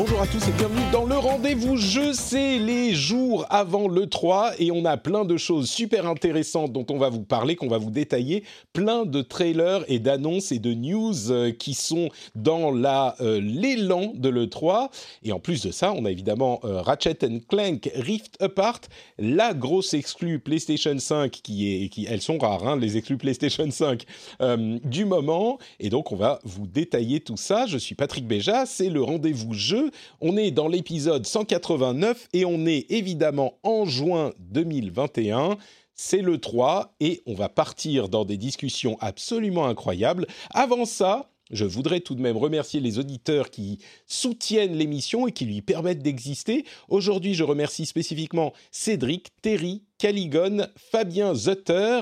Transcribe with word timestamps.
Bonjour 0.00 0.22
à 0.22 0.26
tous 0.26 0.48
et 0.48 0.52
bienvenue 0.52 0.90
dans 0.92 1.04
le 1.04 1.18
rendez-vous 1.18 1.76
jeu. 1.76 2.14
C'est 2.14 2.58
les 2.58 2.94
jours 2.94 3.44
avant 3.50 3.86
le 3.86 4.06
3 4.06 4.52
et 4.58 4.70
on 4.72 4.86
a 4.86 4.96
plein 4.96 5.26
de 5.26 5.36
choses 5.36 5.68
super 5.68 6.06
intéressantes 6.06 6.72
dont 6.72 6.86
on 6.88 6.96
va 6.96 7.10
vous 7.10 7.22
parler, 7.22 7.54
qu'on 7.54 7.68
va 7.68 7.76
vous 7.76 7.90
détailler. 7.90 8.44
Plein 8.72 9.04
de 9.04 9.20
trailers 9.20 9.84
et 9.88 9.98
d'annonces 9.98 10.52
et 10.52 10.58
de 10.58 10.72
news 10.72 11.30
euh, 11.30 11.52
qui 11.52 11.74
sont 11.74 12.08
dans 12.34 12.70
la 12.70 13.14
euh, 13.20 13.42
l'élan 13.42 14.14
de 14.14 14.30
l'E3. 14.30 14.88
Et 15.22 15.32
en 15.32 15.38
plus 15.38 15.62
de 15.62 15.70
ça, 15.70 15.92
on 15.92 16.06
a 16.06 16.10
évidemment 16.10 16.60
euh, 16.64 16.80
Ratchet 16.80 17.18
Clank 17.46 17.90
Rift 17.94 18.40
Apart, 18.40 18.80
la 19.18 19.52
grosse 19.52 19.92
exclue 19.92 20.38
PlayStation 20.38 20.98
5 20.98 21.30
qui 21.30 21.74
est, 21.74 21.88
qui, 21.90 22.06
elles 22.08 22.22
sont 22.22 22.38
rares, 22.38 22.66
hein, 22.66 22.78
les 22.78 22.96
exclus 22.96 23.18
PlayStation 23.18 23.70
5 23.70 24.04
euh, 24.40 24.78
du 24.82 25.04
moment. 25.04 25.58
Et 25.78 25.90
donc 25.90 26.10
on 26.10 26.16
va 26.16 26.38
vous 26.44 26.66
détailler 26.66 27.20
tout 27.20 27.36
ça. 27.36 27.66
Je 27.66 27.76
suis 27.76 27.94
Patrick 27.94 28.26
Béja, 28.26 28.64
c'est 28.64 28.88
le 28.88 29.02
rendez-vous 29.02 29.52
jeu. 29.52 29.89
On 30.20 30.36
est 30.36 30.50
dans 30.50 30.68
l'épisode 30.68 31.26
189 31.26 32.28
et 32.32 32.44
on 32.44 32.66
est 32.66 32.86
évidemment 32.90 33.58
en 33.62 33.84
juin 33.84 34.32
2021. 34.38 35.56
C'est 35.94 36.22
le 36.22 36.38
3 36.38 36.94
et 37.00 37.22
on 37.26 37.34
va 37.34 37.48
partir 37.48 38.08
dans 38.08 38.24
des 38.24 38.36
discussions 38.36 38.96
absolument 39.00 39.66
incroyables. 39.66 40.26
Avant 40.50 40.84
ça, 40.84 41.30
je 41.50 41.64
voudrais 41.64 42.00
tout 42.00 42.14
de 42.14 42.22
même 42.22 42.36
remercier 42.36 42.80
les 42.80 42.98
auditeurs 42.98 43.50
qui 43.50 43.78
soutiennent 44.06 44.76
l'émission 44.76 45.26
et 45.26 45.32
qui 45.32 45.44
lui 45.44 45.62
permettent 45.62 46.02
d'exister. 46.02 46.64
Aujourd'hui, 46.88 47.34
je 47.34 47.44
remercie 47.44 47.86
spécifiquement 47.86 48.52
Cédric, 48.70 49.28
Terry, 49.42 49.82
Caligone, 49.98 50.68
Fabien 50.76 51.34
Zutter 51.34 52.00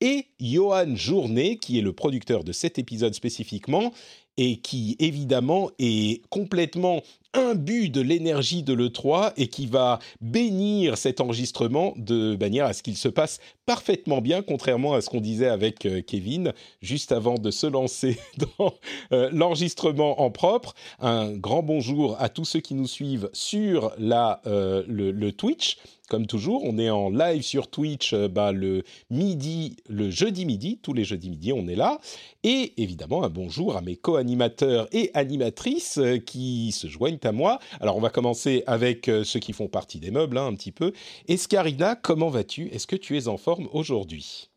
et 0.00 0.26
Johan 0.38 0.94
Journet, 0.94 1.56
qui 1.56 1.78
est 1.78 1.82
le 1.82 1.92
producteur 1.92 2.44
de 2.44 2.52
cet 2.52 2.78
épisode 2.78 3.14
spécifiquement 3.14 3.92
et 4.40 4.56
qui 4.56 4.96
évidemment 4.98 5.70
est 5.78 6.26
complètement 6.30 7.02
imbu 7.34 7.90
de 7.90 8.00
l'énergie 8.00 8.62
de 8.62 8.72
l'E3 8.72 9.34
et 9.36 9.48
qui 9.48 9.66
va 9.66 9.98
bénir 10.22 10.96
cet 10.96 11.20
enregistrement 11.20 11.92
de 11.98 12.36
manière 12.40 12.64
à 12.64 12.72
ce 12.72 12.82
qu'il 12.82 12.96
se 12.96 13.08
passe 13.08 13.38
parfaitement 13.66 14.22
bien, 14.22 14.40
contrairement 14.42 14.94
à 14.94 15.02
ce 15.02 15.10
qu'on 15.10 15.20
disait 15.20 15.46
avec 15.46 15.84
euh, 15.84 16.00
Kevin 16.00 16.54
juste 16.80 17.12
avant 17.12 17.34
de 17.34 17.50
se 17.50 17.66
lancer 17.66 18.18
dans 18.58 18.72
euh, 19.12 19.28
l'enregistrement 19.30 20.22
en 20.22 20.30
propre. 20.30 20.74
Un 21.00 21.32
grand 21.32 21.62
bonjour 21.62 22.16
à 22.18 22.30
tous 22.30 22.46
ceux 22.46 22.60
qui 22.60 22.74
nous 22.74 22.88
suivent 22.88 23.28
sur 23.34 23.92
la, 23.98 24.40
euh, 24.46 24.82
le, 24.88 25.12
le 25.12 25.32
Twitch 25.32 25.76
comme 26.10 26.26
toujours, 26.26 26.64
on 26.64 26.76
est 26.76 26.90
en 26.90 27.08
live 27.08 27.42
sur 27.42 27.70
Twitch 27.70 28.12
euh, 28.12 28.28
bah, 28.28 28.50
le 28.50 28.82
midi, 29.10 29.76
le 29.88 30.10
jeudi 30.10 30.44
midi, 30.44 30.78
tous 30.82 30.92
les 30.92 31.04
jeudis 31.04 31.30
midi, 31.30 31.52
on 31.52 31.68
est 31.68 31.76
là. 31.76 32.00
Et 32.42 32.74
évidemment, 32.82 33.22
un 33.22 33.28
bonjour 33.28 33.76
à 33.76 33.80
mes 33.80 33.94
co-animateurs 33.94 34.88
et 34.90 35.12
animatrices 35.14 35.98
euh, 35.98 36.18
qui 36.18 36.72
se 36.72 36.88
joignent 36.88 37.20
à 37.22 37.30
moi. 37.30 37.60
Alors, 37.80 37.96
on 37.96 38.00
va 38.00 38.10
commencer 38.10 38.64
avec 38.66 39.08
euh, 39.08 39.22
ceux 39.22 39.38
qui 39.38 39.52
font 39.52 39.68
partie 39.68 40.00
des 40.00 40.10
meubles, 40.10 40.36
hein, 40.36 40.46
un 40.46 40.54
petit 40.54 40.72
peu. 40.72 40.92
Escarina, 41.28 41.94
comment 41.94 42.28
vas-tu? 42.28 42.66
Est-ce 42.72 42.88
que 42.88 42.96
tu 42.96 43.16
es 43.16 43.28
en 43.28 43.36
forme 43.36 43.68
aujourd'hui? 43.72 44.49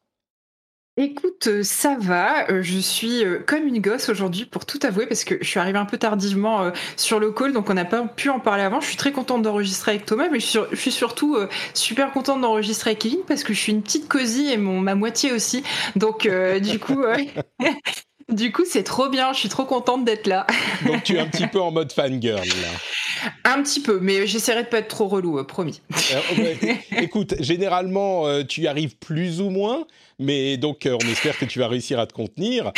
Écoute, 0.95 1.47
euh, 1.47 1.63
ça 1.63 1.97
va. 1.99 2.47
Euh, 2.51 2.61
je 2.61 2.77
suis 2.77 3.25
euh, 3.25 3.39
comme 3.43 3.67
une 3.67 3.79
gosse 3.79 4.09
aujourd'hui 4.09 4.45
pour 4.45 4.67
tout 4.67 4.77
avouer 4.83 5.07
parce 5.07 5.23
que 5.23 5.39
je 5.41 5.47
suis 5.47 5.59
arrivée 5.59 5.79
un 5.79 5.85
peu 5.85 5.97
tardivement 5.97 6.71
sur 6.97 7.19
le 7.19 7.31
call, 7.31 7.51
donc 7.51 7.69
on 7.71 7.73
n'a 7.73 7.85
pas 7.85 8.03
pu 8.03 8.29
en 8.29 8.39
parler 8.39 8.61
avant. 8.61 8.79
Je 8.79 8.87
suis 8.87 8.97
très 8.97 9.11
contente 9.11 9.41
d'enregistrer 9.41 9.93
avec 9.93 10.05
Thomas, 10.05 10.29
mais 10.31 10.39
je 10.39 10.59
suis, 10.75 10.91
surtout 10.91 11.35
super 11.73 12.11
contente 12.11 12.41
d'enregistrer 12.41 12.91
avec 12.91 12.99
Kevin 12.99 13.21
parce 13.27 13.43
que 13.43 13.53
je 13.53 13.59
suis 13.59 13.71
une 13.71 13.81
petite 13.81 14.07
cosy 14.07 14.51
et 14.51 14.57
mon, 14.57 14.79
ma 14.79 14.93
moitié 14.93 15.31
aussi. 15.31 15.63
Donc 15.95 16.29
du 16.61 16.79
coup, 16.79 17.03
du 18.29 18.51
coup 18.51 18.63
c'est 18.67 18.83
trop 18.83 19.09
bien. 19.09 19.33
Je 19.33 19.39
suis 19.39 19.49
trop 19.49 19.65
contente 19.65 20.05
d'être 20.05 20.27
là. 20.27 20.45
Donc 20.85 21.03
tu 21.03 21.15
es 21.15 21.19
un 21.19 21.27
petit 21.27 21.47
peu 21.47 21.59
en 21.59 21.71
mode 21.71 21.91
fangirl 21.91 22.37
là. 22.47 23.31
Un 23.45 23.63
petit 23.63 23.79
peu, 23.79 23.99
mais 23.99 24.27
j'essaierai 24.27 24.63
de 24.63 24.67
pas 24.67 24.79
être 24.79 24.89
trop 24.89 25.07
relou, 25.07 25.43
promis. 25.45 25.81
écoute, 26.97 27.35
généralement 27.39 28.43
tu 28.43 28.61
y 28.61 28.67
arrives 28.67 28.95
plus 28.97 29.41
ou 29.41 29.49
moins 29.49 29.87
mais 30.23 30.57
donc 30.57 30.85
euh, 30.85 30.97
on 31.03 31.07
espère 31.07 31.37
que 31.37 31.45
tu 31.45 31.59
vas 31.59 31.67
réussir 31.67 31.99
à 31.99 32.07
te 32.07 32.13
contenir. 32.13 32.71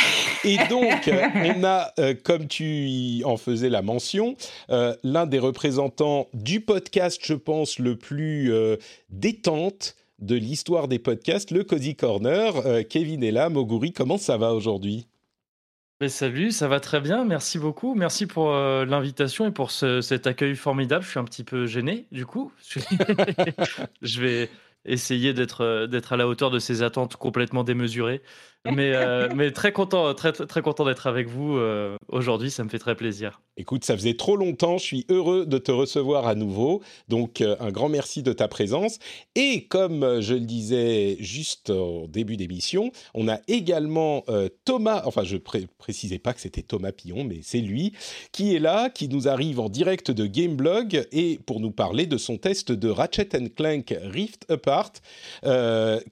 Et 0.44 0.56
donc, 0.68 1.08
euh, 1.08 1.22
on 1.56 1.64
a, 1.64 1.92
euh, 1.98 2.14
comme 2.22 2.48
tu 2.48 3.22
en 3.24 3.36
faisais 3.36 3.70
la 3.70 3.82
mention, 3.82 4.36
l'un 4.68 5.26
des 5.26 5.38
représentants 5.38 6.28
du 6.34 6.60
podcast, 6.60 7.20
je 7.22 7.34
pense, 7.34 7.78
le 7.78 7.96
plus 7.96 8.52
détente 9.10 9.94
de 10.18 10.34
l'histoire 10.34 10.88
des 10.88 10.98
podcasts, 10.98 11.50
le 11.50 11.64
Cozy 11.64 11.94
Corner. 11.94 12.52
Kevin 12.88 13.22
est 13.22 13.30
là. 13.30 13.48
Moguri, 13.48 13.92
comment 13.92 14.18
ça 14.18 14.36
va 14.36 14.52
aujourd'hui? 14.52 15.06
Mais 16.00 16.08
salut, 16.08 16.50
ça 16.50 16.68
va 16.68 16.80
très 16.80 17.00
bien, 17.00 17.24
merci 17.24 17.58
beaucoup. 17.58 17.94
Merci 17.94 18.26
pour 18.26 18.52
l'invitation 18.52 19.46
et 19.46 19.50
pour 19.50 19.70
cet 19.70 20.26
accueil 20.26 20.56
formidable. 20.56 21.04
Je 21.04 21.10
suis 21.10 21.18
un 21.20 21.24
petit 21.24 21.44
peu 21.44 21.66
gêné, 21.66 22.06
du 22.12 22.26
coup. 22.26 22.52
je 24.02 24.20
vais, 24.20 24.50
essayer 24.86 25.32
d'être 25.32 25.62
euh, 25.62 25.86
d'être 25.86 26.12
à 26.12 26.16
la 26.16 26.26
hauteur 26.28 26.50
de 26.50 26.58
ses 26.58 26.82
attentes 26.82 27.16
complètement 27.16 27.64
démesurées. 27.64 28.22
Mais, 28.72 28.92
euh, 28.94 29.28
mais 29.34 29.50
très 29.50 29.72
content, 29.72 30.14
très, 30.14 30.62
content 30.62 30.84
d'être 30.84 31.06
avec 31.06 31.28
vous 31.28 31.56
euh, 31.56 31.96
aujourd'hui, 32.08 32.50
ça 32.50 32.64
me 32.64 32.68
fait 32.68 32.78
très 32.78 32.94
plaisir. 32.94 33.40
Écoute, 33.56 33.84
ça 33.84 33.96
faisait 33.96 34.14
trop 34.14 34.36
longtemps, 34.36 34.76
je 34.76 34.84
suis 34.84 35.06
heureux 35.08 35.46
de 35.46 35.58
te 35.58 35.72
recevoir 35.72 36.26
à 36.26 36.34
nouveau, 36.34 36.82
donc 37.08 37.40
euh, 37.40 37.56
un 37.60 37.70
grand 37.70 37.88
merci 37.88 38.22
de 38.22 38.32
ta 38.32 38.48
présence. 38.48 38.98
Et 39.34 39.64
comme 39.64 40.20
je 40.20 40.34
le 40.34 40.40
disais 40.40 41.16
juste 41.20 41.70
au 41.70 42.06
début 42.06 42.36
d'émission, 42.36 42.90
on 43.14 43.28
a 43.28 43.38
également 43.48 44.24
Thomas, 44.64 45.02
enfin 45.06 45.22
je 45.24 45.36
ne 45.36 45.66
précisais 45.78 46.18
pas 46.18 46.32
que 46.32 46.40
c'était 46.40 46.62
Thomas 46.62 46.92
Pillon, 46.92 47.24
mais 47.24 47.40
c'est 47.42 47.60
lui, 47.60 47.92
qui 48.32 48.54
est 48.54 48.58
là, 48.58 48.90
qui 48.90 49.08
nous 49.08 49.28
arrive 49.28 49.60
en 49.60 49.68
direct 49.68 50.10
de 50.10 50.26
Gameblog 50.26 51.06
et 51.12 51.38
pour 51.46 51.60
nous 51.60 51.70
parler 51.70 52.06
de 52.06 52.18
son 52.18 52.36
test 52.36 52.72
de 52.72 52.88
Ratchet 52.88 53.28
Clank 53.54 53.94
Rift 54.02 54.50
Apart, 54.50 54.92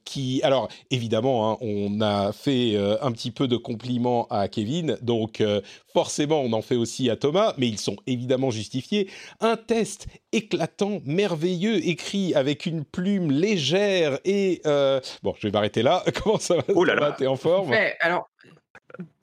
qui, 0.04 0.42
alors 0.42 0.68
évidemment, 0.90 1.52
hein, 1.52 1.58
on 1.60 2.00
a 2.00 2.32
euh, 2.48 2.96
un 3.00 3.12
petit 3.12 3.30
peu 3.30 3.48
de 3.48 3.56
compliments 3.56 4.26
à 4.28 4.48
Kevin, 4.48 4.98
donc 5.02 5.40
euh, 5.40 5.60
forcément 5.92 6.40
on 6.40 6.52
en 6.52 6.62
fait 6.62 6.76
aussi 6.76 7.10
à 7.10 7.16
Thomas, 7.16 7.54
mais 7.58 7.68
ils 7.68 7.78
sont 7.78 7.96
évidemment 8.06 8.50
justifiés. 8.50 9.10
Un 9.40 9.56
test 9.56 10.06
éclatant, 10.32 11.00
merveilleux, 11.04 11.86
écrit 11.86 12.34
avec 12.34 12.66
une 12.66 12.84
plume 12.84 13.30
légère 13.30 14.18
et... 14.24 14.60
Euh, 14.66 15.00
bon, 15.22 15.34
je 15.38 15.48
vais 15.48 15.52
m'arrêter 15.52 15.82
là. 15.82 16.02
Comment 16.22 16.38
ça 16.38 16.56
va 16.56 16.62
Oh 16.74 16.84
là 16.84 16.94
là 16.94 17.12
T'es 17.12 17.26
en 17.26 17.36
forme? 17.36 17.70
Ouais, 17.70 17.96
Alors, 18.00 18.28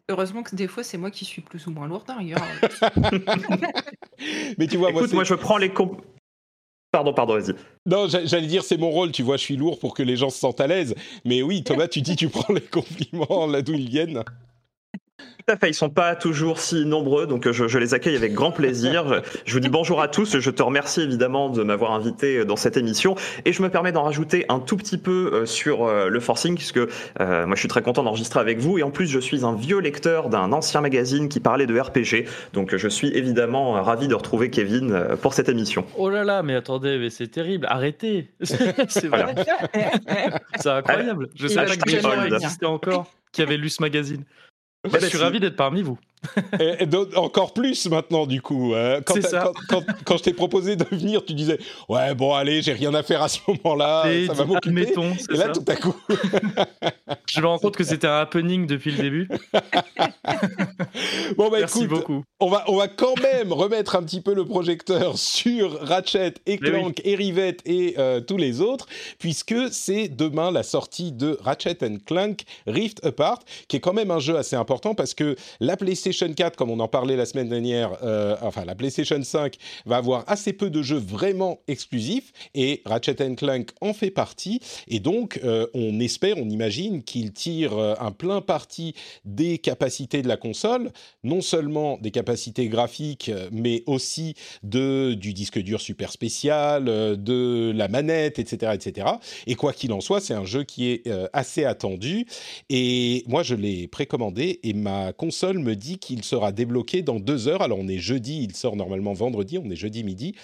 Heureusement 0.10 0.44
que 0.44 0.58
des 0.58 0.68
fois, 0.68 0.84
c'est 0.84 0.98
moi 0.98 1.10
qui 1.10 1.24
suis 1.24 1.42
plus 1.42 1.68
ou 1.68 1.72
moins 1.72 1.88
lourde. 1.88 2.10
Hein, 2.10 2.20
mais 4.58 4.68
tu 4.68 4.76
vois, 4.76 4.90
Écoute, 4.90 5.04
moi, 5.04 5.14
moi 5.14 5.24
je 5.24 5.36
prends 5.36 5.58
les, 5.58 5.70
comp 5.70 6.02
Pardon, 6.92 7.14
pardon, 7.14 7.40
vas-y. 7.40 7.56
Non, 7.86 8.08
j'allais 8.10 8.48
dire 8.48 8.64
c'est 8.64 8.78
mon 8.78 8.90
rôle, 8.90 9.12
tu 9.14 9.24
vois, 9.24 9.38
je 9.38 9.44
suis 9.44 9.56
lourd 9.56 9.80
pour 9.80 9.94
que 9.94 10.04
les 10.04 10.18
gens 10.18 10.30
se 10.30 10.38
sentent 10.38 10.60
à 10.60 10.68
l'aise. 10.68 10.94
Mais 11.24 11.42
oui, 11.42 11.64
Thomas, 11.64 11.88
tu 11.92 12.02
dis 12.02 12.18
tu 12.18 12.28
prends 12.28 12.54
les 12.54 12.62
compliments 12.62 13.48
là 13.48 13.62
d'où 13.62 13.74
ils 13.74 13.90
viennent. 13.90 14.24
Tout 15.46 15.54
à 15.54 15.58
fait, 15.58 15.70
ils 15.70 15.74
sont 15.74 15.90
pas 15.90 16.16
toujours 16.16 16.60
si 16.60 16.86
nombreux, 16.86 17.26
donc 17.26 17.50
je, 17.50 17.68
je, 17.68 17.78
les 17.80 17.96
accueille 17.96 18.16
avec 18.16 18.34
grand 18.34 18.52
plaisir. 18.52 19.24
Je 19.44 19.54
vous 19.54 19.60
dis 19.60 19.70
bonjour 19.70 20.00
à 20.00 20.08
tous, 20.08 20.38
je 20.38 20.52
te 20.52 20.62
remercie 20.62 21.02
évidemment 21.02 21.50
de 21.50 21.64
m'avoir 21.64 21.94
invité 21.94 22.46
dans 22.46 22.56
cette 22.56 22.78
émission, 22.78 23.16
et 23.46 23.52
je 23.52 23.64
me 23.64 23.70
permets 23.70 23.92
d'en 23.92 24.04
rajouter 24.04 24.46
un 24.50 24.60
tout 24.60 24.78
petit 24.78 25.00
peu 25.00 25.32
euh, 25.34 25.46
sur 25.48 25.86
euh, 25.86 26.10
le 26.10 26.20
forcing, 26.20 26.56
puisque 26.56 26.78
euh, 26.78 26.88
moi 27.48 27.56
je 27.56 27.60
suis 27.60 27.68
très 27.68 27.82
content 27.82 28.04
d'enregistrer 28.04 28.40
avec 28.40 28.60
vous, 28.60 28.78
et 28.78 28.84
en 28.84 28.92
plus 28.92 29.08
je 29.08 29.20
suis 29.20 29.44
un 29.44 29.56
vieux 29.56 29.80
lecteur 29.80 30.30
d'un 30.30 30.52
ancien 30.52 30.80
magazine 30.80 31.28
qui 31.28 31.40
parlait 31.40 31.66
de 31.66 31.80
RPG, 31.80 32.30
donc 32.54 32.76
je 32.76 32.88
suis 32.88 33.08
évidemment 33.08 33.82
ravi 33.82 34.08
de 34.08 34.14
retrouver 34.14 34.52
Kevin 34.52 35.18
pour 35.24 35.34
cette 35.34 35.50
émission. 35.50 35.86
Oh 35.98 36.12
là 36.12 36.24
là, 36.24 36.44
mais 36.44 36.54
attendez, 36.54 37.00
mais 37.00 37.10
c'est 37.10 37.28
terrible, 37.28 37.66
arrêtez. 37.68 38.30
C'est 38.42 39.08
vrai, 39.08 39.34
c'est 40.58 40.70
incroyable, 40.70 41.30
je 41.36 41.48
sais 41.48 41.56
pas 41.56 41.66
que 41.66 42.36
existaient 42.36 42.66
encore 42.66 43.08
qui 43.32 43.42
avaient 43.42 43.58
lu 43.58 43.70
ce 43.70 43.82
magazine. 43.82 44.24
Bah, 44.90 45.00
je 45.00 45.06
suis 45.08 45.18
ravi 45.18 45.40
d'être 45.40 45.56
parmi 45.56 45.84
vous. 45.84 46.00
Et, 46.60 46.88
encore 47.16 47.54
plus 47.54 47.90
maintenant, 47.90 48.26
du 48.26 48.42
coup. 48.42 48.74
Hein. 48.76 49.00
quand, 49.06 49.16
quand, 50.06 50.18
je 50.18 50.24
t'ai 50.24 50.34
proposé 50.34 50.76
de 50.76 50.86
venir, 50.92 51.26
tu 51.26 51.34
disais 51.34 51.58
Ouais, 51.90 52.14
bon, 52.14 52.34
allez, 52.34 52.62
j'ai 52.62 52.74
rien 52.74 52.94
à 52.94 53.04
faire 53.04 53.22
à 53.22 53.28
ce 53.28 53.40
moment-là, 53.48 54.06
ça 54.28 54.34
va 54.34 54.46
m'occuper. 54.46 54.94
Et 55.32 55.38
là, 55.38 55.50
tout 55.50 55.66
à 55.68 55.76
coup. 55.76 55.96
je 57.28 57.42
me 57.42 57.48
rends 57.48 57.58
compte 57.58 57.76
que 57.76 57.84
c'était 57.84 58.08
un 58.08 58.20
happening 58.20 58.68
depuis 58.68 58.92
le 58.92 58.98
début. 58.98 59.28
bon, 61.38 61.50
bah 61.50 61.60
Merci 61.60 61.88
beaucoup. 61.88 62.24
On 62.40 62.50
va, 62.50 62.64
on 62.68 62.78
va 62.78 62.88
quand 62.88 63.20
même 63.22 63.52
remettre 63.52 63.96
un 63.96 64.04
petit 64.04 64.22
peu 64.22 64.34
le 64.34 64.46
projecteur 64.46 65.18
sur 65.18 65.80
Ratchet 65.82 66.36
et 66.46 66.58
Clank 66.58 67.02
et 67.04 67.16
Rivette 67.16 67.62
et 67.66 67.96
euh, 67.98 68.20
tous 68.22 68.38
les 68.38 68.62
autres, 68.62 68.88
puisque 69.20 69.56
c'est 69.72 70.08
demain 70.08 70.52
la 70.52 70.64
sortie 70.64 71.12
de 71.12 71.38
Ratchet 71.42 71.78
Clank 72.06 72.44
Rift 72.68 73.04
Apart, 73.06 73.40
qui 73.68 73.78
est 73.78 73.80
quand 73.80 73.94
même 73.94 74.12
un 74.12 74.20
jeu 74.20 74.38
assez 74.38 74.56
important 74.56 74.96
parce 74.96 75.14
que 75.14 75.36
la 75.60 75.78
PlayStation 75.78 76.11
PlayStation 76.12 76.34
4, 76.34 76.58
comme 76.58 76.72
on 76.72 76.80
en 76.82 76.90
parlait 76.90 77.16
la 77.16 77.26
semaine 77.26 77.48
dernière, 77.48 77.98
euh, 78.04 78.36
enfin 78.42 78.66
la 78.66 78.76
PlayStation 78.76 79.24
5 79.24 79.56
va 79.86 79.96
avoir 79.96 80.26
assez 80.28 80.52
peu 80.52 80.70
de 80.70 80.82
jeux 80.82 80.98
vraiment 80.98 81.62
exclusifs 81.70 82.34
et 82.54 82.82
Ratchet 82.86 83.16
Clank 83.38 83.70
en 83.80 83.94
fait 83.94 84.12
partie. 84.12 84.60
Et 84.90 85.00
donc, 85.00 85.40
euh, 85.46 85.68
on 85.74 86.02
espère, 86.02 86.38
on 86.38 86.50
imagine 86.50 87.02
qu'il 87.02 87.32
tire 87.32 87.78
euh, 87.78 87.96
un 88.02 88.12
plein 88.12 88.42
parti 88.42 88.94
des 89.24 89.58
capacités 89.58 90.22
de 90.22 90.28
la 90.28 90.36
console, 90.36 90.92
non 91.24 91.40
seulement 91.40 91.98
des 92.02 92.12
capacités 92.12 92.68
graphiques, 92.68 93.32
mais 93.50 93.84
aussi 93.86 94.36
de, 94.64 95.14
du 95.14 95.34
disque 95.34 95.60
dur 95.60 95.80
super 95.80 96.12
spécial, 96.12 96.84
de 96.84 97.72
la 97.74 97.88
manette, 97.88 98.38
etc. 98.38 98.74
etc. 98.76 99.08
Et 99.48 99.56
quoi 99.56 99.72
qu'il 99.72 99.94
en 99.94 100.02
soit, 100.02 100.20
c'est 100.20 100.34
un 100.34 100.44
jeu 100.44 100.64
qui 100.64 100.90
est 100.90 101.10
assez 101.32 101.64
attendu. 101.64 102.26
Et 102.70 103.24
moi, 103.28 103.44
je 103.44 103.56
l'ai 103.56 103.88
précommandé 103.88 104.60
et 104.64 104.74
ma 104.74 105.14
console 105.14 105.60
me 105.60 105.76
dit 105.78 106.00
qu'il 106.02 106.26
sera 106.26 106.52
débloqué 106.52 107.02
dans 107.02 107.20
deux 107.20 107.48
heures. 107.48 107.62
Alors 107.62 107.80
on 107.80 107.88
est 107.88 108.00
jeudi, 108.00 108.44
il 108.44 108.56
sort 108.56 108.76
normalement 108.76 109.14
vendredi, 109.14 109.58
on 109.58 109.70
est 109.70 109.76
jeudi 109.78 110.04
midi. 110.04 110.36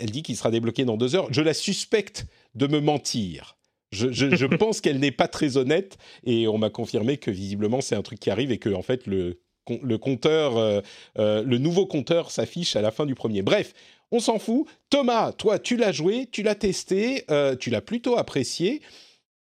Elle 0.00 0.10
dit 0.10 0.22
qu'il 0.22 0.36
sera 0.36 0.50
débloqué 0.50 0.86
dans 0.86 0.96
deux 0.96 1.14
heures. 1.14 1.28
Je 1.30 1.42
la 1.42 1.52
suspecte 1.52 2.26
de 2.54 2.66
me 2.66 2.80
mentir. 2.80 3.58
Je, 3.92 4.46
pense 4.56 4.80
qu'elle 4.80 4.98
n'est 4.98 5.12
pas 5.12 5.28
très 5.28 5.56
honnête 5.56 5.98
et 6.24 6.48
on 6.48 6.56
m'a 6.56 6.70
confirmé 6.70 7.18
que 7.18 7.30
visiblement 7.30 7.80
c'est 7.80 7.94
un 7.94 8.02
truc 8.02 8.18
qui 8.18 8.30
arrive 8.30 8.50
et 8.50 8.58
que 8.58 8.70
en 8.70 8.82
fait 8.82 9.06
le, 9.06 9.40
le 9.82 9.98
compteur, 9.98 10.56
euh, 10.56 10.80
euh, 11.18 11.42
le 11.42 11.58
nouveau 11.58 11.86
compteur 11.86 12.30
s'affiche 12.30 12.76
à 12.76 12.82
la 12.82 12.90
fin 12.90 13.06
du 13.06 13.14
premier. 13.14 13.42
Bref, 13.42 13.72
on 14.10 14.20
s'en 14.20 14.38
fout. 14.38 14.66
Thomas, 14.90 15.32
toi, 15.32 15.58
tu 15.58 15.76
l'as 15.76 15.92
joué, 15.92 16.28
tu 16.30 16.42
l'as 16.42 16.54
testé, 16.54 17.24
euh, 17.30 17.56
tu 17.56 17.70
l'as 17.70 17.80
plutôt 17.80 18.16
apprécié. 18.16 18.80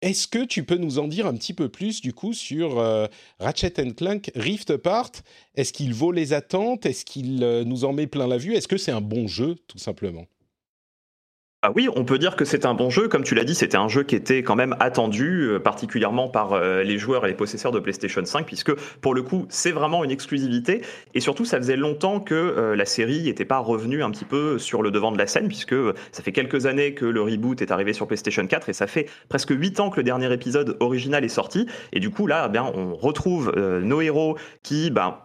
Est-ce 0.01 0.29
que 0.29 0.45
tu 0.45 0.65
peux 0.65 0.77
nous 0.77 1.01
en 1.01 1.09
dire 1.09 1.27
un 1.27 1.35
petit 1.35 1.55
peu 1.55 1.69
plus 1.69 2.01
du 2.01 2.13
coup 2.13 2.33
sur 2.33 2.79
euh, 2.79 3.09
Ratchet 3.41 3.73
Clank 3.97 4.31
Rift 4.37 4.71
Apart? 4.71 5.11
Est-ce 5.57 5.73
qu'il 5.73 5.93
vaut 5.93 6.13
les 6.13 6.33
attentes? 6.33 6.87
Est-ce 6.87 7.05
qu'il 7.05 7.43
euh, 7.43 7.65
nous 7.65 7.85
en 7.85 7.93
met 7.93 8.07
plein 8.07 8.29
la 8.29 8.39
vue? 8.39 8.55
Est-ce 8.55 8.69
que 8.69 8.77
c'est 8.77 8.93
un 8.93 9.01
bon 9.01 9.27
jeu 9.27 9.57
tout 9.67 9.79
simplement? 9.79 10.27
Ah 11.63 11.73
oui, 11.75 11.89
on 11.97 12.05
peut 12.05 12.19
dire 12.19 12.37
que 12.37 12.45
c'est 12.45 12.67
un 12.67 12.75
bon 12.75 12.89
jeu. 12.89 13.09
Comme 13.09 13.25
tu 13.25 13.35
l'as 13.35 13.43
dit, 13.43 13.57
c'était 13.57 13.77
un 13.77 13.89
jeu 13.89 14.05
qui 14.05 14.15
était 14.15 14.45
quand 14.45 14.55
même 14.55 14.77
attendu, 14.79 15.49
euh, 15.49 15.59
particulièrement 15.59 16.29
par 16.29 16.53
euh, 16.53 16.85
les 16.85 16.99
joueurs 16.99 17.25
et 17.25 17.29
les 17.29 17.35
possesseurs 17.35 17.73
de 17.73 17.81
PlayStation 17.81 18.25
5, 18.25 18.47
puisque 18.47 18.73
pour 19.01 19.13
le 19.13 19.23
coup, 19.23 19.45
c'est 19.49 19.73
vraiment 19.73 20.05
une 20.05 20.13
exclusivité. 20.13 20.83
Et 21.15 21.21
surtout, 21.21 21.45
ça 21.45 21.57
faisait 21.57 21.75
longtemps 21.75 22.21
que 22.21 22.37
euh, 22.37 22.77
la 22.77 22.85
série 22.85 23.25
n'était 23.25 23.45
pas 23.45 23.59
revenue 23.59 24.05
un 24.05 24.13
petit 24.13 24.25
peu 24.25 24.57
sur 24.61 24.83
le 24.83 24.93
devant 24.93 25.11
de 25.11 25.19
la 25.19 25.27
scène, 25.27 25.49
puisque 25.49 25.75
ça 26.13 26.23
fait 26.23 26.31
quelques 26.31 26.67
années 26.67 26.95
que 26.95 27.05
le 27.05 27.23
reboot 27.23 27.61
est 27.61 27.73
arrivé 27.73 27.93
sur 27.93 28.07
PlayStation 28.07 28.47
4 28.47 28.69
et 28.69 28.73
ça 28.73 28.87
fait 28.87 29.09
presque 29.29 29.51
8 29.51 29.81
ans 29.81 29.91
que 29.91 29.97
le 29.97 30.05
dernier 30.05 30.33
épisode 30.33 30.77
original 30.79 31.25
est 31.25 31.29
sorti. 31.29 31.67
Et 31.93 31.99
du 31.99 32.11
coup, 32.11 32.29
là, 32.29 32.45
eh 32.47 32.53
bien, 32.53 32.71
on 32.73 32.95
retrouve 32.95 33.53
nos 33.83 34.01
héros 34.01 34.39
qui, 34.63 34.93
ben, 34.93 35.19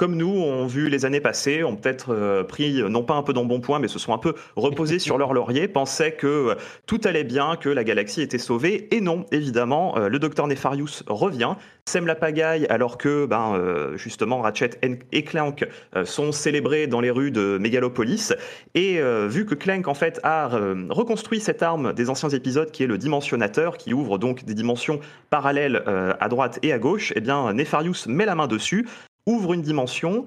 comme 0.00 0.16
nous, 0.16 0.30
ont 0.30 0.66
vu 0.66 0.88
les 0.88 1.04
années 1.04 1.20
passées, 1.20 1.62
ont 1.62 1.76
peut-être 1.76 2.14
euh, 2.14 2.42
pris, 2.42 2.82
non 2.88 3.02
pas 3.02 3.12
un 3.12 3.22
peu 3.22 3.34
dans 3.34 3.44
bon 3.44 3.60
point, 3.60 3.78
mais 3.80 3.86
se 3.86 3.98
sont 3.98 4.14
un 4.14 4.18
peu 4.18 4.32
reposés 4.56 4.98
sur 4.98 5.18
leur 5.18 5.34
laurier, 5.34 5.68
pensaient 5.68 6.12
que 6.12 6.26
euh, 6.26 6.54
tout 6.86 7.02
allait 7.04 7.22
bien, 7.22 7.56
que 7.56 7.68
la 7.68 7.84
galaxie 7.84 8.22
était 8.22 8.38
sauvée. 8.38 8.88
Et 8.96 9.02
non, 9.02 9.26
évidemment, 9.30 9.98
euh, 9.98 10.08
le 10.08 10.18
docteur 10.18 10.46
Nefarius 10.46 11.04
revient, 11.06 11.52
sème 11.84 12.06
la 12.06 12.14
pagaille, 12.14 12.64
alors 12.70 12.96
que, 12.96 13.26
ben, 13.26 13.60
justement, 13.96 14.40
Ratchet 14.40 14.70
et 15.12 15.24
Clank 15.24 15.66
sont 16.04 16.30
célébrés 16.30 16.86
dans 16.86 17.00
les 17.00 17.10
rues 17.10 17.32
de 17.32 17.58
Megalopolis. 17.58 18.32
Et 18.74 19.00
vu 19.26 19.44
que 19.44 19.56
Clank, 19.56 19.88
en 19.88 19.94
fait, 19.94 20.20
a 20.22 20.48
reconstruit 20.90 21.40
cette 21.40 21.64
arme 21.64 21.92
des 21.92 22.08
anciens 22.08 22.28
épisodes, 22.28 22.70
qui 22.70 22.84
est 22.84 22.86
le 22.86 22.96
dimensionnateur, 22.96 23.76
qui 23.76 23.92
ouvre 23.92 24.18
donc 24.18 24.44
des 24.44 24.54
dimensions 24.54 25.00
parallèles 25.30 25.82
à 26.20 26.28
droite 26.28 26.60
et 26.62 26.72
à 26.72 26.78
gauche, 26.78 27.12
eh 27.16 27.20
bien, 27.20 27.52
Nefarius 27.54 28.06
met 28.06 28.24
la 28.24 28.36
main 28.36 28.46
dessus, 28.46 28.86
ouvre 29.26 29.52
une 29.52 29.62
dimension 29.62 30.26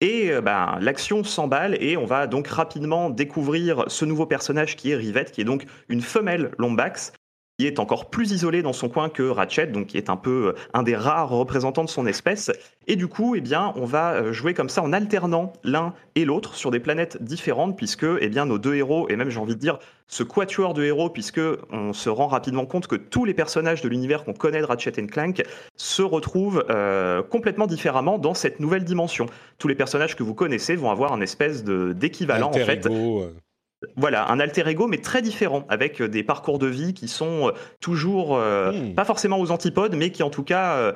et 0.00 0.30
euh, 0.30 0.40
ben, 0.40 0.78
l'action 0.80 1.24
s'emballe 1.24 1.76
et 1.82 1.96
on 1.96 2.04
va 2.04 2.26
donc 2.26 2.48
rapidement 2.48 3.10
découvrir 3.10 3.84
ce 3.88 4.04
nouveau 4.04 4.26
personnage 4.26 4.76
qui 4.76 4.90
est 4.90 4.96
Rivette, 4.96 5.32
qui 5.32 5.40
est 5.40 5.44
donc 5.44 5.66
une 5.88 6.02
femelle 6.02 6.52
Lombax, 6.58 7.12
qui 7.58 7.66
est 7.66 7.78
encore 7.78 8.10
plus 8.10 8.32
isolée 8.32 8.60
dans 8.60 8.74
son 8.74 8.88
coin 8.88 9.08
que 9.08 9.22
Ratchet, 9.22 9.68
donc 9.68 9.86
qui 9.86 9.96
est 9.96 10.10
un 10.10 10.16
peu 10.16 10.48
euh, 10.48 10.52
un 10.74 10.82
des 10.82 10.94
rares 10.94 11.30
représentants 11.30 11.84
de 11.84 11.88
son 11.88 12.06
espèce. 12.06 12.50
Et 12.86 12.96
du 12.96 13.08
coup, 13.08 13.34
eh 13.34 13.40
bien, 13.40 13.72
on 13.76 13.86
va 13.86 14.12
euh, 14.12 14.32
jouer 14.32 14.52
comme 14.52 14.68
ça 14.68 14.82
en 14.82 14.92
alternant 14.92 15.54
l'un 15.64 15.94
et 16.16 16.26
l'autre 16.26 16.54
sur 16.54 16.70
des 16.70 16.80
planètes 16.80 17.22
différentes, 17.22 17.76
puisque 17.76 18.06
eh 18.20 18.28
bien, 18.28 18.44
nos 18.44 18.58
deux 18.58 18.74
héros, 18.74 19.08
et 19.08 19.16
même 19.16 19.30
j'ai 19.30 19.40
envie 19.40 19.54
de 19.54 19.60
dire 19.60 19.78
ce 20.06 20.22
quatuor 20.22 20.74
de 20.74 20.84
héros, 20.84 21.08
puisque 21.08 21.40
on 21.70 21.94
se 21.94 22.10
rend 22.10 22.26
rapidement 22.26 22.66
compte 22.66 22.88
que 22.88 22.96
tous 22.96 23.24
les 23.24 23.34
personnages 23.34 23.80
de 23.80 23.88
l'univers 23.88 24.24
qu'on 24.24 24.34
connaît 24.34 24.60
de 24.60 24.66
Ratchet 24.66 24.92
Clank 24.92 25.42
se 25.76 26.02
retrouvent 26.02 26.64
euh, 26.68 27.22
complètement 27.22 27.66
différemment 27.66 28.18
dans 28.18 28.34
cette 28.34 28.60
nouvelle 28.60 28.84
dimension. 28.84 29.26
Tous 29.58 29.68
les 29.68 29.74
personnages 29.74 30.14
que 30.14 30.22
vous 30.22 30.34
connaissez 30.34 30.76
vont 30.76 30.90
avoir 30.90 31.12
un 31.14 31.22
espèce 31.22 31.64
d'équivalent 31.64 32.50
en 32.50 32.52
fait. 32.52 32.86
Voilà, 33.96 34.30
un 34.30 34.40
alter 34.40 34.68
ego, 34.68 34.86
mais 34.86 34.98
très 34.98 35.22
différent, 35.22 35.64
avec 35.68 36.00
euh, 36.00 36.08
des 36.08 36.22
parcours 36.22 36.58
de 36.58 36.66
vie 36.66 36.94
qui 36.94 37.08
sont 37.08 37.48
euh, 37.48 37.52
toujours, 37.80 38.36
euh, 38.36 38.72
hmm. 38.72 38.94
pas 38.94 39.04
forcément 39.04 39.38
aux 39.38 39.50
antipodes, 39.50 39.94
mais 39.94 40.10
qui 40.10 40.22
en 40.22 40.30
tout 40.30 40.44
cas 40.44 40.94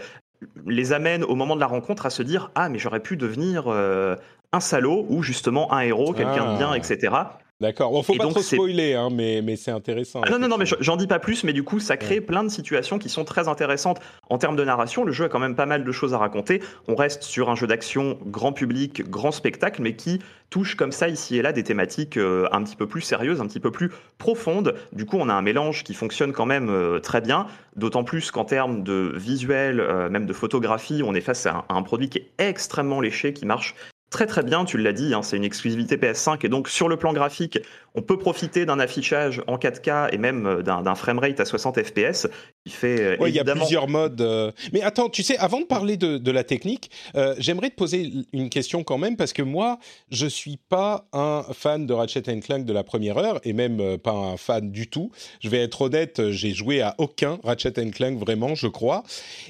les 0.66 0.92
amènent 0.92 1.24
au 1.24 1.34
moment 1.34 1.54
de 1.54 1.60
la 1.60 1.66
rencontre 1.66 2.06
à 2.06 2.10
se 2.10 2.22
dire 2.22 2.50
Ah, 2.54 2.68
mais 2.68 2.78
j'aurais 2.78 3.00
pu 3.00 3.16
devenir 3.16 3.68
un 3.68 4.60
salaud 4.60 5.06
ou 5.08 5.22
justement 5.22 5.72
un 5.72 5.80
héros, 5.80 6.12
quelqu'un 6.12 6.52
de 6.52 6.58
bien, 6.58 6.70
ah. 6.72 6.76
etc. 6.76 7.14
D'accord. 7.60 7.90
Bon, 7.90 8.02
faut 8.02 8.14
pas 8.14 8.26
trop 8.28 8.40
spoiler, 8.40 8.94
hein, 8.94 9.08
mais, 9.12 9.42
mais 9.42 9.56
c'est 9.56 9.70
intéressant. 9.70 10.22
Ah 10.24 10.30
non, 10.30 10.38
non, 10.38 10.48
non, 10.48 10.56
mais 10.56 10.64
j'en 10.80 10.96
dis 10.96 11.06
pas 11.06 11.18
plus, 11.18 11.44
mais 11.44 11.52
du 11.52 11.62
coup, 11.62 11.78
ça 11.78 11.98
crée 11.98 12.22
plein 12.22 12.42
de 12.42 12.48
situations 12.48 12.98
qui 12.98 13.10
sont 13.10 13.24
très 13.24 13.48
intéressantes 13.48 14.00
en 14.30 14.38
termes 14.38 14.56
de 14.56 14.64
narration. 14.64 15.04
Le 15.04 15.12
jeu 15.12 15.26
a 15.26 15.28
quand 15.28 15.38
même 15.38 15.54
pas 15.54 15.66
mal 15.66 15.84
de 15.84 15.92
choses 15.92 16.14
à 16.14 16.18
raconter. 16.18 16.62
On 16.88 16.94
reste 16.94 17.22
sur 17.22 17.50
un 17.50 17.54
jeu 17.54 17.66
d'action 17.66 18.18
grand 18.24 18.52
public, 18.52 19.08
grand 19.10 19.30
spectacle, 19.30 19.82
mais 19.82 19.94
qui 19.94 20.20
touche 20.48 20.74
comme 20.74 20.90
ça 20.90 21.08
ici 21.08 21.36
et 21.36 21.42
là 21.42 21.52
des 21.52 21.62
thématiques 21.62 22.16
euh, 22.16 22.48
un 22.50 22.62
petit 22.62 22.76
peu 22.76 22.86
plus 22.86 23.02
sérieuses, 23.02 23.42
un 23.42 23.46
petit 23.46 23.60
peu 23.60 23.70
plus 23.70 23.90
profondes. 24.16 24.74
Du 24.92 25.04
coup, 25.04 25.18
on 25.20 25.28
a 25.28 25.34
un 25.34 25.42
mélange 25.42 25.84
qui 25.84 25.92
fonctionne 25.92 26.32
quand 26.32 26.46
même 26.46 26.70
euh, 26.70 26.98
très 26.98 27.20
bien, 27.20 27.46
d'autant 27.76 28.04
plus 28.04 28.30
qu'en 28.30 28.46
termes 28.46 28.82
de 28.82 29.12
visuel, 29.16 29.80
euh, 29.80 30.08
même 30.08 30.24
de 30.24 30.32
photographie, 30.32 31.02
on 31.04 31.14
est 31.14 31.20
face 31.20 31.44
à 31.44 31.66
un 31.68 31.82
produit 31.82 32.08
qui 32.08 32.18
est 32.18 32.30
extrêmement 32.38 33.02
léché, 33.02 33.34
qui 33.34 33.44
marche 33.44 33.74
très 34.10 34.26
très 34.26 34.42
bien, 34.42 34.64
tu 34.64 34.76
l'as 34.76 34.92
dit, 34.92 35.14
hein, 35.14 35.22
c'est 35.22 35.36
une 35.36 35.44
exclusivité 35.44 35.96
PS5 35.96 36.44
et 36.44 36.48
donc 36.48 36.68
sur 36.68 36.88
le 36.88 36.96
plan 36.96 37.12
graphique, 37.12 37.60
on 37.94 38.02
peut 38.02 38.18
profiter 38.18 38.66
d'un 38.66 38.78
affichage 38.78 39.42
en 39.46 39.56
4K 39.56 40.12
et 40.12 40.18
même 40.18 40.46
euh, 40.46 40.62
d'un 40.62 40.94
framerate 40.94 41.40
à 41.40 41.44
60 41.44 41.82
FPS 41.82 42.28
qui 42.64 42.72
fait 42.72 43.20
euh, 43.20 43.28
Il 43.28 43.34
y 43.34 43.40
a 43.40 43.44
plusieurs 43.44 43.88
modes. 43.88 44.20
Euh. 44.20 44.52
Mais 44.72 44.82
attends, 44.82 45.08
tu 45.08 45.22
sais, 45.22 45.36
avant 45.38 45.60
de 45.60 45.66
parler 45.66 45.96
de, 45.96 46.30
la 46.30 46.44
technique, 46.44 46.90
j'aimerais 47.38 47.70
te 47.70 47.74
poser 47.74 48.12
une 48.32 48.50
question 48.50 48.84
quand 48.84 48.98
même 48.98 49.16
parce 49.16 49.32
que 49.32 49.42
moi, 49.42 49.78
je 50.10 50.26
suis 50.26 50.56
pas 50.56 51.08
un 51.12 51.44
fan 51.52 51.86
de 51.86 51.92
Ratchet 51.92 52.22
Clank 52.22 52.64
de 52.64 52.72
la 52.72 52.84
première 52.84 53.18
heure 53.18 53.40
et 53.42 53.52
même 53.52 53.98
pas 53.98 54.12
un 54.12 54.36
fan 54.36 54.70
du 54.70 54.88
tout. 54.88 55.10
Je 55.40 55.48
vais 55.48 55.58
être 55.58 55.82
honnête, 55.82 56.30
j'ai 56.30 56.52
joué 56.52 56.82
à 56.82 56.94
aucun 56.98 57.40
Ratchet 57.42 57.72
Clank 57.90 58.18
vraiment, 58.18 58.54
je 58.54 58.68
crois. 58.68 59.02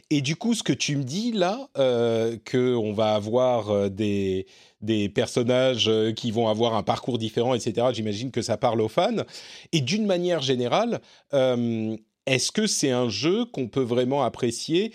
Et 0.08 0.22
du 0.22 0.36
coup, 0.36 0.54
ce 0.54 0.62
que 0.62 0.72
tu 0.72 0.96
me 0.96 1.02
dis 1.02 1.32
là, 1.32 1.68
que 1.74 2.74
on 2.74 2.92
va 2.92 3.14
avoir 3.14 3.90
des 3.90 4.46
des 4.80 5.08
personnages 5.08 5.88
euh, 5.88 6.12
qui 6.12 6.30
vont 6.30 6.48
avoir 6.48 6.74
un 6.74 6.82
parcours 6.82 7.18
différent, 7.18 7.54
etc. 7.54 7.88
J'imagine 7.92 8.30
que 8.30 8.42
ça 8.42 8.56
parle 8.56 8.80
aux 8.80 8.88
fans. 8.88 9.24
Et 9.72 9.80
d'une 9.80 10.06
manière 10.06 10.40
générale, 10.40 11.00
euh, 11.34 11.96
est-ce 12.26 12.52
que 12.52 12.66
c'est 12.66 12.90
un 12.90 13.08
jeu 13.08 13.44
qu'on 13.46 13.68
peut 13.68 13.82
vraiment 13.82 14.22
apprécier 14.22 14.92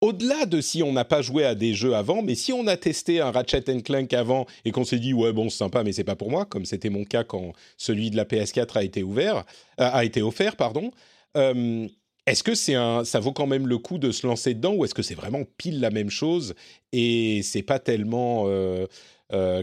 au-delà 0.00 0.44
de 0.44 0.60
si 0.60 0.82
on 0.82 0.92
n'a 0.92 1.06
pas 1.06 1.22
joué 1.22 1.44
à 1.44 1.54
des 1.54 1.72
jeux 1.72 1.94
avant, 1.94 2.20
mais 2.20 2.34
si 2.34 2.52
on 2.52 2.66
a 2.66 2.76
testé 2.76 3.20
un 3.22 3.30
Ratchet 3.30 3.62
Clank 3.82 4.12
avant 4.12 4.44
et 4.66 4.70
qu'on 4.70 4.84
s'est 4.84 4.98
dit 4.98 5.14
ouais 5.14 5.32
bon 5.32 5.48
c'est 5.48 5.56
sympa 5.56 5.82
mais 5.82 5.92
c'est 5.92 6.04
pas 6.04 6.16
pour 6.16 6.30
moi, 6.30 6.44
comme 6.44 6.66
c'était 6.66 6.90
mon 6.90 7.04
cas 7.04 7.24
quand 7.24 7.52
celui 7.78 8.10
de 8.10 8.16
la 8.16 8.26
PS4 8.26 8.76
a 8.76 8.84
été 8.84 9.02
ouvert, 9.02 9.38
euh, 9.80 9.88
a 9.90 10.04
été 10.04 10.20
offert 10.20 10.56
pardon. 10.56 10.90
est-ce 11.34 12.42
que 12.42 12.54
c'est 12.54 12.74
un, 12.74 13.04
ça 13.04 13.18
vaut 13.18 13.32
quand 13.32 13.46
même 13.46 13.66
le 13.66 13.78
coup 13.78 13.96
de 13.96 14.10
se 14.10 14.26
lancer 14.26 14.52
dedans 14.52 14.74
ou 14.74 14.84
est-ce 14.84 14.94
que 14.94 15.02
c'est 15.02 15.14
vraiment 15.14 15.44
pile 15.56 15.80
la 15.80 15.90
même 15.90 16.10
chose 16.10 16.54
et 16.92 17.40
c'est 17.42 17.62
pas 17.62 17.78
tellement 17.78 18.46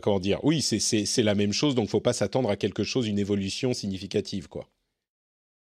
comment 0.02 0.20
dire? 0.20 0.40
Oui, 0.44 0.62
c'est 0.62 1.24
la 1.24 1.36
même 1.36 1.54
chose, 1.54 1.76
donc 1.76 1.90
faut 1.90 2.02
pas 2.02 2.14
s'attendre 2.14 2.50
à 2.50 2.56
quelque 2.56 2.84
chose, 2.84 3.08
une 3.08 3.20
évolution 3.20 3.74
significative, 3.74 4.48
quoi. 4.48 4.68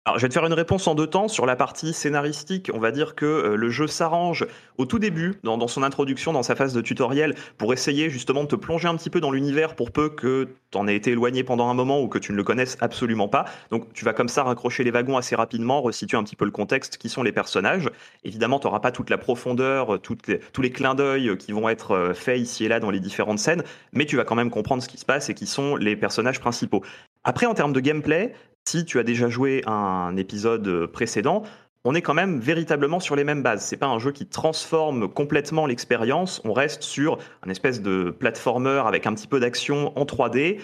Alors, 0.05 0.17
je 0.17 0.23
vais 0.23 0.29
te 0.29 0.33
faire 0.33 0.47
une 0.47 0.53
réponse 0.53 0.87
en 0.87 0.95
deux 0.95 1.05
temps. 1.05 1.27
Sur 1.27 1.45
la 1.45 1.55
partie 1.55 1.93
scénaristique, 1.93 2.71
on 2.73 2.79
va 2.79 2.89
dire 2.89 3.13
que 3.13 3.23
euh, 3.23 3.55
le 3.55 3.69
jeu 3.69 3.85
s'arrange 3.85 4.47
au 4.79 4.87
tout 4.87 4.97
début, 4.97 5.35
dans, 5.43 5.67
son 5.67 5.83
introduction, 5.83 6.33
dans 6.33 6.41
sa 6.41 6.55
phase 6.55 6.73
de 6.73 6.81
tutoriel, 6.81 7.35
pour 7.59 7.71
essayer 7.71 8.09
justement 8.09 8.41
de 8.41 8.47
te 8.47 8.55
plonger 8.55 8.87
un 8.87 8.95
petit 8.95 9.11
peu 9.11 9.21
dans 9.21 9.29
l'univers 9.29 9.75
pour 9.75 9.91
peu 9.91 10.09
que 10.09 10.47
tu 10.71 10.77
en 10.79 10.87
aies 10.87 10.95
été 10.95 11.11
éloigné 11.11 11.43
pendant 11.43 11.69
un 11.69 11.75
moment 11.75 12.01
ou 12.01 12.07
que 12.07 12.17
tu 12.17 12.31
ne 12.31 12.37
le 12.37 12.43
connaisses 12.43 12.77
absolument 12.79 13.27
pas. 13.27 13.45
Donc, 13.69 13.93
tu 13.93 14.03
vas 14.03 14.13
comme 14.13 14.27
ça 14.27 14.41
raccrocher 14.41 14.83
les 14.83 14.89
wagons 14.89 15.17
assez 15.17 15.35
rapidement, 15.35 15.83
resituer 15.83 16.17
un 16.17 16.23
petit 16.23 16.35
peu 16.35 16.45
le 16.45 16.51
contexte, 16.51 16.97
qui 16.97 17.07
sont 17.07 17.21
les 17.21 17.31
personnages. 17.31 17.87
Évidemment, 18.23 18.57
tu 18.57 18.65
n'auras 18.65 18.79
pas 18.79 18.91
toute 18.91 19.11
la 19.11 19.19
profondeur, 19.19 20.01
tous 20.01 20.17
les 20.63 20.71
clins 20.71 20.95
d'œil 20.95 21.37
qui 21.37 21.51
vont 21.51 21.69
être 21.69 21.91
euh, 21.91 22.13
faits 22.15 22.39
ici 22.39 22.65
et 22.65 22.69
là 22.69 22.79
dans 22.79 22.89
les 22.89 22.99
différentes 22.99 23.37
scènes, 23.37 23.61
mais 23.93 24.07
tu 24.07 24.17
vas 24.17 24.23
quand 24.23 24.35
même 24.35 24.49
comprendre 24.49 24.81
ce 24.81 24.87
qui 24.87 24.97
se 24.97 25.05
passe 25.05 25.29
et 25.29 25.35
qui 25.35 25.45
sont 25.45 25.75
les 25.75 25.95
personnages 25.95 26.39
principaux. 26.39 26.81
Après, 27.23 27.45
en 27.45 27.53
termes 27.53 27.73
de 27.73 27.79
gameplay, 27.79 28.33
si 28.67 28.85
tu 28.85 28.99
as 28.99 29.03
déjà 29.03 29.29
joué 29.29 29.63
un 29.65 30.15
épisode 30.17 30.87
précédent, 30.87 31.43
on 31.83 31.95
est 31.95 32.01
quand 32.01 32.13
même 32.13 32.39
véritablement 32.39 32.99
sur 32.99 33.15
les 33.15 33.23
mêmes 33.23 33.41
bases. 33.41 33.65
C'est 33.65 33.77
pas 33.77 33.87
un 33.87 33.99
jeu 33.99 34.11
qui 34.11 34.27
transforme 34.27 35.07
complètement 35.07 35.65
l'expérience. 35.65 36.41
On 36.45 36.53
reste 36.53 36.83
sur 36.83 37.17
un 37.43 37.49
espèce 37.49 37.81
de 37.81 38.11
platformer 38.11 38.83
avec 38.85 39.07
un 39.07 39.15
petit 39.15 39.27
peu 39.27 39.39
d'action 39.39 39.97
en 39.97 40.05
3D 40.05 40.59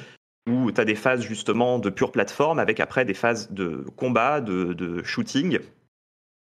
où 0.47 0.71
tu 0.71 0.79
as 0.79 0.85
des 0.85 0.95
phases 0.95 1.21
justement 1.21 1.79
de 1.79 1.89
pure 1.89 2.11
plateforme 2.11 2.59
avec 2.59 2.79
après 2.79 3.03
des 3.03 3.13
phases 3.13 3.51
de 3.51 3.83
combat, 3.95 4.41
de, 4.41 5.03
shooting. 5.03 5.59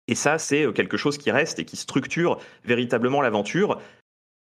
Et 0.08 0.16
ça, 0.16 0.38
c'est 0.38 0.72
quelque 0.74 0.98
chose 0.98 1.18
qui 1.18 1.32
reste 1.32 1.58
et 1.60 1.66
qui 1.66 1.78
structure 1.78 2.38
véritablement 2.64 3.22
l'aventure. 3.22 3.80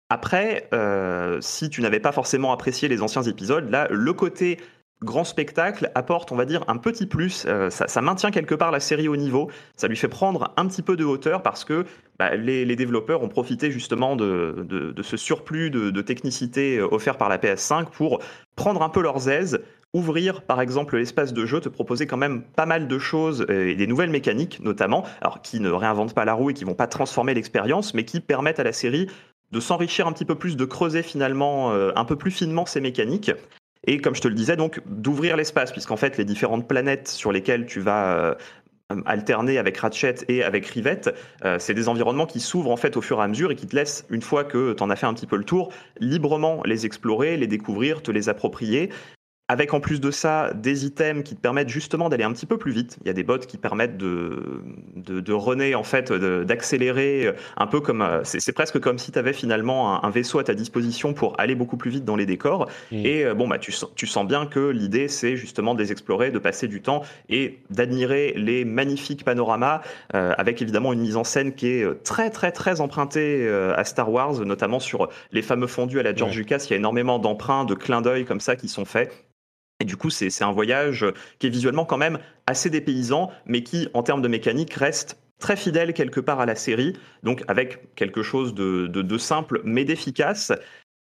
Après, 0.09 0.67
euh, 0.73 1.39
si 1.41 1.69
tu 1.69 1.81
n'avais 1.81 2.01
pas 2.01 2.11
forcément 2.11 2.51
apprécié 2.51 2.89
les 2.89 3.01
anciens 3.01 3.23
épisodes, 3.23 3.69
là, 3.69 3.87
le 3.89 4.13
côté 4.13 4.59
grand 5.03 5.23
spectacle 5.23 5.91
apporte, 5.95 6.31
on 6.31 6.35
va 6.35 6.45
dire, 6.45 6.63
un 6.67 6.77
petit 6.77 7.05
plus. 7.05 7.45
Euh, 7.47 7.69
ça, 7.69 8.01
maintient 8.01 8.31
quelque 8.31 8.55
part 8.55 8.71
la 8.71 8.79
série 8.79 9.07
au 9.07 9.15
niveau. 9.15 9.49
Ça 9.75 9.87
lui 9.87 9.97
fait 9.97 10.07
prendre 10.07 10.53
un 10.57 10.67
petit 10.67 10.81
peu 10.81 10.95
de 10.95 11.05
hauteur 11.05 11.43
parce 11.43 11.65
que 11.65 11.85
bah, 12.17 12.35
les, 12.35 12.75
développeurs 12.75 13.21
ont 13.21 13.29
profité 13.29 13.71
justement 13.71 14.15
de, 14.15 14.93
ce 15.01 15.17
surplus 15.17 15.69
de, 15.69 16.01
technicité 16.01 16.77
euh, 16.77 16.87
offert 16.91 17.17
par 17.17 17.29
la 17.29 17.37
PS5 17.37 17.85
pour 17.85 18.19
prendre 18.55 18.81
un 18.81 18.89
peu 18.89 19.01
leurs 19.01 19.29
aises, 19.29 19.61
ouvrir 19.93 20.41
par 20.41 20.59
exemple 20.61 20.97
l'espace 20.97 21.33
de 21.33 21.45
jeu, 21.45 21.59
te 21.59 21.69
proposer 21.69 22.07
quand 22.07 22.17
même 22.17 22.41
pas 22.41 22.65
mal 22.65 22.87
de 22.87 22.99
choses 22.99 23.45
euh, 23.49 23.69
et 23.69 23.75
des 23.75 23.87
nouvelles 23.87 24.09
mécaniques 24.09 24.59
notamment, 24.61 25.03
alors 25.21 25.41
qui 25.41 25.59
ne 25.59 25.69
réinventent 25.69 26.15
pas 26.15 26.25
la 26.25 26.33
roue 26.33 26.49
et 26.49 26.53
qui 26.53 26.63
vont 26.63 26.73
pas 26.73 26.87
transformer 26.87 27.33
l'expérience, 27.33 27.93
mais 27.93 28.05
qui 28.05 28.19
permettent 28.19 28.59
à 28.59 28.63
la 28.63 28.73
série 28.73 29.07
de 29.51 29.59
s'enrichir 29.59 30.07
un 30.07 30.13
petit 30.13 30.25
peu 30.25 30.35
plus, 30.35 30.57
de 30.57 30.65
creuser 30.65 31.03
finalement 31.03 31.71
un 31.71 32.05
peu 32.05 32.15
plus 32.15 32.31
finement 32.31 32.65
ses 32.65 32.81
mécaniques 32.81 33.29
et 33.85 33.99
comme 33.99 34.15
je 34.15 34.21
te 34.21 34.27
le 34.27 34.35
disais, 34.35 34.55
donc 34.55 34.81
d'ouvrir 34.85 35.37
l'espace, 35.37 35.71
puisqu'en 35.71 35.97
fait 35.97 36.17
les 36.17 36.25
différentes 36.25 36.67
planètes 36.67 37.07
sur 37.07 37.31
lesquelles 37.31 37.65
tu 37.65 37.79
vas 37.79 38.15
euh, 38.17 38.35
alterner 39.05 39.57
avec 39.57 39.77
Ratchet 39.77 40.15
et 40.27 40.43
avec 40.43 40.65
Rivette, 40.67 41.13
euh, 41.43 41.57
c'est 41.59 41.73
des 41.73 41.89
environnements 41.89 42.25
qui 42.25 42.39
s'ouvrent 42.39 42.71
en 42.71 42.77
fait 42.77 42.97
au 42.97 43.01
fur 43.01 43.19
et 43.19 43.23
à 43.23 43.27
mesure 43.27 43.51
et 43.51 43.55
qui 43.55 43.67
te 43.67 43.75
laissent, 43.75 44.05
une 44.09 44.21
fois 44.21 44.43
que 44.43 44.73
tu 44.73 44.83
en 44.83 44.89
as 44.89 44.95
fait 44.95 45.05
un 45.05 45.13
petit 45.13 45.27
peu 45.27 45.35
le 45.35 45.43
tour, 45.43 45.71
librement 45.99 46.61
les 46.65 46.85
explorer, 46.85 47.37
les 47.37 47.47
découvrir, 47.47 48.01
te 48.01 48.11
les 48.11 48.29
approprier 48.29 48.89
avec 49.49 49.73
en 49.73 49.81
plus 49.81 49.99
de 49.99 50.09
ça 50.09 50.53
des 50.53 50.85
items 50.85 51.23
qui 51.23 51.35
te 51.35 51.41
permettent 51.41 51.69
justement 51.69 52.07
d'aller 52.07 52.23
un 52.23 52.31
petit 52.31 52.45
peu 52.45 52.57
plus 52.57 52.71
vite. 52.71 52.97
Il 53.01 53.07
y 53.07 53.09
a 53.09 53.13
des 53.13 53.23
bots 53.23 53.39
qui 53.39 53.57
permettent 53.57 53.97
de, 53.97 54.61
de, 54.95 55.19
de 55.19 55.33
runner, 55.33 55.75
en 55.75 55.83
fait, 55.83 56.13
d'accélérer 56.13 57.27
euh, 57.27 57.33
un 57.57 57.67
peu 57.67 57.81
comme. 57.81 58.01
Euh, 58.01 58.21
c'est 58.23 58.53
presque 58.53 58.79
comme 58.79 58.97
si 58.97 59.11
tu 59.11 59.19
avais 59.19 59.33
finalement 59.33 60.03
un, 60.03 60.09
vaisseau 60.09 60.39
à 60.39 60.43
ta 60.45 60.53
disposition 60.53 61.13
pour 61.13 61.39
aller 61.39 61.55
beaucoup 61.55 61.75
plus 61.75 61.91
vite 61.91 62.05
dans 62.05 62.15
les 62.15 62.25
décors. 62.25 62.69
Mmh. 62.91 63.05
Et 63.05 63.25
euh, 63.25 63.33
bon, 63.33 63.47
bah, 63.47 63.59
tu, 63.59 63.73
tu 63.95 64.07
sens 64.07 64.25
bien 64.25 64.45
que 64.45 64.69
l'idée, 64.69 65.09
c'est 65.09 65.35
justement 65.35 65.75
de 65.75 65.81
les 65.81 65.91
explorer, 65.91 66.31
de 66.31 66.39
passer 66.39 66.69
du 66.69 66.81
temps 66.81 67.01
et 67.27 67.59
d'admirer 67.69 68.33
les 68.37 68.63
magnifiques 68.63 69.25
panoramas, 69.25 69.81
avec 70.11 70.61
évidemment 70.61 70.93
une 70.93 71.01
mise 71.01 71.17
en 71.17 71.23
scène 71.23 71.53
qui 71.53 71.67
est 71.67 72.03
très, 72.03 72.29
très, 72.29 72.51
très 72.51 72.81
empruntée 72.81 73.47
à 73.49 73.83
Star 73.83 74.11
Wars, 74.11 74.39
notamment 74.45 74.79
sur 74.79 75.09
les 75.31 75.41
fameux 75.41 75.67
fondus 75.67 75.99
à 75.99 76.03
la 76.03 76.15
George 76.15 76.37
Lucas. 76.37 76.65
Il 76.67 76.71
y 76.71 76.73
a 76.73 76.77
énormément 76.77 77.19
d'emprunts, 77.19 77.65
de 77.65 77.73
clins 77.73 78.01
d'œil 78.01 78.25
comme 78.25 78.39
ça 78.39 78.55
qui 78.55 78.67
sont 78.67 78.85
faits. 78.85 79.11
Et 79.79 79.85
du 79.85 79.97
coup, 79.97 80.09
c'est 80.09 80.43
un 80.43 80.51
voyage 80.51 81.05
qui 81.39 81.47
est 81.47 81.49
visuellement 81.49 81.85
quand 81.85 81.97
même 81.97 82.19
assez 82.47 82.69
dépaysant, 82.69 83.31
mais 83.45 83.63
qui, 83.63 83.89
en 83.93 84.03
termes 84.03 84.21
de 84.21 84.27
mécanique, 84.27 84.73
reste 84.73 85.17
très 85.39 85.57
fidèle 85.57 85.93
quelque 85.93 86.21
part 86.21 86.39
à 86.39 86.45
la 86.45 86.55
série, 86.55 86.93
donc 87.21 87.43
avec 87.49 87.93
quelque 87.95 88.23
chose 88.23 88.53
de, 88.53 89.17
simple 89.17 89.61
mais 89.65 89.83
d'efficace. 89.83 90.53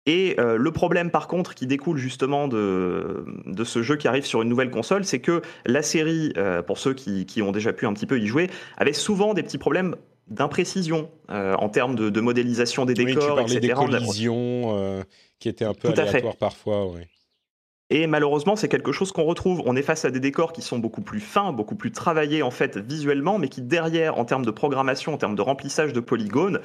Et 0.06 0.36
euh, 0.40 0.56
le 0.56 0.72
problème 0.72 1.12
par 1.12 1.28
contre 1.28 1.54
qui 1.56 1.68
découle 1.68 1.98
justement 1.98 2.48
de, 2.48 3.26
ce 3.64 3.82
jeu 3.82 3.96
qui 3.96 4.08
arrive 4.08 4.26
sur 4.26 4.42
une 4.44 4.50
nouvelle 4.50 4.70
console, 4.70 5.04
c'est 5.04 5.20
que 5.20 5.42
la 5.66 5.82
série, 5.82 6.32
euh, 6.38 6.62
pour 6.62 6.78
ceux 6.78 6.94
qui, 6.94 7.42
ont 7.42 7.52
déjà 7.52 7.74
pu 7.74 7.88
un 7.88 7.94
petit 7.94 8.06
peu 8.06 8.20
y 8.20 8.28
jouer, 8.28 8.50
avait 8.78 8.94
souvent 8.94 9.34
des 9.34 9.42
petits 9.42 9.58
problèmes 9.58 9.96
d'imprécision 10.28 11.10
euh, 11.32 11.56
en 11.56 11.70
termes 11.70 11.96
de, 11.96 12.22
modélisation 12.22 12.86
des 12.86 12.94
décors, 12.94 13.24
oui, 13.24 13.30
tu 13.30 13.36
parlais 13.36 13.60
des 13.60 13.70
collisions 13.70 15.04
qui 15.40 15.50
étaient 15.50 15.66
un 15.66 15.74
peu 15.74 15.90
aléatoires 15.90 16.38
parfois. 16.38 16.86
Oui. 16.86 17.02
Et 17.92 18.06
malheureusement, 18.06 18.56
c'est 18.56 18.70
quelque 18.70 18.92
chose 18.92 19.12
qu'on 19.12 19.24
retrouve. 19.24 19.64
On 19.66 19.76
est 19.76 19.82
face 19.82 20.06
à 20.06 20.12
des 20.12 20.20
décors 20.20 20.54
qui 20.54 20.62
sont 20.62 20.78
beaucoup 20.78 21.02
plus 21.02 21.20
fins, 21.20 21.52
beaucoup 21.54 21.76
plus 21.76 21.92
travaillés 21.92 22.44
en 22.44 22.52
fait 22.52 22.78
visuellement, 22.78 23.40
mais 23.40 23.48
qui 23.48 23.62
derrière, 23.62 24.20
en 24.20 24.26
termes 24.26 24.46
de 24.46 24.52
programmation, 24.52 25.14
en 25.14 25.18
termes 25.18 25.36
de 25.36 25.42
remplissage 25.42 25.92
de 25.92 26.00
polygones, 26.00 26.60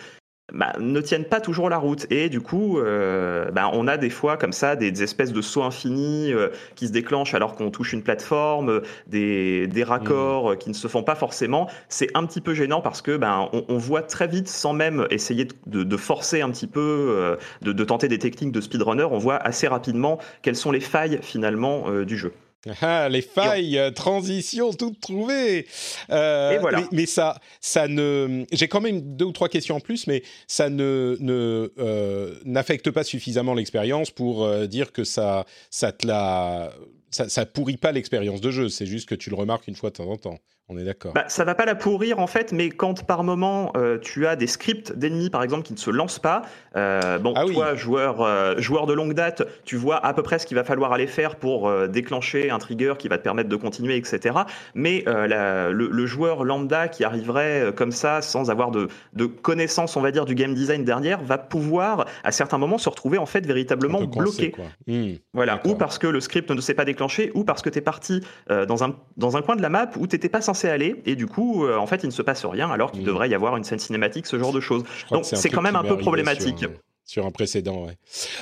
bah, 0.52 0.72
ne 0.78 1.00
tiennent 1.00 1.24
pas 1.24 1.40
toujours 1.40 1.70
la 1.70 1.78
route. 1.78 2.06
Et 2.10 2.28
du 2.28 2.40
coup, 2.40 2.78
euh, 2.78 3.50
bah, 3.50 3.70
on 3.72 3.88
a 3.88 3.96
des 3.96 4.10
fois 4.10 4.36
comme 4.36 4.52
ça 4.52 4.76
des, 4.76 5.02
espèces 5.02 5.32
de 5.32 5.40
sauts 5.40 5.62
infinis 5.62 6.32
euh, 6.32 6.48
qui 6.74 6.86
se 6.86 6.92
déclenchent 6.92 7.34
alors 7.34 7.54
qu'on 7.54 7.70
touche 7.70 7.94
une 7.94 8.02
plateforme, 8.02 8.82
des, 9.06 9.66
des 9.66 9.84
raccords 9.84 10.52
mmh. 10.52 10.56
qui 10.58 10.68
ne 10.68 10.74
se 10.74 10.86
font 10.86 11.02
pas 11.02 11.14
forcément. 11.14 11.68
C'est 11.88 12.08
un 12.14 12.26
petit 12.26 12.42
peu 12.42 12.52
gênant 12.52 12.82
parce 12.82 13.00
que 13.00 13.16
ben, 13.16 13.48
on, 13.52 13.78
voit 13.78 14.02
très 14.02 14.28
vite, 14.28 14.48
sans 14.48 14.72
même 14.72 15.06
essayer 15.10 15.48
de, 15.66 15.82
de 15.82 15.96
forcer 15.96 16.42
un 16.42 16.50
petit 16.50 16.66
peu, 16.66 16.80
euh, 16.80 17.36
de, 17.62 17.72
de, 17.72 17.84
tenter 17.84 18.08
des 18.08 18.18
techniques 18.18 18.52
de 18.52 18.60
speedrunner, 18.60 19.04
on 19.04 19.18
voit 19.18 19.36
assez 19.36 19.66
rapidement 19.66 20.18
quelles 20.42 20.56
sont 20.56 20.70
les 20.70 20.80
failles 20.80 21.18
finalement 21.22 21.90
du 22.04 22.16
jeu. 22.16 22.32
Ah, 22.80 23.08
les 23.08 23.22
failles, 23.22 23.78
euh, 23.78 23.90
transition 23.90 24.72
toutes 24.72 25.00
trouvées. 25.00 25.66
Euh, 26.10 26.52
Et 26.52 26.58
voilà. 26.58 26.82
Mais, 26.92 27.06
ça, 27.06 27.40
ça 27.60 27.88
ne. 27.88 28.44
J'ai 28.52 28.68
quand 28.68 28.80
même 28.80 29.16
deux 29.16 29.26
ou 29.26 29.32
trois 29.32 29.48
questions 29.48 29.76
en 29.76 29.80
plus, 29.80 30.06
mais 30.06 30.22
ça 30.46 30.70
ne, 30.70 31.16
ne 31.20 31.72
euh, 31.78 32.34
n'affecte 32.44 32.90
pas 32.90 33.04
suffisamment 33.04 33.54
l'expérience 33.54 34.10
pour 34.10 34.48
dire 34.66 34.92
que 34.92 35.04
ça, 35.04 35.44
ça 35.70 35.92
te 35.92 36.06
la, 36.06 36.72
ça, 37.10 37.28
ça 37.28 37.46
pourrit 37.46 37.76
pas 37.76 37.92
l'expérience 37.92 38.40
de 38.40 38.50
jeu. 38.50 38.68
C'est 38.68 38.86
juste 38.86 39.08
que 39.08 39.14
tu 39.14 39.30
le 39.30 39.36
remarques 39.36 39.68
une 39.68 39.76
fois 39.76 39.90
de 39.90 39.96
temps 39.96 40.10
en 40.10 40.16
temps. 40.16 40.38
On 40.70 40.78
est 40.78 40.84
d'accord. 40.84 41.12
Bah, 41.12 41.26
ça 41.28 41.44
va 41.44 41.54
pas 41.54 41.66
la 41.66 41.74
pourrir 41.74 42.20
en 42.20 42.26
fait, 42.26 42.50
mais 42.50 42.70
quand 42.70 43.04
par 43.04 43.22
moment 43.22 43.70
euh, 43.76 43.98
tu 43.98 44.26
as 44.26 44.34
des 44.34 44.46
scripts 44.46 44.96
d'ennemis 44.96 45.28
par 45.28 45.42
exemple 45.42 45.62
qui 45.62 45.74
ne 45.74 45.78
se 45.78 45.90
lancent 45.90 46.18
pas, 46.18 46.40
euh, 46.74 47.18
bon, 47.18 47.34
ah 47.36 47.44
toi 47.44 47.74
joueur, 47.74 48.22
euh, 48.22 48.54
joueur 48.56 48.86
de 48.86 48.94
longue 48.94 49.12
date, 49.12 49.42
tu 49.66 49.76
vois 49.76 50.04
à 50.04 50.14
peu 50.14 50.22
près 50.22 50.38
ce 50.38 50.46
qu'il 50.46 50.54
va 50.54 50.64
falloir 50.64 50.94
aller 50.94 51.06
faire 51.06 51.36
pour 51.36 51.70
déclencher 51.88 52.48
un 52.48 52.58
trigger 52.58 52.94
qui 52.98 53.08
va 53.08 53.18
te 53.18 53.22
permettre 53.22 53.50
de 53.50 53.56
continuer, 53.56 53.96
etc. 53.96 54.38
Mais 54.74 55.04
le, 55.06 56.06
joueur 56.06 56.44
lambda 56.44 56.88
qui 56.88 57.04
arriverait 57.04 57.72
comme 57.76 57.92
ça 57.92 58.22
sans 58.22 58.50
avoir 58.50 58.70
de, 58.70 58.88
de 59.12 59.26
connaissance, 59.26 59.96
on 59.96 60.00
va 60.00 60.12
dire, 60.12 60.24
du 60.24 60.34
game 60.34 60.54
design 60.54 60.84
derrière, 60.84 61.22
va 61.22 61.38
pouvoir 61.38 62.06
à 62.22 62.32
certains 62.32 62.58
moments 62.58 62.78
se 62.78 62.88
retrouver 62.88 63.18
en 63.18 63.26
fait 63.26 63.44
véritablement 63.46 64.02
bloqué. 64.02 64.54
Hmm. 64.86 65.14
voilà, 65.32 65.60
ou 65.64 65.74
parce 65.74 65.98
que 65.98 66.06
le 66.06 66.20
script 66.20 66.50
ne 66.50 66.60
s'est 66.60 66.74
pas 66.74 66.84
déclenché, 66.84 67.32
ou 67.34 67.44
parce 67.44 67.60
que 67.60 67.70
tu 67.70 67.78
es 67.78 67.82
parti 67.82 68.22
dans, 68.48 68.84
un, 68.84 68.96
dans 69.16 69.36
un 69.36 69.42
coin 69.42 69.56
de 69.56 69.62
la 69.62 69.68
map 69.70 69.90
où 69.96 70.06
tu 70.06 70.16
n'étais 70.16 70.28
pas 70.28 70.40
censé 70.40 70.53
aller, 70.62 70.96
et 71.06 71.16
du 71.16 71.26
coup, 71.26 71.64
euh, 71.64 71.76
en 71.76 71.86
fait, 71.86 72.02
il 72.02 72.06
ne 72.06 72.12
se 72.12 72.22
passe 72.22 72.44
rien 72.44 72.70
alors 72.70 72.92
qu'il 72.92 73.04
devrait 73.04 73.28
y 73.28 73.34
avoir 73.34 73.56
une 73.56 73.64
scène 73.64 73.78
cinématique, 73.78 74.26
ce 74.26 74.38
genre 74.38 74.52
de 74.52 74.60
choses. 74.60 74.84
Donc 75.10 75.24
c'est 75.24 75.50
quand 75.50 75.62
même 75.62 75.76
un 75.76 75.84
peu 75.84 75.98
problématique. 75.98 76.64
Sur 77.04 77.26
un, 77.26 77.30
précédent, 77.30 77.86
ouais. 77.86 77.96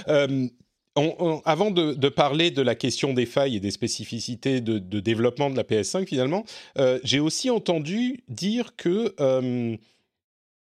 Euh, 0.08 0.46
avant 1.44 1.70
de, 1.70 2.08
parler 2.08 2.50
de 2.50 2.62
la 2.62 2.74
question 2.74 3.14
des 3.14 3.26
failles 3.26 3.56
et 3.56 3.60
des 3.60 3.70
spécificités 3.70 4.60
de, 4.60 5.00
développement 5.00 5.50
de 5.50 5.56
la 5.56 5.64
PS5, 5.64 6.06
finalement, 6.06 6.44
euh, 6.78 6.98
j'ai 7.02 7.18
aussi 7.18 7.50
entendu 7.50 8.22
dire 8.28 8.76
que 8.76 9.14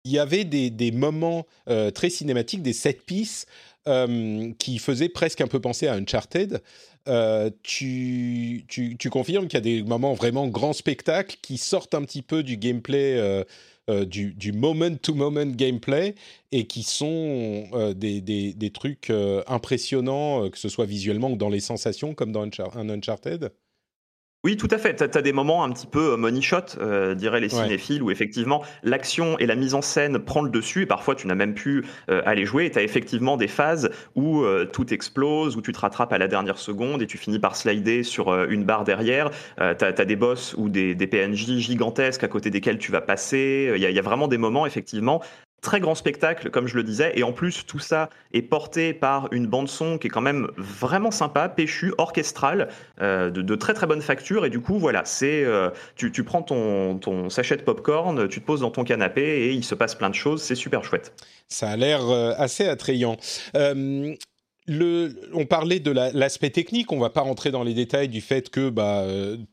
il 0.05 0.11
y 0.11 0.19
avait 0.19 0.45
des, 0.45 0.69
des 0.69 0.91
moments 0.91 1.45
très 1.93 2.09
cinématiques, 2.09 2.61
des 2.61 2.73
set 2.73 3.05
pieces 3.05 3.47
qui 3.85 4.79
faisaient 4.79 5.09
presque 5.09 5.41
un 5.41 5.47
peu 5.47 5.59
penser 5.59 5.87
à 5.87 5.93
Uncharted. 5.93 6.61
Euh, 7.09 7.49
tu, 7.63 8.65
confirmes 9.11 9.47
qu'il 9.47 9.55
y 9.55 9.57
a 9.57 9.61
des 9.61 9.83
moments 9.83 10.13
vraiment 10.13 10.47
grands 10.47 10.73
spectacles 10.73 11.37
qui 11.41 11.57
sortent 11.57 11.95
un 11.95 12.03
petit 12.03 12.21
peu 12.21 12.43
du 12.43 12.57
gameplay, 12.57 13.17
euh, 13.17 13.43
euh, 13.89 14.05
du, 14.05 14.51
moment-to-moment 14.53 15.47
gameplay, 15.47 16.13
et 16.51 16.67
qui 16.67 16.83
sont 16.83 17.69
des, 17.95 18.71
trucs 18.73 19.11
impressionnants, 19.47 20.49
que 20.49 20.57
ce 20.57 20.69
soit 20.69 20.85
visuellement 20.85 21.31
ou 21.31 21.37
dans 21.37 21.49
les 21.49 21.59
sensations, 21.59 22.13
comme 22.13 22.31
dans 22.31 22.43
un 22.43 22.89
Uncharted? 22.89 23.51
Oui, 24.45 24.55
tout 24.55 24.69
à 24.71 24.77
fait. 24.77 24.95
Tu 24.95 25.17
as, 25.17 25.21
des 25.21 25.33
moments 25.33 25.65
un 25.65 25.71
petit 25.71 25.85
peu 25.85 26.13
euh, 26.13 26.17
money 26.17 26.39
shot, 26.39 26.77
euh, 26.79 27.13
diraient 27.13 27.41
les 27.41 27.49
cinéphiles, 27.49 28.01
où 28.01 28.09
effectivement 28.09 28.63
l'action 28.83 29.37
et 29.37 29.45
la 29.45 29.55
mise 29.55 29.73
en 29.73 29.81
scène 29.81 30.17
prend 30.17 30.41
le 30.41 30.49
dessus, 30.49 30.83
et 30.83 30.85
parfois 30.85 31.13
tu 31.13 31.27
n'as 31.27 31.35
même 31.35 31.53
pu 31.53 31.83
euh, 32.09 32.21
aller 32.25 32.45
jouer, 32.45 32.67
et 32.67 32.71
tu 32.71 32.79
as 32.79 32.83
effectivement 32.83 33.35
des 33.35 33.49
phases 33.49 33.89
où 34.15 34.45
tout 34.71 34.93
explose, 34.93 35.57
où 35.57 35.61
tu 35.61 35.73
te 35.73 35.79
rattrapes 35.79 36.13
à 36.13 36.17
la 36.17 36.29
dernière 36.29 36.57
seconde, 36.57 37.01
et 37.01 37.07
tu 37.07 37.17
finis 37.17 37.39
par 37.39 37.57
slider 37.57 38.03
sur 38.03 38.33
une 38.45 38.63
barre 38.63 38.85
derrière. 38.85 39.29
tu 39.57 39.85
as, 39.85 39.91
des 39.91 40.15
boss 40.15 40.55
ou 40.57 40.69
des, 40.69 40.95
PNJ 40.95 41.57
gigantesques 41.57 42.23
à 42.23 42.29
côté 42.29 42.49
desquels 42.49 42.77
tu 42.77 42.91
vas 42.91 43.01
passer. 43.01 43.73
Il 43.75 43.83
y, 43.83 43.91
y, 43.91 43.99
a 43.99 44.01
vraiment 44.01 44.29
des 44.29 44.37
moments, 44.37 44.65
effectivement, 44.65 45.21
Très 45.61 45.81
grand 45.81 45.95
spectacle, 45.95 46.51
comme 46.51 46.67
je 46.67 46.75
le 46.77 46.83
disais, 46.83 47.11
et 47.15 47.23
en 47.23 47.33
plus 47.33 47.65
tout 47.65 47.79
ça 47.79 48.09
est 48.31 48.41
porté 48.41 48.93
par 48.93 49.27
une 49.33 49.45
bande 49.45 49.67
son 49.67 49.97
qui 49.97 50.07
est 50.07 50.09
quand 50.09 50.21
même 50.21 50.47
vraiment 50.55 51.11
sympa, 51.11 51.49
péchu, 51.49 51.93
orchestrale, 51.97 52.69
euh, 53.01 53.29
de, 53.29 53.55
très 53.55 53.73
très 53.73 53.85
bonne 53.85 54.01
facture. 54.01 54.45
Et 54.45 54.49
du 54.49 54.61
coup, 54.61 54.79
voilà, 54.79 55.03
c'est 55.03 55.43
euh, 55.43 55.69
tu, 55.95 56.23
prends 56.23 56.43
ton, 56.43 56.97
ton 56.97 57.29
sachet 57.29 57.57
de 57.57 57.63
popcorn, 57.63 58.29
tu 58.29 58.39
te 58.39 58.45
poses 58.45 58.61
dans 58.61 58.71
ton 58.71 58.85
canapé 58.85 59.21
et 59.21 59.51
il 59.51 59.65
se 59.65 59.75
passe 59.75 59.95
plein 59.95 60.09
de 60.09 60.15
choses. 60.15 60.41
C'est 60.41 60.55
super 60.55 60.85
chouette. 60.85 61.13
Ça 61.49 61.69
a 61.69 61.75
l'air 61.75 62.07
euh, 62.09 62.31
assez 62.37 62.65
attrayant. 62.65 63.17
On 63.53 65.45
parlait 65.49 65.79
de 65.79 65.91
l'aspect 65.91 66.51
technique, 66.51 66.91
on 66.93 66.99
va 66.99 67.09
pas 67.09 67.21
rentrer 67.21 67.51
dans 67.51 67.63
les 67.63 67.73
détails 67.73 68.07
du 68.07 68.21
fait 68.21 68.49
que 68.49 68.69
bah, 68.69 69.03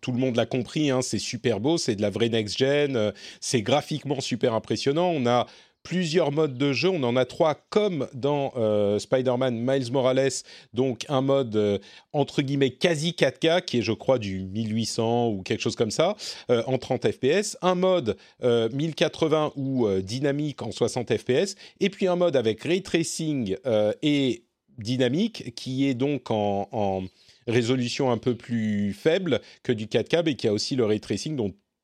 tout 0.03 0.13
le 0.13 0.19
monde 0.19 0.37
l'a 0.37 0.45
compris, 0.45 0.91
hein, 0.91 1.01
c'est 1.01 1.19
super 1.19 1.59
beau, 1.59 1.79
c'est 1.79 1.97
de 1.97 2.03
la 2.03 2.11
vraie 2.11 2.29
next-gen, 2.29 3.15
c'est 3.41 3.63
graphiquement 3.63 4.21
super 4.21 4.53
impressionnant, 4.53 5.09
on 5.09 5.27
a 5.27 5.47
plusieurs 5.87 6.33
modes 6.33 6.59
de 6.59 6.73
jeu. 6.73 6.89
On 6.89 7.05
en 7.05 7.15
a 7.15 7.25
trois 7.25 7.55
comme 7.55 8.09
dans 8.13 8.53
euh, 8.57 8.99
Spider-Man 8.99 9.55
Miles 9.57 9.93
Morales, 9.93 10.33
donc 10.75 11.07
un 11.09 11.21
mode 11.21 11.55
euh, 11.55 11.79
entre 12.13 12.43
guillemets 12.43 12.71
quasi 12.71 13.13
4K 13.13 13.65
qui 13.65 13.79
est 13.79 13.83
je 13.83 13.93
crois 13.93 14.19
du 14.19 14.41
1800 14.41 15.29
ou 15.29 15.43
quelque 15.43 15.61
chose 15.61 15.77
comme 15.77 15.93
ça 15.93 16.17
euh, 16.51 16.65
en 16.67 16.79
30 16.79 17.13
FPS, 17.13 17.57
un 17.63 17.77
mode 17.77 18.17
1080 18.43 19.53
ou 19.55 19.89
dynamique 20.01 20.63
en 20.63 20.73
60 20.73 21.17
FPS 21.17 21.55
et 21.79 21.89
puis 21.89 22.09
un 22.09 22.17
mode 22.17 22.35
avec 22.35 22.65
ray 22.65 22.83
tracing 22.83 23.57
et 24.03 24.43
dynamique 24.79 25.55
qui 25.55 25.89
est 25.89 25.95
donc 25.95 26.31
en, 26.31 27.05
résolution 27.47 28.11
un 28.11 28.19
peu 28.19 28.35
plus 28.35 28.93
faible 28.93 29.41
que 29.63 29.71
du 29.71 29.87
4K 29.87 30.29
et 30.29 30.35
qui 30.35 30.49
a 30.49 30.53
aussi 30.53 30.75
le 30.75 30.85
ray 30.85 30.99
tracing 30.99 31.37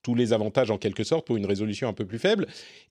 tous 0.03 0.15
les 0.15 0.33
avantages 0.33 0.71
en 0.71 0.79
quelque 0.79 1.05
sorte 1.05 1.27
pour 1.27 1.37
une 1.37 1.47
résolution 1.47 1.89
un 1.89 1.93
peu 1.93 2.07
plus 2.07 2.19
faible. 2.19 2.47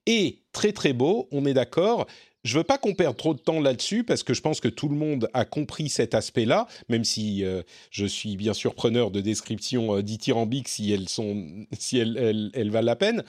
Et 0.06 0.38
très 0.52 0.72
très 0.72 0.92
beau, 0.92 1.28
on 1.30 1.44
est 1.46 1.54
d'accord. 1.54 2.06
Je 2.44 2.58
veux 2.58 2.64
pas 2.64 2.76
qu'on 2.76 2.94
perde 2.94 3.16
trop 3.16 3.34
de 3.34 3.38
temps 3.38 3.60
là-dessus 3.60 4.02
parce 4.02 4.24
que 4.24 4.34
je 4.34 4.40
pense 4.40 4.60
que 4.60 4.68
tout 4.68 4.88
le 4.88 4.96
monde 4.96 5.28
a 5.32 5.44
compris 5.44 5.88
cet 5.88 6.14
aspect-là, 6.14 6.66
même 6.88 7.04
si 7.04 7.44
euh, 7.44 7.62
je 7.90 8.04
suis 8.04 8.36
bien 8.36 8.52
sûr 8.52 8.74
preneur 8.74 9.12
de 9.12 9.20
descriptions 9.20 9.96
euh, 9.96 10.02
dithyrambiques 10.02 10.68
si 10.68 10.92
elles 10.92 11.08
sont, 11.08 11.46
si 11.78 11.98
elles 11.98 12.70
valent 12.70 12.86
la 12.86 12.96
peine. 12.96 13.22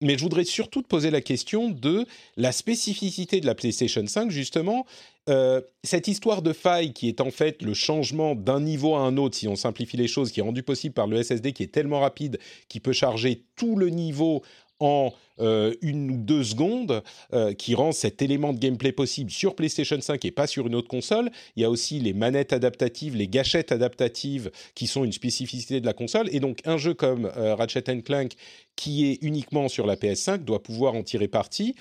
Mais 0.00 0.18
je 0.18 0.22
voudrais 0.22 0.44
surtout 0.44 0.82
te 0.82 0.88
poser 0.88 1.10
la 1.10 1.20
question 1.20 1.70
de 1.70 2.06
la 2.36 2.52
spécificité 2.52 3.40
de 3.40 3.46
la 3.46 3.54
PlayStation 3.54 4.06
5, 4.06 4.30
justement. 4.30 4.84
Euh, 5.28 5.60
cette 5.82 6.06
histoire 6.06 6.40
de 6.40 6.52
faille 6.52 6.92
qui 6.92 7.08
est 7.08 7.20
en 7.20 7.30
fait 7.30 7.62
le 7.62 7.74
changement 7.74 8.34
d'un 8.34 8.60
niveau 8.60 8.94
à 8.94 9.00
un 9.00 9.16
autre, 9.16 9.36
si 9.36 9.48
on 9.48 9.56
simplifie 9.56 9.96
les 9.96 10.08
choses, 10.08 10.30
qui 10.30 10.40
est 10.40 10.42
rendu 10.42 10.62
possible 10.62 10.94
par 10.94 11.06
le 11.06 11.22
SSD 11.22 11.52
qui 11.52 11.64
est 11.64 11.72
tellement 11.72 12.00
rapide, 12.00 12.38
qui 12.68 12.80
peut 12.80 12.92
charger 12.92 13.44
tout 13.56 13.76
le 13.76 13.88
niveau 13.88 14.42
en 14.78 15.12
euh, 15.40 15.74
une 15.80 16.10
ou 16.10 16.16
deux 16.18 16.44
secondes, 16.44 17.02
euh, 17.32 17.54
qui 17.54 17.74
rend 17.74 17.92
cet 17.92 18.20
élément 18.22 18.52
de 18.52 18.58
gameplay 18.58 18.92
possible 18.92 19.30
sur 19.30 19.56
PlayStation 19.56 20.00
5 20.00 20.24
et 20.24 20.30
pas 20.30 20.46
sur 20.46 20.66
une 20.66 20.74
autre 20.74 20.88
console. 20.88 21.30
Il 21.56 21.62
y 21.62 21.64
a 21.64 21.70
aussi 21.70 21.98
les 21.98 22.12
manettes 22.12 22.52
adaptatives, 22.52 23.16
les 23.16 23.26
gâchettes 23.26 23.72
adaptatives 23.72 24.50
qui 24.74 24.86
sont 24.86 25.02
une 25.02 25.12
spécificité 25.12 25.80
de 25.80 25.86
la 25.86 25.94
console. 25.94 26.28
Et 26.30 26.40
donc 26.40 26.60
un 26.66 26.76
jeu 26.76 26.94
comme 26.94 27.26
Ratchet 27.34 28.02
Clank, 28.02 28.32
qui 28.76 29.10
est 29.10 29.18
uniquement 29.22 29.68
sur 29.68 29.86
la 29.86 29.96
PS5, 29.96 30.44
doit 30.44 30.62
pouvoir 30.62 30.94
en 30.94 31.02
tirer 31.02 31.28
parti. 31.28 31.74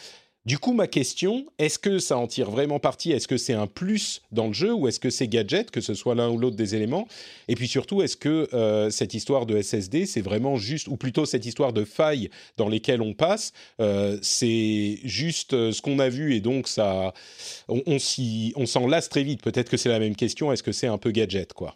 Du 0.45 0.59
coup, 0.59 0.73
ma 0.73 0.85
question, 0.85 1.47
est-ce 1.57 1.79
que 1.79 1.97
ça 1.97 2.17
en 2.17 2.27
tire 2.27 2.51
vraiment 2.51 2.79
parti? 2.79 3.11
Est-ce 3.11 3.27
que 3.27 3.35
c'est 3.35 3.53
un 3.53 3.65
plus 3.65 4.21
dans 4.31 4.45
le 4.45 4.53
jeu 4.53 4.71
ou 4.71 4.87
est-ce 4.87 4.99
que 4.99 5.09
c'est 5.09 5.27
gadget, 5.27 5.71
que 5.71 5.81
ce 5.81 5.95
soit 5.95 6.13
l'un 6.13 6.29
ou 6.29 6.37
l'autre 6.37 6.55
des 6.55 6.75
éléments? 6.75 7.07
Et 7.47 7.55
puis 7.55 7.67
surtout, 7.67 8.03
est-ce 8.03 8.15
que 8.15 8.47
euh, 8.53 8.91
cette 8.91 9.15
histoire 9.15 9.47
de 9.47 9.59
SSD, 9.59 10.05
c'est 10.05 10.21
vraiment 10.21 10.55
juste, 10.55 10.87
ou 10.87 10.97
plutôt 10.97 11.25
cette 11.25 11.47
histoire 11.47 11.73
de 11.73 11.83
failles 11.83 12.29
dans 12.57 12.69
lesquelles 12.69 13.01
on 13.01 13.15
passe, 13.15 13.53
euh, 13.79 14.19
c'est 14.21 14.99
juste 15.03 15.53
euh, 15.53 15.71
ce 15.71 15.81
qu'on 15.81 15.97
a 15.97 16.09
vu 16.09 16.35
et 16.35 16.41
donc 16.41 16.67
ça, 16.67 17.15
on, 17.67 17.81
on 17.87 18.65
s'en 18.67 18.85
lasse 18.85 19.09
très 19.09 19.23
vite. 19.23 19.41
Peut-être 19.41 19.69
que 19.69 19.77
c'est 19.77 19.89
la 19.89 19.99
même 19.99 20.15
question. 20.15 20.51
Est-ce 20.51 20.61
que 20.61 20.71
c'est 20.71 20.85
un 20.85 20.99
peu 20.99 21.09
gadget, 21.09 21.53
quoi? 21.53 21.75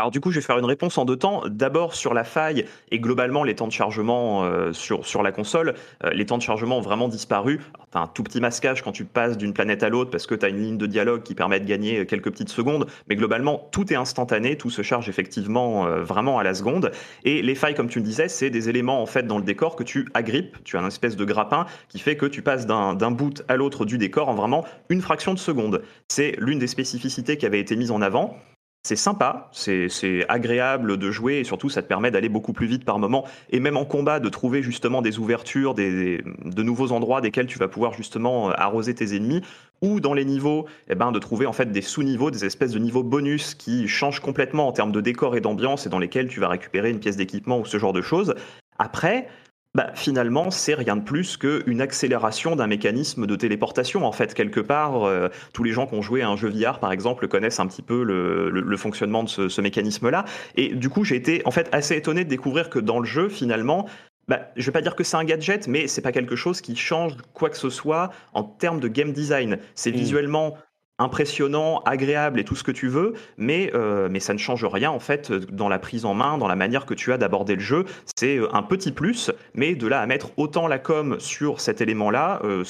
Alors 0.00 0.10
du 0.10 0.20
coup, 0.20 0.30
je 0.30 0.36
vais 0.36 0.46
faire 0.46 0.58
une 0.58 0.64
réponse 0.64 0.96
en 0.96 1.04
deux 1.04 1.16
temps. 1.16 1.42
D'abord 1.46 1.94
sur 1.94 2.14
la 2.14 2.24
faille 2.24 2.64
et 2.90 3.00
globalement 3.00 3.44
les 3.44 3.54
temps 3.54 3.66
de 3.66 3.72
chargement 3.72 4.44
euh, 4.44 4.72
sur, 4.72 5.22
la 5.22 5.30
console. 5.30 5.74
Euh, 6.04 6.10
les 6.12 6.24
temps 6.24 6.38
de 6.38 6.42
chargement 6.42 6.78
ont 6.78 6.80
vraiment 6.80 7.08
disparu. 7.08 7.60
Tu 7.92 7.98
as 7.98 8.00
un 8.00 8.06
tout 8.06 8.22
petit 8.22 8.40
masquage 8.40 8.80
quand 8.80 8.92
tu 8.92 9.04
passes 9.04 9.36
d'une 9.36 9.52
planète 9.52 9.82
à 9.82 9.90
l'autre 9.90 10.10
parce 10.10 10.26
que 10.26 10.34
tu 10.34 10.46
as 10.46 10.48
une 10.48 10.56
ligne 10.56 10.78
de 10.78 10.86
dialogue 10.86 11.22
qui 11.22 11.34
permet 11.34 11.60
de 11.60 11.66
gagner 11.66 12.06
quelques 12.06 12.30
petites 12.30 12.48
secondes. 12.48 12.86
Mais 13.10 13.16
globalement, 13.16 13.68
tout 13.72 13.92
est 13.92 13.96
instantané, 13.96 14.56
tout 14.56 14.70
se 14.70 14.80
charge 14.80 15.10
effectivement 15.10 15.86
euh, 15.86 16.02
vraiment 16.02 16.38
à 16.38 16.44
la 16.44 16.54
seconde. 16.54 16.92
Et 17.24 17.42
les 17.42 17.54
failles, 17.54 17.74
comme 17.74 17.90
tu 17.90 17.98
le 17.98 18.04
disais, 18.06 18.28
c'est 18.28 18.48
des 18.48 18.70
éléments 18.70 19.02
en 19.02 19.06
fait 19.06 19.26
dans 19.26 19.36
le 19.36 19.44
décor 19.44 19.76
que 19.76 19.82
tu 19.82 20.08
agrippes. 20.14 20.64
Tu 20.64 20.78
as 20.78 20.80
une 20.80 20.86
espèce 20.86 21.16
de 21.16 21.26
grappin 21.26 21.66
qui 21.90 21.98
fait 21.98 22.16
que 22.16 22.24
tu 22.24 22.40
passes 22.40 22.66
d'un 22.66 23.10
bout 23.10 23.42
à 23.48 23.56
l'autre 23.56 23.84
du 23.84 23.98
décor 23.98 24.30
en 24.30 24.34
vraiment 24.34 24.64
une 24.88 25.02
fraction 25.02 25.34
de 25.34 25.38
seconde. 25.38 25.82
C'est 26.08 26.36
l'une 26.38 26.58
des 26.58 26.68
spécificités 26.68 27.36
qui 27.36 27.44
avait 27.44 27.60
été 27.60 27.76
mise 27.76 27.90
en 27.90 28.00
avant 28.00 28.38
c'est 28.82 28.96
sympa, 28.96 29.50
c'est 29.52 30.24
agréable 30.28 30.96
de 30.96 31.10
jouer 31.10 31.38
et 31.38 31.44
surtout 31.44 31.68
ça 31.68 31.82
te 31.82 31.86
permet 31.86 32.10
d'aller 32.10 32.30
beaucoup 32.30 32.54
plus 32.54 32.66
vite 32.66 32.84
par 32.84 32.98
moment 32.98 33.26
et 33.50 33.60
même 33.60 33.76
en 33.76 33.84
combat 33.84 34.20
de 34.20 34.28
trouver 34.30 34.62
justement 34.62 35.02
des 35.02 35.18
ouvertures, 35.18 35.74
des, 35.74 36.22
de 36.44 36.62
nouveaux 36.62 36.92
endroits 36.92 37.20
desquels 37.20 37.46
tu 37.46 37.58
vas 37.58 37.68
pouvoir 37.68 37.92
justement 37.92 38.50
euh, 38.50 38.54
arroser 38.56 38.94
tes 38.94 39.14
ennemis 39.14 39.42
ou 39.82 40.00
dans 40.00 40.14
les 40.14 40.24
niveaux, 40.24 40.66
eh 40.88 40.94
ben, 40.94 41.12
de 41.12 41.18
trouver 41.18 41.46
en 41.46 41.52
fait 41.52 41.70
des 41.72 41.82
sous-niveaux, 41.82 42.30
des 42.30 42.44
espèces 42.44 42.72
de 42.72 42.78
niveaux 42.78 43.02
bonus 43.02 43.54
qui 43.54 43.86
changent 43.86 44.20
complètement 44.20 44.68
en 44.68 44.72
termes 44.72 44.92
de 44.92 45.00
décor 45.00 45.36
et 45.36 45.40
d'ambiance 45.40 45.86
et 45.86 45.90
dans 45.90 45.98
lesquels 45.98 46.28
tu 46.28 46.40
vas 46.40 46.48
récupérer 46.48 46.90
une 46.90 47.00
pièce 47.00 47.16
d'équipement 47.16 47.58
ou 47.58 47.66
ce 47.66 47.78
genre 47.78 47.92
de 47.92 48.02
choses. 48.02 48.34
Après, 48.78 49.28
bah, 49.74 49.92
finalement, 49.94 50.50
c'est 50.50 50.74
rien 50.74 50.96
de 50.96 51.02
plus 51.02 51.36
qu'une 51.36 51.80
accélération 51.80 52.56
d'un 52.56 52.66
mécanisme 52.66 53.26
de 53.26 53.36
téléportation. 53.36 54.04
En 54.04 54.10
fait, 54.10 54.34
quelque 54.34 54.58
part, 54.58 55.04
euh, 55.04 55.28
tous 55.52 55.62
les 55.62 55.70
gens 55.72 55.86
qui 55.86 55.94
ont 55.94 56.02
joué 56.02 56.22
à 56.22 56.28
un 56.28 56.36
jeu 56.36 56.48
VR, 56.48 56.80
par 56.80 56.90
exemple, 56.90 57.28
connaissent 57.28 57.60
un 57.60 57.68
petit 57.68 57.82
peu 57.82 58.02
le, 58.02 58.76
fonctionnement 58.76 59.22
de 59.22 59.28
ce, 59.28 59.60
mécanisme-là. 59.60 60.24
Et 60.56 60.74
du 60.74 60.88
coup, 60.88 61.04
j'ai 61.04 61.16
été 61.16 61.42
en 61.44 61.52
fait 61.52 61.68
assez 61.70 61.96
étonné 61.96 62.24
de 62.24 62.28
découvrir 62.28 62.68
que 62.68 62.80
dans 62.80 62.98
le 62.98 63.04
jeu, 63.04 63.28
finalement, 63.28 63.86
bah, 64.26 64.50
je 64.56 64.66
vais 64.66 64.72
pas 64.72 64.80
dire 64.80 64.96
que 64.96 65.04
c'est 65.04 65.16
un 65.16 65.24
gadget, 65.24 65.68
mais 65.68 65.86
c'est 65.86 66.02
pas 66.02 66.12
quelque 66.12 66.34
chose 66.34 66.60
qui 66.60 66.74
change 66.74 67.12
quoi 67.32 67.48
que 67.48 67.56
ce 67.56 67.70
soit 67.70 68.10
en 68.32 68.42
termes 68.42 68.80
de 68.80 68.88
game 68.88 69.12
design. 69.12 69.58
C'est 69.76 69.92
mmh. 69.92 69.96
visuellement 69.96 70.56
impressionnant, 71.00 71.82
agréable 71.86 72.38
et 72.38 72.44
tout 72.44 72.54
ce 72.54 72.62
que 72.62 72.70
tu 72.70 72.86
veux, 72.86 73.14
mais, 73.38 73.72
euh, 73.74 74.08
mais 74.10 74.20
ça 74.20 74.34
ne 74.34 74.38
change 74.38 74.64
rien 74.64 74.90
en 74.90 75.00
fait 75.00 75.32
dans 75.32 75.68
la 75.68 75.78
prise 75.78 76.04
en 76.04 76.14
main, 76.14 76.38
dans 76.38 76.46
la 76.46 76.56
manière 76.56 76.86
que 76.86 76.94
tu 76.94 77.12
as 77.12 77.18
d'aborder 77.18 77.54
le 77.54 77.60
jeu. 77.60 77.84
C'est 78.14 78.36
euh, 78.36 78.54
un 78.54 78.62
petit 78.62 78.92
plus, 78.92 79.30
mais 79.54 79.74
de 79.74 79.86
là 79.86 80.00
à 80.00 80.06
mettre 80.06 80.30
autant 80.36 80.68
la 80.68 80.78
com 80.78 81.16
sur 81.18 81.60
cet 81.60 81.80
élément-là, 81.80 82.40
euh, 82.44 82.64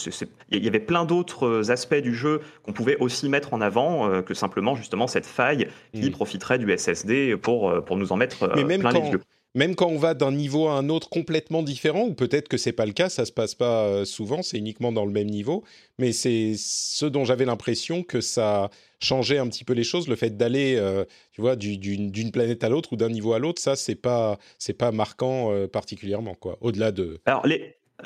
il 0.50 0.64
y 0.64 0.68
avait 0.68 0.80
plein 0.80 1.04
d'autres 1.04 1.70
aspects 1.70 1.94
du 1.96 2.14
jeu 2.14 2.40
qu'on 2.62 2.72
pouvait 2.72 2.96
aussi 2.98 3.28
mettre 3.28 3.52
en 3.52 3.60
avant 3.60 4.22
que 4.22 4.34
simplement 4.34 4.74
justement 4.76 5.06
cette 5.06 5.26
faille 5.26 5.68
qui 5.92 6.08
mmh. 6.08 6.12
profiterait 6.12 6.58
du 6.58 6.76
SSD 6.76 7.36
pour, 7.36 7.84
pour 7.84 7.96
nous 7.96 8.12
en 8.12 8.16
mettre 8.16 8.48
plein 8.48 8.92
les 8.92 9.10
yeux 9.10 9.20
même 9.54 9.74
quand 9.74 9.88
on 9.88 9.98
va 9.98 10.14
d'un 10.14 10.32
niveau 10.32 10.68
à 10.68 10.74
un 10.74 10.88
autre 10.88 11.08
complètement 11.08 11.62
différent, 11.62 12.04
ou 12.04 12.14
peut-être 12.14 12.48
que 12.48 12.56
c'est 12.56 12.72
pas 12.72 12.86
le 12.86 12.92
cas, 12.92 13.08
ça 13.08 13.24
se 13.24 13.32
passe 13.32 13.54
pas 13.54 13.84
euh, 13.84 14.04
souvent, 14.04 14.42
c'est 14.42 14.58
uniquement 14.58 14.92
dans 14.92 15.04
le 15.04 15.12
même 15.12 15.28
niveau, 15.28 15.64
mais 15.98 16.12
c'est 16.12 16.54
ce 16.56 17.06
dont 17.06 17.24
j'avais 17.24 17.44
l'impression 17.44 18.02
que 18.02 18.20
ça 18.20 18.70
changeait 19.00 19.38
un 19.38 19.48
petit 19.48 19.64
peu 19.64 19.72
les 19.72 19.84
choses, 19.84 20.08
le 20.08 20.16
fait 20.16 20.36
d'aller, 20.36 20.76
euh, 20.76 21.04
tu 21.32 21.40
vois, 21.40 21.56
d'une 21.56 22.30
planète 22.30 22.62
à 22.62 22.68
l'autre 22.68 22.92
ou 22.92 22.96
d'un 22.96 23.08
niveau 23.08 23.32
à 23.32 23.38
l'autre, 23.38 23.60
ça 23.60 23.76
c'est 23.76 23.94
pas 23.94 24.38
c'est 24.58 24.74
pas 24.74 24.92
marquant 24.92 25.52
euh, 25.52 25.66
particulièrement 25.66 26.34
quoi. 26.34 26.58
Au-delà 26.60 26.92
de. 26.92 27.20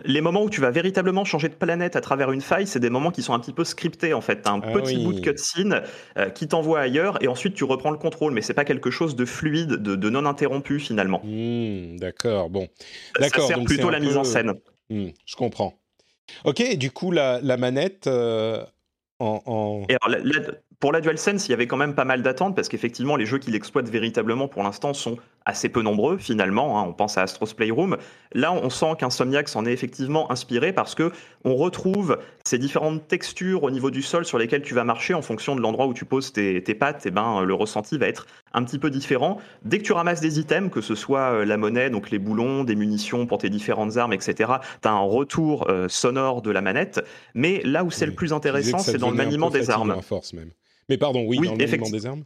Les 0.05 0.21
moments 0.21 0.43
où 0.43 0.51
tu 0.51 0.61
vas 0.61 0.71
véritablement 0.71 1.25
changer 1.25 1.49
de 1.49 1.55
planète 1.55 1.97
à 1.97 2.01
travers 2.01 2.33
une 2.33 2.41
faille, 2.41 2.67
c'est 2.67 2.81
des 2.81 2.91
moments 2.91 3.11
qui 3.11 3.23
sont 3.23 3.35
un 3.35 3.41
petit 3.41 3.53
peu 3.53 3.65
scriptés 3.65 4.15
en 4.15 4.21
fait. 4.21 4.47
un 4.47 4.61
ah 4.63 4.73
petit 4.73 5.03
bout 5.03 5.13
de 5.13 5.21
cutscene 5.21 5.83
euh, 6.19 6.31
qui 6.31 6.49
t'envoie 6.49 6.81
ailleurs 6.81 7.23
et 7.23 7.29
ensuite 7.29 7.55
tu 7.55 7.65
reprends 7.65 7.91
le 7.91 7.99
contrôle, 7.99 8.33
mais 8.33 8.43
c'est 8.43 8.55
pas 8.55 8.65
quelque 8.65 8.91
chose 8.91 9.17
de 9.17 9.25
fluide, 9.25 9.75
de, 9.75 10.11
non 10.11 10.27
interrompu 10.27 10.79
finalement. 10.79 11.21
Hmm, 11.25 11.97
d'accord, 11.97 12.51
bon. 12.51 12.69
Ça 13.19 13.29
sert 13.29 13.63
plutôt 13.65 13.91
la 13.91 14.01
mise 14.01 14.17
en 14.17 14.25
scène. 14.25 14.55
Hmm, 14.91 15.09
je 15.25 15.37
comprends. 15.37 15.75
Ok, 16.45 16.77
du 16.77 16.91
coup 16.91 17.11
la, 17.11 17.41
manette 17.57 18.07
euh, 18.07 18.65
en, 19.19 19.85
alors, 19.89 20.21
pour 20.85 20.93
la 20.93 21.01
DualSense, 21.01 21.49
il 21.49 21.53
y 21.53 21.55
avait 21.55 21.67
quand 21.67 21.79
même 21.79 21.95
pas 21.95 22.05
mal 22.05 22.21
d'attentes 22.21 22.55
parce 22.55 22.69
qu'effectivement, 22.69 23.17
les 23.17 23.25
jeux 23.25 23.39
qui 23.39 23.51
l'exploitent 23.51 23.89
véritablement 23.89 24.49
pour 24.49 24.63
l'instant 24.63 24.93
sont 24.93 25.17
assez 25.47 25.71
peu 25.71 25.81
nombreux 25.81 26.19
finalement. 26.19 26.79
Hein. 26.79 26.85
On 26.87 26.93
pense 26.93 27.17
à 27.17 27.23
Astro's 27.23 27.55
Playroom. 27.55 27.97
Là, 28.33 28.53
on 28.53 28.69
sent 28.69 28.93
qu'Insomniac 28.99 29.49
s'en 29.49 29.65
est 29.65 29.73
effectivement 29.73 30.31
inspiré 30.31 30.75
parce 30.75 30.95
que 30.95 31.11
on 31.43 31.57
retrouve 31.57 32.19
ces 32.45 32.59
différentes 32.59 33.09
textures 33.09 33.63
au 33.63 33.71
niveau 33.71 33.91
du 33.91 34.03
sol 34.03 34.27
sur 34.27 34.37
lesquelles 34.37 34.61
tu 34.61 34.75
vas 34.75 34.85
marcher 34.85 35.15
en 35.15 35.23
fonction 35.23 35.57
de 35.57 35.63
l'endroit 35.63 35.87
où 35.87 35.95
tu 35.95 36.05
poses 36.05 36.35
tes, 36.35 36.61
pattes. 36.75 37.07
Et 37.07 37.09
eh 37.09 37.13
ben, 37.13 37.45
le 37.45 37.55
ressenti 37.55 37.97
va 37.97 38.07
être 38.07 38.27
un 38.53 38.63
petit 38.63 38.79
peu 38.79 38.91
différent. 38.91 39.39
Dès 39.65 39.79
que 39.79 39.85
tu 39.85 39.93
ramasses 39.93 40.21
des 40.21 40.39
items, 40.39 40.71
que 40.71 40.83
ce 40.83 40.95
soit 40.95 41.33
euh, 41.33 41.45
la 41.47 41.57
monnaie, 41.57 41.89
donc 41.89 42.11
les 42.11 42.19
boulons, 42.19 42.63
des 42.63 42.77
munitions 42.77 43.25
pour 43.27 43.39
tes 43.39 43.49
différentes 43.49 43.97
armes, 43.97 44.13
etc., 44.13 44.53
tu 44.83 44.89
as 44.89 44.93
un 44.93 45.01
retour 45.01 45.71
euh, 45.71 45.89
sonore 45.89 46.43
de 46.43 46.51
la 46.51 46.61
manette. 46.61 47.03
Mais 47.33 47.63
là 47.65 47.85
où 47.85 47.91
c'est 47.91 48.05
le 48.05 48.13
plus 48.13 48.35
intéressant, 48.35 48.81
c'est 48.81 48.99
dans 48.99 49.09
le 49.09 49.17
maniement 49.17 49.49
des 49.49 49.71
armes. 49.71 50.03
Force 50.03 50.35
même. 50.35 50.51
Mais 50.89 50.99
pardon, 50.99 51.25
oui, 51.27 51.37
dans 51.37 51.53
le 51.53 51.59
maniement 51.59 51.91
des 51.91 52.07
armes 52.07 52.25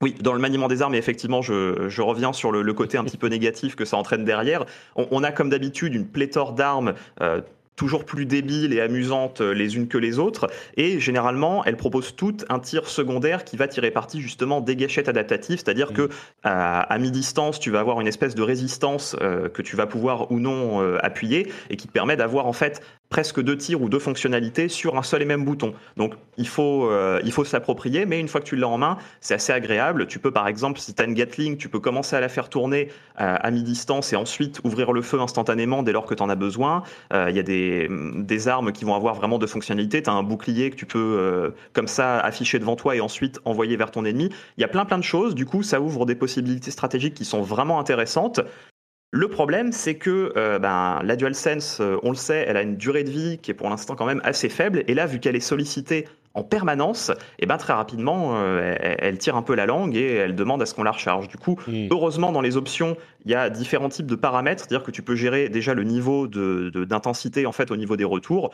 oui, 0.00 0.16
dans 0.20 0.32
le 0.32 0.40
maniement 0.40 0.66
des 0.66 0.82
armes, 0.82 0.94
et 0.96 0.98
effectivement, 0.98 1.42
je, 1.42 2.00
reviens 2.00 2.32
sur 2.32 2.50
le, 2.50 2.72
côté 2.72 2.98
un 2.98 3.04
petit 3.04 3.18
peu 3.18 3.28
négatif 3.28 3.76
que 3.76 3.84
ça 3.84 3.96
entraîne 3.96 4.24
derrière. 4.24 4.64
On, 4.96 5.22
a 5.22 5.30
comme 5.30 5.48
d'habitude 5.48 5.94
une 5.94 6.08
pléthore 6.08 6.54
d'armes. 6.54 6.94
Euh, 7.20 7.40
toujours 7.76 8.04
plus 8.04 8.26
débiles 8.26 8.72
et 8.74 8.80
amusantes 8.80 9.40
les 9.40 9.76
unes 9.76 9.88
que 9.88 9.98
les 9.98 10.18
autres. 10.18 10.48
Et 10.76 11.00
généralement, 11.00 11.64
elles 11.64 11.78
proposent 11.78 12.14
toutes 12.14 12.44
un 12.50 12.58
tir 12.58 12.86
secondaire 12.86 13.44
qui 13.44 13.56
va 13.56 13.66
tirer 13.66 13.90
parti 13.90 14.20
justement 14.20 14.60
des 14.60 14.76
gâchettes 14.76 15.08
adaptatives, 15.08 15.58
c'est-à-dire 15.58 15.90
mmh. 15.90 15.94
que 15.94 16.08
à, 16.42 16.98
mi-distance, 16.98 17.58
tu 17.58 17.70
vas 17.70 17.80
avoir 17.80 18.00
une 18.00 18.06
espèce 18.06 18.34
de 18.34 18.42
résistance 18.42 19.16
euh, 19.20 19.48
que 19.48 19.62
tu 19.62 19.74
vas 19.74 19.86
pouvoir 19.86 20.30
ou 20.30 20.38
non 20.38 20.82
euh, 20.82 20.98
appuyer 21.02 21.50
et 21.70 21.76
qui 21.76 21.88
te 21.88 21.92
permet 21.92 22.16
d'avoir 22.16 22.46
en 22.46 22.52
fait 22.52 22.82
presque 23.12 23.42
deux 23.42 23.58
tirs 23.58 23.82
ou 23.82 23.90
deux 23.90 23.98
fonctionnalités 23.98 24.70
sur 24.70 24.96
un 24.96 25.02
seul 25.02 25.20
et 25.20 25.26
même 25.26 25.44
bouton. 25.44 25.74
Donc 25.98 26.14
il 26.38 26.48
faut, 26.48 26.88
euh, 26.90 27.20
il 27.26 27.30
faut 27.30 27.44
s'approprier, 27.44 28.06
mais 28.06 28.18
une 28.18 28.26
fois 28.26 28.40
que 28.40 28.46
tu 28.46 28.56
l'as 28.56 28.68
en 28.68 28.78
main, 28.78 28.96
c'est 29.20 29.34
assez 29.34 29.52
agréable. 29.52 30.06
Tu 30.06 30.18
peux 30.18 30.30
par 30.30 30.48
exemple, 30.48 30.80
si 30.80 30.94
tu 30.94 31.02
as 31.02 31.04
une 31.04 31.12
Gatling, 31.12 31.58
tu 31.58 31.68
peux 31.68 31.78
commencer 31.78 32.16
à 32.16 32.20
la 32.20 32.30
faire 32.30 32.48
tourner 32.48 32.88
euh, 33.20 33.36
à 33.38 33.50
mi-distance 33.50 34.14
et 34.14 34.16
ensuite 34.16 34.62
ouvrir 34.64 34.92
le 34.92 35.02
feu 35.02 35.20
instantanément 35.20 35.82
dès 35.82 35.92
lors 35.92 36.06
que 36.06 36.14
tu 36.14 36.22
en 36.22 36.30
as 36.30 36.36
besoin. 36.36 36.84
Euh, 37.12 37.26
il 37.28 37.36
y 37.36 37.38
a 37.38 37.42
des, 37.42 37.86
des, 38.16 38.48
armes 38.48 38.72
qui 38.72 38.86
vont 38.86 38.94
avoir 38.94 39.14
vraiment 39.14 39.38
de 39.38 39.46
fonctionnalités. 39.46 40.02
Tu 40.02 40.08
as 40.08 40.14
un 40.14 40.22
bouclier 40.22 40.70
que 40.70 40.76
tu 40.76 40.86
peux 40.86 41.52
comme 41.74 41.88
ça 41.88 42.18
afficher 42.18 42.58
devant 42.58 42.76
toi 42.76 42.96
et 42.96 43.02
ensuite 43.02 43.40
envoyer 43.44 43.76
vers 43.76 43.90
ton 43.90 44.06
ennemi. 44.06 44.30
Il 44.56 44.62
y 44.62 44.64
a 44.64 44.68
plein 44.68 44.86
plein 44.86 44.96
de 44.96 45.04
choses. 45.04 45.34
Du 45.34 45.44
coup, 45.44 45.62
ça 45.62 45.82
ouvre 45.82 46.06
des 46.06 46.14
possibilités 46.14 46.70
stratégiques 46.70 47.14
qui 47.14 47.26
sont 47.26 47.42
vraiment 47.42 47.78
intéressantes. 47.78 48.40
Le 49.14 49.28
problème, 49.28 49.72
c'est 49.72 49.96
que 49.96 50.32
euh, 50.38 50.58
ben, 50.58 51.00
la 51.04 51.16
DualSense, 51.16 51.80
euh, 51.80 51.98
on 52.02 52.08
le 52.08 52.16
sait, 52.16 52.46
elle 52.48 52.56
a 52.56 52.62
une 52.62 52.76
durée 52.76 53.04
de 53.04 53.10
vie 53.10 53.36
qui 53.36 53.50
est 53.50 53.54
pour 53.54 53.68
l'instant 53.68 53.94
quand 53.94 54.06
même 54.06 54.22
assez 54.24 54.48
faible. 54.48 54.84
Et 54.88 54.94
là, 54.94 55.04
vu 55.04 55.20
qu'elle 55.20 55.36
est 55.36 55.40
sollicitée 55.40 56.08
en 56.32 56.44
permanence, 56.44 57.10
et 57.10 57.40
eh 57.40 57.46
ben 57.46 57.58
très 57.58 57.74
rapidement, 57.74 58.36
euh, 58.36 58.74
elle, 58.80 59.18
tire 59.18 59.36
un 59.36 59.42
peu 59.42 59.54
la 59.54 59.66
langue 59.66 59.94
et 59.96 60.14
elle 60.14 60.34
demande 60.34 60.62
à 60.62 60.66
ce 60.66 60.72
qu'on 60.72 60.82
la 60.82 60.92
recharge. 60.92 61.28
Du 61.28 61.36
coup, 61.36 61.58
mm. 61.68 61.88
heureusement, 61.90 62.32
dans 62.32 62.40
les 62.40 62.56
options, 62.56 62.96
il 63.26 63.30
y 63.30 63.34
a 63.34 63.50
différents 63.50 63.90
types 63.90 64.06
de 64.06 64.14
paramètres, 64.14 64.64
c'est-à-dire 64.64 64.82
que 64.82 64.90
tu 64.90 65.02
peux 65.02 65.14
gérer 65.14 65.50
déjà 65.50 65.74
le 65.74 65.84
niveau 65.84 66.26
d'intensité 66.26 67.44
en 67.44 67.52
fait 67.52 67.70
au 67.70 67.76
niveau 67.76 67.96
des 67.96 68.04
retours, 68.04 68.50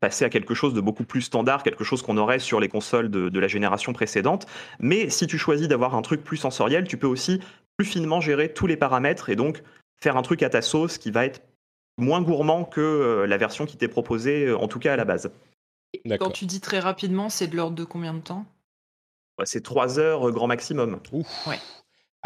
passer 0.00 0.24
à 0.24 0.30
quelque 0.30 0.54
chose 0.54 0.72
de 0.72 0.80
beaucoup 0.80 1.04
plus 1.04 1.20
standard, 1.20 1.62
quelque 1.62 1.84
chose 1.84 2.00
qu'on 2.00 2.16
aurait 2.16 2.38
sur 2.38 2.60
les 2.60 2.68
consoles 2.68 3.10
de, 3.10 3.28
de 3.28 3.40
la 3.40 3.48
génération 3.48 3.92
précédente. 3.92 4.46
Mais 4.80 5.10
si 5.10 5.26
tu 5.26 5.36
choisis 5.36 5.68
d'avoir 5.68 5.94
un 5.94 6.02
truc 6.02 6.24
plus 6.24 6.38
sensoriel, 6.38 6.84
tu 6.88 6.96
peux 6.96 7.06
aussi 7.06 7.40
plus 7.76 7.86
finement 7.86 8.20
gérer 8.20 8.52
tous 8.52 8.66
les 8.66 8.76
paramètres 8.76 9.28
et 9.28 9.36
donc 9.36 9.62
faire 10.00 10.16
un 10.16 10.22
truc 10.22 10.42
à 10.42 10.50
ta 10.50 10.62
sauce 10.62 10.98
qui 10.98 11.10
va 11.10 11.24
être 11.24 11.42
moins 11.98 12.22
gourmand 12.22 12.64
que 12.64 12.80
euh, 12.80 13.26
la 13.26 13.36
version 13.36 13.66
qui 13.66 13.76
t'est 13.76 13.88
proposée, 13.88 14.46
euh, 14.46 14.58
en 14.58 14.68
tout 14.68 14.78
cas 14.78 14.92
à 14.92 14.96
la 14.96 15.04
base. 15.04 15.30
Quand 16.18 16.30
tu 16.30 16.44
dis 16.44 16.60
très 16.60 16.78
rapidement, 16.78 17.28
c'est 17.28 17.46
de 17.46 17.56
l'ordre 17.56 17.76
de 17.76 17.84
combien 17.84 18.12
de 18.12 18.20
temps? 18.20 18.44
C'est 19.44 19.62
3 19.62 19.98
heures 19.98 20.28
euh, 20.28 20.32
grand 20.32 20.46
maximum. 20.46 21.00
Ouf. 21.12 21.46
Ouais. 21.46 21.58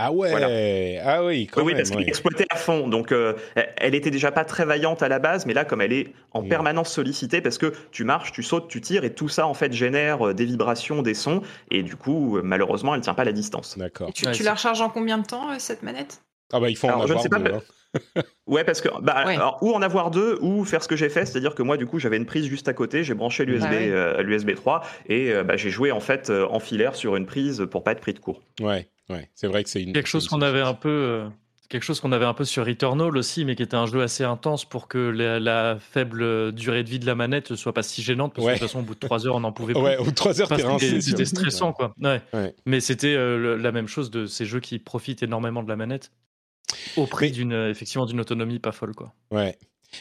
Ah 0.02 0.12
ouais, 0.12 0.98
ah 1.04 1.22
oui, 1.22 1.46
quand 1.46 1.62
oui, 1.62 1.74
parce 1.74 1.90
qu'elle 1.90 2.08
exploitait 2.08 2.46
à 2.48 2.56
fond. 2.56 2.88
Donc, 2.88 3.12
euh, 3.12 3.34
elle 3.76 3.94
était 3.94 4.10
déjà 4.10 4.32
pas 4.32 4.46
très 4.46 4.64
vaillante 4.64 5.02
à 5.02 5.08
la 5.08 5.18
base, 5.18 5.44
mais 5.44 5.52
là, 5.52 5.66
comme 5.66 5.82
elle 5.82 5.92
est 5.92 6.14
en 6.32 6.42
permanence 6.42 6.90
sollicitée, 6.90 7.42
parce 7.42 7.58
que 7.58 7.74
tu 7.90 8.04
marches, 8.04 8.32
tu 8.32 8.42
sautes, 8.42 8.68
tu 8.68 8.80
tires, 8.80 9.04
et 9.04 9.12
tout 9.12 9.28
ça, 9.28 9.46
en 9.46 9.52
fait, 9.52 9.74
génère 9.74 10.28
euh, 10.28 10.32
des 10.32 10.46
vibrations, 10.46 11.02
des 11.02 11.12
sons, 11.12 11.42
et 11.70 11.82
du 11.82 11.96
coup, 11.96 12.38
euh, 12.38 12.40
malheureusement, 12.42 12.94
elle 12.94 13.02
tient 13.02 13.12
pas 13.12 13.24
la 13.24 13.32
distance. 13.32 13.76
D'accord. 13.76 14.10
Tu, 14.14 14.24
tu 14.30 14.42
la 14.42 14.54
recharges 14.54 14.80
en 14.80 14.88
combien 14.88 15.18
de 15.18 15.26
temps, 15.26 15.58
cette 15.58 15.82
manette? 15.82 16.22
Ah 16.50 16.60
bah, 16.60 16.70
il 16.70 16.76
faut 16.78 16.88
en 16.88 17.02
avoir 17.02 17.22
deux. 17.22 17.52
Hein. 17.52 17.60
Ouais, 18.46 18.64
parce 18.64 18.80
que 18.80 18.88
bah, 19.02 19.56
ou 19.62 19.72
en 19.72 19.82
avoir 19.82 20.10
deux 20.10 20.38
ou 20.40 20.64
faire 20.64 20.82
ce 20.82 20.88
que 20.88 20.96
j'ai 20.96 21.08
fait, 21.08 21.26
c'est-à-dire 21.26 21.54
que 21.54 21.62
moi 21.62 21.76
du 21.76 21.86
coup 21.86 21.98
j'avais 21.98 22.16
une 22.16 22.26
prise 22.26 22.46
juste 22.46 22.68
à 22.68 22.72
côté, 22.72 23.04
j'ai 23.04 23.14
branché 23.14 23.44
l'USB 23.44 23.92
bah 23.92 24.22
l'USB 24.22 24.54
3 24.54 24.82
et 25.08 25.32
bah, 25.42 25.56
j'ai 25.56 25.70
joué 25.70 25.92
en 25.92 26.00
fait 26.00 26.30
en 26.30 26.60
filaire 26.60 26.94
sur 26.94 27.16
une 27.16 27.26
prise 27.26 27.66
pour 27.70 27.82
pas 27.82 27.92
être 27.92 28.00
pris 28.00 28.14
de 28.14 28.18
court. 28.18 28.42
Ouais 28.60 28.88
c'est 29.34 29.46
vrai 29.46 29.64
que 29.64 29.70
c'est 29.70 29.82
une 29.82 29.92
quelque 29.92 30.06
chose 30.06 30.28
qu'on 30.28 30.42
avait 30.42 30.60
un 30.60 30.74
peu 30.74 30.88
euh, 30.88 31.28
quelque 31.68 31.82
chose 31.84 32.00
qu'on 32.00 32.12
avait 32.12 32.24
un 32.24 32.34
peu 32.34 32.44
sur 32.44 32.66
Returnal 32.66 33.16
aussi, 33.16 33.44
mais 33.44 33.54
qui 33.54 33.62
était 33.62 33.76
un 33.76 33.86
jeu 33.86 34.02
assez 34.02 34.24
intense 34.24 34.64
pour 34.64 34.88
que 34.88 34.98
la, 34.98 35.78
faible 35.78 36.52
durée 36.52 36.82
de 36.82 36.90
vie 36.90 36.98
de 36.98 37.06
la 37.06 37.14
manette 37.14 37.50
ne 37.50 37.56
soit 37.56 37.72
pas 37.72 37.82
si 37.82 38.02
gênante, 38.02 38.34
parce 38.34 38.46
que 38.46 38.52
de 38.52 38.58
toute 38.58 38.66
façon, 38.66 38.80
au 38.80 38.82
bout 38.82 38.94
de 38.94 39.00
3 39.00 39.26
heures, 39.26 39.36
on 39.36 39.40
n'en 39.40 39.52
pouvait 39.52 39.74
plus. 39.74 39.82
Ouais, 39.82 39.96
au 39.96 40.04
bout 40.04 40.10
de 40.10 40.16
3 40.16 40.40
heures, 40.40 40.48
C'était 40.80 41.24
stressant, 41.24 41.72
quoi. 41.72 41.94
Mais 42.66 42.80
c'était 42.80 43.14
euh, 43.14 43.56
la 43.56 43.72
même 43.72 43.88
chose 43.88 44.10
de 44.10 44.26
ces 44.26 44.46
jeux 44.46 44.60
qui 44.60 44.78
profitent 44.78 45.22
énormément 45.22 45.62
de 45.62 45.68
la 45.68 45.76
manette, 45.76 46.10
au 46.96 47.06
prix 47.06 47.30
d'une 47.30 47.52
effectivement 47.70 48.06
d'une 48.06 48.20
autonomie 48.20 48.58
pas 48.58 48.72
folle, 48.72 48.94
quoi. 48.94 49.12
Ouais. 49.30 49.56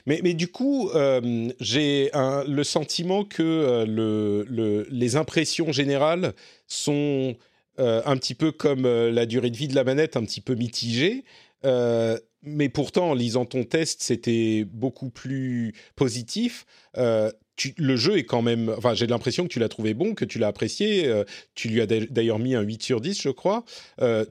Mais, 0.05 0.19
mais 0.23 0.35
du 0.35 0.47
coup, 0.47 0.89
euh, 0.91 1.49
j'ai 1.59 2.11
le 2.13 2.63
sentiment 2.63 3.23
que 3.23 3.85
le, 3.87 4.45
le, 4.47 4.87
les 4.91 5.15
impressions 5.15 5.71
générales 5.71 6.33
sont 6.67 7.35
euh, 7.79 8.01
un 8.05 8.17
petit 8.17 8.35
peu 8.35 8.51
comme 8.51 8.85
euh, 8.85 9.09
la 9.09 9.25
durée 9.25 9.49
de 9.49 9.57
vie 9.57 9.69
de 9.69 9.75
la 9.75 9.85
manette, 9.85 10.17
un 10.17 10.23
petit 10.23 10.41
peu 10.41 10.55
mitigée. 10.55 11.23
Euh, 11.65 12.17
mais 12.43 12.67
pourtant, 12.67 13.11
en 13.11 13.13
lisant 13.13 13.45
ton 13.45 13.63
test, 13.63 14.01
c'était 14.01 14.65
beaucoup 14.65 15.09
plus 15.09 15.73
positif. 15.95 16.65
le 16.95 17.95
jeu 17.95 18.17
est 18.17 18.25
quand 18.25 18.41
même. 18.41 18.73
Enfin, 18.77 18.93
j'ai 18.93 19.07
l'impression 19.07 19.43
que 19.43 19.49
tu 19.49 19.59
l'as 19.59 19.69
trouvé 19.69 19.93
bon, 19.93 20.13
que 20.13 20.25
tu 20.25 20.39
l'as 20.39 20.47
apprécié. 20.47 21.11
tu 21.55 21.67
lui 21.67 21.81
as 21.81 21.85
d'ailleurs 21.85 22.39
mis 22.39 22.55
un 22.55 22.61
8 22.61 22.81
sur 22.83 23.01
10, 23.01 23.21
je 23.21 23.29
crois. 23.29 23.65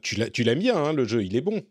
tu 0.02 0.16
l'as 0.16 0.54
mis, 0.54 0.70
hein, 0.70 0.92
le 0.92 1.04
jeu, 1.04 1.22
il 1.22 1.36
est 1.36 1.42
bon. 1.42 1.62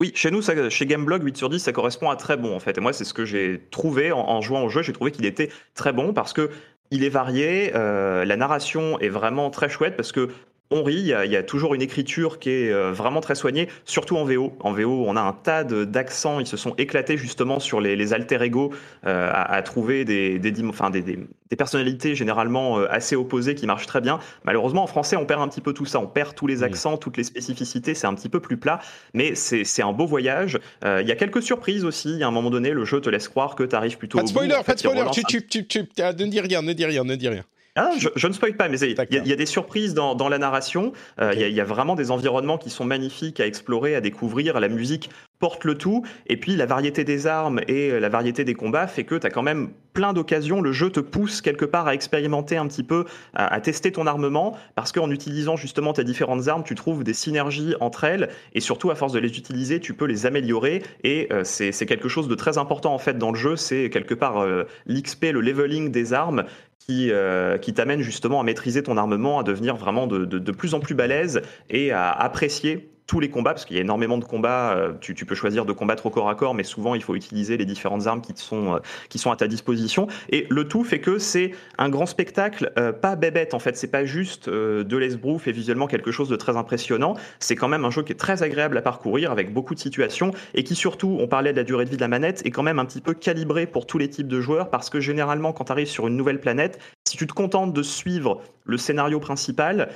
Oui, 0.00 0.12
chez 0.14 0.30
nous, 0.30 0.42
chez 0.42 0.86
Gameblog, 0.86 1.24
8 1.24 1.36
sur 1.36 1.48
10, 1.48 1.58
ça 1.58 1.72
correspond 1.72 2.08
à 2.08 2.16
très 2.16 2.36
bon 2.36 2.54
en 2.54 2.60
fait. 2.60 2.78
Et 2.78 2.80
moi, 2.80 2.92
c'est 2.92 3.04
ce 3.04 3.12
que 3.12 3.24
j'ai 3.24 3.60
trouvé 3.70 4.12
en, 4.12 4.40
jouant 4.40 4.62
au 4.62 4.68
jeu. 4.68 4.82
J'ai 4.82 4.92
trouvé 4.92 5.10
qu'il 5.10 5.26
était 5.26 5.50
très 5.74 5.92
bon 5.92 6.12
parce 6.12 6.32
que 6.32 6.50
il 6.90 7.02
est 7.02 7.08
varié, 7.08 7.72
la 7.72 8.36
narration 8.36 8.98
est 9.00 9.08
vraiment 9.08 9.50
très 9.50 9.68
chouette 9.68 9.96
parce 9.96 10.12
que 10.12 10.28
on 10.70 10.82
rit, 10.82 10.96
il 10.96 11.06
y, 11.06 11.36
a, 11.36 11.42
toujours 11.42 11.74
une 11.74 11.80
écriture 11.80 12.38
qui 12.38 12.50
est 12.50 12.70
euh, 12.70 12.92
vraiment 12.92 13.20
très 13.20 13.34
soignée, 13.34 13.68
surtout 13.86 14.16
en 14.16 14.24
VO. 14.24 14.52
En 14.60 14.72
VO, 14.72 15.04
on 15.06 15.16
a 15.16 15.20
un 15.22 15.32
tas 15.32 15.64
d'accents, 15.64 16.40
ils 16.40 16.46
se 16.46 16.58
sont 16.58 16.74
éclatés 16.76 17.16
justement 17.16 17.58
sur 17.58 17.80
les, 17.80 18.12
alter 18.12 18.42
ego 18.42 18.72
euh, 19.06 19.30
à, 19.32 19.62
trouver 19.62 20.04
des, 20.04 20.38
des, 20.38 20.52
des, 20.52 21.56
personnalités 21.56 22.14
généralement 22.14 22.78
euh, 22.78 22.86
assez 22.90 23.16
opposées 23.16 23.54
qui 23.54 23.66
marchent 23.66 23.86
très 23.86 24.02
bien. 24.02 24.18
Malheureusement, 24.44 24.82
en 24.82 24.86
français, 24.86 25.16
on 25.16 25.24
perd 25.24 25.40
un 25.40 25.48
petit 25.48 25.62
peu 25.62 25.72
tout 25.72 25.86
ça, 25.86 26.00
on 26.00 26.06
perd 26.06 26.34
tous 26.34 26.46
les 26.46 26.62
accents, 26.62 26.98
toutes 26.98 27.16
les 27.16 27.24
spécificités, 27.24 27.94
c'est 27.94 28.06
un 28.06 28.14
petit 28.14 28.28
peu 28.28 28.40
plus 28.40 28.58
plat, 28.58 28.80
mais 29.14 29.34
c'est 29.34 29.82
un 29.82 29.92
beau 29.92 30.06
voyage. 30.06 30.58
Il 30.84 31.06
y 31.06 31.12
a 31.12 31.16
quelques 31.16 31.42
surprises 31.42 31.84
aussi, 31.84 32.22
à 32.22 32.28
un 32.28 32.30
moment 32.30 32.50
donné, 32.50 32.70
le 32.70 32.84
jeu 32.84 33.00
te 33.00 33.08
laisse 33.08 33.28
croire 33.28 33.54
que 33.54 33.62
tu 33.62 33.74
arrives 33.74 33.96
plutôt 33.96 34.18
pas 34.18 34.24
de 34.24 34.28
spoiler, 34.28 34.56
Pas 34.66 34.74
de 34.74 34.78
spoiler, 34.78 35.04
tu, 35.12 35.22
tu, 35.24 35.66
tu, 35.66 35.78
ne 35.78 36.26
dis 36.26 36.40
rien, 36.40 36.60
ne 36.60 36.72
dis 36.74 36.84
rien, 36.84 37.04
ne 37.04 37.14
dis 37.14 37.28
rien. 37.28 37.44
Ah, 37.80 37.92
je, 37.96 38.26
ne 38.26 38.32
spoil 38.32 38.56
pas, 38.56 38.68
mais 38.68 38.80
il 38.80 38.90
y, 38.90 39.32
a 39.32 39.36
des 39.36 39.46
surprises 39.46 39.94
dans, 39.94 40.28
la 40.28 40.38
narration. 40.38 40.92
Euh, 41.20 41.32
il 41.32 41.48
y, 41.48 41.60
a 41.60 41.64
vraiment 41.64 41.94
des 41.94 42.10
environnements 42.10 42.58
qui 42.58 42.70
sont 42.70 42.84
magnifiques 42.84 43.38
à 43.38 43.46
explorer, 43.46 43.94
à 43.94 44.00
découvrir. 44.00 44.58
La 44.58 44.68
musique 44.68 45.10
porte 45.38 45.64
le 45.64 45.76
tout. 45.76 46.04
Et 46.26 46.36
puis 46.36 46.56
la 46.56 46.66
variété 46.66 47.04
des 47.04 47.26
armes 47.26 47.60
et 47.68 47.90
euh, 47.90 48.00
la 48.00 48.08
variété 48.08 48.44
des 48.44 48.54
combats 48.54 48.86
fait 48.86 49.04
que 49.04 49.14
tu 49.14 49.26
as 49.26 49.30
quand 49.30 49.42
même 49.42 49.70
plein 49.92 50.12
d'occasions. 50.12 50.60
Le 50.60 50.72
jeu 50.72 50.90
te 50.90 51.00
pousse 51.00 51.40
quelque 51.40 51.64
part 51.64 51.86
à 51.88 51.94
expérimenter 51.94 52.56
un 52.56 52.66
petit 52.66 52.82
peu, 52.82 53.04
à, 53.34 53.60
tester 53.60 53.90
ton 53.90 54.06
armement, 54.06 54.56
parce 54.76 54.92
qu'en 54.92 55.10
utilisant 55.10 55.56
justement 55.56 55.92
tes 55.92 56.04
différentes 56.04 56.46
armes, 56.46 56.62
tu 56.62 56.74
trouves 56.74 57.02
des 57.02 57.14
synergies 57.14 57.74
entre 57.80 58.04
elles. 58.04 58.28
Et 58.54 58.60
surtout, 58.60 58.90
à 58.90 58.94
force 58.94 59.12
de 59.12 59.18
les 59.18 59.38
utiliser, 59.38 59.80
tu 59.80 59.94
peux 59.94 60.04
les 60.04 60.26
améliorer. 60.26 60.82
Et 61.02 61.28
euh, 61.32 61.42
c'est 61.44 61.86
quelque 61.86 62.08
chose 62.08 62.28
de 62.28 62.34
très 62.34 62.58
important 62.58 62.94
en 62.94 62.98
fait 62.98 63.18
dans 63.18 63.32
le 63.32 63.38
jeu. 63.38 63.56
C'est 63.56 63.90
quelque 63.90 64.14
part 64.14 64.46
l'XP, 64.86 65.26
le 65.32 65.40
leveling 65.40 65.90
des 65.90 66.12
armes 66.12 66.44
qui, 66.78 67.10
euh, 67.10 67.58
qui 67.58 67.74
t'amène 67.74 68.00
justement 68.00 68.40
à 68.40 68.44
maîtriser 68.44 68.82
ton 68.82 68.96
armement, 68.96 69.38
à 69.38 69.42
devenir 69.42 69.76
vraiment 69.76 70.06
de, 70.06 70.24
de, 70.24 70.38
de 70.38 70.52
plus 70.52 70.74
en 70.74 70.80
plus 70.80 70.94
balèze 70.94 71.42
et 71.68 71.92
à 71.92 72.10
apprécier 72.10 72.90
tous 73.08 73.20
les 73.20 73.30
combats, 73.30 73.54
parce 73.54 73.64
qu'il 73.64 73.74
y 73.74 73.78
a 73.78 73.82
énormément 73.82 74.18
de 74.18 74.24
combats, 74.24 74.76
euh, 74.76 74.92
tu, 75.00 75.14
peux 75.24 75.34
choisir 75.34 75.64
de 75.64 75.72
combattre 75.72 76.04
au 76.04 76.10
corps 76.10 76.28
à 76.28 76.34
corps, 76.34 76.54
mais 76.54 76.62
souvent 76.62 76.94
il 76.94 77.02
faut 77.02 77.14
utiliser 77.14 77.56
les 77.56 77.64
différentes 77.64 78.06
armes 78.06 78.20
qui, 78.20 78.34
sont, 78.36 78.74
euh, 78.74 78.78
qui 79.08 79.18
sont 79.18 79.30
à 79.30 79.36
ta 79.36 79.48
disposition. 79.48 80.08
Et 80.28 80.46
le 80.50 80.68
tout 80.68 80.84
fait 80.84 81.00
que 81.00 81.18
c'est 81.18 81.52
un 81.78 81.88
grand 81.88 82.04
spectacle, 82.04 82.70
euh, 82.78 82.92
pas 82.92 83.16
bébête 83.16 83.54
en 83.54 83.58
fait, 83.58 83.78
c'est 83.78 83.90
pas 83.90 84.04
juste 84.04 84.50
de 84.50 84.96
l'esbrouf 84.96 85.48
et 85.48 85.52
visuellement 85.52 85.86
quelque 85.86 86.12
chose 86.12 86.28
de 86.28 86.36
très 86.36 86.58
impressionnant, 86.58 87.14
c'est 87.40 87.56
quand 87.56 87.68
même 87.68 87.86
un 87.86 87.90
jeu 87.90 88.02
qui 88.02 88.12
est 88.12 88.16
très 88.16 88.42
agréable 88.42 88.76
à 88.76 88.82
parcourir 88.82 89.32
avec 89.32 89.54
beaucoup 89.54 89.74
de 89.74 89.80
situations 89.80 90.32
et 90.54 90.62
qui 90.62 90.74
surtout, 90.74 91.16
on 91.18 91.28
parlait 91.28 91.52
de 91.52 91.56
la 91.56 91.64
durée 91.64 91.86
de 91.86 91.90
vie 91.90 91.96
de 91.96 92.02
la 92.02 92.08
manette, 92.08 92.44
est 92.44 92.50
quand 92.50 92.62
même 92.62 92.78
un 92.78 92.84
petit 92.84 93.00
peu 93.00 93.14
calibré 93.14 93.66
pour 93.66 93.86
tous 93.86 93.96
les 93.96 94.10
types 94.10 94.28
de 94.28 94.40
joueurs 94.42 94.68
parce 94.68 94.90
que 94.90 95.00
généralement 95.00 95.54
quand 95.54 95.64
tu 95.64 95.72
arrives 95.72 95.88
sur 95.88 96.06
une 96.08 96.16
nouvelle 96.16 96.40
planète, 96.40 96.78
Si 97.06 97.16
tu 97.16 97.26
te 97.26 97.32
contentes 97.32 97.72
de 97.72 97.82
suivre 97.82 98.42
le 98.66 98.76
scénario 98.76 99.18
principal, 99.18 99.88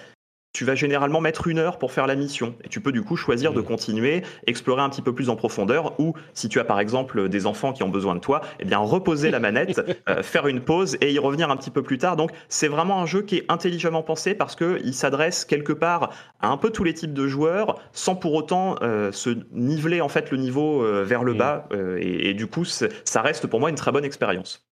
tu 0.53 0.65
vas 0.65 0.75
généralement 0.75 1.21
mettre 1.21 1.47
une 1.49 1.59
heure 1.59 1.79
pour 1.79 1.93
faire 1.93 2.07
la 2.07 2.15
mission. 2.15 2.55
Et 2.65 2.69
tu 2.69 2.81
peux 2.81 2.93
du 2.93 3.03
coup 3.03 3.17
choisir 3.17 3.53
de 3.53 3.61
Mhm. 3.61 3.67
continuer, 3.67 4.23
explorer 4.47 4.83
un 4.83 4.91
petit 4.91 5.01
peu 5.03 5.15
plus 5.15 5.29
en 5.31 5.37
profondeur, 5.37 5.99
ou 5.99 6.15
si 6.35 6.49
tu 6.49 6.61
as 6.61 6.65
par 6.65 6.79
exemple 6.81 7.29
des 7.29 7.47
enfants 7.47 7.73
qui 7.73 7.83
ont 7.83 7.89
besoin 7.89 8.15
de 8.15 8.21
toi, 8.21 8.43
eh 8.61 8.65
bien 8.65 8.79
reposer 8.79 9.31
la 9.31 9.41
manette, 9.41 9.81
euh, 10.09 10.23
faire 10.23 10.47
une 10.47 10.61
pause 10.61 10.97
et 11.01 11.11
y 11.13 11.19
revenir 11.19 11.51
un 11.51 11.57
petit 11.57 11.71
peu 11.71 11.83
plus 11.83 11.97
tard. 11.99 12.17
Donc 12.17 12.33
c'est 12.49 12.69
vraiment 12.69 13.01
un 13.01 13.07
jeu 13.07 13.23
qui 13.23 13.37
est 13.39 13.45
intelligemment 13.49 14.03
pensé 14.03 14.35
parce 14.35 14.55
qu'il 14.57 14.95
s'adresse 14.95 15.45
quelque 15.45 15.73
part 15.73 16.11
à 16.41 16.49
un 16.49 16.57
peu 16.59 16.71
tous 16.71 16.85
les 16.85 16.93
types 16.95 17.15
de 17.15 17.27
joueurs, 17.27 17.81
sans 17.93 18.15
pour 18.15 18.35
autant 18.35 18.77
euh, 18.83 19.11
se 19.13 19.31
niveler 19.53 20.01
en 20.01 20.09
fait 20.09 20.31
le 20.31 20.37
niveau 20.37 20.83
euh, 20.85 21.03
vers 21.05 21.25
le 21.25 21.33
Mhm. 21.33 21.39
bas. 21.39 21.69
euh, 21.73 21.99
et, 22.01 22.31
et 22.31 22.35
du 22.35 22.47
coup, 22.47 22.65
ça 22.65 23.23
reste 23.23 23.47
pour 23.47 23.59
moi 23.61 23.71
une 23.71 23.77
très 23.77 23.91
bonne 23.93 24.05
expérience. 24.05 24.67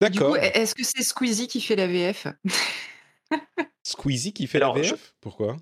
D'accord. 0.00 0.36
est-ce 0.36 0.74
que 0.74 0.82
c'est 0.82 1.02
Squeezie 1.04 1.46
qui 1.46 1.60
fait 1.60 1.76
la 1.76 1.86
VF 1.86 2.26
Squeezie 3.82 4.32
qui 4.32 4.46
fait 4.46 4.58
Alors, 4.58 4.76
la 4.76 4.82
je- 4.82 4.94
VF 4.94 5.14
Pourquoi? 5.20 5.56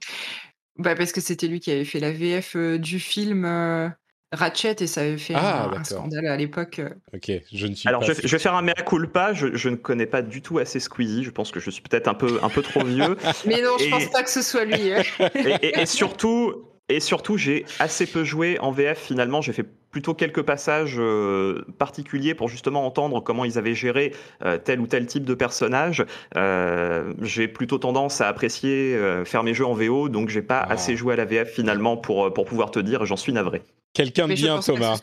Bah 0.78 0.94
parce 0.94 1.12
que 1.12 1.20
c'était 1.20 1.48
lui 1.48 1.60
qui 1.60 1.70
avait 1.70 1.84
fait 1.84 2.00
la 2.00 2.10
VF 2.12 2.56
euh, 2.56 2.78
du 2.78 2.98
film 2.98 3.44
euh, 3.44 3.88
Ratchet 4.32 4.76
et 4.80 4.86
ça 4.86 5.02
avait 5.02 5.18
fait 5.18 5.34
Ah, 5.36 5.70
un- 5.76 5.84
scandale 5.84 6.26
à 6.26 6.36
l'époque. 6.36 6.78
euh. 6.78 6.88
Ok, 7.14 7.30
je 7.52 7.66
ne 7.66 7.74
suis 7.74 7.86
Alors, 7.88 8.00
pas. 8.00 8.06
je, 8.14 8.22
je 8.22 8.28
vais 8.28 8.38
faire 8.38 8.54
un 8.54 8.62
mea 8.62 8.72
culpa. 8.72 9.34
Je, 9.34 9.54
je 9.54 9.68
ne 9.68 9.76
connais 9.76 10.06
pas 10.06 10.22
du 10.22 10.40
tout 10.40 10.58
assez 10.58 10.80
Squeezie. 10.80 11.24
Je 11.24 11.30
pense 11.30 11.50
que 11.50 11.60
je 11.60 11.70
suis 11.70 11.82
peut-être 11.82 12.08
un 12.08 12.14
peu, 12.14 12.38
un 12.42 12.48
peu 12.48 12.62
trop 12.62 12.82
vieux. 12.84 13.16
Mais 13.46 13.60
non, 13.60 13.76
je 13.78 13.84
Et- 13.84 13.90
pense 13.90 14.06
pas 14.10 14.22
que 14.22 14.30
ce 14.30 14.40
soit 14.40 14.64
lui. 14.64 14.80
et, 15.34 15.50
et- 15.60 15.80
et 15.80 15.86
surtout, 15.86 16.54
et 16.94 17.00
surtout, 17.00 17.36
j'ai 17.36 17.64
assez 17.78 18.06
peu 18.06 18.24
joué 18.24 18.58
en 18.60 18.70
VF 18.70 18.98
finalement. 18.98 19.40
J'ai 19.40 19.52
fait 19.52 19.66
plutôt 19.90 20.14
quelques 20.14 20.42
passages 20.42 20.96
euh, 20.98 21.64
particuliers 21.78 22.34
pour 22.34 22.48
justement 22.48 22.86
entendre 22.86 23.20
comment 23.20 23.44
ils 23.44 23.58
avaient 23.58 23.74
géré 23.74 24.14
euh, 24.44 24.58
tel 24.58 24.80
ou 24.80 24.86
tel 24.86 25.06
type 25.06 25.24
de 25.24 25.34
personnage. 25.34 26.04
Euh, 26.36 27.12
j'ai 27.20 27.46
plutôt 27.48 27.78
tendance 27.78 28.20
à 28.20 28.28
apprécier 28.28 28.98
faire 29.24 29.42
mes 29.42 29.54
jeux 29.54 29.66
en 29.66 29.74
VO, 29.74 30.08
donc 30.08 30.28
j'ai 30.28 30.42
pas 30.42 30.60
Ah. 30.60 30.72
assez 30.72 30.96
joué 30.96 31.12
à 31.14 31.16
la 31.16 31.24
VF 31.24 31.48
finalement 31.50 31.96
pour, 31.96 32.32
pour 32.32 32.46
pouvoir 32.46 32.70
te 32.70 32.78
dire. 32.78 33.04
J'en 33.04 33.16
suis 33.16 33.32
navré. 33.32 33.62
Quelqu'un 33.94 34.26
de 34.26 34.32
bien, 34.34 34.58
Thomas. 34.60 34.98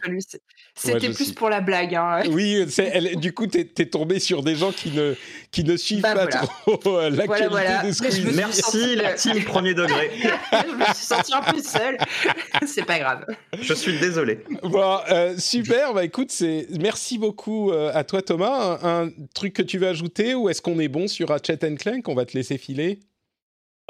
C'était 0.76 1.10
plus 1.10 1.26
suis. 1.26 1.34
pour 1.34 1.50
la 1.50 1.62
blague. 1.62 1.94
Hein. 1.94 2.22
Oui, 2.32 2.66
c'est- 2.70 2.90
elle- 2.94 3.18
du 3.20 3.34
coup, 3.34 3.48
t'es 3.48 3.70
es 3.78 3.86
tombé 3.86 4.20
sur 4.20 4.42
des 4.44 4.56
gens 4.56 4.72
qui 4.72 4.90
ne, 4.92 5.14
qui 5.52 5.64
ne 5.64 5.76
suivent 5.78 6.02
Bah, 6.02 6.14
pas 6.16 6.26
voilà. 6.26 6.48
trop 6.80 6.80
euh, 6.98 7.10
l'actualité 7.10 7.48
Voilà, 7.50 7.82
voilà. 7.82 7.84
de 7.84 8.26
me 8.32 8.32
Merci 8.36 8.96
la 8.96 9.14
team 9.14 9.44
premier 9.46 9.74
degré. 9.74 10.10
je 10.52 10.76
me 10.76 10.86
suis 10.86 11.06
sentie 11.06 11.34
un 11.34 11.42
peu 11.42 11.62
seule. 11.62 11.98
C'est 12.66 12.86
pas 12.86 12.98
grave. 13.00 13.26
Je 13.62 13.74
suis 13.74 14.00
désolé. 14.00 14.44
Bon, 14.64 15.00
euh, 15.12 15.36
super. 15.38 15.94
Bah 15.94 16.04
écoute, 16.06 16.32
c'est 16.32 16.66
merci 16.80 17.18
beaucoup 17.18 17.72
euh, 17.72 17.92
à 17.94 18.04
toi, 18.04 18.22
Thomas. 18.22 18.80
Un, 18.82 19.08
un 19.08 19.10
truc 19.36 19.54
que 19.54 19.62
tu 19.62 19.78
veux 19.80 19.88
ajouter 19.88 20.34
ou 20.34 20.50
est-ce 20.50 20.62
qu'on 20.62 20.80
est 20.80 20.88
bon 20.88 21.08
sur 21.08 21.28
Ratchet 21.30 21.58
Clank? 21.78 22.08
On 22.08 22.16
va 22.16 22.26
te 22.26 22.36
laisser 22.38 22.58
filer. 22.58 23.00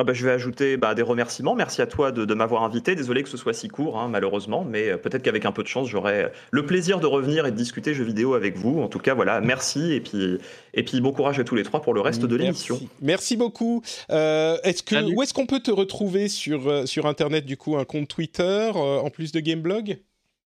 Ah 0.02 0.06
bah, 0.06 0.14
je 0.14 0.26
vais 0.26 0.32
ajouter 0.32 0.78
bah, 0.78 0.96
des 0.96 1.02
remerciements. 1.02 1.56
Merci 1.56 1.82
à 1.82 1.86
toi 1.86 2.14
de, 2.14 2.24
de 2.24 2.34
m'avoir 2.34 2.64
invité. 2.64 2.96
Désolé 2.96 3.22
que 3.22 3.28
ce 3.28 3.36
soit 3.36 3.52
si 3.52 3.68
court, 3.68 4.00
hein, 4.00 4.08
malheureusement, 4.08 4.64
mais 4.64 4.88
euh, 4.88 4.98
peut-être 4.98 5.22
qu'avec 5.22 5.44
un 5.44 5.52
peu 5.52 5.62
de 5.62 5.68
chance, 5.68 5.90
j'aurai 5.90 6.32
le 6.52 6.66
plaisir 6.66 7.02
de 7.02 7.06
revenir 7.06 7.46
et 7.46 7.52
de 7.52 7.58
discuter 7.58 7.94
jeux 7.94 8.06
vidéo 8.06 8.34
avec 8.34 8.56
vous. 8.56 8.80
En 8.80 8.88
tout 8.88 9.00
cas, 9.00 9.14
voilà, 9.14 9.42
merci 9.42 9.92
et 9.92 10.00
puis, 10.00 10.38
et 10.74 10.84
puis 10.84 11.02
bon 11.02 11.12
courage 11.12 11.38
à 11.38 11.44
tous 11.44 11.56
les 11.56 11.64
trois 11.64 11.82
pour 11.82 11.94
le 11.94 12.00
reste 12.00 12.24
de 12.24 12.36
l'émission. 12.38 12.76
Merci. 12.76 12.90
Merci 13.02 13.36
beaucoup. 13.36 13.82
Euh, 14.10 14.58
est-ce 14.64 14.84
que 14.84 14.96
Salut. 14.96 15.16
où 15.18 15.22
est-ce 15.22 15.34
qu'on 15.34 15.46
peut 15.46 15.60
te 15.60 15.72
retrouver 15.72 16.30
sur 16.30 16.70
euh, 16.70 16.86
sur 16.86 17.06
internet 17.06 17.46
du 17.46 17.58
coup 17.58 17.76
un 17.76 17.84
compte 17.84 18.08
Twitter 18.08 18.72
euh, 18.74 19.00
en 19.00 19.10
plus 19.10 19.34
de 19.34 19.42
Gameblog? 19.42 20.00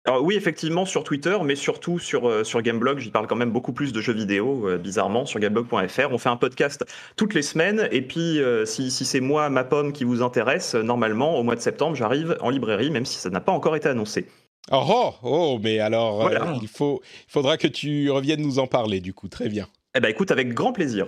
Alors 0.05 0.23
oui, 0.23 0.35
effectivement, 0.35 0.85
sur 0.85 1.03
Twitter, 1.03 1.37
mais 1.43 1.55
surtout 1.55 1.99
sur, 1.99 2.27
euh, 2.27 2.43
sur 2.43 2.63
Gameblog, 2.63 2.97
j'y 2.97 3.11
parle 3.11 3.27
quand 3.27 3.35
même 3.35 3.51
beaucoup 3.51 3.71
plus 3.71 3.93
de 3.93 4.01
jeux 4.01 4.13
vidéo, 4.13 4.67
euh, 4.67 4.77
bizarrement, 4.79 5.27
sur 5.27 5.39
gameblog.fr. 5.39 6.07
On 6.11 6.17
fait 6.17 6.29
un 6.29 6.37
podcast 6.37 6.83
toutes 7.17 7.35
les 7.35 7.43
semaines, 7.43 7.87
et 7.91 8.01
puis 8.01 8.39
euh, 8.39 8.65
si, 8.65 8.89
si 8.89 9.05
c'est 9.05 9.19
moi, 9.19 9.49
ma 9.51 9.63
pomme, 9.63 9.93
qui 9.93 10.03
vous 10.03 10.23
intéresse, 10.23 10.73
normalement, 10.73 11.37
au 11.37 11.43
mois 11.43 11.55
de 11.55 11.61
septembre, 11.61 11.95
j'arrive 11.95 12.35
en 12.41 12.49
librairie, 12.49 12.89
même 12.89 13.05
si 13.05 13.17
ça 13.19 13.29
n'a 13.29 13.41
pas 13.41 13.51
encore 13.51 13.75
été 13.75 13.89
annoncé. 13.89 14.27
Oh, 14.71 14.83
oh, 14.89 15.13
oh, 15.23 15.59
mais 15.61 15.79
alors 15.79 16.21
Voilà. 16.21 16.55
il 16.61 16.67
faut 16.67 17.01
il 17.27 17.31
faudra 17.31 17.57
que 17.57 17.67
tu 17.67 18.09
reviennes 18.11 18.41
nous 18.41 18.59
en 18.59 18.67
parler 18.67 19.01
du 19.01 19.13
coup. 19.13 19.27
Très 19.27 19.49
bien. 19.49 19.67
Eh 19.93 19.99
ben 19.99 20.07
écoute, 20.09 20.31
avec 20.31 20.53
grand 20.53 20.71
plaisir. 20.71 21.07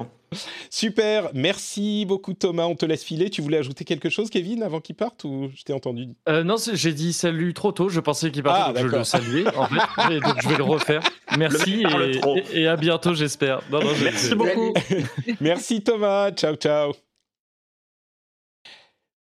Super. 0.69 1.29
Merci 1.33 2.05
beaucoup 2.05 2.33
Thomas. 2.33 2.65
On 2.65 2.75
te 2.75 2.85
laisse 2.85 3.03
filer. 3.03 3.29
Tu 3.29 3.41
voulais 3.41 3.57
ajouter 3.59 3.85
quelque 3.85 4.09
chose, 4.09 4.29
Kevin, 4.29 4.61
avant 4.61 4.81
qu'il 4.81 4.95
parte 4.95 5.23
ou 5.23 5.49
je 5.55 5.63
t'ai 5.63 5.71
entendu? 5.71 6.07
Euh, 6.27 6.43
non, 6.43 6.55
j'ai 6.73 6.93
dit 6.93 7.13
salut 7.13 7.53
trop 7.53 7.71
tôt. 7.71 7.87
Je 7.87 8.01
pensais 8.01 8.29
qu'il 8.31 8.43
partait, 8.43 8.71
Ah, 8.77 8.81
donc 8.81 8.91
je 8.91 8.97
le 8.97 9.03
saluais. 9.05 9.45
En 9.55 9.67
fait, 9.67 10.11
et 10.15 10.19
donc 10.19 10.41
je 10.41 10.49
vais 10.49 10.57
le 10.57 10.63
refaire. 10.63 11.01
Merci 11.37 11.83
et, 11.83 12.19
trop. 12.19 12.35
et- 12.37 12.61
et 12.61 12.67
à 12.67 12.75
bientôt, 12.75 13.13
j'espère. 13.13 13.61
Non, 13.71 13.79
non, 13.81 13.93
je- 13.95 14.03
Merci 14.03 14.35
beaucoup. 14.35 14.73
Merci 15.39 15.81
Thomas, 15.81 16.31
ciao 16.31 16.55
ciao. 16.55 16.91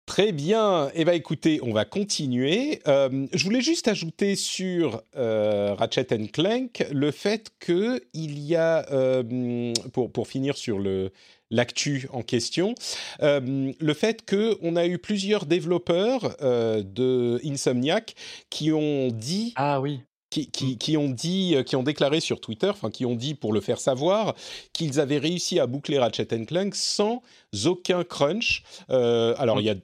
Très 0.07 0.31
bien. 0.31 0.89
Eh 0.95 1.03
bien, 1.03 1.13
écoutez, 1.13 1.59
on 1.63 1.73
va 1.73 1.83
continuer. 1.83 2.79
Euh, 2.87 3.27
je 3.33 3.43
voulais 3.43 3.59
juste 3.61 3.89
ajouter 3.89 4.37
sur 4.37 5.01
euh, 5.17 5.75
Ratchet 5.77 6.07
Clank 6.31 6.87
le 6.91 7.11
fait 7.11 7.51
que 7.59 8.01
il 8.13 8.39
y 8.39 8.55
a, 8.55 8.89
euh, 8.91 9.73
pour, 9.91 10.09
pour 10.09 10.27
finir 10.29 10.55
sur 10.57 10.79
le 10.79 11.11
l'actu 11.51 12.07
en 12.11 12.23
question, 12.23 12.73
euh, 13.21 13.71
le 13.79 13.93
fait 13.93 14.23
que 14.25 14.57
on 14.61 14.75
a 14.77 14.85
eu 14.87 14.97
plusieurs 14.97 15.45
développeurs 15.45 16.35
de 16.41 17.39
Insomniac 17.45 18.15
qui 18.49 18.71
ont 18.71 19.09
dit 19.09 19.53
Ah 19.57 19.79
oui. 19.81 19.99
qui, 20.29 20.49
qui- 20.51 20.77
qui 20.77 20.97
ont 20.97 21.09
dit, 21.09 21.55
qui 21.65 21.75
ont 21.77 21.83
déclaré 21.83 22.19
sur 22.21 22.39
Twitter, 22.41 22.67
enfin 22.69 22.89
qui 22.91 23.05
ont 23.05 23.15
dit 23.15 23.33
pour 23.35 23.51
le 23.53 23.59
faire 23.61 23.79
savoir, 23.79 24.35
qu'ils 24.73 24.99
avaient 25.01 25.19
réussi 25.19 25.59
à 25.59 25.67
boucler 25.67 25.99
Ratchet 25.99 26.27
Clank 26.45 26.75
sans 26.75 27.21
aucun 27.65 28.03
crunch. 28.05 28.63
Euh, 28.89 29.33
alors 29.37 29.59
il 29.61 29.65
y 29.65 29.69
a 29.69 29.75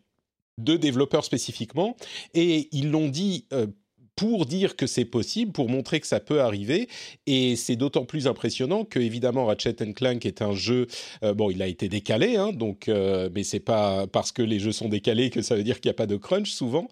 deux 0.57 0.77
développeurs 0.77 1.25
spécifiquement, 1.25 1.95
et 2.33 2.69
ils 2.71 2.91
l'ont 2.91 3.09
dit. 3.09 3.47
euh, 3.53 3.67
pour 4.15 4.45
dire 4.45 4.75
que 4.75 4.87
c'est 4.87 5.05
possible, 5.05 5.51
pour 5.51 5.69
montrer 5.69 5.99
que 5.99 6.07
ça 6.07 6.19
peut 6.19 6.41
arriver, 6.41 6.87
et 7.25 7.55
c'est 7.55 7.75
d'autant 7.75 8.05
plus 8.05 8.27
impressionnant 8.27 8.85
que 8.85 8.99
évidemment 8.99 9.45
Ratchet 9.45 9.75
Clank 9.95 10.25
est 10.25 10.41
un 10.41 10.53
jeu, 10.53 10.87
euh, 11.23 11.33
bon, 11.33 11.49
il 11.49 11.61
a 11.61 11.67
été 11.67 11.89
décalé, 11.89 12.35
hein, 12.35 12.51
donc, 12.53 12.87
euh, 12.87 13.29
mais 13.33 13.43
c'est 13.43 13.59
pas 13.59 14.07
parce 14.07 14.31
que 14.31 14.41
les 14.41 14.59
jeux 14.59 14.71
sont 14.71 14.89
décalés 14.89 15.29
que 15.29 15.41
ça 15.41 15.55
veut 15.55 15.63
dire 15.63 15.79
qu'il 15.79 15.89
n'y 15.89 15.93
a 15.93 15.95
pas 15.95 16.05
de 16.05 16.15
crunch 16.15 16.51
souvent, 16.51 16.87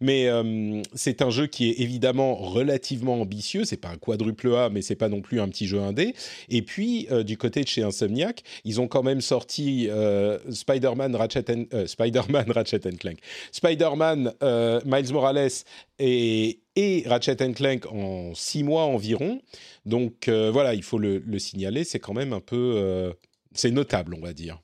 mais 0.00 0.26
euh, 0.28 0.82
c'est 0.94 1.22
un 1.22 1.30
jeu 1.30 1.46
qui 1.46 1.70
est 1.70 1.80
évidemment 1.80 2.34
relativement 2.34 3.20
ambitieux. 3.20 3.64
C'est 3.64 3.76
pas 3.76 3.88
un 3.88 3.96
quadruple 3.96 4.54
A, 4.54 4.68
mais 4.68 4.82
c'est 4.82 4.96
pas 4.96 5.08
non 5.08 5.20
plus 5.20 5.40
un 5.40 5.48
petit 5.48 5.66
jeu 5.66 5.80
indé. 5.80 6.14
Et 6.48 6.62
puis 6.62 7.06
euh, 7.10 7.22
du 7.22 7.36
côté 7.36 7.62
de 7.62 7.68
chez 7.68 7.82
Insomniac, 7.82 8.42
ils 8.64 8.80
ont 8.80 8.88
quand 8.88 9.02
même 9.02 9.20
sorti 9.20 9.88
Spider-Man 10.50 11.16
Ratchet 11.16 11.44
Ratchet 12.54 12.86
and 12.86 12.96
Clank, 12.98 13.18
Spider-Man 13.52 14.32
Miles 14.84 15.12
Morales 15.12 15.64
et 15.98 16.64
et 16.76 17.04
Ratchet 17.06 17.36
Clank 17.54 17.86
en 17.86 18.34
six 18.34 18.64
mois 18.64 18.84
environ. 18.84 19.40
Donc 19.86 20.28
euh, 20.28 20.50
voilà, 20.50 20.74
il 20.74 20.82
faut 20.82 20.98
le, 20.98 21.18
le 21.18 21.38
signaler. 21.38 21.84
C'est 21.84 22.00
quand 22.00 22.14
même 22.14 22.32
un 22.32 22.40
peu, 22.40 22.74
euh, 22.76 23.12
c'est 23.52 23.70
notable, 23.70 24.14
on 24.14 24.20
va 24.20 24.32
dire. 24.32 24.60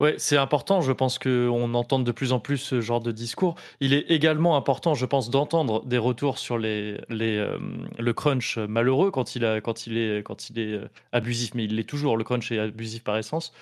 Ouais, 0.00 0.16
c'est 0.18 0.36
important, 0.36 0.80
je 0.80 0.90
pense 0.90 1.20
qu'on 1.20 1.72
entende 1.72 2.04
de 2.04 2.10
plus 2.10 2.32
en 2.32 2.40
plus 2.40 2.58
ce 2.58 2.80
genre 2.80 3.00
de 3.00 3.12
discours. 3.12 3.54
Il 3.78 3.92
est 3.92 4.10
également 4.10 4.56
important, 4.56 4.94
je 4.94 5.06
pense, 5.06 5.30
d'entendre 5.30 5.84
des 5.86 5.98
retours 5.98 6.38
sur 6.38 6.58
euh, 6.60 6.98
le 7.08 8.12
crunch 8.12 8.58
malheureux 8.58 9.12
quand 9.12 9.36
il, 9.36 9.44
est, 9.44 10.80
abusif, 11.12 11.54
mais 11.54 11.64
il 11.64 11.76
l'est 11.76 11.88
toujours, 11.88 12.16
le 12.16 12.24
crunch 12.24 12.50
est 12.50 12.58
abusif 12.58 13.04
par 13.04 13.16
essence. 13.16 13.52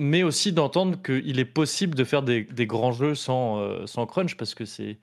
Mais 0.00 0.24
aussi 0.24 0.52
d'entendre 0.52 1.00
qu'il 1.00 1.38
est 1.38 1.46
possible 1.46 1.94
de 1.94 2.04
faire 2.04 2.22
des, 2.22 2.44
grands 2.66 2.92
jeux 2.92 3.14
sans 3.14 3.86
crunch, 4.08 4.36
parce 4.36 4.56
que 4.56 4.64
c'est 4.64 4.98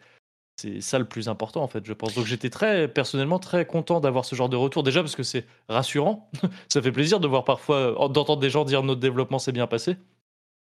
c'est 0.55 0.81
ça 0.81 0.99
le 0.99 1.05
plus 1.05 1.29
important, 1.29 1.63
en 1.63 1.67
fait, 1.67 1.85
je 1.85 1.93
pense. 1.93 2.13
Donc 2.13 2.25
j'étais 2.25 2.49
très, 2.49 2.87
personnellement, 2.87 3.39
très 3.39 3.65
content 3.65 3.99
d'avoir 3.99 4.25
ce 4.25 4.35
genre 4.35 4.49
de 4.49 4.55
retour, 4.55 4.83
déjà 4.83 5.01
parce 5.01 5.15
que 5.15 5.23
c'est 5.23 5.45
rassurant. 5.67 6.29
ça 6.69 6.81
fait 6.81 6.91
plaisir 6.91 7.19
de 7.19 7.27
voir 7.27 7.43
parfois, 7.43 7.95
d'entendre 8.09 8.39
des 8.39 8.49
gens 8.49 8.65
dire 8.65 8.83
notre 8.83 9.01
développement 9.01 9.39
s'est 9.39 9.51
bien 9.51 9.67
passé. 9.67 9.97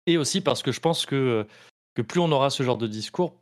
Et 0.05 0.17
aussi 0.17 0.41
parce 0.41 0.62
que 0.62 0.71
je 0.71 0.79
pense 0.79 1.05
que, 1.05 1.47
que 1.95 2.01
plus 2.01 2.19
on 2.19 2.31
aura 2.31 2.49
ce 2.49 2.63
genre 2.63 2.77
de 2.77 2.88
discours, 2.88 3.36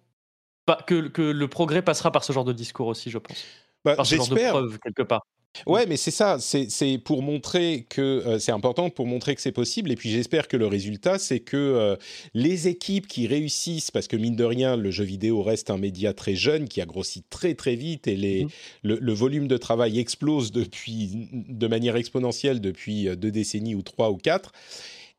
que, 0.87 1.07
que 1.07 1.21
le 1.21 1.47
progrès 1.47 1.81
passera 1.81 2.11
par 2.11 2.23
ce 2.23 2.31
genre 2.33 2.45
de 2.45 2.53
discours 2.53 2.87
aussi, 2.87 3.09
je 3.09 3.17
pense. 3.17 3.43
Bah, 3.83 3.95
Par 3.95 4.05
ce 4.05 4.15
genre 4.15 4.27
de 4.29 4.35
preuve, 4.35 4.79
quelque 4.79 5.03
part. 5.03 5.25
Ouais, 5.67 5.85
mais 5.85 5.97
c'est 5.97 6.11
ça, 6.11 6.37
c'est 6.39 6.97
pour 6.97 7.21
montrer 7.21 7.85
que 7.89 8.01
euh, 8.01 8.39
c'est 8.39 8.53
important 8.53 8.89
pour 8.89 9.05
montrer 9.05 9.35
que 9.35 9.41
c'est 9.41 9.51
possible. 9.51 9.91
Et 9.91 9.95
puis 9.97 10.09
j'espère 10.09 10.47
que 10.47 10.55
le 10.55 10.65
résultat, 10.65 11.19
c'est 11.19 11.41
que 11.41 11.57
euh, 11.57 11.95
les 12.33 12.69
équipes 12.69 13.05
qui 13.05 13.27
réussissent, 13.27 13.91
parce 13.91 14.07
que 14.07 14.15
mine 14.15 14.37
de 14.37 14.45
rien, 14.45 14.77
le 14.77 14.91
jeu 14.91 15.03
vidéo 15.03 15.43
reste 15.43 15.69
un 15.69 15.77
média 15.77 16.13
très 16.13 16.35
jeune 16.35 16.69
qui 16.69 16.79
a 16.79 16.85
grossi 16.85 17.23
très 17.29 17.53
très 17.53 17.75
vite 17.75 18.07
et 18.07 18.15
les, 18.15 18.45
Mhm. 18.45 18.49
le, 18.83 18.95
le 19.01 19.13
volume 19.13 19.47
de 19.47 19.57
travail 19.57 19.99
explose 19.99 20.51
depuis 20.53 21.27
de 21.33 21.67
manière 21.67 21.97
exponentielle 21.97 22.61
depuis 22.61 23.09
euh, 23.09 23.15
deux 23.17 23.31
décennies 23.31 23.75
ou 23.75 23.81
trois 23.81 24.09
ou 24.09 24.15
quatre. 24.17 24.53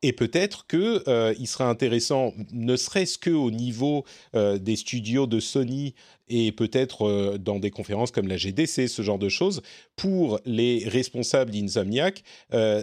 Et 0.01 0.11
peut-être 0.11 0.67
que 0.67 1.01
euh, 1.07 1.33
il 1.39 1.47
serait 1.47 1.63
intéressant, 1.63 2.33
ne 2.51 2.75
serait-ce 2.75 3.17
que 3.17 3.29
au 3.29 3.51
niveau 3.51 4.03
euh, 4.35 4.57
des 4.57 4.75
studios 4.75 5.27
de 5.27 5.39
Sony 5.39 5.95
et 6.33 6.51
peut-être 6.51 7.07
euh, 7.07 7.37
dans 7.37 7.59
des 7.59 7.71
conférences 7.71 8.11
comme 8.11 8.27
la 8.27 8.37
GDC, 8.37 8.87
ce 8.87 9.01
genre 9.01 9.19
de 9.19 9.29
choses, 9.29 9.61
pour 9.95 10.39
les 10.45 10.83
responsables 10.87 11.51
d'Insomniac, 11.51 12.23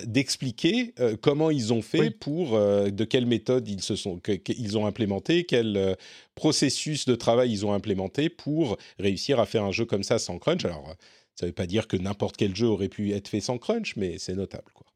d'expliquer 0.04 0.94
comment 1.20 1.50
ils 1.50 1.72
ont 1.72 1.82
fait 1.82 2.10
pour, 2.10 2.58
de 2.58 3.04
quelle 3.04 3.26
méthode 3.26 3.68
ils 3.68 3.82
se 3.82 3.96
sont, 3.96 4.18
qu'ils 4.18 4.78
ont 4.78 4.86
implémenté, 4.86 5.44
quel 5.44 5.96
processus 6.34 7.04
de 7.06 7.14
travail 7.14 7.52
ils 7.52 7.66
ont 7.66 7.72
implémenté 7.72 8.28
pour 8.28 8.76
réussir 8.98 9.40
à 9.40 9.46
faire 9.46 9.64
un 9.64 9.72
jeu 9.72 9.84
comme 9.84 10.02
ça 10.02 10.18
sans 10.18 10.38
crunch. 10.38 10.64
Alors, 10.64 10.94
ça 11.34 11.46
ne 11.46 11.50
veut 11.50 11.54
pas 11.54 11.66
dire 11.66 11.88
que 11.88 11.96
n'importe 11.96 12.36
quel 12.36 12.54
jeu 12.54 12.66
aurait 12.66 12.88
pu 12.88 13.12
être 13.12 13.28
fait 13.28 13.40
sans 13.40 13.58
crunch, 13.58 13.96
mais 13.96 14.18
c'est 14.18 14.34
notable, 14.34 14.70
quoi. 14.74 14.86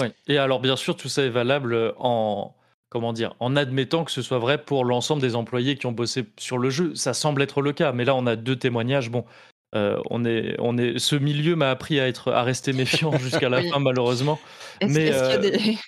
Oui, 0.00 0.06
et 0.26 0.38
alors 0.38 0.60
bien 0.60 0.76
sûr, 0.76 0.96
tout 0.96 1.08
ça 1.08 1.22
est 1.22 1.30
valable 1.30 1.94
en, 1.98 2.54
comment 2.92 3.14
dire, 3.14 3.34
en 3.40 3.56
admettant 3.56 4.04
que 4.04 4.10
ce 4.10 4.20
soit 4.20 4.38
vrai 4.38 4.58
pour 4.58 4.84
l'ensemble 4.84 5.22
des 5.22 5.34
employés 5.34 5.76
qui 5.76 5.86
ont 5.86 5.92
bossé 5.92 6.26
sur 6.38 6.58
le 6.58 6.68
jeu. 6.68 6.94
Ça 6.94 7.14
semble 7.14 7.40
être 7.40 7.62
le 7.62 7.72
cas, 7.72 7.92
mais 7.92 8.04
là 8.04 8.14
on 8.14 8.26
a 8.26 8.36
deux 8.36 8.56
témoignages. 8.56 9.08
Bon, 9.08 9.24
euh, 9.74 9.96
on 10.10 10.26
est, 10.26 10.56
on 10.58 10.76
est, 10.76 10.98
ce 10.98 11.16
milieu 11.16 11.56
m'a 11.56 11.70
appris 11.70 11.98
à 12.00 12.06
être, 12.06 12.30
à 12.30 12.42
rester 12.42 12.74
méfiant 12.74 13.10
jusqu'à 13.18 13.48
la 13.48 13.62
fin 13.62 13.78
malheureusement. 13.78 14.38
mais 14.86 15.06
est-ce 15.06 15.22
qu'il 15.22 15.44
y 15.44 15.54
a 15.54 15.58
des 15.58 15.78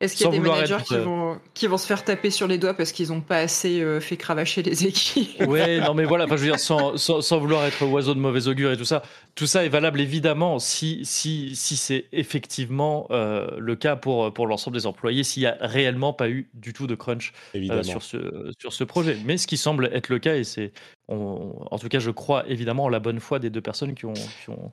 managers 0.00 0.78
qui, 0.86 0.96
vont, 0.96 1.38
qui 1.54 1.66
vont 1.66 1.78
se 1.78 1.86
faire 1.86 2.04
taper 2.04 2.30
sur 2.30 2.46
les 2.46 2.58
doigts 2.58 2.74
parce 2.74 2.92
qu'ils 2.92 3.08
n'ont 3.08 3.20
pas 3.20 3.38
assez 3.38 3.80
euh, 3.80 4.00
fait 4.00 4.16
cravacher 4.16 4.62
les 4.62 4.86
équipes? 4.86 5.42
Ouais, 5.46 5.80
non 5.86 5.94
mais 5.94 6.04
voilà, 6.04 6.24
enfin, 6.24 6.36
je 6.36 6.42
veux 6.42 6.48
dire, 6.48 6.60
sans, 6.60 6.96
sans, 6.96 7.38
vouloir 7.38 7.64
être 7.64 7.82
oiseau 7.86 8.14
de 8.14 8.20
mauvais 8.20 8.48
augure 8.48 8.72
et 8.72 8.76
tout 8.76 8.84
ça, 8.84 9.02
tout 9.34 9.46
ça 9.46 9.64
est 9.64 9.68
valable 9.68 10.00
évidemment 10.00 10.58
si, 10.58 11.00
si, 11.04 11.54
si 11.56 11.76
c'est 11.76 12.06
effectivement 12.12 13.06
euh, 13.10 13.48
le 13.58 13.76
cas 13.76 13.96
pour, 13.96 14.32
pour 14.32 14.46
l'ensemble 14.46 14.76
des 14.76 14.86
employés, 14.86 15.24
s'il 15.24 15.42
n'y 15.42 15.46
a 15.46 15.56
réellement 15.60 16.12
pas 16.12 16.28
eu 16.28 16.48
du 16.54 16.72
tout 16.72 16.86
de 16.86 16.94
crunch 16.94 17.32
euh, 17.54 17.82
sur, 17.82 18.02
ce, 18.02 18.52
sur 18.58 18.72
ce 18.72 18.84
projet. 18.84 19.16
Mais 19.24 19.36
ce 19.36 19.46
qui 19.46 19.56
semble 19.56 19.90
être 19.92 20.08
le 20.08 20.18
cas, 20.18 20.36
et 20.36 20.44
c'est, 20.44 20.72
en 21.08 21.78
tout 21.78 21.88
cas, 21.88 21.98
je 21.98 22.10
crois 22.10 22.44
évidemment 22.48 22.84
en 22.84 22.88
la 22.88 23.00
bonne 23.00 23.20
foi 23.20 23.38
des 23.38 23.50
deux 23.50 23.60
personnes 23.60 23.94
qui 23.94 24.06
ont, 24.06 24.12
qui 24.12 24.50
ont 24.50 24.72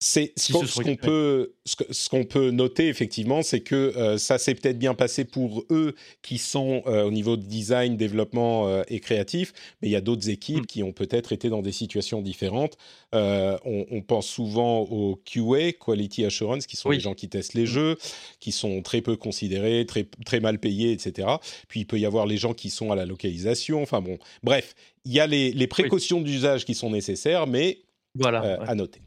c'est 0.00 0.32
ce 0.36 0.52
qu'on 0.80 0.94
peut, 0.94 1.54
ce 1.64 2.08
qu'on 2.08 2.24
peut 2.24 2.50
noter 2.50 2.86
effectivement, 2.86 3.42
c'est 3.42 3.60
que 3.60 3.74
euh, 3.74 4.16
ça 4.16 4.38
s'est 4.38 4.54
peut-être 4.54 4.78
bien 4.78 4.94
passé 4.94 5.24
pour 5.24 5.64
eux 5.70 5.96
qui 6.22 6.38
sont 6.38 6.82
euh, 6.86 7.02
au 7.02 7.10
niveau 7.10 7.36
de 7.36 7.42
design, 7.42 7.96
développement 7.96 8.68
euh, 8.68 8.82
et 8.86 9.00
créatif, 9.00 9.52
mais 9.82 9.88
il 9.88 9.90
y 9.90 9.96
a 9.96 10.00
d'autres 10.00 10.28
équipes 10.30 10.62
mm. 10.62 10.66
qui 10.66 10.82
ont 10.84 10.92
peut-être 10.92 11.32
été 11.32 11.48
dans 11.48 11.62
des 11.62 11.72
situations 11.72 12.22
différentes. 12.22 12.76
On, 13.12 14.02
pense 14.06 14.28
souvent 14.28 14.82
au 14.82 15.16
QA, 15.16 15.72
Quality 15.72 16.24
Assurance, 16.24 16.66
qui 16.66 16.76
sont 16.76 16.90
les 16.90 17.00
gens 17.00 17.14
qui 17.14 17.28
testent 17.28 17.54
les 17.54 17.62
mm. 17.62 17.66
jeux, 17.66 17.96
qui 18.38 18.52
sont 18.52 18.80
très 18.82 19.00
peu 19.00 19.16
considérés, 19.16 19.84
très 19.84 20.06
très 20.24 20.38
mal 20.38 20.60
payés, 20.60 20.92
etc. 20.92 21.28
Puis 21.66 21.80
il 21.80 21.84
peut 21.86 21.98
y 21.98 22.06
avoir 22.06 22.26
les 22.26 22.36
gens 22.36 22.54
qui 22.54 22.70
sont 22.70 22.92
à 22.92 22.96
la 22.96 23.04
localisation. 23.04 23.82
Enfin 23.82 24.00
bon, 24.00 24.18
bref, 24.44 24.76
il 25.04 25.12
y 25.12 25.18
a 25.18 25.26
les, 25.26 25.50
les 25.50 25.66
précautions 25.66 26.20
d'usage 26.20 26.64
qui 26.64 26.74
sont 26.74 26.90
nécessaires, 26.90 27.48
mais 27.48 27.80
voilà, 28.14 28.62
à 28.62 28.74
noter. 28.76 29.00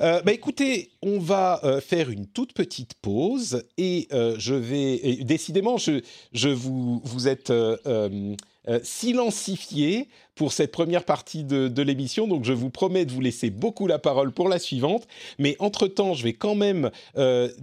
Euh, 0.00 0.22
bah 0.22 0.32
écoutez, 0.32 0.92
on 1.02 1.18
va 1.18 1.60
euh, 1.64 1.80
faire 1.80 2.10
une 2.10 2.26
toute 2.26 2.52
petite 2.52 2.94
pause 2.94 3.64
et 3.76 4.08
euh, 4.12 4.36
je 4.38 4.54
vais. 4.54 5.18
décidément, 5.22 5.76
je, 5.76 6.00
je 6.32 6.48
vous, 6.48 7.00
vous 7.04 7.28
êtes 7.28 7.52
silencifié 8.82 10.08
pour 10.36 10.52
cette 10.52 10.70
première 10.70 11.04
partie 11.04 11.44
de, 11.44 11.66
de 11.66 11.82
l'émission, 11.82 12.28
donc 12.28 12.44
je 12.44 12.52
vous 12.52 12.70
promets 12.70 13.04
de 13.04 13.10
vous 13.10 13.20
laisser 13.20 13.50
beaucoup 13.50 13.86
la 13.86 13.98
parole 13.98 14.32
pour 14.32 14.48
la 14.48 14.58
suivante. 14.58 15.08
Mais 15.38 15.56
entre-temps, 15.58 16.14
je 16.14 16.22
vais 16.22 16.34
quand 16.34 16.54
même 16.54 16.90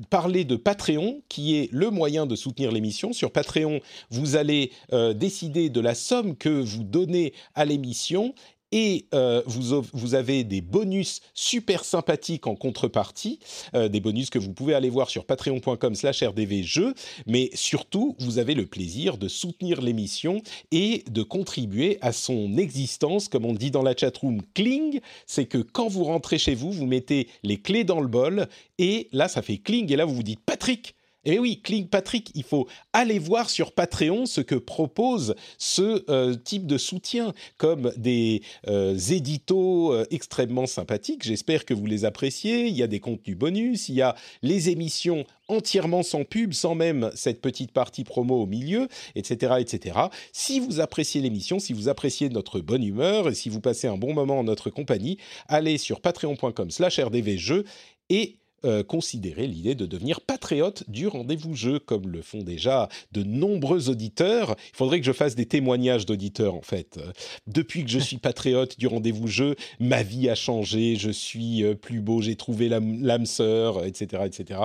parler 0.09 0.43
de 0.43 0.55
Patreon, 0.55 1.21
qui 1.29 1.55
est 1.55 1.69
le 1.71 1.91
moyen 1.91 2.25
de 2.25 2.35
soutenir 2.35 2.71
l'émission. 2.71 3.13
Sur 3.13 3.31
Patreon, 3.31 3.79
vous 4.09 4.35
allez 4.35 4.71
décider 5.15 5.69
de 5.69 5.79
la 5.79 5.95
somme 5.95 6.35
que 6.35 6.49
vous 6.49 6.83
donnez 6.83 7.33
à 7.55 7.63
l'émission 7.63 8.33
et 8.71 9.05
euh, 9.13 9.41
vous, 9.45 10.15
avez 10.15 10.43
des 10.43 10.61
bonus 10.61 11.21
super 11.33 11.85
sympathiques 11.85 12.47
en 12.47 12.55
contrepartie, 12.55 13.39
euh, 13.73 13.87
des 13.87 13.99
bonus 13.99 14.29
que 14.29 14.39
vous 14.39 14.53
pouvez 14.53 14.73
aller 14.73 14.89
voir 14.89 15.09
sur 15.09 15.25
patreon.com 15.25 15.95
slash 15.95 16.23
rdvjeux, 16.23 16.93
mais 17.25 17.49
surtout, 17.53 18.15
vous 18.19 18.39
avez 18.39 18.55
le 18.55 18.65
plaisir 18.65 19.17
de 19.17 19.27
soutenir 19.27 19.81
l'émission 19.81 20.41
et 20.71 21.03
de 21.09 21.23
contribuer 21.23 21.97
à 22.01 22.11
son 22.11 22.57
existence, 22.57 23.29
comme 23.29 23.45
on 23.45 23.53
dit 23.53 23.71
dans 23.71 23.83
la 23.83 23.95
chatroom, 23.95 24.41
cling, 24.53 24.99
c'est 25.25 25.45
que 25.45 25.59
quand 25.59 25.87
vous 25.87 26.03
rentrez 26.03 26.37
chez 26.37 26.55
vous, 26.55 26.71
vous 26.71 26.85
mettez 26.85 27.29
les 27.43 27.57
clés 27.57 27.83
dans 27.83 28.01
le 28.01 28.07
bol, 28.07 28.47
et 28.77 29.07
là, 29.11 29.27
ça 29.27 29.41
fait 29.41 29.57
cling, 29.57 29.91
et 29.91 29.95
là, 29.95 30.05
vous 30.05 30.15
vous 30.15 30.23
dites, 30.23 30.41
Patrick, 30.45 30.96
eh 31.29 31.39
oui, 31.39 31.59
Cling 31.61 31.89
Patrick, 31.89 32.31
il 32.35 32.43
faut 32.43 32.69
aller 32.93 33.19
voir 33.19 33.49
sur 33.49 33.73
Patreon 33.73 34.25
ce 34.25 34.39
que 34.39 34.55
propose 34.55 35.35
ce 35.57 36.09
euh, 36.09 36.35
type 36.35 36.65
de 36.65 36.77
soutien, 36.77 37.33
comme 37.57 37.91
des 37.97 38.41
euh, 38.69 38.97
éditos 38.97 39.91
euh, 39.91 40.05
extrêmement 40.09 40.67
sympathiques. 40.67 41.23
J'espère 41.23 41.65
que 41.65 41.73
vous 41.73 41.85
les 41.85 42.05
appréciez. 42.05 42.67
Il 42.67 42.77
y 42.77 42.81
a 42.81 42.87
des 42.87 43.01
contenus 43.01 43.37
bonus, 43.37 43.89
il 43.89 43.95
y 43.95 44.01
a 44.01 44.15
les 44.41 44.69
émissions 44.69 45.25
entièrement 45.49 46.01
sans 46.01 46.23
pub, 46.23 46.53
sans 46.53 46.75
même 46.75 47.11
cette 47.13 47.41
petite 47.41 47.73
partie 47.73 48.05
promo 48.05 48.41
au 48.41 48.45
milieu, 48.45 48.87
etc., 49.15 49.55
etc. 49.59 49.99
Si 50.31 50.61
vous 50.61 50.79
appréciez 50.79 51.19
l'émission, 51.19 51.59
si 51.59 51.73
vous 51.73 51.89
appréciez 51.89 52.29
notre 52.29 52.61
bonne 52.61 52.83
humeur 52.85 53.27
et 53.27 53.35
si 53.35 53.49
vous 53.49 53.59
passez 53.59 53.87
un 53.87 53.97
bon 53.97 54.13
moment 54.13 54.39
en 54.39 54.43
notre 54.45 54.69
compagnie, 54.69 55.17
allez 55.49 55.77
sur 55.77 55.99
patreon.com/rdvjeux 55.99 57.65
et 58.09 58.37
euh, 58.65 58.83
considérer 58.83 59.45
l'idée 59.45 59.75
de 59.75 59.85
devenir 59.85 60.19
patriote 60.19 60.83
du 60.87 61.07
rendez-vous 61.07 61.53
jeu, 61.53 61.77
comme 61.77 62.07
le 62.07 62.23
font 62.23 62.41
déjà 62.41 62.89
de 63.11 63.21
nombreux 63.21 63.89
auditeurs. 63.89 64.55
Il 64.73 64.75
faudrait 64.75 64.99
que 64.99 65.05
je 65.05 65.11
fasse 65.11 65.35
des 65.35 65.45
témoignages 65.45 66.07
d'auditeurs, 66.07 66.55
en 66.55 66.63
fait. 66.63 66.97
Euh, 66.97 67.11
depuis 67.45 67.83
que 67.83 67.91
je 67.91 67.99
suis 67.99 68.17
patriote 68.17 68.79
du 68.79 68.87
rendez-vous 68.87 69.27
jeu, 69.27 69.55
ma 69.79 70.01
vie 70.01 70.27
a 70.27 70.35
changé, 70.35 70.95
je 70.95 71.11
suis 71.11 71.63
euh, 71.63 71.75
plus 71.75 72.01
beau, 72.01 72.19
j'ai 72.21 72.35
trouvé 72.35 72.67
l'âme 72.67 73.27
sœur, 73.27 73.85
etc. 73.85 74.23
etc. 74.25 74.59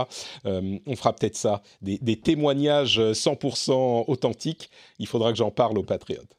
on 0.45 0.97
fera 0.97 1.15
peut-être 1.15 1.37
ça, 1.37 1.63
des 1.83 2.17
témoignages 2.17 2.99
100% 2.99 4.05
authentiques. 4.09 4.71
Il 4.99 5.07
faudra 5.07 5.33
que 5.33 5.39
j'en 5.39 5.51
parle 5.51 5.79
aux 5.79 5.83
patriotes. 5.83 6.39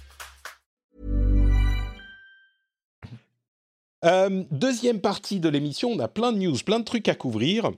Euh, 4.03 4.43
deuxième 4.51 4.99
partie 4.99 5.39
de 5.39 5.49
l'émission, 5.49 5.91
on 5.91 5.99
a 5.99 6.07
plein 6.07 6.31
de 6.31 6.39
news, 6.39 6.57
plein 6.65 6.79
de 6.79 6.85
trucs 6.85 7.07
à 7.07 7.15
couvrir. 7.15 7.71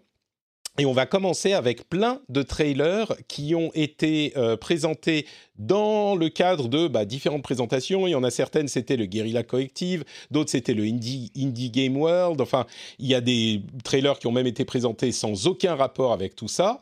Et 0.79 0.85
on 0.85 0.93
va 0.93 1.05
commencer 1.05 1.53
avec 1.53 1.87
plein 1.87 2.21
de 2.29 2.41
trailers 2.41 3.13
qui 3.27 3.53
ont 3.53 3.69
été 3.75 4.33
euh, 4.37 4.57
présentés 4.57 5.27
dans 5.59 6.15
le 6.15 6.29
cadre 6.29 6.67
de 6.67 6.87
bah, 6.87 7.05
différentes 7.05 7.43
présentations. 7.43 8.07
Il 8.07 8.11
y 8.11 8.15
en 8.15 8.23
a 8.23 8.31
certaines, 8.31 8.67
c'était 8.67 8.95
le 8.95 9.05
Guerrilla 9.05 9.43
Collective, 9.43 10.03
d'autres, 10.31 10.49
c'était 10.49 10.73
le 10.73 10.83
Indie, 10.83 11.31
Indie 11.37 11.69
Game 11.69 11.95
World. 11.95 12.41
Enfin, 12.41 12.65
il 12.97 13.05
y 13.05 13.13
a 13.13 13.21
des 13.21 13.61
trailers 13.83 14.17
qui 14.17 14.25
ont 14.25 14.31
même 14.31 14.47
été 14.47 14.65
présentés 14.65 15.11
sans 15.11 15.45
aucun 15.45 15.75
rapport 15.75 16.11
avec 16.11 16.35
tout 16.35 16.47
ça. 16.47 16.81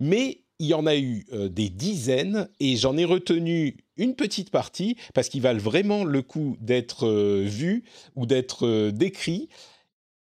Mais 0.00 0.40
il 0.58 0.66
y 0.66 0.74
en 0.74 0.86
a 0.86 0.96
eu 0.96 1.24
euh, 1.32 1.48
des 1.48 1.68
dizaines 1.68 2.48
et 2.60 2.76
j'en 2.76 2.96
ai 2.96 3.04
retenu 3.04 3.76
une 3.96 4.14
petite 4.14 4.50
partie 4.50 4.96
parce 5.14 5.28
qu'ils 5.28 5.42
valent 5.42 5.60
vraiment 5.60 6.04
le 6.04 6.22
coup 6.22 6.56
d'être 6.60 7.06
euh, 7.06 7.44
vus 7.46 7.84
ou 8.16 8.26
d'être 8.26 8.66
euh, 8.66 8.90
décrits. 8.90 9.48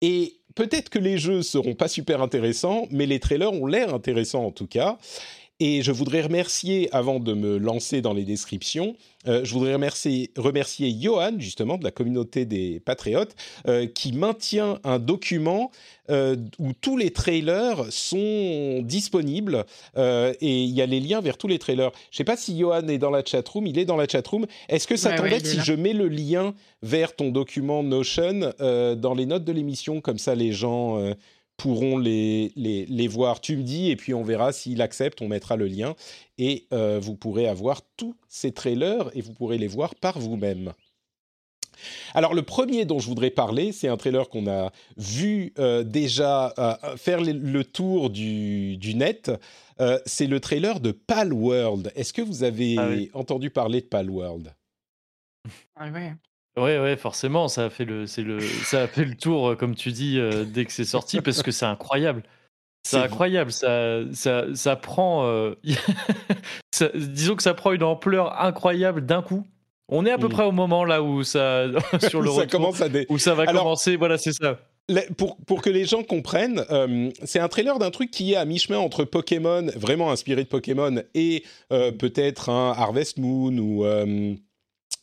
Et 0.03 0.41
peut-être 0.55 0.91
que 0.91 0.99
les 0.99 1.19
jeux 1.19 1.43
seront 1.43 1.75
pas 1.75 1.89
super 1.89 2.23
intéressants, 2.23 2.87
mais 2.91 3.07
les 3.07 3.21
trailers 3.21 3.53
ont 3.53 3.67
l'air 3.67 3.95
intéressants 3.95 4.45
en 4.45 4.51
tout 4.51 4.67
cas. 4.67 4.99
Et 5.59 5.83
je 5.83 5.91
voudrais 5.91 6.21
remercier, 6.21 6.91
avant 6.93 7.19
de 7.19 7.33
me 7.33 7.57
lancer 7.57 8.03
dans 8.03 8.13
les 8.13 8.25
descriptions, 8.25 8.95
euh, 9.27 9.43
je 9.43 9.55
voudrais 9.55 9.73
remercier, 9.73 10.31
remercier 10.37 10.95
Johan, 11.01 11.33
justement, 11.39 11.79
de 11.79 11.85
la 11.85 11.91
communauté 11.91 12.45
des 12.45 12.79
Patriotes, 12.81 13.35
euh, 13.67 13.87
qui 13.87 14.13
maintient 14.13 14.79
un 14.85 14.99
document 14.99 15.71
euh, 16.11 16.37
où 16.59 16.73
tous 16.79 16.99
les 16.99 17.11
trailers 17.11 17.87
sont 17.91 18.83
disponibles 18.83 19.65
et 19.97 20.63
il 20.63 20.71
y 20.71 20.83
a 20.83 20.87
les 20.87 21.01
liens 21.01 21.23
vers 21.23 21.39
tous 21.39 21.49
les 21.49 21.59
trailers. 21.59 21.91
Je 22.11 22.17
ne 22.17 22.19
sais 22.19 22.25
pas 22.25 22.37
si 22.37 22.59
Johan 22.59 22.87
est 22.89 22.99
dans 22.99 23.11
la 23.11 23.25
chatroom, 23.25 23.67
il 23.67 23.79
est 23.79 23.87
dans 23.87 23.97
la 23.97 24.07
chatroom. 24.07 24.47
Est-ce 24.69 24.87
que 24.87 24.97
ça 24.97 25.11
Ouais, 25.11 25.17
t'embête 25.17 25.45
ouais, 25.45 25.49
si 25.49 25.61
je 25.61 25.73
mets 25.73 25.95
le 25.95 26.09
lien 26.09 26.55
vers 26.83 27.17
ton 27.17 27.31
document 27.31 27.83
Notion 27.83 28.53
dans 28.59 29.15
les 29.15 29.27
notes 29.27 29.45
de 29.45 29.53
l'émission 29.53 30.01
Comme 30.01 30.19
ça, 30.19 30.35
les 30.35 30.53
gens 30.53 31.01
pourront 31.57 31.99
les, 31.99 32.53
les, 32.57 32.87
les 32.87 33.09
voir. 33.09 33.41
Tu 33.41 33.57
me 33.57 33.63
dis, 33.63 33.91
et 33.91 33.97
puis 33.97 34.15
on 34.15 34.23
verra 34.23 34.53
s'il 34.53 34.83
accepte, 34.83 35.23
on 35.23 35.29
mettra 35.29 35.57
le 35.57 35.67
lien. 35.67 35.95
Et 36.39 36.67
euh, 36.73 36.99
vous 37.01 37.15
pourrez 37.15 37.49
avoir 37.49 37.83
tous 37.97 38.15
ces 38.29 38.53
trailers 38.53 39.11
et 39.15 39.21
vous 39.21 39.33
pourrez 39.33 39.59
les 39.59 39.69
voir 39.69 39.95
par 39.95 40.19
vous-même. 40.19 40.73
Alors 42.15 42.35
le 42.35 42.43
premier 42.43 42.85
dont 42.85 42.99
je 42.99 43.07
voudrais 43.07 43.31
parler, 43.31 43.73
c'est 43.73 43.89
un 43.89 43.97
trailer 43.97 44.29
qu'on 44.29 44.47
a 44.47 44.73
vu 44.97 45.53
euh, 45.59 45.83
déjà 45.83 46.55
euh, 46.59 46.97
faire 46.97 47.21
le, 47.21 47.65
tour 47.65 48.11
du, 48.11 48.77
du 48.77 48.95
net. 48.95 49.31
Euh, 49.81 49.99
c'est 50.07 50.27
le 50.27 50.41
trailer 50.41 50.81
de 50.81 50.93
Palworld. 50.93 51.93
Est-ce 51.95 52.13
que 52.13 52.23
vous 52.23 52.43
avez 52.45 52.77
Ah 52.79 52.89
oui. 52.89 53.11
entendu 53.13 53.51
parler 53.51 53.81
de 53.81 53.87
Palworld? 53.87 54.55
Ah 55.75 55.91
ouais. 55.91 56.15
Ouais, 56.59 56.79
ouais, 56.81 56.97
forcément, 56.97 57.49
ça 57.49 57.67
a 57.67 57.71
fait 57.71 57.85
le, 57.85 58.07
c'est 58.07 58.23
le, 58.23 58.41
ça 58.41 58.83
a 58.83 58.87
fait 58.87 59.05
le 59.05 59.15
tour, 59.15 59.51
euh, 59.51 59.57
comme 59.57 59.75
tu 59.75 59.93
dis, 59.93 60.19
euh, 60.19 60.45
dès 60.45 60.65
que 60.65 60.73
c'est 60.73 60.85
sorti, 60.87 61.21
parce 61.21 61.43
que 61.43 61.51
c'est 61.51 61.67
incroyable. 61.67 62.23
C'est 62.87 62.97
incroyable, 62.99 63.53
ça, 63.53 64.01
ça, 64.13 64.45
ça 64.55 64.77
prend. 64.77 65.27
euh, 65.27 65.55
ça- 66.73 66.89
disons 66.95 67.37
que 67.37 67.43
ça 67.43 67.53
prend 67.53 67.73
une 67.73 67.83
ampleur 67.83 68.41
incroyable 68.41 69.05
d'un 69.05 69.23
coup. 69.23 69.47
On 69.89 70.07
est 70.07 70.11
à 70.11 70.19
peu 70.19 70.27
Mm. 70.29 70.31
près 70.31 70.45
au 70.45 70.53
moment 70.53 70.85
là 70.85 71.03
où 71.03 71.23
ça, 71.25 71.67
sur 72.11 72.23
le 72.23 72.31
Ça 72.31 72.41
retour, 72.41 72.47
commence 72.51 72.81
à 72.81 72.89
dé- 72.89 73.07
où 73.09 73.19
ça 73.19 73.35
va 73.35 73.43
Alors- 73.43 73.65
commencer. 73.65 73.97
Voilà, 73.97 74.19
c'est 74.19 74.33
ça. 74.33 74.59
La- 74.89 75.03
Pour, 75.19 75.37
pour 75.47 75.63
que 75.63 75.69
les 75.71 75.85
gens 75.85 76.05
comprennent, 76.05 76.65
euh, 76.71 77.11
c'est 77.25 77.41
un 77.41 77.49
trailer 77.49 77.79
d'un 77.81 77.91
truc 77.91 78.11
qui 78.13 78.33
est 78.33 78.37
à 78.37 78.45
mi-chemin 78.45 78.79
entre 78.79 79.05
Pokémon, 79.05 79.67
vraiment 79.77 80.11
inspiré 80.13 80.45
de 80.45 80.49
Pokémon, 80.49 81.03
et 81.15 81.43
euh, 81.73 81.91
peut-être 81.93 82.49
un 82.51 82.71
Harvest 82.71 83.19
Moon 83.19 83.57
ou 83.59 83.85
euh, 83.85 84.35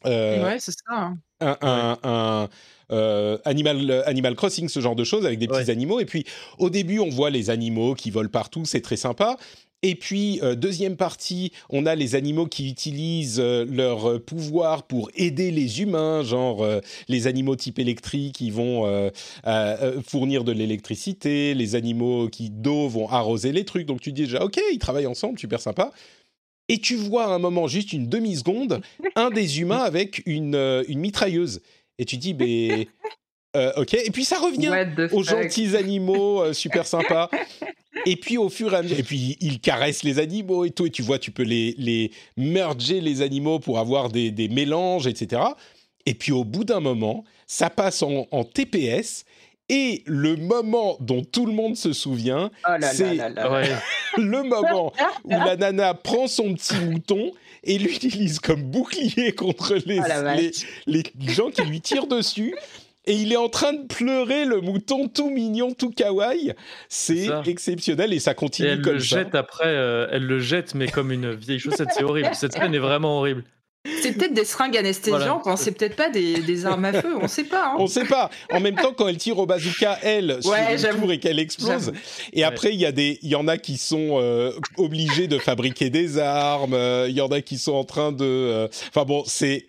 euh, 0.05 0.43
ouais, 0.45 0.59
c'est 0.59 0.71
ça. 0.71 0.95
hein. 0.95 1.17
Un, 1.43 1.57
un- 1.61 1.97
un, 2.03 2.49
euh, 2.91 3.37
Animal, 3.45 4.03
Animal 4.05 4.35
Crossing, 4.35 4.67
ce 4.69 4.79
genre 4.79 4.95
de 4.95 5.03
choses, 5.03 5.25
avec 5.25 5.39
des 5.39 5.47
petits 5.47 5.59
Ouais. 5.65 5.69
animaux. 5.69 5.99
Et 5.99 6.05
puis, 6.05 6.25
au 6.59 6.69
début, 6.69 6.99
on 6.99 7.09
voit 7.09 7.29
les 7.29 7.49
animaux 7.49 7.93
qui 7.95 8.11
volent 8.11 8.29
partout, 8.29 8.65
c'est 8.65 8.81
très 8.81 8.97
sympa. 8.97 9.37
Et 9.85 9.95
puis, 9.95 10.39
euh, 10.43 10.55
deuxième 10.55 10.95
partie, 10.95 11.51
on 11.69 11.85
a 11.85 11.95
les 11.95 12.15
animaux 12.15 12.45
qui 12.45 12.69
utilisent 12.69 13.41
euh, 13.41 13.65
leur 13.69 14.09
euh, 14.11 14.19
pouvoir 14.19 14.83
pour 14.83 15.09
aider 15.15 15.51
les 15.51 15.81
humains, 15.81 16.23
genre 16.23 16.63
euh, 16.63 16.79
les 17.09 17.27
animaux 17.27 17.57
type 17.57 17.79
électrique 17.79 18.35
qui 18.35 18.49
vont 18.49 18.85
euh, 18.85 19.09
euh, 19.45 19.77
euh, 19.81 20.01
fournir 20.07 20.45
de 20.45 20.53
l'électricité, 20.53 21.53
les 21.53 21.75
animaux 21.75 22.29
qui 22.29 22.49
d'eau 22.49 22.87
vont 22.87 23.09
arroser 23.09 23.51
les 23.51 23.65
trucs. 23.65 23.85
Donc 23.85 23.99
tu 23.99 24.11
te 24.11 24.15
dis 24.15 24.23
déjà, 24.23 24.43
ok, 24.45 24.57
ils 24.71 24.79
travaillent 24.79 25.07
ensemble, 25.07 25.37
super 25.37 25.59
sympa. 25.59 25.91
Et 26.69 26.77
tu 26.79 26.95
vois 26.95 27.25
à 27.25 27.29
un 27.29 27.39
moment, 27.39 27.67
juste 27.67 27.93
une 27.93 28.07
demi-seconde, 28.07 28.81
un 29.15 29.29
des 29.29 29.59
humains 29.59 29.77
avec 29.83 30.23
une, 30.25 30.55
euh, 30.55 30.83
une 30.87 30.99
mitrailleuse. 30.99 31.61
Et 31.97 32.05
tu 32.05 32.17
dis, 32.17 32.33
ben, 32.33 32.85
euh, 33.55 33.71
ok. 33.77 33.93
Et 33.93 34.11
puis 34.11 34.25
ça 34.25 34.37
revient 34.39 34.71
aux 35.11 35.23
gentils 35.23 35.75
animaux, 35.75 36.41
euh, 36.41 36.53
super 36.53 36.85
sympas. 36.87 37.29
Et 38.05 38.15
puis 38.15 38.37
au 38.37 38.49
fur 38.49 38.73
et 38.73 38.77
à 38.77 38.81
mesure, 38.81 38.99
et 38.99 39.03
puis 39.03 39.37
il 39.39 39.59
caresse 39.59 40.03
les 40.03 40.19
animaux 40.19 40.65
et 40.65 40.71
tout, 40.71 40.85
et 40.85 40.89
tu 40.89 41.01
vois, 41.01 41.19
tu 41.19 41.31
peux 41.31 41.43
les, 41.43 41.75
les 41.77 42.11
merger 42.35 42.99
les 42.99 43.21
animaux 43.21 43.59
pour 43.59 43.79
avoir 43.79 44.09
des, 44.09 44.31
des 44.31 44.49
mélanges, 44.49 45.07
etc. 45.07 45.41
Et 46.05 46.13
puis 46.13 46.31
au 46.31 46.43
bout 46.43 46.65
d'un 46.65 46.81
moment, 46.81 47.23
ça 47.47 47.69
passe 47.69 48.01
en, 48.01 48.27
en 48.31 48.43
TPS, 48.43 49.25
et 49.75 50.03
le 50.05 50.35
moment 50.35 50.97
dont 50.99 51.23
tout 51.23 51.47
le 51.47 51.51
monde 51.53 51.75
se 51.75 51.93
souvient, 51.93 52.51
Oh 52.69 52.73
c'est. 52.81 53.19
Ouais. 53.19 53.69
le 54.17 54.43
moment 54.43 54.93
où 55.23 55.31
la 55.31 55.55
nana 55.55 55.95
prend 55.95 56.27
son 56.27 56.53
petit 56.53 56.75
mouton 56.75 57.31
et 57.63 57.79
l'utilise 57.79 58.39
comme 58.39 58.61
bouclier 58.61 59.31
contre 59.31 59.75
les, 59.87 59.99
Oh 59.99 60.37
les, 60.37 60.51
les 60.85 61.03
gens 61.33 61.49
qui 61.49 61.63
lui 61.63 61.81
tirent 61.81 62.05
dessus. 62.07 62.55
Et 63.05 63.15
il 63.15 63.33
est 63.33 63.37
en 63.37 63.49
train 63.49 63.73
de 63.73 63.85
pleurer 63.87 64.45
le 64.45 64.61
mouton 64.61 65.07
tout 65.09 65.29
mignon, 65.29 65.73
tout 65.73 65.89
kawaii. 65.89 66.53
C'est 66.87 67.27
exceptionnel 67.47 68.13
et 68.13 68.19
ça 68.19 68.31
Et 68.31 68.35
continue 68.35 68.69
elle 68.69 68.81
comme 68.81 68.93
le 68.93 68.99
ça. 68.99 69.17
jette 69.23 69.35
après, 69.35 69.65
euh, 69.67 70.07
elle 70.11 70.23
le 70.23 70.39
jette, 70.39 70.75
mais 70.75 70.87
comme 70.87 71.11
une 71.11 71.33
vieille 71.33 71.59
chaussette. 71.59 71.89
C'est 71.93 72.03
horrible. 72.03 72.29
Cette 72.33 72.53
scène 72.53 72.73
est 72.75 72.79
vraiment 72.79 73.17
horrible. 73.17 73.43
C'est 74.01 74.13
peut-être 74.13 74.33
des 74.33 74.45
seringues 74.45 74.77
anesthésiantes, 74.77 75.41
Voilà. 75.43 75.53
hein, 75.53 75.55
c'est 75.57 75.73
peut-être 75.73 75.97
pas 75.97 76.09
des, 76.09 76.41
des 76.41 76.65
armes 76.65 76.85
à 76.85 76.93
feu, 76.93 77.17
on 77.21 77.27
sait 77.27 77.43
pas. 77.43 77.67
hein. 77.71 77.75
On 77.79 77.87
sait 77.87 78.05
pas. 78.05 78.29
En 78.49 78.61
même 78.61 78.75
temps, 78.75 78.93
quand 78.93 79.09
elle 79.09 79.17
tire 79.17 79.37
au 79.39 79.45
bazooka, 79.45 79.99
elle, 80.03 80.37
sur 80.41 80.51
Ouais, 80.51 80.71
une 80.73 80.77
j'avoue. 80.77 81.01
tour 81.01 81.11
et 81.11 81.19
qu'elle 81.19 81.37
explose. 81.39 81.91
Et 82.31 82.39
Ouais. 82.39 82.43
après, 82.43 82.73
il 82.73 82.79
y 82.79 82.85
a 82.85 82.93
des, 82.93 83.19
il 83.21 83.29
y 83.29 83.35
en 83.35 83.47
a 83.49 83.57
qui 83.57 83.77
sont 83.77 84.19
euh, 84.21 84.53
obligés 84.77 85.27
de 85.27 85.37
fabriquer 85.37 85.89
des 85.89 86.17
armes. 86.17 86.73
euh, 86.73 87.07
Il 87.09 87.15
y 87.15 87.21
en 87.21 87.27
a 87.27 87.41
qui 87.41 87.57
sont 87.57 87.73
en 87.73 87.83
train 87.83 88.13
de. 88.13 88.23
euh, 88.23 88.67
Enfin 88.87 89.03
bon, 89.03 89.23
c'est 89.25 89.67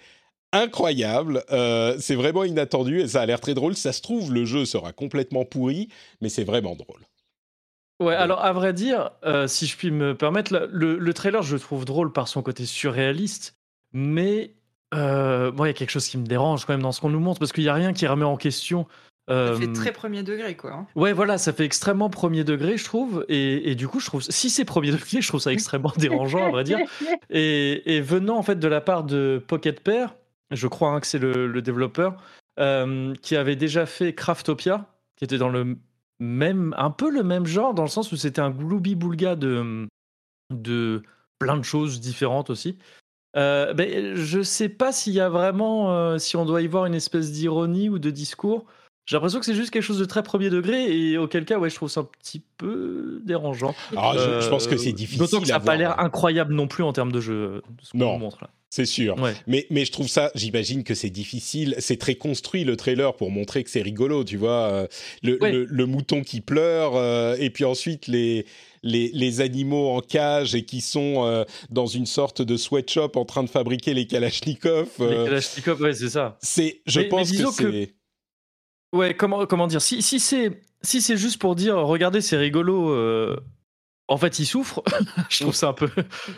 incroyable. 0.53 1.43
euh, 1.51 1.97
c'est 1.99 2.15
vraiment 2.15 2.45
inattendu 2.45 3.01
et 3.01 3.09
ça 3.09 3.23
a 3.23 3.27
l'air 3.27 3.41
très 3.41 3.55
drôle. 3.55 3.75
Ça 3.75 3.93
se 3.93 4.01
trouve, 4.01 4.33
le 4.33 4.45
jeu 4.45 4.65
sera 4.65 4.93
complètement 4.93 5.45
pourri, 5.45 5.89
mais 6.21 6.29
c'est 6.29 6.45
vraiment 6.45 6.77
drôle. 6.77 7.01
Ouais, 8.01 8.15
alors 8.15 8.45
à 8.45 8.53
vrai 8.53 8.73
dire, 8.73 9.11
euh, 9.25 9.49
si 9.49 9.67
je 9.67 9.77
puis 9.77 9.91
me 9.91 10.17
permettre, 10.17 10.69
le 10.71 11.12
trailer, 11.15 11.43
je 11.43 11.55
le 11.55 11.61
trouve 11.61 11.85
drôle 11.85 12.12
par 12.12 12.29
son 12.29 12.43
côté 12.43 12.65
surréaliste, 12.67 13.57
mais 13.95 14.53
euh, 14.92 15.51
moi, 15.53 15.66
il 15.66 15.70
y 15.70 15.74
a 15.74 15.74
quelque 15.74 15.90
chose 15.90 16.07
qui 16.07 16.18
me 16.18 16.26
dérange 16.26 16.66
quand 16.66 16.72
même 16.74 16.82
dans 16.82 16.92
ce 16.92 17.01
qu'on 17.01 17.09
nous 17.09 17.20
montre, 17.20 17.38
parce 17.38 17.53
qu'il 17.53 17.64
n'y 17.64 17.70
a 17.70 17.74
rien 17.74 17.92
qui 17.92 18.07
remet 18.07 18.24
en 18.24 18.36
question. 18.36 18.86
Ça 19.26 19.34
euh, 19.34 19.57
fait 19.57 19.72
très 19.72 19.92
premier 19.92 20.22
degré, 20.22 20.55
quoi. 20.55 20.72
hein. 20.72 20.86
Ouais, 20.95 21.14
voilà, 21.14 21.38
ça 21.38 21.55
fait 21.55 21.64
extrêmement 21.64 22.11
premier 22.11 22.45
degré, 22.45 22.76
je 22.76 22.84
trouve. 22.84 23.24
Et, 23.30 23.70
et 23.70 23.74
du 23.74 23.88
coup, 23.88 23.99
je 24.01 24.07
trouve, 24.07 24.20
si 24.20 24.51
c'est 24.51 24.66
premier 24.66 24.90
degré, 24.90 25.22
je 25.22 25.28
trouve 25.28 25.40
ça 25.40 25.53
extrêmement 25.53 25.92
dérangeant, 25.97 26.45
à 26.45 26.51
vrai 26.51 26.64
dire. 26.64 26.78
Et, 27.30 27.97
et 27.97 28.01
venant 28.03 28.36
en 28.36 28.42
fait 28.42 28.59
de 28.59 28.68
la 28.68 28.82
part 28.82 29.03
de 29.05 29.42
Pocket 29.47 29.80
Pair, 29.80 30.14
je 30.51 30.66
crois 30.68 30.90
hein, 30.90 31.01
que 31.01 31.07
c'est 31.07 31.18
le, 31.18 31.47
le 31.47 31.62
développeur, 31.62 32.16
euh, 32.61 33.14
qui 33.22 33.34
avait 33.34 33.57
déjà 33.57 33.86
fait 33.86 34.14
Craftopia, 34.14 34.86
qui 35.16 35.24
était 35.24 35.38
dans 35.38 35.49
le 35.49 35.78
même, 36.20 36.74
un 36.76 36.90
peu 36.90 37.11
le 37.11 37.22
même 37.22 37.47
genre, 37.47 37.72
dans 37.72 37.82
le 37.82 37.88
sens 37.88 38.12
où 38.12 38.16
c'était 38.16 38.42
un 38.42 38.51
gloubi-boulga 38.51 39.36
de, 39.36 39.88
de 40.53 41.03
plein 41.38 41.57
de 41.57 41.64
choses 41.64 42.01
différentes 42.01 42.51
aussi. 42.51 42.76
Euh, 43.37 43.74
ben, 43.74 44.14
je 44.14 44.43
sais 44.43 44.68
pas 44.68 44.93
s'il 44.93 45.12
y 45.12 45.20
a 45.20 45.28
vraiment, 45.28 45.93
euh, 45.93 46.18
si 46.18 46.37
on 46.37 46.45
doit 46.45 46.62
y 46.62 46.66
voir 46.66 46.87
une 46.87 46.95
espèce 46.95 47.32
d'ironie 47.32 47.89
ou 47.89 47.99
de 47.99 48.11
discours. 48.11 48.64
J'ai 49.07 49.16
l'impression 49.16 49.39
que 49.39 49.45
c'est 49.45 49.55
juste 49.55 49.70
quelque 49.70 49.82
chose 49.82 49.99
de 49.99 50.07
très 50.07 50.22
premier 50.22 50.49
degré 50.49 50.91
et 50.97 51.18
auquel 51.18 51.45
cas, 51.45 51.59
ouais, 51.59 51.68
je 51.68 51.74
trouve 51.74 51.91
ça 51.91 52.01
un 52.01 52.09
petit 52.20 52.43
peu 52.57 53.20
dérangeant. 53.24 53.74
Alors, 53.93 54.14
je, 54.14 54.41
je 54.41 54.49
pense 54.49 54.66
que 54.66 54.76
Euh, 54.76 54.78
c'est 54.78 54.93
difficile. 54.93 55.18
D'autant 55.18 55.41
que 55.41 55.47
ça 55.47 55.55
n'a 55.55 55.61
pas 55.61 55.76
l'air 55.76 56.01
incroyable 56.01 56.55
non 56.55 56.68
plus 56.68 56.85
en 56.85 56.93
termes 56.95 57.12
de 57.12 57.20
jeu, 57.20 57.62
de 57.68 57.85
ce 57.85 57.91
qu'on 57.93 58.18
montre 58.18 58.39
là. 58.41 58.51
C'est 58.77 58.87
sûr. 58.87 59.16
Ouais. 59.20 59.35
Mais, 59.47 59.68
mais 59.70 59.85
je 59.85 59.93
trouve 59.93 60.09
ça, 60.09 60.33
j'imagine 60.35 60.83
que 60.83 60.97
c'est 60.97 61.09
difficile. 61.11 61.77
C'est 61.79 61.97
très 61.97 62.16
construit 62.16 62.64
le 62.64 62.77
trailer 62.77 63.14
pour 63.14 63.31
montrer 63.31 63.62
que 63.62 63.70
c'est 63.70 63.83
rigolo, 63.83 64.25
tu 64.25 64.37
vois. 64.37 64.62
euh, 64.72 64.87
Le, 65.22 65.39
Ouais. 65.41 65.53
le, 65.53 65.64
le 65.64 65.87
mouton 65.87 66.25
qui 66.25 66.41
pleure, 66.41 66.97
euh, 66.97 67.37
et 67.39 67.51
puis 67.51 67.64
ensuite 67.64 68.09
les, 68.09 68.47
les, 68.83 69.12
les 69.14 69.41
animaux 69.41 69.91
en 69.91 70.01
cage 70.01 70.57
et 70.57 70.64
qui 70.64 70.81
sont 70.81 71.25
euh, 71.25 71.45
dans 71.70 71.87
une 71.87 72.05
sorte 72.07 72.43
de 72.43 72.57
sweatshop 72.57 73.12
en 73.14 73.25
train 73.25 73.45
de 73.45 73.49
fabriquer 73.49 73.95
les 73.95 74.09
Kalachnikov. 74.09 74.89
Les 74.99 75.05
euh, 75.05 75.25
Kalachnikov, 75.27 75.81
ouais, 75.81 75.95
c'est 75.95 76.09
ça. 76.11 76.37
c'est, 76.43 76.83
je 76.85 76.99
Mais- 76.99 77.05
mais 77.05 77.09
pense 77.11 77.31
que 77.31 77.37
disons 77.37 77.53
que- 77.53 77.70
c'est. 77.70 77.95
Ouais, 78.93 79.14
comment, 79.14 79.47
comment 79.47 79.68
dire 79.68 79.83
Si, 79.83 80.03
si 80.03 80.18
c'est 80.18 80.61
si 80.83 81.01
c'est 81.01 81.16
juste 81.16 81.39
pour 81.41 81.55
dire, 81.55 81.77
regardez, 81.77 82.20
c'est 82.20 82.37
rigolo. 82.37 83.37
en 84.09 84.16
fait, 84.18 84.41
il 84.41 84.47
souffre. 84.47 84.83
je 85.31 85.45
trouve 85.45 85.55
ça 85.55 85.68
un 85.68 85.72
peu, 85.75 85.89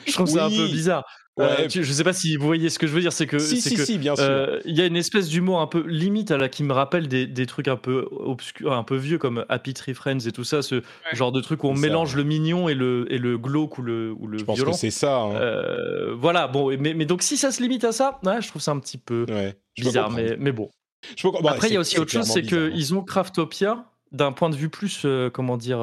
je 0.07 0.13
trouve 0.13 0.29
ça 0.29 0.45
un 0.45 0.51
peu 0.51 0.67
bizarre. 0.69 1.05
Euh, 1.39 1.55
Ouais. 1.55 1.69
tu- 1.69 1.85
je 1.85 1.93
sais 1.93 2.03
pas 2.03 2.15
si 2.15 2.37
vous 2.37 2.47
voyez 2.47 2.71
ce 2.71 2.79
que 2.79 2.87
je 2.87 2.93
veux 2.93 3.01
dire. 3.03 3.13
C'est 3.13 3.27
que 3.27 3.39
Si, 3.39 3.61
c'est 3.61 3.69
si, 3.69 3.75
que, 3.77 3.85
si, 3.85 3.99
bien 3.99 4.17
sûr. 4.17 4.25
euh, 4.25 4.59
Il 4.65 4.75
y 4.75 4.81
a 4.81 4.87
une 4.87 4.97
espèce 4.97 5.29
d'humour 5.29 5.61
un 5.61 5.67
peu 5.67 5.87
limite 5.87 6.31
à 6.31 6.39
la 6.39 6.49
qui 6.49 6.65
me 6.65 6.73
rappelle 6.73 7.09
des, 7.09 7.27
des 7.27 7.45
trucs 7.45 7.69
un 7.69 7.77
peu 7.77 8.09
obscurs, 8.11 8.73
un 8.73 8.85
peu 8.85 8.97
vieux 8.97 9.19
comme 9.19 9.45
Happy 9.51 9.75
Tree 9.75 9.93
Friends 9.93 10.21
et 10.27 10.33
tout 10.33 10.45
ça, 10.45 10.63
ce 10.63 10.83
genre 11.13 11.33
de 11.33 11.43
truc 11.43 11.63
où 11.65 11.69
on 11.69 11.75
ça, 11.75 11.81
mélange 11.83 12.13
ouais. 12.15 12.23
le 12.23 12.25
mignon 12.25 12.71
et 12.71 12.75
le, 12.75 13.07
et 13.13 13.19
le 13.19 13.37
glauque 13.37 13.77
ou 13.77 13.83
le, 13.83 14.13
ou 14.19 14.27
le 14.29 14.39
je 14.39 14.45
pense 14.45 14.57
violent. 14.57 14.73
que 14.73 14.79
c'est 14.79 14.91
ça. 14.91 15.19
hein. 15.19 15.33
Euh, 15.35 16.15
voilà, 16.15 16.49
bon, 16.49 16.75
mais, 16.79 16.95
mais 16.95 17.05
donc 17.05 17.21
si 17.23 17.37
ça 17.37 17.51
se 17.53 17.61
limite 17.61 17.85
à 17.85 17.93
ça, 17.93 18.19
ouais, 18.25 18.41
je 18.41 18.49
trouve 18.49 18.63
ça 18.63 18.71
un 18.73 18.79
petit 18.79 18.99
peu. 18.99 19.27
Je 19.75 19.83
bizarre, 19.85 20.11
mais, 20.11 20.37
mais 20.39 20.53
bon. 20.53 20.71
Je 21.17 21.23
comprendre. 21.23 21.51
Après, 21.51 21.69
il 21.69 21.73
y 21.73 21.75
a 21.75 21.77
Bah, 21.77 21.81
aussi 21.83 21.99
autre 22.01 22.11
chose, 22.11 22.25
c'est 22.25 22.41
bizarre, 22.41 22.63
hein. 22.65 22.71
qu'ils 22.73 22.95
ont 22.95 23.03
Craftopia 23.03 23.85
d'un 24.11 24.33
point 24.33 24.49
de 24.49 24.57
vue 24.57 24.71
plus, 24.71 25.03
euh, 25.05 25.29
comment 25.29 25.59
dire, 25.59 25.81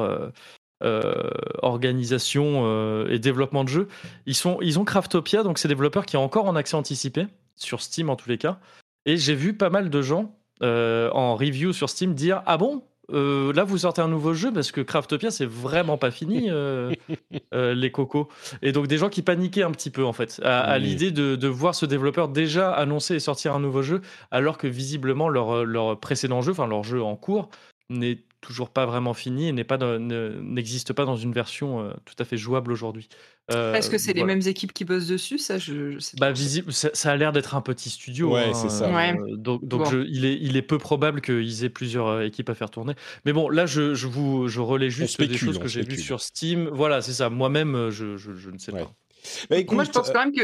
euh, 0.82 1.30
organisation 1.62 2.62
euh, 2.64 3.06
et 3.08 3.18
développement 3.18 3.62
de 3.62 3.68
jeu. 3.68 3.88
Ils, 4.26 4.34
sont, 4.34 4.58
ils 4.60 4.78
ont 4.78 4.84
Craftopia, 4.84 5.42
donc 5.44 5.58
c'est 5.58 5.68
développeurs 5.68 6.04
qui 6.04 6.16
est 6.16 6.18
encore 6.18 6.46
en 6.46 6.56
accès 6.56 6.74
anticipé, 6.74 7.26
sur 7.56 7.80
Steam 7.80 8.10
en 8.10 8.16
tous 8.16 8.28
les 8.28 8.38
cas. 8.38 8.58
Et 9.06 9.16
j'ai 9.16 9.34
vu 9.34 9.54
pas 9.56 9.70
mal 9.70 9.88
de 9.88 10.02
gens 10.02 10.36
euh, 10.62 11.10
en 11.12 11.36
review 11.36 11.72
sur 11.72 11.88
Steam 11.88 12.14
dire 12.14 12.42
Ah 12.46 12.56
bon 12.56 12.82
là 13.10 13.64
vous 13.64 13.78
sortez 13.78 14.00
un 14.00 14.08
nouveau 14.08 14.32
jeu 14.32 14.50
parce 14.50 14.72
que 14.72 14.80
Craftopia 14.80 15.30
c'est 15.30 15.44
vraiment 15.44 15.98
pas 15.98 16.10
fini 16.10 16.48
les 17.52 17.90
cocos. 17.92 18.28
Et 18.62 18.72
donc 18.72 18.86
des 18.88 18.98
gens 18.98 19.10
qui 19.10 19.22
paniquaient 19.22 19.62
un 19.62 19.70
petit 19.72 19.90
peu 19.90 20.04
en 20.04 20.12
fait 20.12 20.40
à, 20.42 20.60
à 20.60 20.78
Oui. 20.78 20.84
l'idée 20.84 21.10
de, 21.12 21.36
de 21.36 21.48
voir 21.48 21.74
ce 21.74 21.86
développeur 21.86 22.28
déjà 22.28 22.72
annoncer 22.72 23.14
et 23.14 23.20
sortir 23.20 23.54
un 23.54 23.60
nouveau 23.60 23.82
jeu 23.82 24.00
alors 24.30 24.58
que 24.58 24.66
visiblement 24.66 25.28
leur, 25.28 25.64
leur 25.66 26.00
précédent 26.00 26.40
jeu, 26.40 26.52
enfin 26.52 26.66
leur 26.66 26.82
jeu 26.82 27.02
en 27.02 27.14
cours, 27.14 27.50
n'est 27.90 28.18
toujours 28.44 28.68
pas 28.70 28.84
vraiment 28.86 29.14
fini 29.14 29.48
et 29.48 29.52
n'est 29.52 29.64
pas 29.64 29.78
n'existe 29.78 30.92
pas 30.92 31.04
dans 31.06 31.16
une 31.16 31.32
version 31.32 31.80
euh, 31.80 31.92
tout 32.04 32.14
à 32.18 32.24
fait 32.24 32.36
jouable 32.36 32.70
aujourd'hui. 32.70 33.08
Euh, 33.50 33.74
Est-ce 33.74 33.90
que 33.90 33.98
c'est 33.98 34.12
les 34.12 34.24
mêmes 34.24 34.40
équipes 34.46 34.72
qui 34.72 34.84
bossent 34.84 35.06
dessus? 35.06 35.38
Ça, 35.38 35.58
je, 35.58 35.92
je 35.92 35.98
sais 35.98 36.16
Bah, 36.20 36.30
visible, 36.32 36.72
ça, 36.72 36.90
ça 36.92 37.10
a 37.12 37.16
l'air 37.16 37.32
d'être 37.32 37.54
un 37.54 37.60
petit 37.60 37.90
studio. 37.90 38.32
Ouais, 38.34 38.44
hein, 38.48 38.54
c'est 38.54 38.68
ça. 38.70 38.88
euh, 38.88 38.94
Ouais. 38.94 39.16
donc, 39.36 39.64
donc 39.66 39.82
Bon. 39.84 39.90
je- 39.90 40.04
il, 40.06 40.24
est, 40.24 40.38
il 40.40 40.56
est 40.56 40.62
peu 40.62 40.78
probable 40.78 41.20
qu'ils 41.20 41.64
aient 41.64 41.68
plusieurs 41.70 42.20
équipes 42.22 42.50
à 42.50 42.54
faire 42.54 42.70
tourner. 42.70 42.94
Mais 43.24 43.32
bon, 43.32 43.48
là, 43.48 43.66
je, 43.66 43.94
je 43.94 44.06
vous 44.06 44.48
je 44.48 44.60
relais 44.60 44.90
juste 44.90 45.20
des 45.20 45.36
choses 45.36 45.56
on 45.58 45.60
que 45.60 45.68
j'ai 45.68 45.82
vues 45.82 45.98
sur 45.98 46.20
Steam. 46.20 46.68
Voilà, 46.72 47.02
c'est 47.02 47.12
ça. 47.14 47.30
Moi-même, 47.30 47.90
je, 47.90 48.16
je, 48.16 48.34
je 48.34 48.50
ne 48.50 48.58
sais 48.58 48.72
Ouais. 48.72 48.80
pas. 48.82 48.92
Bah, 49.50 49.56
Moi, 49.56 49.58
écoute, 49.58 49.84
je 49.86 49.90
pense 49.90 50.10
quand 50.10 50.24
même 50.24 50.34
que 50.34 50.42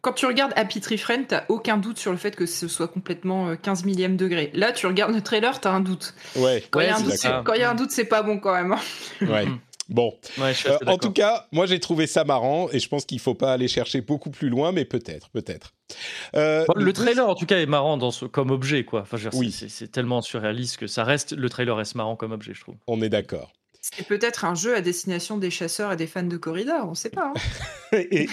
quand 0.00 0.12
tu 0.12 0.26
regardes 0.26 0.52
Happy 0.56 0.80
Tree 0.80 0.98
Friend, 0.98 1.26
t'as 1.26 1.44
aucun 1.48 1.76
doute 1.76 1.98
sur 1.98 2.12
le 2.12 2.16
fait 2.18 2.34
que 2.36 2.46
ce 2.46 2.68
soit 2.68 2.88
complètement 2.88 3.48
euh, 3.48 3.56
15 3.56 3.84
millième 3.84 4.16
degré. 4.16 4.50
Là, 4.54 4.72
tu 4.72 4.86
regardes 4.86 5.14
le 5.14 5.20
trailer, 5.22 5.60
t'as 5.60 5.70
un 5.72 5.80
doute. 5.80 6.14
ouais, 6.36 6.62
Quand 6.70 6.80
il 6.80 6.86
y 6.86 6.88
a 6.88 6.94
un 6.94 6.98
Ouais, 6.98 7.02
doute, 7.02 7.10
c'est 7.12 7.16
c'est- 7.18 7.28
ça. 7.28 7.42
quand 7.44 7.54
il 7.54 7.60
y 7.60 7.64
a 7.64 7.70
un 7.70 7.74
doute, 7.74 7.90
c'est 7.90 8.04
pas 8.04 8.22
bon 8.22 8.38
quand 8.38 8.54
même. 8.54 8.72
hein. 8.72 8.80
ouais. 9.26 9.46
Bon, 9.88 10.12
Ouais, 10.38 10.52
je 10.52 10.58
suis 10.58 10.68
Euh, 10.68 10.78
en 10.88 10.98
tout 10.98 11.12
cas, 11.12 11.46
moi 11.52 11.66
j'ai 11.66 11.78
trouvé 11.78 12.08
ça 12.08 12.24
marrant 12.24 12.68
et 12.72 12.80
je 12.80 12.88
pense 12.88 13.04
qu'il 13.04 13.20
faut 13.20 13.34
pas 13.34 13.52
aller 13.52 13.68
chercher 13.68 14.00
beaucoup 14.00 14.30
plus 14.30 14.48
loin, 14.48 14.72
mais 14.72 14.84
peut-être, 14.84 15.30
peut-être. 15.30 15.74
Euh, 16.34 16.64
Bon, 16.66 16.74
le 16.76 16.92
trailer, 16.92 17.28
en 17.28 17.36
tout 17.36 17.46
cas, 17.46 17.58
est 17.60 17.66
marrant 17.66 17.96
dans 17.96 18.10
ce, 18.10 18.24
comme 18.24 18.50
objet, 18.50 18.84
quoi. 18.84 19.02
Enfin, 19.02 19.16
Oui. 19.34 19.52
c'est 19.52 19.92
tellement 19.92 20.22
surréaliste 20.22 20.78
que 20.78 20.88
ça 20.88 21.04
reste. 21.04 21.32
Le 21.36 21.48
trailer 21.48 21.76
reste 21.76 21.94
marrant 21.94 22.16
comme 22.16 22.32
objet, 22.32 22.52
je 22.52 22.62
trouve. 22.62 22.74
On 22.88 23.00
est 23.00 23.08
d'accord. 23.08 23.52
C'est 23.94 24.06
peut-être 24.06 24.44
un 24.44 24.54
jeu 24.54 24.74
à 24.74 24.80
destination 24.80 25.38
des 25.38 25.50
chasseurs 25.50 25.92
et 25.92 25.96
des 25.96 26.06
fans 26.06 26.22
de 26.22 26.36
corrida, 26.36 26.84
on 26.86 26.94
sait 26.94 27.10
pas. 27.10 27.32
hein. 27.34 27.34
Et- 28.10 28.28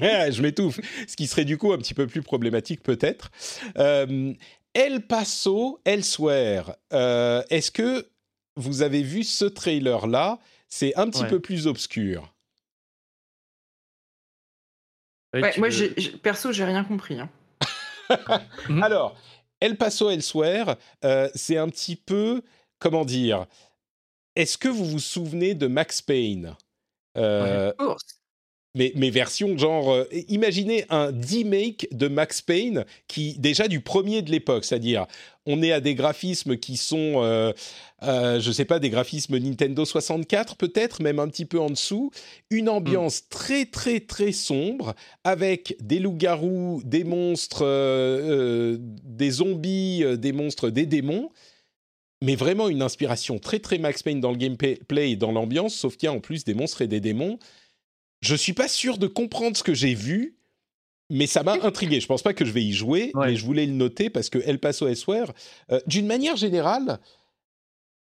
Ah, 0.00 0.30
je 0.30 0.40
m'étouffe. 0.42 0.80
Ce 1.06 1.14
qui 1.16 1.26
serait 1.26 1.44
du 1.44 1.58
coup 1.58 1.72
un 1.72 1.78
petit 1.78 1.94
peu 1.94 2.06
plus 2.06 2.22
problématique 2.22 2.82
peut-être. 2.82 3.30
Euh, 3.78 4.32
El 4.74 5.06
Paso 5.06 5.80
Elsewhere. 5.84 6.76
Euh, 6.92 7.42
Est-ce 7.50 7.70
que 7.70 8.08
vous 8.56 8.82
avez 8.82 9.02
vu 9.02 9.24
ce 9.24 9.44
trailer-là? 9.44 10.38
C'est 10.68 10.96
un 10.96 11.08
petit 11.10 11.22
Ouais. 11.22 11.28
peu 11.28 11.40
plus 11.40 11.66
obscur. 11.66 12.32
Ouais, 15.34 15.52
moi, 15.58 15.68
veux- 15.68 15.70
j'ai- 15.70 15.92
j'ai- 15.96 16.12
perso, 16.12 16.50
j'ai 16.52 16.64
rien 16.64 16.82
compris. 16.84 17.20
hein. 17.20 17.28
Mhm. 18.68 18.82
Alors, 18.82 19.16
El 19.60 19.76
Paso 19.76 20.08
Elsewhere, 20.10 20.76
euh, 21.04 21.28
c'est 21.34 21.56
un 21.58 21.68
petit 21.68 21.96
peu, 21.96 22.42
comment 22.78 23.04
dire 23.04 23.46
Est-ce 24.36 24.58
que 24.58 24.68
vous 24.68 24.84
vous 24.84 24.98
souvenez 24.98 25.54
de 25.54 25.66
Max 25.66 26.02
Payne? 26.02 26.54
Euh, 27.16 27.72
mais, 28.76 28.92
mais 28.94 29.08
version 29.08 29.56
genre, 29.56 29.90
euh, 29.90 30.04
imaginez 30.28 30.84
un 30.90 31.06
remake 31.06 31.88
de 31.92 32.08
Max 32.08 32.42
Payne 32.42 32.84
qui 33.08 33.38
déjà 33.38 33.68
du 33.68 33.80
premier 33.80 34.20
de 34.20 34.30
l'époque, 34.30 34.66
c'est-à-dire 34.66 35.06
on 35.46 35.62
est 35.62 35.72
à 35.72 35.80
des 35.80 35.94
graphismes 35.94 36.58
qui 36.58 36.76
sont, 36.76 37.22
euh, 37.22 37.52
euh, 38.02 38.38
je 38.40 38.52
sais 38.52 38.66
pas, 38.66 38.78
des 38.78 38.90
graphismes 38.90 39.38
Nintendo 39.38 39.84
64 39.84 40.56
peut-être, 40.56 41.00
même 41.00 41.18
un 41.18 41.28
petit 41.28 41.46
peu 41.46 41.58
en 41.58 41.70
dessous, 41.70 42.10
une 42.50 42.68
ambiance 42.68 43.28
très 43.30 43.64
très 43.64 44.00
très 44.00 44.32
sombre 44.32 44.94
avec 45.24 45.76
des 45.80 45.98
loups-garous, 45.98 46.82
des 46.84 47.04
monstres, 47.04 47.64
euh, 47.64 48.74
euh, 48.74 48.78
des 48.80 49.30
zombies, 49.30 50.02
euh, 50.04 50.16
des 50.16 50.32
monstres, 50.32 50.68
des 50.68 50.84
démons. 50.84 51.30
Mais 52.22 52.34
vraiment 52.34 52.68
une 52.68 52.82
inspiration 52.82 53.38
très 53.38 53.58
très 53.58 53.78
Max 53.78 54.02
Payne 54.02 54.20
dans 54.20 54.30
le 54.30 54.38
gameplay 54.38 54.78
et 55.10 55.16
dans 55.16 55.32
l'ambiance, 55.32 55.74
sauf 55.74 55.96
qu'il 55.96 56.06
y 56.06 56.10
a 56.10 56.12
en 56.12 56.20
plus 56.20 56.44
des 56.44 56.54
monstres 56.54 56.82
et 56.82 56.88
des 56.88 57.00
démons. 57.00 57.38
Je 58.22 58.34
suis 58.34 58.54
pas 58.54 58.68
sûr 58.68 58.96
de 58.98 59.06
comprendre 59.06 59.56
ce 59.56 59.62
que 59.62 59.74
j'ai 59.74 59.94
vu, 59.94 60.36
mais 61.10 61.26
ça 61.26 61.42
m'a 61.42 61.52
intrigué. 61.62 62.00
Je 62.00 62.06
pense 62.06 62.22
pas 62.22 62.32
que 62.32 62.44
je 62.46 62.52
vais 62.52 62.64
y 62.64 62.72
jouer, 62.72 63.10
Ouais. 63.14 63.26
mais 63.28 63.36
je 63.36 63.44
voulais 63.44 63.66
le 63.66 63.72
noter 63.72 64.08
parce 64.08 64.30
que 64.30 64.38
El 64.38 64.58
Paso 64.58 64.86
Elsewhere, 64.88 65.32
euh, 65.70 65.80
d'une 65.86 66.06
manière 66.06 66.36
générale, 66.36 66.98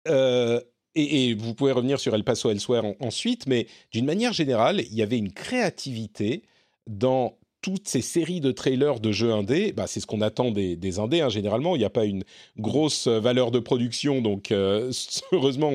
euh, 0.08 0.60
et, 0.94 1.30
et 1.30 1.34
vous 1.34 1.54
pouvez 1.54 1.72
revenir 1.72 1.98
sur 1.98 2.14
El 2.14 2.22
Paso 2.24 2.50
Elsewhere 2.50 2.84
en- 2.84 2.96
ensuite, 3.00 3.46
mais 3.46 3.66
d'une 3.92 4.04
manière 4.04 4.32
générale, 4.34 4.80
il 4.80 4.94
y 4.94 5.02
avait 5.02 5.16
une 5.18 5.32
créativité 5.32 6.42
dans 6.86 7.38
toutes 7.62 7.88
ces 7.88 8.02
séries 8.02 8.40
de 8.40 8.50
trailers 8.50 9.00
de 9.00 9.12
jeux 9.12 9.32
indés. 9.32 9.72
Bah, 9.72 9.86
c'est 9.86 10.00
ce 10.00 10.06
qu'on 10.06 10.20
attend 10.20 10.50
des, 10.50 10.76
des 10.76 10.98
indés, 10.98 11.20
hein, 11.20 11.28
généralement. 11.28 11.76
Il 11.76 11.78
n'y 11.78 11.84
a 11.84 11.90
pas 11.90 12.04
une 12.04 12.24
grosse 12.58 13.06
valeur 13.06 13.52
de 13.52 13.60
production, 13.60 14.20
donc 14.20 14.50
euh, 14.50 14.92
heureusement, 15.32 15.72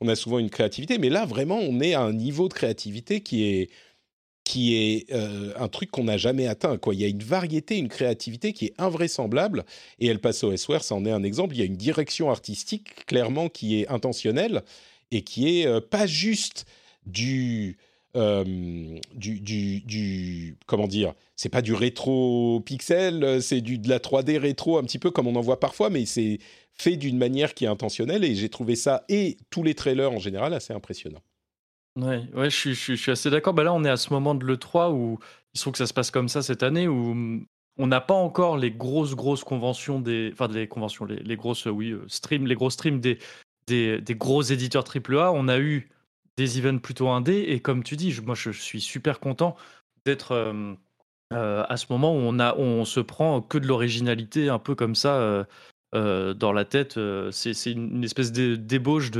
on 0.00 0.08
a, 0.08 0.16
souvent 0.16 0.38
une 0.38 0.50
créativité. 0.50 0.98
Mais 0.98 1.08
là, 1.08 1.24
vraiment, 1.24 1.58
on 1.58 1.80
est 1.80 1.94
à 1.94 2.02
un 2.02 2.12
niveau 2.12 2.48
de 2.48 2.54
créativité 2.54 3.20
qui 3.20 3.44
est, 3.44 3.70
euh, 5.12 5.52
un 5.56 5.68
truc 5.68 5.90
qu'on 5.90 6.04
n'a 6.04 6.16
jamais 6.16 6.48
atteint. 6.48 6.76
Il 6.92 6.98
y 6.98 7.04
a 7.04 7.08
une 7.08 7.22
variété, 7.22 7.78
une 7.78 7.88
créativité 7.88 8.52
qui 8.52 8.66
est 8.66 8.74
invraisemblable. 8.78 9.64
Et 10.00 10.08
El 10.08 10.18
Paso 10.18 10.50
Elsewhere, 10.50 10.82
ça 10.82 10.96
en 10.96 11.06
est 11.06 11.12
un 11.12 11.22
exemple. 11.22 11.54
Il 11.54 11.58
y 11.58 11.62
a 11.62 11.66
une 11.66 11.76
direction 11.76 12.30
artistique, 12.30 13.06
clairement, 13.06 13.48
qui 13.48 13.80
est 13.80 13.88
intentionnelle 13.88 14.62
et 15.12 15.22
qui 15.22 15.60
est 15.60 15.66
euh, 15.66 15.80
pas 15.80 16.06
juste 16.06 16.66
du, 17.06 17.78
euh, 18.16 18.44
du, 19.14 19.40
du, 19.40 19.80
du- 19.80 20.56
Comment 20.66 20.88
dire 20.88 21.14
C'est 21.36 21.48
pas 21.48 21.62
du 21.62 21.74
rétro 21.74 22.60
pixel, 22.64 23.22
euh, 23.22 23.40
c'est 23.40 23.60
du, 23.60 23.78
de 23.78 23.88
la 23.88 23.98
3D 23.98 24.38
rétro, 24.38 24.78
un 24.78 24.82
petit 24.82 24.98
peu 24.98 25.10
comme 25.10 25.26
on 25.26 25.36
en 25.36 25.40
voit 25.40 25.60
parfois, 25.60 25.90
mais 25.90 26.06
c'est 26.06 26.38
fait 26.74 26.96
d'une 26.96 27.18
manière 27.18 27.54
qui 27.54 27.64
est 27.64 27.68
intentionnelle. 27.68 28.24
Et 28.24 28.34
j'ai 28.34 28.48
trouvé 28.48 28.76
ça, 28.76 29.04
et 29.08 29.36
tous 29.50 29.62
les 29.62 29.74
trailers 29.74 30.12
en 30.12 30.18
général, 30.18 30.54
assez 30.54 30.72
impressionnant. 30.72 31.22
Ouais, 31.96 32.22
ouais 32.34 32.50
je, 32.50 32.72
suis, 32.74 32.96
je, 32.96 33.10
assez 33.10 33.30
d'accord. 33.30 33.54
Bah 33.54 33.64
là, 33.64 33.74
on 33.74 33.84
est 33.84 33.90
à 33.90 33.96
ce 33.96 34.12
moment 34.12 34.34
de 34.34 34.44
l'E3 34.46 34.92
où 34.92 35.18
il 35.54 35.58
se 35.58 35.64
trouve 35.64 35.72
que 35.72 35.78
ça 35.78 35.86
se 35.86 35.94
passe 35.94 36.10
comme 36.10 36.28
ça 36.28 36.42
cette 36.42 36.62
année, 36.62 36.86
où 36.86 37.14
mm, 37.14 37.46
on 37.78 37.86
n'a 37.86 38.00
pas 38.00 38.14
encore 38.14 38.56
les 38.56 38.70
grosses, 38.70 39.14
grosses 39.14 39.44
conventions 39.44 40.00
des. 40.00 40.30
Enfin, 40.32 40.48
les 40.48 40.68
conventions, 40.68 41.04
les, 41.04 41.36
grosses, 41.36 41.66
oui, 41.66 41.90
euh, 41.90 42.04
streams, 42.08 42.46
les 42.46 42.54
gros 42.54 42.70
streams 42.70 43.00
des, 43.00 43.18
des, 43.66 44.00
des 44.00 44.14
gros 44.14 44.42
éditeurs 44.42 44.84
AAA. 44.84 45.32
On 45.32 45.48
a 45.48 45.58
eu 45.58 45.88
des 46.38 46.58
events 46.60 46.78
plutôt 46.80 47.08
indés, 47.10 47.44
et 47.48 47.60
comme 47.60 47.84
tu 47.84 47.96
dis, 47.96 48.12
je- 48.12 48.22
moi, 48.22 48.34
je 48.36 48.50
suis 48.52 48.80
super 48.80 49.20
content 49.20 49.56
d'être. 50.06 50.32
euh, 50.32 50.74
euh, 51.34 51.64
à 51.68 51.76
ce 51.76 51.86
moment 51.90 52.12
où 52.14 52.18
on, 52.20 52.38
a, 52.40 52.56
on 52.56 52.84
se 52.86 53.00
prend 53.00 53.42
que 53.42 53.58
de 53.58 53.66
l'originalité, 53.66 54.48
un 54.48 54.58
peu 54.58 54.74
comme 54.74 54.94
ça, 54.94 55.46
euh, 55.94 56.34
dans 56.34 56.52
la 56.52 56.64
tête. 56.66 56.98
c'est 57.32 57.72
une, 57.72 58.04
espèce 58.04 58.30
de 58.32 58.56
débauche 58.56 59.10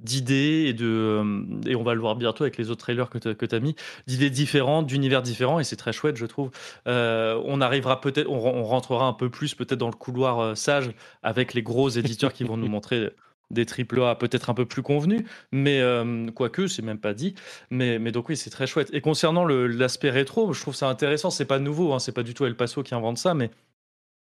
d'idées 0.00 0.64
et 0.68 0.72
de 0.72 1.22
et 1.68 1.76
on 1.76 1.82
va 1.84 1.94
le 1.94 2.00
voir 2.00 2.16
bientôt 2.16 2.42
avec 2.44 2.56
les 2.56 2.70
autres 2.70 2.80
trailers 2.82 3.08
que 3.10 3.18
tu 3.46 3.54
as 3.54 3.60
mis 3.60 3.76
d'idées 4.08 4.30
différentes 4.30 4.86
d'univers 4.86 5.22
différents 5.22 5.60
et 5.60 5.64
c'est 5.64 5.76
très 5.76 5.92
chouette 5.92 6.16
je 6.16 6.26
trouve 6.26 6.50
on 6.86 7.60
arrivera 7.60 8.00
peut-être 8.00 8.28
on, 8.28 8.40
ren- 8.40 8.54
on 8.56 8.64
rentrera 8.64 9.06
un 9.06 9.12
peu 9.12 9.30
plus 9.30 9.54
peut-être 9.54 9.78
dans 9.78 9.86
le 9.90 9.94
couloir 9.94 10.56
sage 10.56 10.90
avec 11.22 11.54
les 11.54 11.62
gros 11.62 11.88
éditeurs 11.90 12.32
qui 12.32 12.42
vont 12.44 12.56
nous 12.56 12.66
montrer 12.68 13.10
des 13.50 13.66
triple 13.66 14.02
A 14.02 14.14
peut-être 14.14 14.50
un 14.50 14.54
peu 14.54 14.66
plus 14.66 14.82
convenus 14.82 15.22
mais 15.52 15.80
euh, 15.80 16.30
quoique 16.30 16.66
c'est 16.66 16.82
même 16.82 16.98
pas 16.98 17.14
dit 17.14 17.34
mais, 17.70 17.98
mais 17.98 18.12
donc 18.12 18.28
oui 18.28 18.36
c'est 18.36 18.50
très 18.50 18.66
chouette 18.66 18.90
et 18.92 19.00
concernant 19.00 19.44
l'aspect 19.44 20.10
rétro 20.10 20.52
je 20.52 20.60
trouve 20.60 20.74
ça 20.74 20.88
intéressant 20.88 21.30
c'est 21.30 21.44
pas 21.44 21.58
nouveau 21.58 21.92
hein, 21.92 21.98
c'est 21.98 22.12
pas 22.12 22.22
du 22.22 22.34
tout 22.34 22.46
El 22.46 22.56
Paso 22.56 22.82
qui 22.82 22.94
invente 22.94 23.18
ça 23.18 23.34
mais 23.34 23.50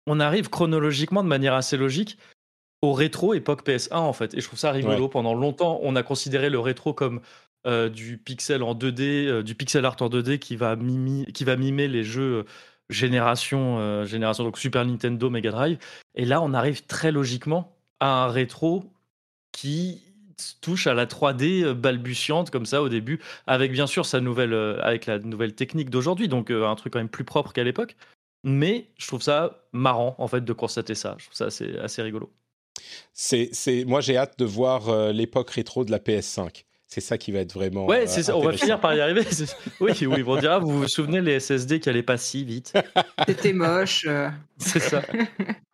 on 0.07 0.21
arrive 0.21 0.51
chronologiquement 0.51 1.23
de 1.25 1.29
manière 1.29 1.55
assez 1.55 1.77
logique 1.77 2.19
au 2.83 2.93
rétro 2.93 3.35
époque 3.35 3.67
PS1 3.67 3.95
en 3.97 4.12
fait. 4.12 4.35
Et 4.35 4.41
je 4.41 4.47
trouve 4.47 4.59
ça 4.59 4.71
rigolo. 4.71 5.05
Ouais. 5.05 5.11
Pendant 5.11 5.35
longtemps, 5.35 5.81
on 5.83 5.97
a 5.97 6.03
considéré 6.03 6.51
le 6.51 6.61
rétro 6.61 6.93
comme 6.93 7.21
euh, 7.67 7.89
du 7.89 8.19
pixel 8.19 8.62
en 8.62 8.75
2D, 8.75 9.27
euh, 9.27 9.43
du 9.43 9.55
pixel 9.57 9.85
art 9.85 9.97
en 10.01 10.09
2D 10.09 10.39
qui 10.39 10.55
va, 10.55 10.77
mimi- 10.77 11.27
qui 11.33 11.43
va 11.45 11.57
mimer 11.57 11.89
les 11.89 12.05
jeux 12.05 12.45
génération, 12.91 13.79
euh, 13.79 14.05
génération, 14.05 14.45
donc 14.45 14.59
Super 14.59 14.85
Nintendo, 14.85 15.29
Mega 15.31 15.51
Drive. 15.51 15.79
Et 16.14 16.25
là, 16.25 16.41
on 16.41 16.55
arrive 16.55 16.87
très 16.87 17.11
logiquement 17.11 17.77
à 17.99 18.25
un 18.25 18.29
rétro 18.29 18.85
qui 19.57 20.03
touche 20.61 20.87
à 20.87 20.93
la 20.93 21.07
3D 21.07 21.65
euh, 21.65 21.75
balbutiante 21.75 22.51
comme 22.51 22.67
ça 22.67 22.83
au 22.83 22.91
début, 22.91 23.21
avec 23.47 23.73
bien 23.73 23.87
sûr 23.87 24.05
sa 24.05 24.21
nouvelle, 24.21 24.53
euh, 24.53 24.79
avec 24.83 25.07
la 25.07 25.19
nouvelle 25.19 25.55
technique 25.55 25.89
d'aujourd'hui, 25.89 26.29
donc 26.29 26.51
euh, 26.51 26.67
un 26.67 26.75
truc 26.75 26.93
quand 26.93 26.99
même 26.99 27.09
plus 27.09 27.25
propre 27.25 27.55
qu'à 27.55 27.65
l'époque. 27.65 27.97
Mais 28.45 28.87
je 28.99 29.07
trouve 29.07 29.23
ça 29.23 29.67
marrant 29.73 30.15
en 30.19 30.29
fait 30.29 30.45
de 30.45 30.53
constater 30.53 30.95
ça. 30.95 31.17
Je 31.19 31.25
trouve 31.25 31.37
ça 31.37 31.47
assez, 31.47 31.77
assez 31.79 32.03
rigolo. 32.03 32.31
C'est, 33.15 33.49
c'est, 33.53 33.85
moi, 33.87 34.03
j'ai 34.03 34.19
hâte 34.19 34.39
de 34.39 34.45
voir 34.45 34.91
euh, 34.91 35.11
l'époque 35.11 35.51
rétro 35.51 35.87
de 35.87 35.91
la 35.91 35.99
PS5. 35.99 36.65
C'est 36.87 37.01
ça 37.01 37.19
qui 37.19 37.33
va 37.33 37.41
être 37.41 37.55
vraiment. 37.55 37.87
Ouais, 37.87 38.03
euh, 38.03 38.07
c'est 38.07 38.23
ça, 38.23 38.37
on 38.37 38.43
va 38.43 38.53
finir 38.53 38.79
par 38.79 38.95
y 38.95 39.01
arriver. 39.01 39.23
Oui, 39.81 39.93
oui, 40.07 40.23
on 40.25 40.37
dira, 40.39 40.59
vous 40.59 40.83
vous 40.83 40.89
souvenez 40.89 41.21
les 41.21 41.41
SSD 41.41 41.81
qui 41.81 41.89
allaient 41.89 42.03
pas 42.03 42.19
si 42.19 42.45
vite. 42.45 42.75
C'était 43.27 43.53
moche. 43.53 44.05
euh. 44.07 44.29
C'est 44.59 44.81
ça. 44.81 45.03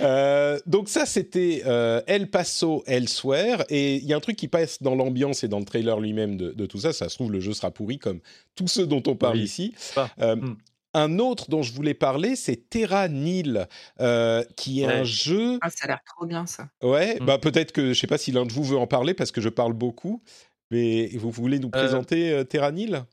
Euh, 0.00 0.58
donc 0.66 0.88
ça, 0.88 1.06
c'était 1.06 1.62
euh, 1.66 2.00
El 2.06 2.30
Paso 2.30 2.82
Elsewhere. 2.86 3.64
Et 3.68 3.96
il 3.96 4.04
y 4.04 4.12
a 4.12 4.16
un 4.16 4.20
truc 4.20 4.36
qui 4.36 4.48
passe 4.48 4.82
dans 4.82 4.94
l'ambiance 4.94 5.44
et 5.44 5.48
dans 5.48 5.58
le 5.58 5.64
trailer 5.64 6.00
lui-même 6.00 6.36
de, 6.36 6.50
de 6.52 6.66
tout 6.66 6.78
ça. 6.78 6.92
Ça 6.92 7.08
se 7.08 7.14
trouve, 7.14 7.30
le 7.32 7.40
jeu 7.40 7.52
sera 7.52 7.70
pourri 7.70 7.98
comme 7.98 8.20
tous 8.54 8.68
ceux 8.68 8.86
dont 8.86 9.02
on 9.06 9.16
parle 9.16 9.36
Oui. 9.36 9.42
ici. 9.44 9.74
Euh, 10.20 10.36
Hmm. 10.36 10.56
un 10.94 11.18
autre 11.18 11.48
dont 11.50 11.62
je 11.62 11.72
voulais 11.72 11.94
parler, 11.94 12.36
c'est 12.36 12.68
Terra 12.70 13.08
Nil, 13.08 13.66
euh, 14.00 14.44
qui 14.56 14.82
est 14.82 14.86
Ouais. 14.86 14.92
un 14.94 15.04
jeu. 15.04 15.58
Ah, 15.60 15.70
ça 15.70 15.84
a 15.84 15.88
l'air 15.88 16.00
trop 16.06 16.26
bien 16.26 16.46
ça. 16.46 16.68
Ouais, 16.82 17.18
Mm. 17.20 17.24
bah 17.26 17.38
peut-être 17.38 17.72
que 17.72 17.92
je 17.92 17.98
sais 17.98 18.06
pas 18.06 18.18
si 18.18 18.30
l'un 18.32 18.46
de 18.46 18.52
vous 18.52 18.62
veut 18.64 18.76
en 18.78 18.86
parler 18.86 19.14
parce 19.14 19.32
que 19.32 19.40
je 19.40 19.48
parle 19.48 19.72
beaucoup. 19.72 20.22
Mais 20.70 21.08
vous 21.14 21.30
voulez 21.30 21.58
nous 21.58 21.70
présenter 21.70 22.30
euh, 22.32 22.42
Terra 22.44 22.72
Nil? 22.72 23.04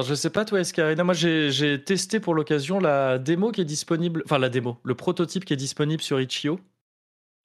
Alors 0.00 0.08
je 0.08 0.14
sais 0.14 0.30
pas 0.30 0.46
toi 0.46 0.60
Escarina, 0.60 1.04
moi 1.04 1.12
j'ai 1.12 1.50
j'ai 1.50 1.84
testé 1.84 2.20
pour 2.20 2.32
l'occasion 2.34 2.80
la 2.80 3.18
démo 3.18 3.52
qui 3.52 3.60
est 3.60 3.66
disponible, 3.66 4.22
enfin 4.24 4.38
la 4.38 4.48
démo, 4.48 4.78
le 4.82 4.94
prototype 4.94 5.44
qui 5.44 5.52
est 5.52 5.56
disponible 5.58 6.00
sur 6.00 6.18
Itch.io. 6.18 6.58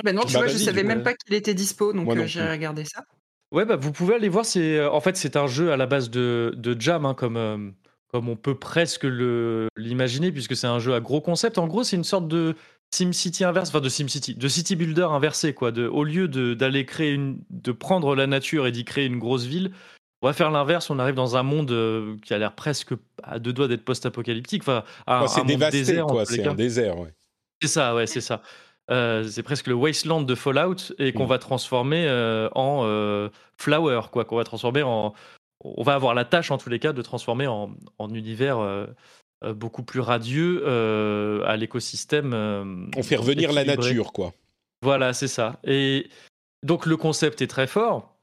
Ben 0.06 0.16
non, 0.16 0.22
tu 0.24 0.32
Bah, 0.34 0.40
vois, 0.40 0.48
vas-y, 0.48 0.58
je 0.60 0.64
savais 0.64 0.84
même 0.84 1.04
pas 1.04 1.14
qu'il 1.16 1.34
était 1.34 1.54
dispo, 1.54 1.92
donc 1.92 2.10
euh, 2.16 2.26
j'ai 2.26 2.42
regardé 2.42 2.86
ça. 2.86 3.04
Ouais, 3.52 3.66
bah, 3.66 3.76
vous 3.76 3.92
pouvez 3.92 4.16
aller 4.16 4.30
voir. 4.30 4.46
C'est 4.46 4.78
euh, 4.78 4.90
en 4.90 5.02
fait 5.02 5.18
c'est 5.18 5.36
un 5.36 5.48
jeu 5.48 5.74
à 5.74 5.76
la 5.78 5.86
base 5.86 6.10
de, 6.10 6.54
de 6.56 6.80
Jam, 6.80 7.06
hein, 7.06 7.14
comme 7.14 7.36
euh, 7.36 7.72
comme 8.08 8.30
on 8.30 8.38
peut 8.38 8.56
presque 8.58 9.04
le 9.04 9.68
l'imaginer, 9.76 10.32
puisque 10.32 10.56
c'est 10.56 10.68
un 10.68 10.80
jeu 10.80 10.94
à 10.94 11.02
gros 11.02 11.20
concept. 11.20 11.58
En 11.58 11.68
gros, 11.68 11.84
c'est 11.84 11.98
une 11.98 12.06
sorte 12.06 12.30
de 12.30 12.56
SimCity 12.94 13.44
inverse, 13.44 13.68
enfin 13.68 13.82
de 13.82 13.90
SimCity, 13.90 14.36
de 14.36 14.48
City 14.48 14.78
Builder 14.78 15.08
inversé 15.12 15.54
quoi. 15.54 15.74
De, 15.74 15.88
au 15.88 16.06
lieu 16.06 16.30
de 16.30 16.54
d'aller 16.54 16.86
créer 16.86 17.12
une, 17.12 17.40
de 17.50 17.74
prendre 17.74 18.16
la 18.16 18.28
nature 18.28 18.66
et 18.66 18.72
d'y 18.72 18.86
créer 18.86 19.06
une 19.08 19.20
grosse 19.20 19.44
ville, 19.44 19.72
on 20.26 20.30
va 20.30 20.34
faire 20.34 20.50
l'inverse. 20.50 20.90
On 20.90 20.98
arrive 20.98 21.14
dans 21.14 21.36
un 21.36 21.44
monde 21.44 21.70
euh, 21.72 22.16
qui 22.26 22.34
a 22.34 22.40
l'air 22.40 22.54
presque 22.56 22.94
à 23.22 23.38
deux 23.38 23.54
doigts 23.54 23.68
d'être 23.68 23.86
post-apocalyptique. 23.86 24.64
Enfin, 24.64 24.84
C'est 25.28 25.46
dévasté, 25.46 25.78
désert, 25.78 26.08
quoi. 26.08 26.26
C'est 26.26 26.48
un 26.48 26.56
désert, 26.56 26.98
ouais. 26.98 27.14
C'est 27.62 27.68
ça, 27.68 27.94
ouais, 27.94 28.08
c'est 28.08 28.22
ça. 28.22 28.42
Euh, 28.90 29.24
c'est 29.24 29.44
presque 29.44 29.68
le 29.68 29.76
wasteland 29.76 30.24
de 30.24 30.34
Fallout 30.34 30.94
et 30.98 31.14
qu'on 31.14 31.26
Mm. 31.26 31.30
va 31.30 31.38
transformer 31.38 32.06
euh, 32.08 32.50
en 32.56 32.82
euh, 32.86 33.30
flower, 33.60 34.02
quoi, 34.12 34.26
qu'on 34.26 34.36
va 34.38 34.44
transformer 34.44 34.82
en. 34.82 35.14
On 35.64 35.84
va 35.84 35.94
avoir 35.94 36.16
la 36.16 36.26
tâche 36.26 36.50
en 36.50 36.58
tous 36.58 36.70
les 36.70 36.80
cas 36.80 36.92
de 36.92 37.04
transformer 37.04 37.46
en, 37.46 37.76
en 38.00 38.14
univers 38.14 38.58
beaucoup 39.56 39.84
plus 39.84 40.00
radieux 40.00 40.68
à 41.46 41.56
l'écosystème. 41.56 42.90
On 42.98 43.04
fait 43.04 43.16
revenir 43.16 43.52
la 43.54 43.64
nature, 43.64 44.12
quoi. 44.12 44.34
Voilà, 44.82 45.14
c'est 45.14 45.28
ça. 45.28 45.60
Et 45.64 46.08
donc 46.64 46.88
le 46.88 46.98
concept 46.98 47.42
est 47.44 47.48
très 47.48 47.68
fort. 47.68 48.15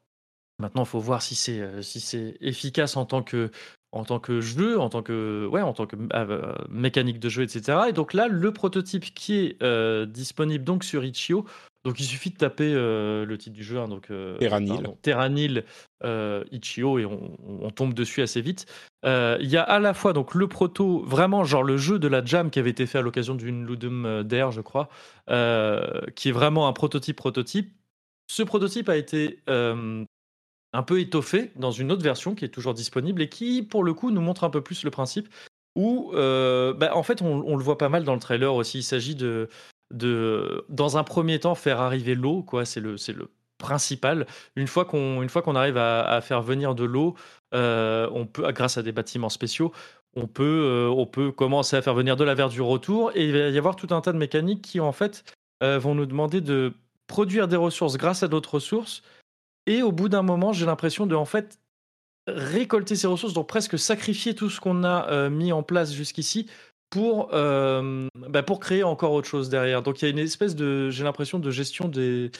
Maintenant, 0.63 0.85
il 0.85 0.89
faut 0.89 1.01
voir 1.01 1.23
si 1.23 1.35
c'est 1.35 1.61
euh, 1.61 1.83
si 1.83 1.99
c'est 1.99 2.37
efficace 2.41 2.97
en 2.97 3.05
tant 3.05 3.23
que 3.23 3.51
en 3.93 4.05
tant 4.05 4.19
que 4.19 4.41
jeu, 4.41 4.81
en 4.81 4.89
tant 4.89 5.03
que 5.03 5.47
ouais, 5.47 5.61
en 5.61 5.75
tant 5.75 5.87
que 5.87 5.97
euh, 6.15 6.55
mécanique 6.71 7.21
de 7.21 7.29
jeu, 7.29 7.43
etc. 7.43 7.79
Et 7.91 7.93
donc 7.93 8.15
là, 8.15 8.27
le 8.27 8.53
prototype 8.53 9.05
qui 9.15 9.35
est 9.37 9.63
euh, 9.63 10.07
disponible 10.07 10.65
donc 10.65 10.83
sur 10.83 11.05
Itch.io. 11.05 11.45
Donc 11.85 11.99
il 11.99 12.05
suffit 12.05 12.31
de 12.31 12.37
taper 12.37 12.73
euh, 12.75 13.27
le 13.27 13.37
titre 13.37 13.57
du 13.57 13.65
jeu, 13.65 13.79
hein, 13.79 13.89
donc 13.89 14.09
Terranil. 14.39 14.83
Terranil 15.03 15.65
Itch.io 16.53 16.99
et 16.99 17.05
on, 17.05 17.37
on 17.61 17.71
tombe 17.71 17.93
dessus 17.93 18.23
assez 18.23 18.41
vite. 18.41 18.67
Il 19.05 19.49
y 19.49 19.57
a 19.57 19.63
à 19.63 19.79
la 19.79 19.93
fois 19.93 20.13
donc 20.13 20.35
le 20.35 20.49
proto, 20.49 21.03
vraiment 21.05 21.45
genre 21.45 21.65
le 21.65 21.77
jeu 21.77 21.99
de 21.99 22.09
la 22.09 22.25
jam 22.25 22.51
qui 22.51 22.59
avait 22.59 22.71
été 22.71 22.87
fait 22.87 22.99
à 22.99 23.03
l'occasion 23.03 23.35
d'une 23.35 23.67
Ludum 23.67 24.23
Dare, 24.23 24.53
je 24.53 24.61
crois, 24.61 24.89
qui 25.27 26.29
est 26.29 26.33
vraiment 26.33 26.67
un 26.67 26.73
prototype 26.73 27.17
prototype. 27.17 27.75
Ce 28.29 28.45
prototype 28.45 28.89
a 28.89 28.97
été 28.97 29.41
un 30.73 30.83
peu 30.83 31.01
étoffé 31.01 31.53
dans 31.57 31.71
une 31.71 31.93
autre 31.93 32.03
version 32.03 32.35
qui 32.35 32.45
est 32.45 32.49
toujours 32.49 32.75
disponible 32.75 33.23
et 33.23 33.29
qui, 33.29 33.63
pour 33.63 33.85
le 33.85 33.95
coup, 33.95 34.11
nous 34.11 34.21
montre 34.21 34.45
un 34.45 34.51
peu 34.51 34.63
plus 34.63 34.85
le 34.85 34.91
principe. 34.91 35.29
Où, 35.75 36.13
euh, 36.15 36.75
bah, 36.75 36.95
en 36.95 37.03
fait, 37.03 37.23
on, 37.23 37.57
le 37.57 37.63
voit 37.63 37.79
pas 37.79 37.89
mal 37.89 38.05
dans 38.05 38.15
le 38.15 38.21
trailer 38.21 38.55
aussi. 38.55 38.79
Il 38.79 38.83
s'agit 38.83 39.15
de, 39.15 39.49
de, 39.93 40.65
dans 40.69 40.99
un 40.99 41.05
premier 41.05 41.41
temps, 41.41 41.55
faire 41.55 41.81
arriver 41.81 42.15
l'eau. 42.15 42.43
quoi. 42.43 42.65
C'est 42.65 42.81
le, 42.81 42.97
c'est 42.97 43.13
le 43.13 43.31
principal. 43.59 44.27
Une 44.57 44.67
fois 44.67 44.85
qu'on, 44.85 45.23
une 45.23 45.29
fois 45.29 45.43
qu'on 45.43 45.57
arrive 45.57 45.77
à, 45.79 46.21
faire 46.21 46.43
venir 46.43 46.75
de 46.75 46.85
l'eau, 46.85 47.15
euh, 47.55 48.09
on 48.13 48.27
peut, 48.27 48.51
grâce 48.53 48.77
à 48.77 48.83
des 48.83 48.93
bâtiments 48.93 49.29
spéciaux, 49.29 49.73
on 50.15 50.27
peut, 50.27 50.43
euh, 50.45 50.89
on 50.91 51.07
peut 51.07 51.33
commencer 51.33 51.77
à 51.77 51.83
faire 51.83 51.95
venir 51.95 52.17
de 52.17 52.25
la 52.25 52.35
verdure 52.35 52.69
autour. 52.69 53.13
Et 53.15 53.27
il 53.27 53.33
va 53.33 53.49
y 53.49 53.59
avoir 53.59 53.77
tout 53.77 53.89
un 53.95 54.01
tas 54.01 54.13
de 54.13 54.19
mécaniques 54.19 54.63
qui, 54.63 54.81
en 54.81 54.93
fait, 54.93 55.25
vont 55.63 55.95
nous 55.95 56.07
demander 56.07 56.41
de 56.41 56.73
produire 57.07 57.47
des 57.47 57.57
ressources 57.57 57.97
grâce 57.97 58.25
à 58.25 58.29
d'autres 58.29 58.55
ressources. 58.55 59.03
Et 59.67 59.83
au 59.83 59.93
bout 59.93 60.09
d'un 60.09 60.23
moment, 60.23 60.53
j'ai 60.53 60.67
l'impression 60.67 61.07
de, 61.07 61.15
en 61.15 61.25
fait, 61.25 61.59
récolter 62.27 62.97
ces 62.97 63.07
ressources, 63.07 63.35
donc 63.35 63.49
presque 63.49 63.79
sacrifier 63.79 64.35
tout 64.35 64.51
ce 64.51 64.61
qu'on 64.61 64.85
a 64.85 65.09
euh, 65.11 65.31
mis 65.31 65.53
en 65.53 65.63
place 65.63 65.93
jusqu'ici 65.93 66.49
pour, 66.91 67.31
euh, 67.33 68.07
bah, 68.29 68.43
pour 68.43 68.61
créer 68.61 68.83
encore 68.83 69.13
autre 69.13 69.29
chose 69.29 69.49
derrière. 69.49 69.83
Donc 69.83 70.03
il 70.03 70.05
y 70.05 70.09
a 70.09 70.11
une 70.11 70.19
espèce 70.19 70.55
de, 70.55 70.91
j'ai 70.91 71.05
l'impression, 71.05 71.39
de 71.39 71.51
gestion 71.51 71.89
des, 71.89 72.31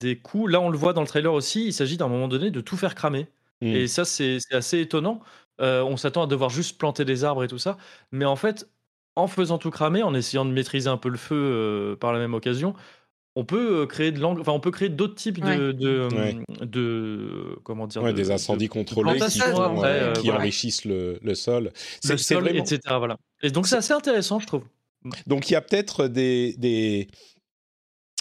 des 0.00 0.18
coûts. 0.18 0.46
Là, 0.46 0.60
on 0.60 0.68
le 0.68 0.76
voit 0.76 0.92
dans 0.92 1.00
le 1.00 1.06
trailer 1.06 1.32
aussi, 1.32 1.66
il 1.66 1.72
s'agit 1.72 1.96
d'un 1.96 2.08
moment 2.08 2.28
donné 2.28 2.50
de 2.50 2.60
tout 2.60 2.76
faire 2.76 2.94
cramer. 2.94 3.28
Mm. 3.62 3.66
Et 3.68 3.86
ça, 3.86 4.04
c'est 4.04 4.38
c'est 4.40 4.54
assez 4.54 4.80
étonnant. 4.80 5.20
Euh, 5.60 5.82
on 5.82 5.96
s'attend 5.96 6.24
à 6.24 6.26
devoir 6.26 6.50
juste 6.50 6.78
planter 6.78 7.04
des 7.04 7.24
arbres 7.24 7.44
et 7.44 7.48
tout 7.48 7.58
ça. 7.58 7.78
Mais 8.10 8.24
en 8.24 8.36
fait, 8.36 8.68
en 9.16 9.28
faisant 9.28 9.58
tout 9.58 9.70
cramer, 9.70 10.02
en 10.02 10.14
essayant 10.14 10.44
de 10.44 10.50
maîtriser 10.50 10.88
un 10.88 10.96
peu 10.96 11.08
le 11.08 11.18
feu 11.18 11.36
euh, 11.36 11.96
par 11.96 12.12
la 12.12 12.18
même 12.18 12.34
occasion, 12.34 12.74
on 13.34 13.44
peut 13.44 13.82
euh, 13.82 13.86
créer 13.86 14.12
de 14.12 14.22
enfin 14.22 14.52
on 14.52 14.60
peut 14.60 14.70
créer 14.70 14.88
d'autres 14.90 15.14
types 15.14 15.40
de, 15.40 15.46
Ouais. 15.46 15.56
de, 15.72 16.08
Ouais. 16.14 16.36
de- 16.66 17.58
comment 17.64 17.86
dire, 17.86 18.02
Ouais, 18.02 18.12
de- 18.12 18.16
des 18.18 18.24
de- 18.28 18.30
incendies 18.32 18.66
de 18.66 18.72
contrôlés 18.72 19.18
qui, 19.18 19.40
euh, 19.40 19.44
euh, 19.84 20.12
qui 20.14 20.26
voilà. 20.26 20.40
enrichissent 20.40 20.84
le, 20.84 21.18
le 21.22 21.34
sol. 21.34 21.72
le 22.08 22.16
sol, 22.18 22.42
vraiment. 22.44 22.60
etc. 22.62 22.80
Voilà. 22.98 23.16
Et 23.42 23.50
donc 23.50 23.66
c'est 23.66 23.76
assez 23.76 23.92
intéressant, 23.94 24.38
je 24.38 24.46
trouve. 24.46 24.64
Donc 25.26 25.48
il 25.50 25.54
y 25.54 25.56
a 25.56 25.60
peut-être 25.62 26.08
des, 26.08 26.54
des, 26.58 27.08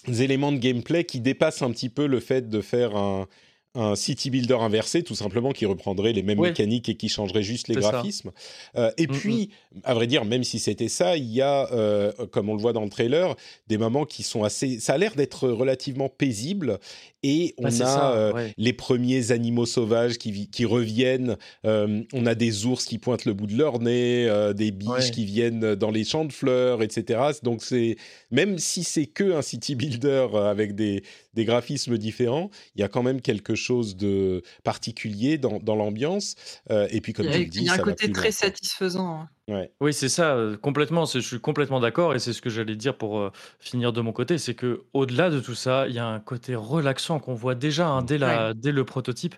des 0.07 0.21
éléments 0.23 0.51
de 0.51 0.57
gameplay 0.57 1.03
qui 1.03 1.19
dépassent 1.19 1.61
un 1.61 1.71
petit 1.71 1.89
peu 1.89 2.07
le 2.07 2.19
fait 2.19 2.49
de 2.49 2.61
faire 2.61 2.95
un, 2.95 3.27
un 3.73 3.95
city 3.95 4.29
builder 4.29 4.55
inversé, 4.55 5.01
tout 5.01 5.15
simplement, 5.15 5.51
qui 5.51 5.65
reprendrait 5.65 6.11
les 6.11 6.23
mêmes 6.23 6.39
Ouais. 6.39 6.49
mécaniques 6.49 6.89
et 6.89 6.95
qui 6.95 7.07
changerait 7.07 7.41
juste 7.43 7.69
les 7.69 7.75
graphismes. 7.75 8.31
Euh, 8.75 8.91
et 8.97 9.07
Mm, 9.07 9.11
puis, 9.11 9.49
à 9.85 9.93
vrai 9.93 10.07
dire, 10.07 10.25
même 10.25 10.43
si 10.43 10.59
c'était 10.59 10.89
ça, 10.89 11.15
il 11.15 11.31
y 11.31 11.41
a, 11.41 11.71
euh, 11.71 12.11
comme 12.31 12.49
on 12.49 12.55
le 12.55 12.61
voit 12.61 12.73
dans 12.73 12.83
le 12.83 12.89
trailer, 12.89 13.33
des 13.67 13.77
moments 13.77 14.03
qui 14.05 14.23
sont 14.23 14.43
assez... 14.43 14.79
Ça 14.79 14.93
a 14.93 14.97
l'air 14.97 15.15
d'être 15.15 15.47
relativement 15.47 16.09
paisible 16.09 16.79
et 17.23 17.53
on 17.57 17.65
a... 17.65 17.71
ça, 17.71 18.11
euh, 18.13 18.33
ouais. 18.33 18.53
les 18.57 18.73
premiers 18.73 19.31
animaux 19.31 19.65
sauvages 19.65 20.17
qui, 20.17 20.49
qui 20.49 20.65
reviennent. 20.65 21.37
On 21.63 22.25
a 22.25 22.35
des 22.35 22.65
ours 22.65 22.83
qui 22.83 22.97
pointent 22.97 23.25
le 23.25 23.33
bout 23.33 23.47
de 23.47 23.55
leur 23.55 23.79
nez, 23.79 24.29
des 24.53 24.71
biches 24.71 24.89
Ouais. 24.91 25.11
qui 25.11 25.23
viennent 25.23 25.75
dans 25.75 25.91
les 25.91 26.03
champs 26.03 26.25
de 26.25 26.33
fleurs, 26.33 26.81
etc. 26.83 27.19
Donc 27.43 27.63
c'est 27.63 27.95
même 28.31 28.57
si 28.59 28.83
c'est 28.83 29.05
que 29.05 29.31
un 29.33 29.41
city 29.41 29.75
builder 29.75 30.27
avec 30.33 30.75
des, 30.75 31.03
des 31.35 31.45
graphismes 31.45 31.97
différents, 31.97 32.49
il 32.75 32.81
y 32.81 32.83
a 32.83 32.89
quand 32.89 33.03
même 33.03 33.21
quelque 33.21 33.55
chose 33.55 33.60
de 33.69 34.41
particulier 34.63 35.37
dans, 35.37 35.59
dans 35.59 35.75
l'ambiance. 35.75 36.35
Euh, 36.69 36.87
et 36.91 37.01
puis 37.01 37.13
comme 37.13 37.25
Il 37.27 37.29
y 37.29 37.31
tu 37.31 37.37
a, 37.37 37.39
le 37.39 37.45
dis, 37.45 37.59
il 37.59 37.65
y 37.65 37.69
a 37.69 37.73
un 37.73 37.77
côté 37.79 38.11
très 38.11 38.31
satisfaisant. 38.31 39.21
hein. 39.21 39.29
Ouais. 39.47 39.71
Oui, 39.81 39.93
c'est 39.93 40.09
ça, 40.09 40.35
euh, 40.35 40.55
complètement. 40.57 41.05
Je 41.05 41.19
suis 41.19 41.39
complètement 41.39 41.79
d'accord 41.79 42.13
et 42.15 42.19
c'est 42.19 42.33
ce 42.33 42.41
que 42.41 42.49
j'allais 42.49 42.75
dire 42.75 42.97
pour 42.97 43.19
euh, 43.19 43.31
finir 43.59 43.91
de 43.93 43.99
mon 44.01 44.13
côté, 44.13 44.37
c'est 44.37 44.55
que 44.55 44.83
au-delà 44.93 45.29
de 45.29 45.39
tout 45.39 45.55
ça, 45.55 45.87
il 45.87 45.95
y 45.95 45.99
a 45.99 46.05
un 46.07 46.19
côté 46.19 46.55
relaxant 46.55 47.19
qu'on 47.19 47.33
voit 47.33 47.55
déjà 47.55 47.87
hein, 47.87 48.01
dès, 48.03 48.17
la, 48.17 48.53
dès 48.53 48.71
le 48.71 48.85
prototype, 48.85 49.35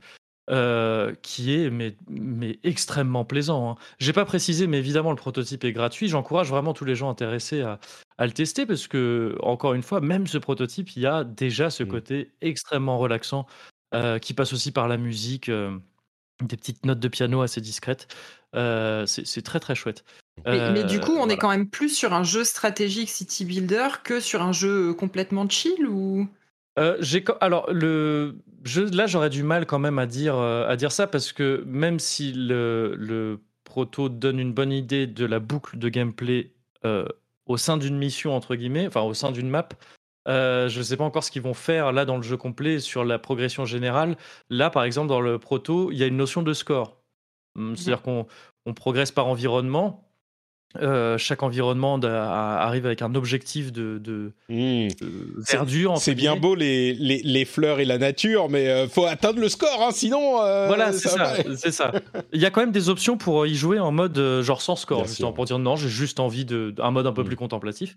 euh, 0.50 1.16
qui 1.22 1.56
est 1.56 1.70
mais, 1.70 1.96
mais 2.10 2.60
extrêmement 2.64 3.24
plaisant. 3.26 3.72
Hein. 3.72 3.76
J'ai 4.00 4.12
pas 4.14 4.26
précisé, 4.26 4.68
mais 4.68 4.78
évidemment 4.80 5.12
le 5.12 5.16
prototype 5.16 5.64
est 5.64 5.72
gratuit. 5.72 6.10
J'encourage 6.10 6.50
vraiment 6.50 6.74
tous 6.74 6.86
les 6.86 6.96
gens 6.96 7.10
intéressés 7.10 7.62
à, 7.62 7.80
à 8.18 8.26
le 8.26 8.34
tester 8.34 8.66
parce 8.66 8.88
que 8.88 9.38
encore 9.42 9.74
une 9.74 9.84
fois, 9.84 10.02
même 10.02 10.28
ce 10.28 10.38
prototype, 10.38 10.96
il 10.98 11.02
y 11.04 11.06
a 11.08 11.24
déjà 11.24 11.70
ce 11.70 11.84
Mm. 11.84 11.88
côté 11.88 12.32
extrêmement 12.42 13.00
relaxant 13.00 13.46
euh, 13.94 14.20
qui 14.20 14.34
passe 14.34 14.54
aussi 14.54 14.72
par 14.72 14.88
la 14.88 14.98
musique. 14.98 15.50
euh, 15.50 15.78
des 16.42 16.58
petites 16.58 16.86
notes 16.86 17.00
de 17.00 17.08
piano 17.08 17.42
assez 17.42 17.62
discrètes. 17.62 18.08
Euh, 18.56 19.06
c'est 19.06 19.42
très 19.44 19.60
très 19.60 19.76
chouette. 19.76 20.04
Mais, 20.46 20.72
mais 20.72 20.84
du 20.84 21.00
coup, 21.00 21.12
on 21.12 21.18
voilà. 21.18 21.34
est 21.34 21.38
quand 21.38 21.50
même 21.50 21.70
plus 21.70 21.90
sur 21.90 22.14
un 22.14 22.24
jeu 22.24 22.44
stratégique 22.44 23.10
City 23.10 23.46
Builder 23.46 23.88
que 24.04 24.20
sur 24.20 24.42
un 24.42 24.52
jeu 24.52 24.94
complètement 24.94 25.48
chill 25.48 25.88
ou? 25.88 26.28
J'ai 27.00 27.24
alors 27.40 27.72
le 27.72 28.36
jeu 28.64 28.90
là 28.90 29.06
j'aurais 29.06 29.30
du 29.30 29.44
mal 29.44 29.68
quand 29.68 29.78
même 29.78 30.00
à 30.00 30.08
dire 30.08 30.38
à 30.38 30.76
dire 30.76 30.92
ça 30.92 31.06
parce 31.06 31.32
que 31.32 31.64
même 31.68 32.00
si 32.00 32.34
le, 32.34 32.96
le 32.98 33.40
proto 33.64 34.10
donne 34.10 34.40
une 34.40 34.54
bonne 34.54 34.72
idée 34.72 35.06
de 35.06 35.26
la 35.26 35.40
boucle 35.40 35.78
de 35.78 35.88
gameplay 35.88 36.52
au 37.46 37.58
sein 37.58 37.78
d'une 37.78 37.98
mission 37.98 38.36
entre 38.36 38.56
guillemets, 38.56 38.88
enfin 38.88 39.02
au 39.02 39.14
sein 39.14 39.32
d'une 39.32 39.50
map, 39.50 39.70
euh, 40.28 40.70
je 40.70 40.80
ne 40.80 40.84
sais 40.84 40.98
pas 40.98 41.04
encore 41.04 41.24
ce 41.24 41.32
qu'ils 41.32 41.42
vont 41.42 41.54
faire 41.54 41.92
là 41.92 42.06
dans 42.06 42.18
le 42.18 42.24
jeu 42.24 42.38
complet 42.38 42.80
sur 42.80 43.04
la 43.04 43.20
progression 43.20 43.66
générale. 43.66 44.18
Là 44.50 44.70
par 44.70 44.84
exemple 44.84 45.08
dans 45.08 45.22
le 45.22 45.40
proto 45.40 45.92
il 45.92 45.98
y 45.98 46.04
a 46.04 46.08
une 46.08 46.18
notion 46.18 46.44
de 46.44 46.54
score, 46.54 47.04
Hum, 47.56 47.76
c'est-à-dire 47.76 48.02
qu'on 48.02 48.26
on 48.66 48.74
progresse 48.74 49.12
par 49.12 49.28
environnement. 49.28 50.10
Euh, 50.82 51.20
chaque 51.20 51.44
environnement 51.44 52.00
arrive 52.02 52.86
avec 52.88 53.02
un 53.04 53.14
objectif 53.14 53.72
de, 53.72 54.00
de, 54.00 54.32
Mm. 54.50 54.88
de 54.88 55.42
C'est- 55.46 55.58
verdure. 55.58 55.98
C'est 55.98 56.16
bien 56.16 56.36
beau 56.36 56.56
les, 56.56 56.94
les, 56.96 57.22
les 57.24 57.46
fleurs 57.46 57.80
et 57.80 57.86
la 57.86 57.98
nature, 58.00 58.50
mais 58.50 58.68
euh, 58.70 58.88
faut 58.88 59.06
atteindre 59.06 59.40
le 59.40 59.50
score, 59.50 59.82
hein, 59.88 59.92
sinon. 59.92 60.42
euh, 60.42 60.66
Voilà, 60.68 60.92
c'est 60.92 61.10
ça 61.10 61.34
c'est. 61.56 61.84
Il 62.34 62.42
y 62.42 62.46
a 62.46 62.50
quand 62.50 62.62
même 62.62 62.72
des 62.72 62.90
options 62.90 63.18
pour 63.18 63.46
y 63.46 63.54
jouer 63.56 63.78
en 63.80 63.92
mode 63.92 64.18
euh, 64.18 64.42
genre 64.42 64.62
sans 64.64 64.76
score, 64.76 65.00
Bien 65.02 65.08
justement, 65.08 65.30
sûr. 65.30 65.34
pour 65.36 65.46
dire 65.46 65.60
non, 65.60 65.76
j'ai 65.76 65.90
juste 65.90 66.20
envie 66.20 66.46
de 66.46 66.74
un 66.80 66.90
mode 66.92 67.06
un 67.08 67.14
peu 67.14 67.22
Mm. 67.22 67.26
plus 67.28 67.36
contemplatif. 67.36 67.96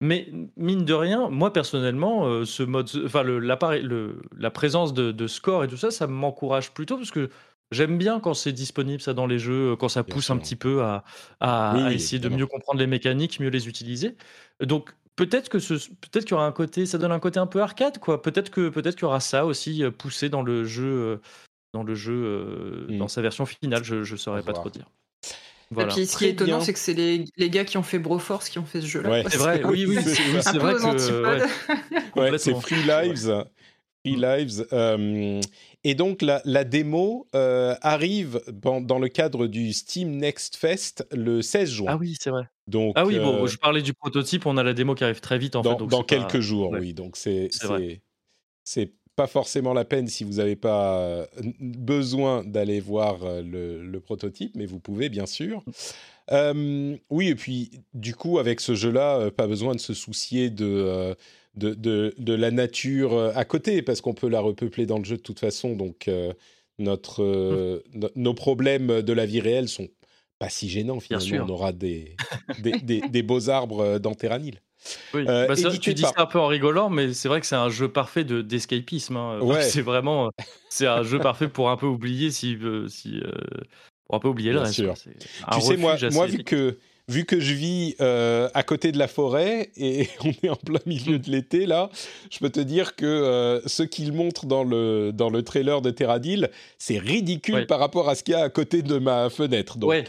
Mais 0.00 0.28
mine 0.56 0.84
de 0.84 0.92
rien, 0.92 1.28
moi 1.30 1.52
personnellement, 1.52 2.26
euh, 2.26 2.44
ce 2.44 2.62
mode, 2.62 2.90
enfin 3.06 3.22
le, 3.22 3.38
la 3.38 4.50
présence 4.50 4.92
de, 4.92 5.10
de 5.12 5.26
score 5.26 5.64
et 5.64 5.68
tout 5.68 5.76
ça, 5.78 5.90
ça 5.90 6.06
m'encourage 6.06 6.72
plutôt 6.72 6.96
parce 6.96 7.10
que 7.10 7.30
J'aime 7.72 7.98
bien 7.98 8.20
quand 8.20 8.34
c'est 8.34 8.52
disponible 8.52 9.00
ça 9.02 9.12
dans 9.12 9.26
les 9.26 9.38
jeux, 9.38 9.74
quand 9.76 9.88
ça 9.88 10.02
Bien 10.02 10.14
pousse 10.14 10.30
un 10.30 10.36
petit 10.36 10.56
peu 10.56 10.82
à, 10.82 11.02
à- 11.40 11.72
Oui, 11.74 11.82
à 11.82 11.88
oui, 11.88 11.94
essayer 11.94 12.18
de 12.20 12.28
mieux 12.28 12.46
comprendre 12.46 12.78
les 12.78 12.86
mécaniques, 12.86 13.40
mieux 13.40 13.48
les 13.50 13.66
utiliser. 13.68 14.16
Donc 14.62 14.90
peut-être 15.16 15.48
que 15.48 15.58
ce, 15.58 15.74
peut-être 15.74 16.24
qu'il 16.24 16.32
y 16.32 16.34
aura 16.34 16.46
un 16.46 16.52
côté, 16.52 16.86
ça 16.86 16.98
donne 16.98 17.10
un 17.12 17.18
côté 17.18 17.38
un 17.40 17.46
peu 17.46 17.60
arcade 17.62 17.98
quoi. 17.98 18.22
Peut-être 18.22 18.50
que 18.50 18.68
peut-être 18.68 18.94
qu'il 18.94 19.02
y 19.02 19.06
aura 19.06 19.20
ça 19.20 19.44
aussi 19.46 19.82
euh, 19.82 19.90
poussé 19.90 20.28
dans 20.28 20.42
le 20.42 20.64
jeu, 20.64 20.84
euh, 20.86 21.16
dans 21.74 21.82
le 21.82 21.94
jeu, 21.94 22.12
euh, 22.14 22.86
Mm. 22.88 22.98
dans 22.98 23.08
sa 23.08 23.20
version 23.20 23.46
finale. 23.46 23.82
Je 23.82 24.04
je 24.04 24.14
saurais 24.16 24.42
pas 24.42 24.52
voir. 24.52 24.62
trop 24.62 24.70
dire. 24.70 24.86
Et 25.24 25.74
Voilà. 25.74 25.92
puis 25.92 26.06
ce 26.06 26.12
qui 26.12 26.16
Très 26.18 26.26
est 26.26 26.30
étonnant, 26.30 26.60
c'est 26.60 26.72
que 26.72 26.78
c'est 26.78 26.94
les, 26.94 27.24
les 27.36 27.50
gars 27.50 27.64
qui 27.64 27.76
ont 27.76 27.82
fait 27.82 27.98
Broforce 27.98 28.48
qui 28.48 28.60
ont 28.60 28.64
fait 28.64 28.80
ce 28.80 28.86
jeu-là. 28.86 29.10
Ouais. 29.10 29.24
C'est 29.28 29.38
vrai, 29.38 29.64
oui, 29.64 29.84
oui, 29.88 29.96
C'est 30.00 30.58
vrai 30.58 30.74
aux 30.74 30.78
que 30.78 30.84
antipodes. 30.84 31.48
ouais, 32.14 32.30
Ouais, 32.30 32.38
c'est. 32.38 32.54
Free 32.54 32.84
Lives. 32.86 33.44
Free 34.04 34.14
Lives. 34.16 34.64
euh, 34.72 35.40
et 35.88 35.94
donc, 35.94 36.20
la, 36.22 36.42
la 36.44 36.64
démo 36.64 37.26
euh, 37.34 37.74
arrive 37.80 38.40
dans, 38.52 38.80
dans 38.80 38.98
le 38.98 39.08
cadre 39.08 39.46
du 39.46 39.72
Steam 39.72 40.16
Next 40.16 40.56
Fest 40.56 41.06
le 41.12 41.42
16 41.42 41.70
juin. 41.70 41.86
Ah 41.92 41.96
oui, 41.96 42.16
c'est 42.20 42.30
vrai. 42.30 42.48
Donc, 42.66 42.94
Ah 42.96 43.06
oui, 43.06 43.18
bon, 43.18 43.44
euh, 43.44 43.46
je 43.46 43.56
parlais 43.56 43.82
du 43.82 43.94
prototype, 43.94 44.46
on 44.46 44.56
a 44.56 44.62
la 44.64 44.74
démo 44.74 44.94
qui 44.96 45.04
arrive 45.04 45.20
très 45.20 45.38
vite 45.38 45.54
en 45.54 45.62
dans, 45.62 45.72
fait. 45.72 45.78
donc 45.78 45.90
dans 45.90 45.98
pas- 46.02 46.04
quelques 46.04 46.40
jours, 46.40 46.70
ouais. 46.70 46.80
oui. 46.80 46.92
Donc, 46.94 47.16
c'est 47.16 47.50
C'est 48.64 48.92
pas 49.14 49.26
forcément 49.28 49.72
la 49.72 49.84
peine 49.84 50.08
si 50.08 50.24
vous 50.24 50.34
n'avez 50.34 50.56
pas 50.56 50.98
euh, 50.98 51.26
besoin 51.60 52.44
d'aller 52.44 52.80
voir 52.80 53.18
le, 53.42 53.82
le 53.82 54.00
prototype, 54.00 54.52
mais 54.56 54.66
vous 54.66 54.80
pouvez, 54.80 55.08
bien 55.08 55.26
sûr. 55.26 55.62
Euh, 56.32 56.96
oui, 57.08 57.28
et 57.28 57.34
puis, 57.36 57.70
du 57.94 58.14
coup, 58.14 58.38
avec 58.40 58.60
ce 58.60 58.74
jeu-là, 58.74 59.30
pas 59.30 59.46
besoin 59.46 59.74
de 59.74 59.80
se 59.80 59.94
soucier 59.94 60.50
de, 60.50 61.14
de, 61.56 61.74
de, 61.74 62.14
de 62.18 62.32
la 62.34 62.50
nature 62.50 63.14
euh, 63.14 63.32
à 63.34 63.44
côté, 63.44 63.82
parce 63.82 64.00
qu'on 64.00 64.14
peut 64.14 64.28
la 64.28 64.40
repeupler 64.40 64.86
dans 64.86 64.98
le 64.98 65.04
jeu 65.04 65.16
de 65.16 65.22
toute 65.22 65.40
façon. 65.40 65.74
Donc, 65.74 66.08
euh, 66.08 66.32
notre, 66.78 67.22
euh, 67.22 67.82
no- 67.94 68.10
nos 68.14 68.34
problèmes 68.34 69.02
de 69.02 69.12
la 69.12 69.26
vie 69.26 69.40
réelle 69.40 69.68
sont 69.68 69.88
pas 70.38 70.50
si 70.50 70.68
gênants, 70.68 71.00
finalement. 71.00 71.26
sûr. 71.26 71.44
On 71.46 71.48
aura 71.48 71.72
des, 71.72 72.16
des, 72.58 72.72
des- 72.80 73.00
des 73.08 73.22
beaux 73.22 73.48
arbres 73.48 73.98
dans 73.98 74.14
Terranil. 74.14 74.60
Oui, 75.14 75.24
Euh, 75.26 75.46
bah, 75.48 75.54
tu 75.56 75.94
dis 75.94 76.02
par- 76.02 76.12
ça 76.14 76.22
un 76.22 76.26
peu 76.26 76.38
en 76.38 76.46
rigolant, 76.46 76.90
mais 76.90 77.12
c'est 77.14 77.28
vrai 77.28 77.40
que 77.40 77.46
c'est 77.46 77.56
un 77.56 77.70
jeu 77.70 77.88
parfait 77.88 78.22
de 78.24 78.42
d'escapisme. 78.42 79.16
hein. 79.16 79.40
Ouais. 79.40 79.62
C'est 79.62 79.80
vraiment, 79.80 80.30
c'est 80.68 80.86
un 80.86 81.02
jeu 81.02 81.18
parfait 81.20 81.48
pour 81.48 81.70
un 81.70 81.76
peu 81.76 81.86
oublier 81.86 82.30
si, 82.30 82.58
si 82.88 83.20
pour 84.04 84.14
un 84.16 84.18
peu 84.20 84.28
oublier 84.28 84.50
le 84.52 84.58
Bien 84.58 84.64
reste. 84.66 84.74
sûr. 84.74 84.94
tu 84.94 85.60
sais, 85.62 85.76
moi, 85.78 85.96
moi 86.12 86.26
vu, 86.26 86.44
que, 86.44 86.78
vu 87.08 87.24
que 87.24 87.38
je 87.38 87.54
vis 87.54 87.94
euh, 88.00 88.48
à 88.54 88.62
côté 88.62 88.90
de 88.92 88.98
la 88.98 89.06
forêt 89.08 89.70
et 89.76 90.08
on 90.24 90.30
est 90.42 90.48
en 90.48 90.56
plein 90.56 90.80
milieu 90.86 91.18
de 91.18 91.30
l'été, 91.30 91.66
là, 91.66 91.88
je 92.30 92.38
peux 92.38 92.50
te 92.50 92.60
dire 92.60 92.96
que 92.96 93.06
euh, 93.06 93.60
ce 93.66 93.82
qu'ils 93.84 94.12
montrent 94.12 94.46
dans 94.46 94.64
le, 94.64 95.12
dans 95.12 95.30
le 95.30 95.42
trailer 95.42 95.80
de 95.82 95.90
Terradil, 95.90 96.50
c'est 96.78 96.98
ridicule 96.98 97.54
Ouais. 97.54 97.66
par 97.66 97.78
rapport 97.78 98.08
à 98.08 98.14
ce 98.16 98.22
qu'il 98.24 98.32
y 98.32 98.36
a 98.36 98.42
à 98.42 98.48
côté 98.50 98.82
de 98.82 98.98
ma 98.98 99.30
fenêtre. 99.30 99.78
Donc, 99.78 99.90
Ouais. 99.90 100.04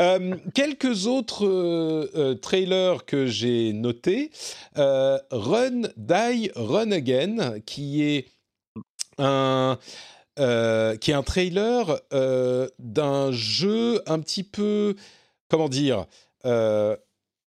euh, 0.00 0.34
quelques 0.54 1.06
autres 1.06 1.46
euh, 1.46 2.10
euh, 2.14 2.34
trailers 2.34 3.04
que 3.04 3.26
j'ai 3.26 3.72
notés. 3.74 4.30
Run, 4.76 5.82
Die, 5.98 6.50
Run 6.56 6.92
Again, 6.92 7.60
qui 7.66 8.02
est 8.02 8.26
un, 9.18 9.78
euh, 10.38 10.96
qui 10.96 11.10
est 11.10 11.14
un 11.14 11.22
trailer 11.22 12.00
euh, 12.14 12.66
d'un 12.78 13.32
jeu 13.32 14.00
un 14.06 14.18
petit 14.18 14.44
peu, 14.44 14.96
comment 15.48 15.68
dire, 15.68 16.06
euh, 16.46 16.96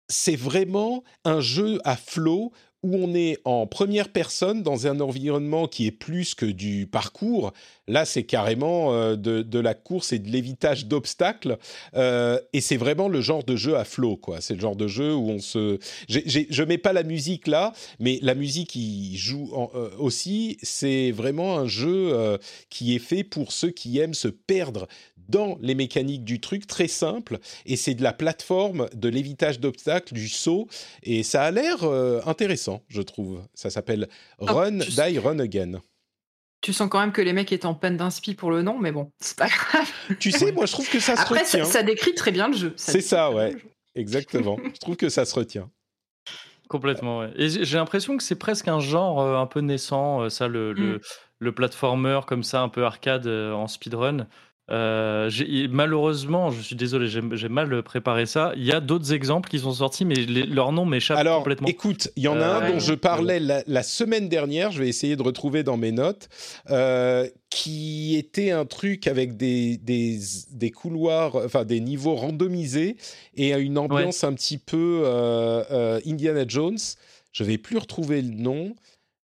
c'est 0.07 0.35
vraiment 0.35 1.03
un 1.23 1.39
jeu 1.39 1.79
à 1.83 1.95
flot 1.95 2.51
où 2.85 2.95
on 2.95 3.15
est 3.15 3.39
en 3.45 3.65
première 3.65 4.09
personne 4.09 4.61
dans 4.61 4.85
un 4.85 4.99
environnement 4.99 5.67
qui 5.67 5.87
est 5.87 5.91
plus 5.91 6.35
que 6.35 6.45
du 6.45 6.85
parcours. 6.85 7.51
Là, 7.87 8.05
c'est 8.05 8.23
carrément 8.23 8.93
euh, 8.93 9.15
de, 9.15 9.59
la 9.59 9.73
course 9.73 10.13
et 10.13 10.19
de 10.19 10.29
l'évitage 10.29 10.85
d'obstacles. 10.85 11.57
Euh, 11.95 12.39
et 12.53 12.61
c'est 12.61 12.77
vraiment 12.77 13.07
le 13.07 13.21
genre 13.21 13.43
de 13.43 13.55
jeu 13.55 13.75
à 13.75 13.85
flot, 13.85 14.17
quoi. 14.17 14.39
C'est 14.39 14.53
le 14.53 14.59
genre 14.59 14.75
de 14.75 14.87
jeu 14.87 15.15
où 15.15 15.29
on 15.29 15.39
se... 15.39 15.79
j'ai- 16.07 16.23
j'ai- 16.27 16.47
je 16.49 16.63
mets 16.63 16.77
pas 16.77 16.93
la 16.93 17.03
musique 17.03 17.47
là, 17.47 17.73
mais 17.99 18.19
la 18.21 18.35
musique 18.35 18.69
qui 18.69 19.17
joue 19.17 19.51
euh, 19.73 19.89
aussi, 19.97 20.57
c'est 20.61 21.09
vraiment 21.09 21.57
un 21.57 21.67
jeu 21.67 22.37
qui 22.69 22.95
est 22.95 22.99
fait 22.99 23.23
pour 23.23 23.51
ceux 23.51 23.71
qui 23.71 23.97
aiment 23.97 24.13
se 24.13 24.27
perdre 24.27 24.87
dans 25.29 25.57
les 25.61 25.75
mécaniques 25.75 26.23
du 26.23 26.39
truc, 26.39 26.67
très 26.67 26.87
simple. 26.87 27.39
Et 27.65 27.75
c'est 27.75 27.93
de 27.95 28.03
la 28.03 28.13
plateforme, 28.13 28.87
de 28.93 29.09
l'évitage 29.09 29.59
d'obstacles, 29.59 30.13
du 30.13 30.27
saut. 30.29 30.67
Et 31.03 31.23
ça 31.23 31.43
a 31.43 31.51
l'air 31.51 31.83
euh, 31.83 32.21
intéressant, 32.25 32.81
je 32.87 33.01
trouve. 33.01 33.41
Ça 33.53 33.69
s'appelle 33.69 34.07
Run, 34.39 34.79
tu- 34.79 34.91
Die, 34.91 35.19
Run 35.19 35.39
Again. 35.39 35.81
Tu 36.61 36.73
sens 36.73 36.89
quand 36.89 36.99
même 36.99 37.11
que 37.11 37.21
les 37.21 37.33
mecs 37.33 37.51
étaient 37.51 37.65
en 37.67 37.75
peine 37.75 37.95
d'inspi 37.97 38.33
pour 38.33 38.49
le 38.49 38.63
nom, 38.63 38.79
mais 38.79 38.91
bon, 38.91 39.11
c'est 39.19 39.37
pas 39.37 39.47
grave. 39.47 39.91
Tu 40.19 40.31
sais, 40.31 40.51
moi, 40.51 40.65
je 40.65 40.71
trouve 40.71 40.89
que 40.89 40.99
ça 40.99 41.15
se 41.15 41.21
Après, 41.21 41.45
ça, 41.45 41.59
retient. 41.59 41.65
ça 41.71 41.83
décrit 41.83 42.15
très 42.15 42.31
bien 42.31 42.47
le 42.47 42.55
jeu. 42.57 42.73
C'est 42.75 43.01
ça, 43.01 43.31
ouais. 43.31 43.55
Exactement. 43.93 44.57
je 44.73 44.79
trouve 44.79 44.95
que 44.95 45.09
ça 45.09 45.25
se 45.25 45.35
retient. 45.35 45.69
Complètement. 46.67 47.19
ouais. 47.19 47.31
Et 47.35 47.49
j'ai 47.49 47.77
l'impression 47.77 48.17
que 48.17 48.23
c'est 48.23 48.35
presque 48.35 48.67
un 48.67 48.79
genre 48.79 49.21
euh, 49.21 49.37
un 49.37 49.45
peu 49.45 49.59
naissant, 49.59 50.21
euh, 50.23 50.29
ça, 50.29 50.47
le, 50.47 50.73
le, 50.73 50.95
Mm. 50.97 50.99
le 51.39 51.51
platformer 51.53 52.19
comme 52.25 52.41
ça, 52.41 52.61
un 52.61 52.69
peu 52.69 52.83
arcade 52.85 53.27
euh, 53.27 53.53
en 53.53 53.67
speedrun. 53.67 54.25
Euh, 54.71 55.29
malheureusement, 55.69 56.49
je 56.49 56.59
suis 56.61 56.75
désolé, 56.75 57.07
j'ai 57.07 57.49
mal 57.49 57.83
préparé 57.83 58.25
ça. 58.25 58.51
Il 58.57 58.63
y 58.65 58.71
a 58.71 58.79
d'autres 58.79 59.13
exemples 59.13 59.47
qui 59.47 59.59
sont 59.59 59.73
sortis, 59.73 60.05
mais 60.05 60.15
les- 60.15 60.45
leur 60.47 60.71
nom 60.71 60.85
m'échappe 60.85 61.17
Alors, 61.19 61.37
complètement. 61.39 61.67
écoute, 61.67 62.09
il 62.15 62.23
y 62.23 62.27
en 62.27 62.37
a 62.39 62.45
Euh, 62.45 62.55
un 62.61 62.67
dont 62.69 62.73
ouais. 62.75 62.79
je 62.79 62.93
parlais 62.95 63.39
la, 63.39 63.63
la 63.67 63.83
semaine 63.83 64.27
dernière, 64.27 64.71
je 64.71 64.79
vais 64.79 64.89
essayer 64.89 65.15
de 65.15 65.21
retrouver 65.21 65.61
dans 65.63 65.77
mes 65.77 65.91
notes, 65.91 66.29
euh, 66.71 67.27
qui 67.51 68.15
était 68.15 68.49
un 68.51 68.65
truc 68.65 69.05
avec 69.07 69.37
des, 69.37 69.77
des, 69.77 70.19
des 70.51 70.71
couloirs, 70.71 71.35
enfin 71.35 71.63
des 71.63 71.79
niveaux 71.79 72.15
randomisés 72.15 72.97
et 73.35 73.51
une 73.53 73.77
ambiance 73.77 74.23
un 74.23 74.33
petit 74.33 74.57
peu 74.57 75.03
euh, 75.05 75.63
euh, 75.71 75.99
Indiana 76.07 76.43
Jones. 76.47 76.77
Je 77.31 77.43
vais 77.43 77.57
plus 77.59 77.77
retrouver 77.77 78.21
le 78.21 78.33
nom. 78.33 78.75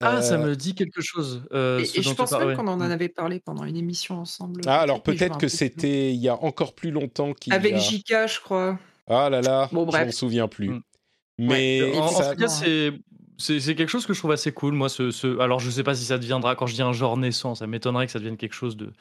Ah, 0.00 0.22
ça 0.22 0.34
Euh, 0.34 0.46
me 0.46 0.54
dit 0.56 0.74
quelque 0.74 1.00
chose. 1.00 1.42
euh, 1.52 1.80
Et, 1.80 1.84
ce 1.84 1.98
et 1.98 2.02
dont 2.02 2.10
je 2.10 2.14
pense 2.14 2.32
même 2.32 2.56
qu'on 2.56 2.68
en 2.68 2.76
Mm. 2.78 2.82
avait 2.82 3.08
parlé 3.08 3.40
pendant 3.40 3.64
une 3.64 3.76
émission 3.76 4.20
ensemble. 4.20 4.60
Ah, 4.66 4.80
alors 4.80 5.02
je 5.04 5.10
me 5.10 5.16
peut-être 5.16 5.38
que 5.38 5.48
c'était 5.48 6.12
il 6.12 6.20
y 6.20 6.28
a 6.28 6.36
encore 6.42 6.74
plus 6.74 6.90
longtemps 6.92 7.32
qu'il 7.34 7.52
y 7.52 7.56
Avec 7.56 7.74
a... 7.74 7.78
JK, 7.78 8.26
je 8.28 8.40
crois. 8.40 8.78
Ah 9.08 9.28
là 9.30 9.40
là, 9.40 9.68
Bon, 9.72 9.90
je 9.90 9.96
m'en 10.04 10.10
souviens 10.12 10.46
plus. 10.48 10.68
Mm. 10.70 10.82
Mais 11.38 11.92
En, 11.96 12.04
en 12.04 12.08
ça- 12.08 12.34
tout 12.34 12.40
cas, 12.40 12.48
c'est 12.48 12.92
c'est 13.40 13.60
c'est 13.60 13.74
quelque 13.76 13.88
chose 13.90 14.04
que 14.06 14.12
je 14.12 14.18
trouve 14.18 14.32
assez 14.32 14.50
cool. 14.52 14.74
Moi, 14.74 14.88
ce, 14.88 15.10
ce- 15.12 15.38
alors 15.38 15.60
je 15.60 15.70
sais 15.70 15.84
pas 15.84 15.94
si 15.94 16.04
ça 16.04 16.18
deviendra. 16.18 16.56
Quand 16.56 16.66
je 16.66 16.74
dis 16.74 16.82
un 16.82 16.92
genre 16.92 17.16
naissant, 17.16 17.54
ça 17.54 17.66
m'étonnerait 17.68 18.06
que 18.06 18.12
ça 18.12 18.18
devienne 18.18 18.36
quelque 18.36 18.54
chose 18.54 18.76
de. 18.76 18.92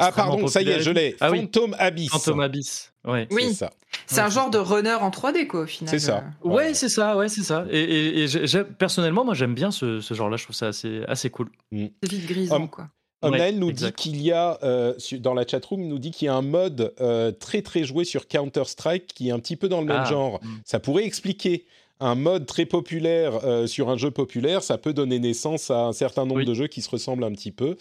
Ah 0.00 0.12
pardon, 0.12 0.46
ça 0.46 0.62
y 0.62 0.68
est, 0.68 0.80
je 0.80 0.90
l'ai. 0.90 1.16
Ah 1.20 1.30
oui. 1.30 1.40
Phantom 1.40 1.74
Abyss. 1.78 2.10
Phantom 2.10 2.40
Abyss. 2.40 2.92
Ouais. 3.04 3.26
C'est 3.30 3.36
Oui. 3.36 3.54
ça. 3.54 3.70
C'est 4.06 4.20
un 4.20 4.30
genre 4.30 4.50
de 4.50 4.58
runner 4.58 4.94
en 4.94 5.10
3D, 5.10 5.46
quoi, 5.46 5.60
au 5.62 5.66
final. 5.66 5.90
C'est 5.90 5.98
ça. 5.98 6.24
Euh, 6.44 6.48
Ouais, 6.48 6.74
c'est 6.74 6.88
ça, 6.88 7.16
ouais, 7.16 7.28
c'est 7.28 7.42
ça. 7.42 7.64
Et, 7.70 7.78
et- 7.80 8.18
et 8.22 8.28
j'ai- 8.28 8.46
j'ai- 8.46 8.64
personnellement, 8.64 9.24
moi, 9.24 9.34
j'aime 9.34 9.54
bien 9.54 9.70
ce, 9.70 10.00
ce 10.00 10.14
genre-là. 10.14 10.36
Je 10.36 10.44
trouve 10.44 10.56
ça 10.56 10.68
assez, 10.68 11.02
assez 11.08 11.28
cool. 11.30 11.50
C'est 11.72 11.90
vite 12.10 12.26
grisant, 12.26 12.66
quoi. 12.68 12.88
Omnael 13.24 13.54
Ouais, 13.54 13.60
nous 13.60 13.70
exact. 13.70 13.96
dit 14.02 14.02
qu'il 14.10 14.20
y 14.22 14.32
a, 14.32 14.58
euh, 14.64 14.94
dans 15.20 15.34
la 15.34 15.46
chatroom, 15.46 15.80
il 15.82 15.88
nous 15.88 16.00
dit 16.00 16.10
qu'il 16.10 16.26
y 16.26 16.28
a 16.28 16.34
un 16.34 16.42
mode 16.42 16.92
euh, 17.00 17.30
très 17.30 17.62
très 17.62 17.84
joué 17.84 18.04
sur 18.04 18.26
Counter-Strike 18.26 19.06
qui 19.14 19.28
est 19.28 19.32
un 19.32 19.38
petit 19.38 19.54
peu 19.56 19.68
dans 19.68 19.80
le 19.80 19.86
même 19.86 20.02
Ah, 20.04 20.10
genre. 20.10 20.40
mm. 20.42 20.48
Ça 20.64 20.80
pourrait 20.80 21.04
expliquer 21.04 21.64
un 22.02 22.14
mode 22.14 22.46
très 22.46 22.66
populaire 22.66 23.44
euh, 23.44 23.66
sur 23.66 23.88
un 23.90 23.96
jeu 23.96 24.10
populaire, 24.10 24.62
ça 24.62 24.78
peut 24.78 24.92
donner 24.92 25.18
naissance 25.18 25.70
à 25.70 25.84
un 25.86 25.92
certain 25.92 26.22
nombre 26.24 26.40
Oui. 26.40 26.44
de 26.44 26.54
jeux 26.54 26.66
qui 26.66 26.82
se 26.82 26.90
ressemblent 26.90 27.24
un 27.24 27.32
petit 27.32 27.52
peu. 27.52 27.76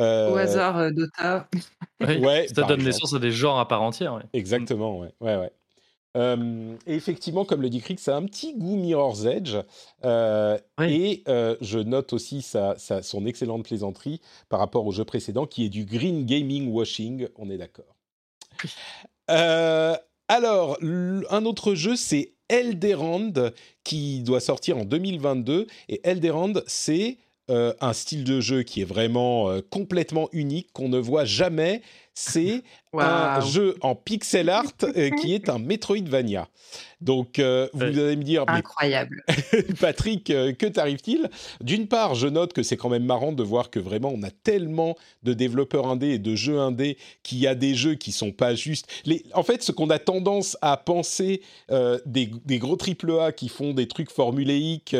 Euh, 0.00 0.30
Au 0.32 0.36
hasard, 0.36 0.78
euh, 0.78 0.90
Dota. 0.90 1.48
Ouais, 2.00 2.18
Ouais, 2.18 2.46
ça 2.48 2.54
donne 2.62 2.64
exemple. 2.64 2.82
naissance 2.84 3.14
à 3.14 3.18
des 3.18 3.30
genres 3.32 3.58
à 3.58 3.68
part 3.68 3.82
entière. 3.82 4.14
ouais. 4.14 4.22
Exactement, 4.32 4.98
ouais. 4.98 5.08
ouais, 5.20 5.36
ouais. 5.36 5.50
Euh, 6.16 6.74
et 6.86 6.94
effectivement, 6.94 7.44
comme 7.44 7.60
le 7.60 7.68
dit 7.68 7.80
Crick, 7.82 8.00
ça 8.00 8.14
a 8.14 8.18
un 8.18 8.24
petit 8.24 8.54
goût 8.54 8.76
Mirror's 8.76 9.26
Edge. 9.26 9.56
Euh, 10.04 10.56
Oui. 10.80 10.86
Et 10.94 11.24
euh, 11.28 11.56
je 11.60 11.78
note 11.78 12.14
aussi 12.14 12.40
sa, 12.40 12.74
sa- 12.78 13.02
son 13.02 13.26
excellente 13.26 13.64
plaisanterie 13.64 14.22
par 14.48 14.58
rapport 14.60 14.86
au 14.86 14.92
jeu 14.92 15.04
précédent, 15.04 15.44
qui 15.46 15.66
est 15.66 15.68
du 15.68 15.84
green 15.84 16.24
gaming 16.24 16.72
washing. 16.72 17.28
On 17.36 17.50
est 17.50 17.58
d'accord. 17.58 17.94
Euh, 19.30 19.94
alors, 20.28 20.78
un 20.82 21.44
autre 21.44 21.74
jeu, 21.74 21.96
c'est 21.96 22.32
Elderand, 22.48 23.32
qui 23.84 24.22
doit 24.22 24.40
sortir 24.40 24.78
en 24.78 24.84
2022. 24.84 25.66
Et 25.88 26.00
Elderand, 26.04 26.54
c'est 26.66 27.18
euh, 27.50 27.72
un 27.80 27.92
style 27.92 28.24
de 28.24 28.40
jeu 28.40 28.62
qui 28.62 28.80
est 28.80 28.84
vraiment 28.84 29.48
euh, 29.48 29.60
complètement 29.70 30.28
unique, 30.32 30.72
qu'on 30.72 30.88
ne 30.88 30.98
voit 30.98 31.24
jamais. 31.24 31.82
C'est 32.14 32.62
un 32.92 33.40
jeu 33.40 33.76
en 33.82 33.94
pixel 33.94 34.48
art 34.48 34.72
euh, 34.82 35.10
qui 35.20 35.34
est 35.34 35.48
un 35.48 35.58
Metroidvania. 35.58 36.48
Donc, 37.00 37.38
euh, 37.38 37.68
vous 37.74 37.82
allez 37.82 38.16
me 38.16 38.22
dire, 38.22 38.44
mais 38.46 38.54
Incroyable. 38.54 39.22
Patrick, 39.80 40.30
euh, 40.30 40.52
que 40.52 40.66
t'arrive-t-il? 40.66 41.28
D'une 41.60 41.88
part, 41.88 42.14
je 42.14 42.26
note 42.26 42.52
que 42.52 42.62
c'est 42.62 42.76
quand 42.76 42.88
même 42.88 43.04
marrant 43.04 43.32
de 43.32 43.42
voir 43.42 43.70
que 43.70 43.78
vraiment 43.78 44.10
on 44.14 44.22
a 44.22 44.30
tellement 44.30 44.96
de 45.22 45.34
développeurs 45.34 45.86
indés 45.86 46.12
et 46.12 46.18
de 46.18 46.34
jeux 46.34 46.58
indés 46.58 46.96
qu'il 47.22 47.38
y 47.38 47.46
a 47.46 47.54
des 47.54 47.74
jeux 47.74 47.94
qui 47.94 48.12
sont 48.12 48.32
pas 48.32 48.54
juste. 48.54 48.86
Les... 49.04 49.24
En 49.34 49.42
fait, 49.42 49.62
ce 49.62 49.72
qu'on 49.72 49.90
a 49.90 49.98
tendance 49.98 50.56
à 50.62 50.76
penser 50.78 51.42
euh, 51.70 51.98
des, 52.06 52.30
des 52.46 52.58
gros 52.58 52.76
triple 52.76 53.12
A 53.20 53.32
qui 53.32 53.48
font 53.48 53.74
des 53.74 53.88
trucs 53.88 54.10
formuléiques. 54.10 54.96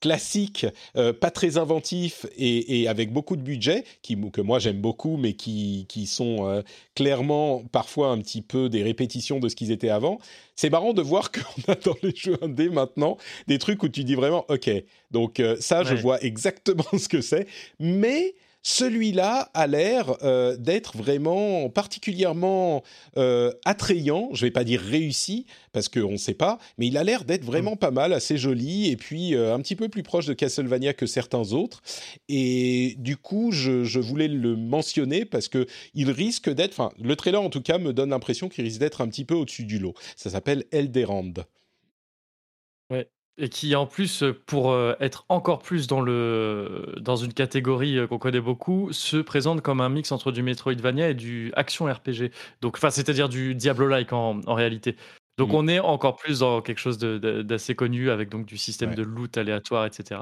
Classique, 0.00 0.66
euh, 0.96 1.12
pas 1.12 1.30
très 1.30 1.58
inventif 1.58 2.26
et, 2.36 2.80
et, 2.80 2.88
avec 2.88 3.12
beaucoup 3.12 3.36
de 3.36 3.42
budget, 3.42 3.84
qui, 4.02 4.18
que 4.32 4.40
moi 4.40 4.58
j'aime 4.58 4.80
beaucoup, 4.80 5.16
mais 5.16 5.34
qui, 5.34 5.86
qui 5.88 6.06
sont 6.06 6.48
euh, 6.48 6.62
clairement 6.94 7.62
parfois 7.70 8.08
un 8.08 8.18
petit 8.18 8.42
peu 8.42 8.68
des 8.68 8.82
répétitions 8.82 9.38
de 9.38 9.48
ce 9.48 9.56
qu'ils 9.56 9.70
étaient 9.70 9.90
avant. 9.90 10.18
C'est 10.56 10.70
marrant 10.70 10.92
de 10.92 11.02
voir 11.02 11.30
qu'on 11.32 11.72
a 11.72 11.74
dans 11.76 11.96
les 12.02 12.14
jeux 12.14 12.38
indés 12.42 12.70
maintenant 12.70 13.16
des 13.46 13.58
trucs 13.58 13.82
où 13.82 13.88
tu 13.88 14.04
dis 14.04 14.14
vraiment, 14.14 14.44
ok, 14.48 14.70
donc 15.10 15.40
euh, 15.40 15.56
ça, 15.60 15.84
je 15.84 15.94
vois 15.94 16.22
exactement 16.22 16.84
ce 16.98 17.08
que 17.08 17.20
c'est, 17.20 17.46
mais 17.78 18.34
celui-là 18.62 19.50
a 19.54 19.66
l'air 19.66 20.16
euh, 20.22 20.56
d'être 20.56 20.96
vraiment 20.96 21.68
particulièrement 21.70 22.82
euh, 23.16 23.52
attrayant. 23.64 24.30
Je 24.32 24.46
vais 24.46 24.50
pas 24.50 24.64
dire 24.64 24.80
réussi 24.80 25.46
parce 25.72 25.88
qu'on 25.88 26.12
ne 26.12 26.16
sait 26.16 26.34
pas, 26.34 26.58
mais 26.78 26.86
il 26.86 26.96
a 26.96 27.04
l'air 27.04 27.24
d'être 27.24 27.44
vraiment 27.44 27.76
pas 27.76 27.90
mal, 27.90 28.12
assez 28.12 28.36
joli 28.36 28.90
et 28.90 28.96
puis 28.96 29.34
euh, 29.34 29.54
un 29.54 29.60
petit 29.60 29.76
peu 29.76 29.88
plus 29.88 30.02
proche 30.02 30.26
de 30.26 30.34
Castlevania 30.34 30.92
que 30.92 31.06
certains 31.06 31.52
autres. 31.52 31.82
Et 32.28 32.96
du 32.98 33.16
coup, 33.16 33.50
je, 33.52 33.84
je 33.84 34.00
voulais 34.00 34.28
le 34.28 34.56
mentionner 34.56 35.24
parce 35.24 35.48
que 35.48 35.66
il 35.94 36.10
risque 36.10 36.50
d'être, 36.50 36.72
enfin, 36.72 36.92
le 37.02 37.16
trailer 37.16 37.40
en 37.40 37.50
tout 37.50 37.62
cas 37.62 37.78
me 37.78 37.92
donne 37.92 38.10
l'impression 38.10 38.48
qu'il 38.48 38.64
risque 38.64 38.80
d'être 38.80 39.00
un 39.00 39.08
petit 39.08 39.24
peu 39.24 39.34
au-dessus 39.34 39.64
du 39.64 39.78
lot. 39.78 39.94
Ça 40.16 40.30
s'appelle 40.30 40.64
Elderand. 40.72 41.32
Et 43.42 43.48
qui 43.48 43.74
en 43.74 43.86
plus, 43.86 44.22
pour 44.46 44.70
euh, 44.70 44.92
être 45.00 45.24
encore 45.30 45.60
plus 45.60 45.86
dans, 45.86 46.02
le, 46.02 46.94
dans 47.00 47.16
une 47.16 47.32
catégorie 47.32 47.96
euh, 47.98 48.06
qu'on 48.06 48.18
connaît 48.18 48.40
beaucoup, 48.40 48.92
se 48.92 49.16
présente 49.16 49.62
comme 49.62 49.80
un 49.80 49.88
mix 49.88 50.12
entre 50.12 50.30
du 50.30 50.42
Metroidvania 50.42 51.08
et 51.08 51.14
du 51.14 51.50
action 51.56 51.86
RPG. 51.86 52.30
Donc, 52.60 52.76
enfin, 52.76 52.90
c'est-à-dire 52.90 53.30
du 53.30 53.54
Diablo-like 53.54 54.12
en, 54.12 54.40
en 54.46 54.54
réalité. 54.54 54.94
Donc 55.38 55.52
Mm. 55.52 55.54
on 55.54 55.68
est 55.68 55.80
encore 55.80 56.16
plus 56.16 56.40
dans 56.40 56.60
quelque 56.60 56.80
chose 56.80 56.98
d'assez 56.98 57.74
connu 57.74 58.10
avec 58.10 58.28
donc 58.28 58.44
du 58.44 58.58
système 58.58 58.90
Ouais. 58.90 58.96
de 58.96 59.02
loot 59.02 59.38
aléatoire, 59.38 59.86
etc. 59.86 60.20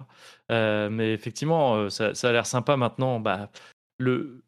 Euh, 0.53 0.89
mais 0.89 1.13
effectivement, 1.13 1.91
ça, 1.91 2.15
ça 2.15 2.29
a 2.29 2.33
l'air 2.33 2.47
sympa 2.47 2.77
maintenant. 2.77 3.19
Bah, 3.19 3.51
le 3.99 4.45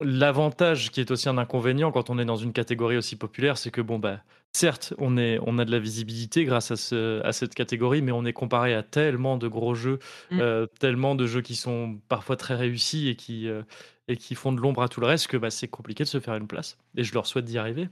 L'avantage 0.00 0.90
qui 0.90 1.00
est 1.00 1.10
aussi 1.10 1.28
un 1.28 1.38
inconvénient 1.38 1.90
quand 1.90 2.10
on 2.10 2.18
est 2.18 2.24
dans 2.26 2.36
une 2.36 2.52
catégorie 2.52 2.98
aussi 2.98 3.16
populaire, 3.16 3.56
c'est 3.56 3.70
que 3.70 3.80
bon 3.80 3.98
bah 3.98 4.20
certes 4.52 4.92
on 4.98 5.16
est 5.16 5.38
on 5.46 5.58
a 5.58 5.64
de 5.64 5.70
la 5.70 5.78
visibilité 5.78 6.44
grâce 6.44 6.70
à, 6.70 6.76
ce, 6.76 7.22
à 7.22 7.32
cette 7.32 7.54
catégorie, 7.54 8.02
mais 8.02 8.12
on 8.12 8.24
est 8.26 8.34
comparé 8.34 8.74
à 8.74 8.82
tellement 8.82 9.38
de 9.38 9.48
gros 9.48 9.74
jeux, 9.74 9.98
Mm. 10.30 10.40
euh, 10.40 10.66
tellement 10.80 11.14
de 11.14 11.26
jeux 11.26 11.40
qui 11.40 11.56
sont 11.56 11.98
parfois 12.08 12.36
très 12.36 12.54
réussis 12.54 13.08
et 13.08 13.16
qui 13.16 13.48
euh, 13.48 13.62
et 14.08 14.16
qui 14.18 14.34
font 14.34 14.52
de 14.52 14.60
l'ombre 14.60 14.82
à 14.82 14.88
tout 14.88 15.00
le 15.00 15.06
reste 15.06 15.28
que 15.28 15.36
bah, 15.36 15.50
c'est 15.50 15.66
compliqué 15.68 16.04
de 16.04 16.08
se 16.08 16.20
faire 16.20 16.34
une 16.36 16.46
place. 16.46 16.76
Et 16.96 17.02
je 17.02 17.12
leur 17.14 17.26
souhaite 17.26 17.44
d'y 17.46 17.56
arriver. 17.58 17.88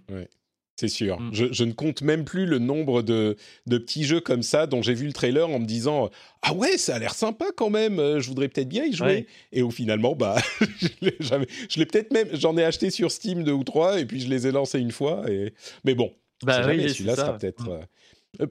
C'est 0.77 0.89
sûr. 0.89 1.21
Mm. 1.21 1.31
Je, 1.33 1.53
je 1.53 1.65
ne 1.65 1.73
compte 1.73 2.03
même 2.03 2.25
plus 2.25 2.47
le 2.47 2.59
nombre 2.59 3.03
de, 3.03 3.37
de 3.67 3.79
petits 3.79 4.05
jeux 4.05 4.21
comme 4.21 4.43
ça 4.43 4.67
dont 4.67 4.83
j'ai 4.83 4.95
vu 4.95 5.07
le 5.07 5.13
trailer 5.13 5.49
en 5.49 5.61
me 5.61 5.67
disant 5.67 6.11
Ah 6.43 6.53
ouais, 6.53 6.77
ça 6.79 6.97
a 6.97 6.99
l'air 6.99 7.15
sympa 7.15 7.47
quand 7.57 7.71
même, 7.71 7.99
euh, 8.01 8.19
je 8.21 8.29
voudrais 8.29 8.49
peut-être 8.49 8.69
bien 8.69 8.85
y 8.85 8.93
jouer. 8.93 9.07
Ouais. 9.07 9.27
Et 9.53 9.63
au 9.63 9.71
finalement, 9.71 10.17
bah, 10.17 10.37
je 10.81 10.89
l'ai 11.01 11.17
jamais- 11.21 11.47
je 11.69 11.79
l'ai 11.79 11.87
peut-être 11.87 12.13
même, 12.13 12.29
j'en 12.33 12.57
ai 12.57 12.65
acheté 12.65 12.91
sur 12.91 13.13
Steam 13.13 13.45
deux 13.45 13.53
ou 13.53 13.63
trois 13.65 14.01
et 14.01 14.05
puis 14.05 14.21
je 14.21 14.29
les 14.29 14.47
ai 14.49 14.53
lancés 14.53 14.81
une 14.81 14.91
fois. 14.93 15.25
Et... 15.31 15.55
Mais 15.85 15.95
bon, 15.95 16.13
Bah 16.43 16.67
oui, 16.67 16.91
celui-là 16.91 17.15
sera 17.17 17.39
peut-être. 17.39 17.65
Mm. 17.69 17.73
euh, 17.73 17.79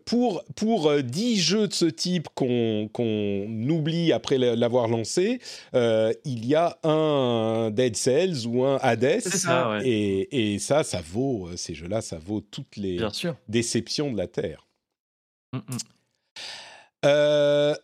Pour, 0.05 0.43
pour 0.55 0.89
euh, 0.89 1.01
10 1.01 1.39
jeux 1.41 1.67
de 1.67 1.73
ce 1.73 1.85
type 1.85 2.27
qu'on 2.35 2.89
qu'on 2.93 3.47
oublie 3.69 4.11
après 4.11 4.37
l'avoir 4.37 4.87
lancé, 4.87 5.39
euh, 5.75 6.13
il 6.25 6.45
y 6.45 6.55
a 6.55 6.77
un 6.83 7.69
Dead 7.71 7.95
Cells 7.95 8.45
ou 8.47 8.63
un 8.63 8.77
Hades. 8.81 9.19
C'est 9.21 9.37
ça, 9.37 9.71
ouais. 9.71 9.87
Et, 9.87 10.53
et 10.53 10.59
ça, 10.59 10.83
ça 10.83 11.01
vaut, 11.01 11.47
euh, 11.49 11.57
ces 11.57 11.73
jeux-là, 11.73 12.01
ça 12.01 12.17
vaut 12.17 12.41
toutes 12.41 12.77
les 12.77 12.97
Bien 12.97 13.09
sûr. 13.11 13.35
déceptions 13.49 14.11
de 14.11 14.17
la 14.17 14.27
Terre. 14.27 14.67
Mm, 15.53 15.57
mm. 15.57 15.77
Euh, 17.05 17.75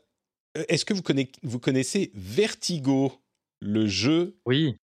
Est-ce 0.67 0.85
que 0.85 0.93
vous, 0.93 1.01
conna- 1.01 1.23
vous 1.43 1.59
connaissez 1.59 2.11
Vertigo, 2.15 3.13
le 3.59 3.87
jeu 3.87 4.37
Oui. 4.45 4.75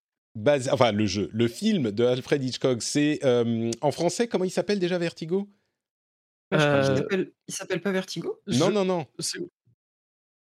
enfin 0.71 0.91
le 0.91 1.05
jeu, 1.05 1.29
le 1.33 1.47
film 1.47 1.91
de 1.91 2.03
Alfred 2.05 2.43
Hitchcock? 2.43 2.81
C'est 2.81 3.19
euh, 3.23 3.71
en 3.81 3.91
français 3.91 4.27
comment 4.27 4.43
il 4.45 4.51
s'appelle 4.51 4.79
déjà 4.79 4.97
Vertigo? 4.97 5.47
Je 6.51 6.57
crois 6.57 6.81
qu'il 6.81 6.91
Euh, 6.91 6.95
s'appelle- 6.97 7.31
Il 7.47 7.53
s'appelle 7.53 7.81
pas 7.81 7.91
Vertigo? 7.91 8.39
Non 8.47 8.67
Je- 8.67 8.71
non 8.71 8.85
non. 8.85 9.05
c'est- 9.19 9.39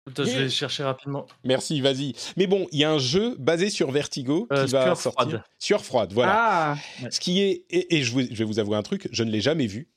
Attends, 0.09 0.25
je 0.25 0.31
vais 0.39 0.49
chercher 0.49 0.83
rapidement. 0.83 1.27
Merci, 1.45 1.81
vas-y. 1.81 2.15
Mais 2.37 2.49
bon, 2.49 2.67
il 2.73 2.81
y 2.81 2.85
a 2.85 2.91
un 2.91 2.99
jeu 2.99 3.37
basé 3.39 3.71
sur 3.71 3.91
Vertigo 3.93 4.47
qui 4.51 4.57
Euh, 4.59 4.67
va 4.67 4.83
Sueur 4.83 4.97
sortir. 4.97 5.13
froide. 5.29 5.43
Sueur 5.61 5.85
froide, 5.85 6.13
voilà. 6.13 6.33
Ah, 6.35 7.09
Ce 7.11 7.21
qui 7.21 7.41
est 7.41 7.65
et, 7.71 7.97
et 7.97 8.03
je, 8.03 8.11
vous- 8.13 8.23
je 8.23 8.35
vais 8.35 8.45
vous 8.45 8.59
avouer 8.59 8.77
un 8.77 8.83
truc, 8.83 9.09
je 9.13 9.23
ne 9.23 9.31
l'ai 9.31 9.41
jamais 9.41 9.67
vu. 9.67 9.89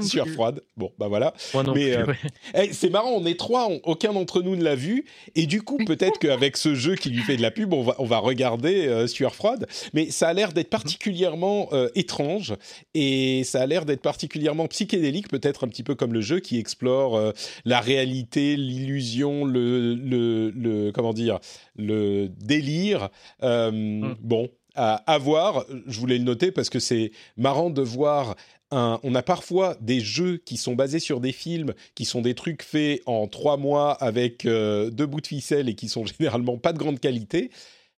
Sueur 0.00 0.26
froide. 0.34 0.60
Bon, 0.76 0.90
bah 0.98 1.06
voilà. 1.06 1.32
Moi 1.54 1.62
non 1.62 1.72
Mais, 1.72 1.92
plus, 1.92 2.02
euh, 2.02 2.06
ouais. 2.06 2.14
Eh, 2.54 2.72
c'est 2.72 2.90
marrant, 2.90 3.12
on 3.12 3.24
est 3.26 3.38
trois, 3.38 3.68
on- 3.70 3.80
aucun 3.84 4.12
d'entre 4.12 4.42
nous 4.42 4.56
ne 4.56 4.64
l'a 4.64 4.74
vu, 4.74 5.04
et 5.36 5.46
du 5.46 5.62
coup, 5.62 5.76
peut-être 5.78 6.18
qu'avec 6.18 6.56
ce 6.56 6.74
jeu 6.74 6.96
qui 6.96 7.10
lui 7.10 7.22
fait 7.22 7.36
de 7.36 7.42
la 7.42 7.52
pub, 7.52 7.72
on 7.72 7.82
va, 7.82 7.94
on 7.98 8.04
va 8.04 8.18
regarder 8.18 8.88
euh, 8.88 9.06
Sueur 9.06 9.36
froide, 9.36 9.68
mais 9.94 10.10
ça 10.10 10.28
a 10.28 10.32
l'air 10.32 10.52
d'être 10.52 10.70
particulièrement 10.70 11.68
euh, 11.72 11.88
étrange, 11.94 12.54
et 12.94 13.44
ça 13.44 13.60
a 13.62 13.66
l'air 13.66 13.84
d'être 13.84 14.02
particulièrement 14.02 14.66
psychédélique, 14.66 15.28
peut-être 15.28 15.62
un 15.64 15.68
petit 15.68 15.84
peu 15.84 15.94
comme 15.94 16.12
le 16.12 16.20
jeu 16.22 16.40
qui 16.40 16.58
explore 16.58 17.14
euh, 17.16 17.30
la 17.64 17.80
réalité, 17.80 18.56
l'illusion, 18.56 19.44
le, 19.44 19.94
le, 19.94 20.50
le- 20.50 20.90
comment 20.92 21.12
dire, 21.12 21.38
le 21.76 22.28
délire. 22.28 23.10
Euh, 23.44 24.12
Bon, 24.20 24.48
à, 24.74 24.94
à 25.10 25.18
voir, 25.18 25.64
je 25.86 25.98
voulais 26.00 26.18
le 26.18 26.24
noter 26.24 26.50
parce 26.52 26.70
que 26.70 26.78
c'est 26.78 27.10
marrant 27.36 27.70
de 27.70 27.82
voir 27.82 28.34
un- 28.70 29.00
on 29.02 29.14
a 29.14 29.22
parfois 29.22 29.76
des 29.80 30.00
jeux 30.00 30.36
qui 30.38 30.56
sont 30.56 30.74
basés 30.74 30.98
sur 31.00 31.20
des 31.20 31.32
films, 31.32 31.72
qui 31.94 32.04
sont 32.04 32.20
des 32.20 32.34
trucs 32.34 32.62
faits 32.62 33.00
en 33.06 33.26
trois 33.26 33.56
mois 33.56 33.92
avec 33.92 34.44
euh, 34.46 34.90
deux 34.90 35.06
bouts 35.06 35.20
de 35.20 35.26
ficelle 35.26 35.68
et 35.68 35.74
qui 35.74 35.88
sont 35.88 36.04
généralement 36.18 36.58
pas 36.58 36.72
de 36.72 36.78
grande 36.78 37.00
qualité. 37.00 37.50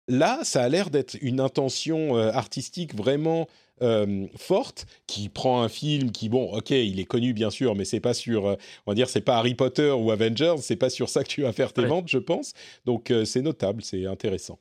Là, 0.09 0.41
ça 0.43 0.63
a 0.63 0.69
l'air 0.69 0.91
d'être 0.91 1.17
une 1.21 1.41
intention 1.41 2.17
euh, 2.17 2.31
artistique 2.33 2.95
vraiment 2.95 3.47
euh, 3.83 4.27
forte, 4.37 4.85
qui 5.07 5.29
prend 5.31 5.63
un 5.63 5.69
film 5.71 6.13
qui, 6.13 6.29
bon, 6.29 6.53
ok, 6.53 6.71
il 6.71 7.01
est 7.01 7.05
connu 7.05 7.33
bien 7.33 7.49
sûr, 7.51 7.75
mais 7.75 7.85
c'est 7.87 8.01
pas 8.01 8.13
sur, 8.13 8.45
on 8.45 8.91
va 8.91 8.95
dire, 8.95 9.09
c'est 9.09 9.23
pas 9.23 9.39
Harry 9.39 9.55
Potter 9.55 9.91
ou 9.91 10.11
Avengers, 10.11 10.57
c'est 10.61 10.77
pas 10.77 10.91
sur 10.91 11.09
ça 11.09 11.23
que 11.25 11.29
tu 11.29 11.43
vas 11.43 11.53
faire 11.53 11.73
tes 11.73 11.83
Ouais. 11.83 11.89
ventes, 11.89 12.09
je 12.09 12.19
pense. 12.19 12.53
Donc 12.85 13.11
c'est 13.25 13.41
notable, 13.41 13.83
c'est 13.83 14.05
intéressant. 14.05 14.59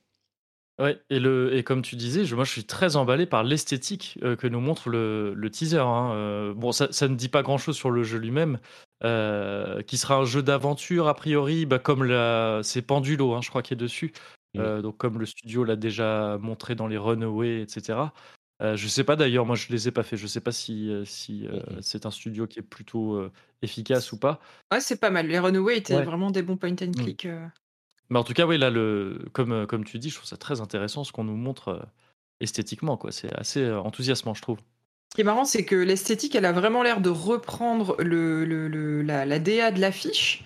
Ouais, 0.80 0.98
et, 1.10 1.20
le, 1.20 1.54
et 1.56 1.64
comme 1.64 1.82
tu 1.82 1.98
disais, 1.98 2.24
je, 2.24 2.36
moi 2.36 2.46
je 2.46 2.52
suis 2.52 2.64
très 2.64 2.96
emballé 2.96 3.26
par 3.26 3.44
l'esthétique 3.44 4.18
euh, 4.24 4.38
que 4.38 4.48
nous 4.48 4.62
montre 4.62 4.88
le, 4.90 5.34
le 5.34 5.50
teaser. 5.50 5.78
hein. 5.80 6.14
Euh, 6.14 6.54
bon, 6.54 6.72
ça, 6.72 6.88
ça 6.92 7.10
ne 7.10 7.16
dit 7.16 7.28
pas 7.28 7.42
grand-chose 7.44 7.76
sur 7.76 7.92
le 7.92 8.04
jeu 8.04 8.18
lui-même, 8.18 8.60
euh, 9.04 9.82
qui 9.82 9.98
sera 9.98 10.16
un 10.16 10.24
jeu 10.26 10.42
d'aventure 10.42 11.08
a 11.10 11.14
priori, 11.16 11.66
bah, 11.66 11.80
comme 11.80 12.06
la, 12.06 12.62
c'est 12.64 12.82
Pendulo, 12.82 13.34
hein, 13.34 13.42
je 13.44 13.50
crois, 13.50 13.62
qui 13.62 13.74
est 13.74 13.78
dessus. 13.78 14.14
Donc 14.56 14.98
comme 14.98 15.20
le 15.20 15.26
studio 15.26 15.64
l'a 15.64 15.76
déjà 15.76 16.38
montré 16.42 16.76
dans 16.76 16.88
les 16.88 16.98
Runaway, 16.98 17.62
etc. 17.62 18.00
Euh, 18.62 18.76
je 18.76 18.88
sais 18.90 19.04
pas 19.06 19.16
d'ailleurs, 19.16 19.46
moi 19.46 19.56
je 19.56 19.68
les 19.70 19.88
ai 19.88 19.92
pas 19.92 20.04
fait. 20.04 20.18
Je 20.18 20.28
sais 20.28 20.42
pas 20.42 20.52
si, 20.52 20.92
si 21.06 21.48
c'est 21.82 22.06
un 22.06 22.12
studio 22.12 22.48
qui 22.48 22.60
est 22.60 22.64
plutôt 22.64 23.14
euh, 23.16 23.32
efficace 23.62 24.12
ou 24.12 24.18
pas. 24.18 24.40
ouais, 24.74 24.82
c'est 24.82 25.00
pas 25.00 25.12
mal. 25.12 25.28
Les 25.28 25.40
Runaway 25.40 25.78
étaient 25.78 25.96
Ouais. 25.96 26.04
vraiment 26.04 26.32
des 26.32 26.42
bons 26.42 26.58
point 26.58 26.72
and 26.82 26.92
click. 26.98 27.26
euh. 27.26 27.46
Mais 28.10 28.20
en 28.20 28.24
tout 28.24 28.34
cas, 28.34 28.45
oui, 28.47 28.57
là, 28.57 28.70
le, 28.70 29.20
comme, 29.34 29.51
euh, 29.51 29.66
comme 29.66 29.86
tu 29.86 29.99
dis, 29.99 30.10
je 30.10 30.16
trouve 30.16 30.28
ça 30.28 30.38
très 30.38 30.62
intéressant 30.62 31.03
ce 31.03 31.12
qu'on 31.12 31.24
nous 31.24 31.36
montre 31.38 31.68
euh, 31.70 31.82
esthétiquement. 32.39 32.97
quoi. 32.97 33.12
C'est 33.12 33.34
assez 33.36 33.62
euh, 33.62 33.80
enthousiasmant, 33.82 34.34
je 34.34 34.41
trouve. 34.41 34.60
Ce 35.12 35.16
qui 35.16 35.22
est 35.22 35.24
marrant, 35.24 35.45
c'est 35.45 35.66
que 35.66 35.76
l'esthétique, 35.76 36.36
elle 36.36 36.45
a 36.45 36.51
vraiment 36.51 36.84
l'air 36.84 37.01
de 37.01 37.10
reprendre 37.10 37.95
le, 37.99 38.45
le- 38.45 38.68
le- 38.68 39.01
la, 39.01 39.26
la 39.26 39.39
DA 39.39 39.72
de 39.72 39.80
l'affiche 39.82 40.43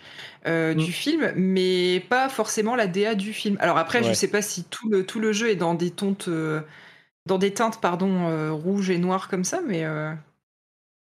euh, 0.47 0.73
Mm. 0.73 0.85
du 0.85 0.91
film, 0.93 1.33
mais 1.35 1.99
pas 2.09 2.29
forcément 2.29 2.75
la 2.75 2.87
DA 2.87 3.15
du 3.15 3.33
film. 3.33 3.57
Alors 3.59 3.77
après, 3.77 4.03
je 4.03 4.09
Ouais. 4.09 4.13
sais 4.13 4.29
pas 4.29 4.41
si 4.41 4.63
tout 4.65 4.89
le, 4.89 5.05
tout 5.05 5.19
le 5.19 5.33
jeu 5.33 5.49
est 5.49 5.55
dans 5.55 5.73
des 5.73 5.91
teintes, 5.91 6.27
euh, 6.29 6.61
dans 7.27 7.37
des 7.39 7.53
teintes 7.53 7.81
pardon, 7.81 8.27
euh, 8.29 8.51
rouges 8.53 8.89
et 8.91 8.97
noires 8.99 9.29
comme 9.29 9.43
ça, 9.45 9.61
mais 9.67 9.85
euh, 9.85 10.13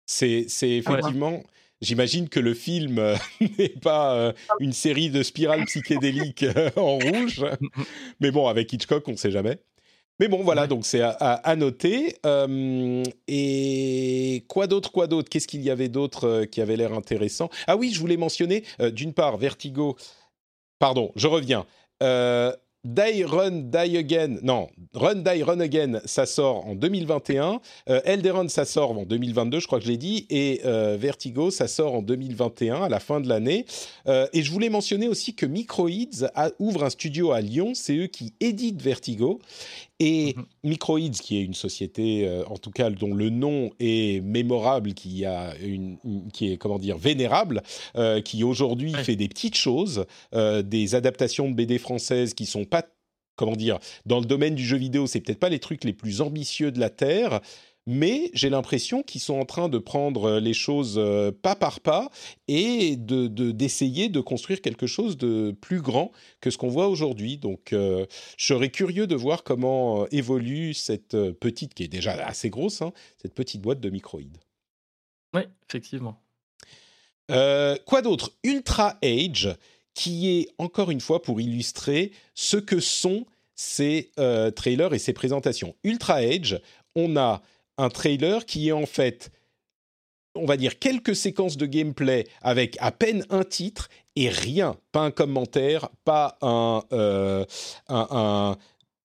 C'est, 0.07 0.47
c'est 0.49 0.71
effectivement. 0.71 1.43
J'imagine 1.83 2.29
que 2.29 2.41
le 2.41 2.55
film 2.55 2.99
euh, 2.99 3.17
n'est 3.59 3.69
pas 3.69 4.15
euh, 4.17 4.33
une 4.61 4.73
série 4.73 5.11
de 5.11 5.23
spirales 5.23 5.65
psychédéliques 5.67 6.43
euh, 6.45 6.71
en 6.77 6.99
rouge, 6.99 7.45
mais 8.21 8.31
bon, 8.31 8.49
avec 8.49 8.73
Hitchcock, 8.73 9.07
on 9.09 9.13
ne 9.13 9.17
sait 9.17 9.31
jamais. 9.31 9.59
Mais 10.19 10.29
bon, 10.29 10.43
voilà, 10.43 10.63
Ouais. 10.63 10.69
donc 10.69 10.87
c'est 10.87 11.03
à, 11.03 11.11
à- 11.11 11.35
à 11.35 11.57
noter. 11.57 12.17
Et 13.29 14.45
quoi 14.49 14.67
d'autre, 14.67 14.91
quoi 14.91 15.07
d'autre? 15.07 15.29
Qu'est-ce 15.29 15.47
qu'il 15.47 15.63
y 15.63 15.71
avait 15.71 15.89
d'autre 15.91 16.45
qui 16.47 16.61
avait 16.61 16.77
l'air 16.77 16.93
intéressant? 16.95 17.51
Ah 17.67 17.77
oui, 17.77 17.91
je 17.93 18.01
voulais 18.01 18.17
mentionner, 18.17 18.65
d'une 18.93 19.13
part, 19.13 19.37
Vertigo. 19.37 19.97
Pardon, 20.79 21.13
je 21.17 21.27
reviens. 21.27 21.67
Die 22.87 23.25
Run 23.25 23.71
Die 23.73 23.97
Again, 23.97 24.39
non, 24.43 24.69
Run 24.95 25.17
Die 25.17 25.43
Run 25.43 25.59
Again, 25.59 26.01
ça 26.05 26.25
sort 26.25 26.65
en 26.67 26.77
2021. 26.77 27.61
Euh, 27.91 28.01
Elderon, 28.05 28.49
ça 28.49 28.65
sort 28.65 28.97
en 28.97 29.05
2022, 29.05 29.59
je 29.59 29.67
crois 29.67 29.81
que 29.81 29.85
je 29.85 29.91
l'ai 29.91 29.97
dit. 29.97 30.25
Et 30.31 30.61
euh, 30.65 30.97
Vertigo, 30.97 31.51
ça 31.51 31.67
sort 31.67 31.95
en 31.95 32.03
2021, 32.03 32.85
à 32.85 32.89
la 32.89 33.01
fin 33.01 33.21
de 33.21 33.29
l'année. 33.29 33.67
Euh, 34.07 34.29
et 34.33 34.45
je 34.45 34.53
voulais 34.53 34.69
mentionner 34.69 35.09
aussi 35.09 35.35
que 35.35 35.47
Microids 35.47 35.91
ouvre 36.61 36.85
un 36.85 36.91
studio 36.91 37.33
à 37.33 37.41
Lyon. 37.41 37.73
C'est 37.75 37.97
eux 37.97 38.07
qui 38.07 38.35
éditent 38.39 38.81
Vertigo. 38.81 39.41
Et 39.99 40.35
Mhm. 40.37 40.45
Microids, 40.65 41.09
qui 41.11 41.39
est 41.39 41.43
une 41.43 41.55
société, 41.55 42.29
euh, 42.29 42.45
en 42.49 42.59
tout 42.59 42.71
cas 42.71 42.91
dont 42.91 43.15
le 43.15 43.31
nom 43.31 43.71
est 43.81 44.23
mémorable, 44.23 44.93
qui 44.93 45.25
a 45.25 45.57
une, 45.59 45.97
une- 46.05 46.31
qui 46.31 46.53
est 46.53 46.59
comment 46.59 46.79
dire 46.79 46.99
vénérable, 46.99 47.63
euh, 47.97 48.21
qui 48.21 48.45
aujourd'hui 48.45 48.93
Ouais. 48.95 49.05
fait 49.05 49.17
des 49.17 49.29
petites 49.29 49.57
choses, 49.57 50.05
euh, 50.35 50.61
des 50.63 50.95
adaptations 50.95 51.49
de 51.49 51.55
BD 51.55 51.79
françaises 51.79 52.35
qui 52.35 52.45
sont 52.45 52.65
pas 52.67 52.85
comment 53.37 53.57
dire 53.57 53.79
dans 54.07 54.19
le 54.21 54.27
domaine 54.27 54.55
du 54.55 54.65
jeu 54.65 54.77
vidéo, 54.79 55.07
c'est 55.07 55.21
peut-être 55.21 55.39
pas 55.41 55.49
les 55.51 55.59
trucs 55.61 55.85
les 55.85 55.93
plus 55.95 56.21
ambitieux 56.21 56.73
de 56.73 56.81
la 56.81 56.91
terre. 56.91 57.41
Mais 57.89 58.31
j'ai 58.35 58.51
l'impression 58.51 59.05
qu'ils 59.05 59.21
sont 59.21 59.39
en 59.39 59.45
train 59.45 59.69
de 59.69 59.79
prendre 59.79 60.25
euh, 60.25 60.41
les 60.41 60.55
choses 60.55 60.97
euh, 60.99 61.31
pas 61.31 61.55
par 61.55 61.79
pas 61.79 62.11
et 62.49 62.97
de 62.97 63.29
de- 63.29 63.53
d'essayer 63.53 64.09
de, 64.09 64.21
construire 64.21 64.61
quelque 64.61 64.89
chose 64.89 65.17
de 65.17 65.55
plus 65.61 65.81
grand 65.81 66.11
que 66.41 66.51
ce 66.51 66.59
qu'on 66.59 66.69
voit 66.69 66.89
aujourd'hui. 66.89 67.39
Donc, 67.39 67.73
euh, 67.73 68.07
je 68.37 68.47
serais 68.47 68.71
curieux 68.71 69.07
de 69.07 69.15
voir 69.15 69.45
comment 69.45 70.03
euh, 70.03 70.07
évolue 70.11 70.75
cette 70.75 71.17
petite, 71.35 71.75
qui 71.75 71.85
est 71.85 71.89
déjà 71.89 72.13
assez 72.27 72.51
grosse, 72.51 72.83
hein, 72.83 72.93
cette 73.23 73.35
petite 73.35 73.63
boîte 73.63 73.81
de 73.81 73.89
microïdes. 73.89 74.39
Oui, 75.33 75.43
effectivement. 75.69 76.21
Euh, 77.31 77.77
quoi 77.87 78.03
d'autre? 78.03 78.33
Ultra 78.43 78.99
Age, 79.03 79.55
qui 79.95 80.29
est 80.29 80.49
encore 80.59 80.91
une 80.91 81.01
fois 81.01 81.23
pour 81.23 81.41
illustrer 81.41 82.13
ce 82.35 82.57
que 82.57 82.81
sont 82.81 83.27
ces 83.55 84.11
euh, 84.19 84.51
trailers 84.51 84.93
et 84.93 84.99
ces 84.99 85.13
présentations. 85.13 85.75
Ultra 85.85 86.17
Age, 86.17 86.61
on 86.95 87.17
a 87.17 87.43
un 87.79 87.89
trailer 87.89 88.45
qui 88.47 88.69
est 88.69 88.73
en 88.73 88.87
fait, 88.87 89.31
on 90.35 90.47
va 90.47 90.57
dire, 90.57 90.79
quelques 90.79 91.17
séquences 91.17 91.57
de 91.57 91.67
gameplay 91.67 92.27
avec 92.43 92.77
à 92.81 92.93
peine 92.93 93.25
un 93.31 93.45
titre 93.45 93.89
et 94.17 94.29
rien, 94.29 94.77
pas 94.93 95.01
un 95.01 95.11
commentaire, 95.11 95.89
pas 96.05 96.39
un, 96.41 96.83
euh, 96.93 97.45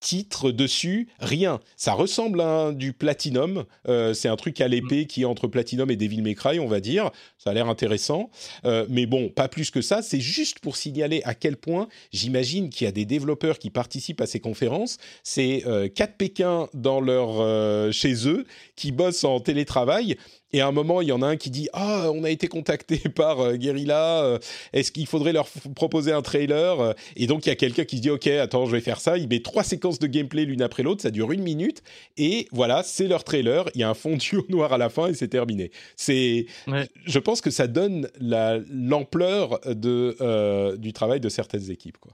titre 0.02 0.50
dessus, 0.50 1.08
rien. 1.20 1.60
Ça 1.76 1.92
ressemble 1.94 2.40
à 2.42 2.46
un- 2.48 2.72
du 2.72 2.92
Platinum. 2.92 3.64
Euh, 3.88 4.12
c'est 4.12 4.28
un 4.28 4.36
truc 4.36 4.60
à 4.60 4.68
l'épée 4.68 5.06
qui 5.06 5.22
est 5.22 5.24
entre 5.24 5.46
Platinum 5.46 5.90
et 5.90 5.96
Devil 5.96 6.20
May 6.22 6.34
Cry, 6.34 6.58
on 6.58 6.66
va 6.66 6.80
dire. 6.80 7.10
Ça 7.38 7.50
a 7.50 7.54
l'air 7.54 7.68
intéressant. 7.68 8.28
Euh, 8.64 8.84
mais 8.90 9.06
bon, 9.06 9.28
pas 9.30 9.48
plus 9.48 9.70
que 9.70 9.80
ça. 9.80 10.02
C'est 10.02 10.20
juste 10.20 10.58
pour 10.58 10.76
signaler 10.76 11.22
à 11.24 11.34
quel 11.34 11.56
point 11.56 11.88
j'imagine 12.12 12.68
qu'il 12.68 12.84
y 12.84 12.88
a 12.88 12.92
des 12.92 13.04
développeurs 13.04 13.58
qui 13.58 13.70
participent 13.70 14.20
à 14.20 14.26
ces 14.26 14.40
conférences. 14.40 14.98
C'est 15.22 15.62
euh, 15.66 15.88
quatre 15.88 16.16
Pékins 16.16 16.68
dans 16.74 17.00
leur, 17.00 17.92
chez 17.92 18.28
eux 18.28 18.44
qui 18.76 18.90
bossent 18.92 19.24
en 19.24 19.38
télétravail. 19.40 20.16
Et 20.54 20.60
à 20.60 20.66
un 20.66 20.72
moment, 20.72 21.00
il 21.00 21.08
y 21.08 21.12
en 21.12 21.22
a 21.22 21.26
un 21.26 21.36
qui 21.36 21.48
dit 21.50 21.68
Ah, 21.72 22.10
on 22.12 22.24
a 22.24 22.30
été 22.30 22.46
contacté 22.46 22.98
par 23.14 23.40
euh, 23.40 23.56
Guerrilla. 23.56 24.22
euh, 24.24 24.38
Est-ce 24.72 24.92
qu'il 24.92 25.06
faudrait 25.06 25.32
leur 25.32 25.48
proposer 25.74 26.12
un 26.12 26.20
trailer 26.22 26.80
Euh, 26.80 26.92
Et 27.16 27.26
donc, 27.26 27.46
il 27.46 27.48
y 27.48 27.52
a 27.52 27.56
quelqu'un 27.56 27.84
qui 27.84 27.96
se 27.96 28.02
dit 28.02 28.10
Ok, 28.10 28.26
attends, 28.26 28.66
je 28.66 28.72
vais 28.72 28.80
faire 28.80 29.00
ça. 29.00 29.16
Il 29.16 29.28
met 29.28 29.40
trois 29.40 29.64
séquences 29.64 29.98
de 29.98 30.06
gameplay 30.06 30.44
l'une 30.44 30.60
après 30.62 30.82
l'autre. 30.82 31.00
Ça 31.02 31.10
dure 31.10 31.32
une 31.32 31.42
minute. 31.42 31.82
Et 32.16 32.48
voilà, 32.52 32.82
c'est 32.82 33.08
leur 33.08 33.24
trailer. 33.24 33.64
Il 33.74 33.80
y 33.80 33.84
a 33.84 33.88
un 33.90 33.94
fondu 33.94 34.36
au 34.36 34.44
noir 34.50 34.72
à 34.72 34.78
la 34.78 34.90
fin 34.90 35.06
et 35.06 35.14
c'est 35.14 35.28
terminé. 35.28 35.70
C'est, 35.96 36.46
Ouais. 36.66 36.86
je 37.06 37.18
pense 37.18 37.40
que 37.40 37.50
ça 37.50 37.66
donne 37.66 38.08
la- 38.20 38.58
l'ampleur 38.70 39.58
de 39.66 40.16
euh, 40.20 40.76
du 40.76 40.92
travail 40.92 41.20
de 41.20 41.28
certaines 41.28 41.70
équipes. 41.70 41.98
Quoi. 41.98 42.12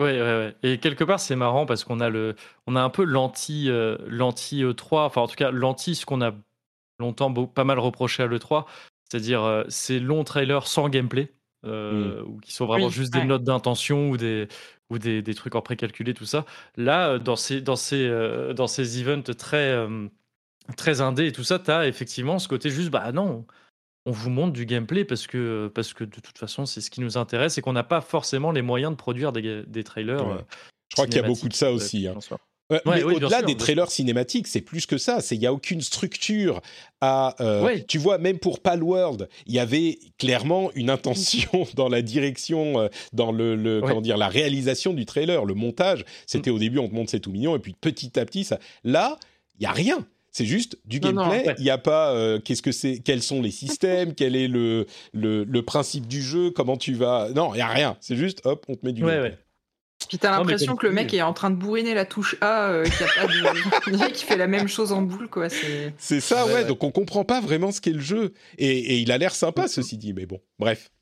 Ouais, 0.00 0.12
ouais, 0.20 0.20
ouais. 0.20 0.54
Et 0.62 0.78
quelque 0.78 1.04
part, 1.04 1.20
c'est 1.20 1.36
marrant 1.36 1.66
parce 1.66 1.84
qu'on 1.84 2.00
a 2.00 2.08
le, 2.08 2.34
on 2.66 2.74
a 2.76 2.80
un 2.80 2.90
peu 2.90 3.04
l'anti, 3.04 3.68
euh, 3.68 3.96
l'anti 4.06 4.62
E3, 4.62 5.06
enfin 5.06 5.20
en 5.22 5.28
tout 5.28 5.36
cas 5.36 5.50
l'anti 5.52 5.94
ce 5.94 6.04
qu'on 6.04 6.20
a 6.20 6.32
longtemps 6.98 7.30
beau- 7.30 7.46
pas 7.46 7.64
mal 7.64 7.78
reproché 7.78 8.22
à 8.22 8.26
l'E3, 8.26 8.66
c'est-à-dire 9.10 9.42
euh, 9.42 9.64
ces 9.68 10.00
longs 10.00 10.24
trailers 10.24 10.66
sans 10.66 10.88
gameplay, 10.88 11.32
euh, 11.66 12.22
ou 12.24 12.38
qui 12.40 12.52
sont 12.52 12.66
vraiment 12.66 12.86
Oui, 12.86 12.92
juste 12.92 13.14
ouais. 13.14 13.22
des 13.22 13.26
notes 13.26 13.44
d'intention 13.44 14.10
ou 14.10 14.16
des 14.16 14.48
ou 14.90 14.98
des, 14.98 15.22
des 15.22 15.34
trucs 15.34 15.54
en 15.54 15.62
précalculé, 15.62 16.12
tout 16.14 16.26
ça. 16.26 16.44
Là, 16.76 17.10
euh, 17.10 17.18
dans 17.18 17.36
ces 17.36 17.60
dans 17.60 17.76
ces 17.76 18.06
euh, 18.06 18.52
dans 18.52 18.66
ces 18.66 19.00
events 19.00 19.22
très 19.36 19.70
euh, 19.70 20.06
très 20.76 21.00
indés 21.00 21.26
et 21.26 21.32
tout 21.32 21.44
ça, 21.44 21.58
tu 21.58 21.70
as 21.70 21.86
effectivement 21.88 22.38
ce 22.38 22.48
côté 22.48 22.70
juste 22.70 22.90
bah 22.90 23.12
non. 23.12 23.44
On 24.06 24.10
vous 24.12 24.28
montre 24.28 24.52
du 24.52 24.66
gameplay 24.66 25.06
parce 25.06 25.26
que, 25.26 25.72
parce 25.74 25.94
que 25.94 26.04
de 26.04 26.20
toute 26.20 26.36
façon, 26.36 26.66
c'est 26.66 26.82
ce 26.82 26.90
qui 26.90 27.00
nous 27.00 27.16
intéresse 27.16 27.56
et 27.56 27.62
qu'on 27.62 27.72
n'a 27.72 27.82
pas 27.84 28.02
forcément 28.02 28.52
les 28.52 28.60
moyens 28.60 28.92
de 28.92 28.96
produire 28.98 29.32
des, 29.32 29.62
des 29.62 29.82
trailers. 29.82 30.26
Ouais. 30.26 30.44
Je 30.90 30.96
crois 30.96 31.06
qu'il 31.06 31.16
y 31.16 31.20
a 31.20 31.22
beaucoup 31.22 31.48
de 31.48 31.54
ça 31.54 31.72
aussi. 31.72 32.06
hein. 32.06 32.18
Euh, 32.72 32.78
Ouais, 32.86 33.02
oui, 33.04 33.14
au-delà 33.16 33.42
des 33.42 33.56
trailers 33.56 33.90
cinématiques, 33.90 34.46
c'est 34.46 34.62
plus 34.62 34.86
que 34.86 34.96
ça. 34.96 35.18
Il 35.30 35.38
y 35.42 35.46
a 35.46 35.52
aucune 35.52 35.82
structure 35.82 36.62
à. 37.02 37.34
euh, 37.40 37.62
Ouais. 37.62 37.84
Tu 37.84 37.98
vois, 37.98 38.16
même 38.18 38.38
pour 38.38 38.60
Palworld, 38.60 39.28
il 39.46 39.54
y 39.54 39.58
avait 39.58 39.98
clairement 40.18 40.70
une 40.74 40.88
intention 40.88 41.66
dans 41.76 41.88
la 41.90 42.00
direction, 42.00 42.80
euh, 42.80 42.88
dans 43.12 43.32
le, 43.32 43.54
le- 43.54 43.80
Ouais. 43.82 43.88
comment 43.88 44.00
dire, 44.00 44.16
la 44.16 44.28
réalisation 44.28 44.94
du 44.94 45.04
trailer, 45.04 45.44
le 45.44 45.54
montage. 45.54 46.04
C'était 46.26 46.50
Mm. 46.50 46.54
au 46.54 46.58
début, 46.58 46.78
on 46.78 46.88
te 46.88 46.94
montre 46.94 47.10
c'est 47.10 47.20
tout 47.20 47.30
mignon, 47.32 47.54
et 47.54 47.58
puis 47.58 47.74
petit 47.78 48.18
à 48.18 48.24
petit, 48.24 48.44
ça. 48.44 48.58
Là, 48.82 49.18
il 49.58 49.64
y 49.64 49.66
a 49.66 49.72
rien. 49.72 50.06
C'est 50.30 50.46
juste 50.46 50.78
du 50.84 50.98
Non, 51.00 51.12
gameplay. 51.12 51.54
Il 51.58 51.62
n'y 51.64 51.70
a 51.70 51.78
pas 51.78 52.10
euh, 52.12 52.40
qu'est-ce 52.40 52.62
que 52.62 52.72
c'est, 52.72 52.98
quels 52.98 53.22
sont 53.22 53.40
les 53.40 53.52
systèmes, 53.52 54.14
quel 54.16 54.34
est 54.34 54.48
le, 54.48 54.86
le, 55.12 55.44
le 55.44 55.62
principe 55.62 56.08
du 56.08 56.22
jeu, 56.22 56.50
comment 56.50 56.76
tu 56.76 56.94
vas. 56.94 57.28
Non, 57.36 57.54
il 57.54 57.58
y 57.58 57.60
a 57.60 57.68
rien. 57.68 57.96
C'est 58.00 58.16
juste 58.16 58.40
hop, 58.44 58.64
on 58.68 58.74
te 58.74 58.84
met 58.84 58.92
du 58.92 59.04
Ouais, 59.04 59.12
gameplay. 59.12 59.38
Puis 60.14 60.20
t'as 60.20 60.30
l'impression 60.30 60.76
que 60.76 60.86
le 60.86 60.92
mec 60.92 61.12
est 61.12 61.22
en 61.22 61.32
train 61.32 61.50
de 61.50 61.56
bourriner 61.56 61.92
la 61.92 62.04
touche 62.04 62.36
A, 62.40 62.70
euh, 62.70 62.84
qu'il 62.84 63.00
y 63.00 63.02
a 63.02 63.26
pas 63.26 63.26
de... 63.26 64.06
qu'il 64.12 64.28
fait 64.28 64.36
la 64.36 64.46
même 64.46 64.68
chose 64.68 64.92
en 64.92 65.02
boule, 65.02 65.28
quoi. 65.28 65.48
C'est... 65.48 66.20
Ça, 66.20 66.46
ouais, 66.46 66.52
Ouais, 66.52 66.60
ouais. 66.60 66.64
Donc 66.64 66.84
on 66.84 66.92
comprend 66.92 67.24
pas 67.24 67.40
vraiment 67.40 67.72
ce 67.72 67.80
qu'est 67.80 67.90
le 67.90 67.98
jeu. 67.98 68.32
Et, 68.56 68.68
et 68.68 68.98
il 68.98 69.10
a 69.10 69.18
l'air 69.18 69.34
sympa, 69.34 69.66
ceci 69.66 69.98
dit. 69.98 70.12
Mais 70.12 70.24
bon, 70.24 70.40
bref. 70.60 70.92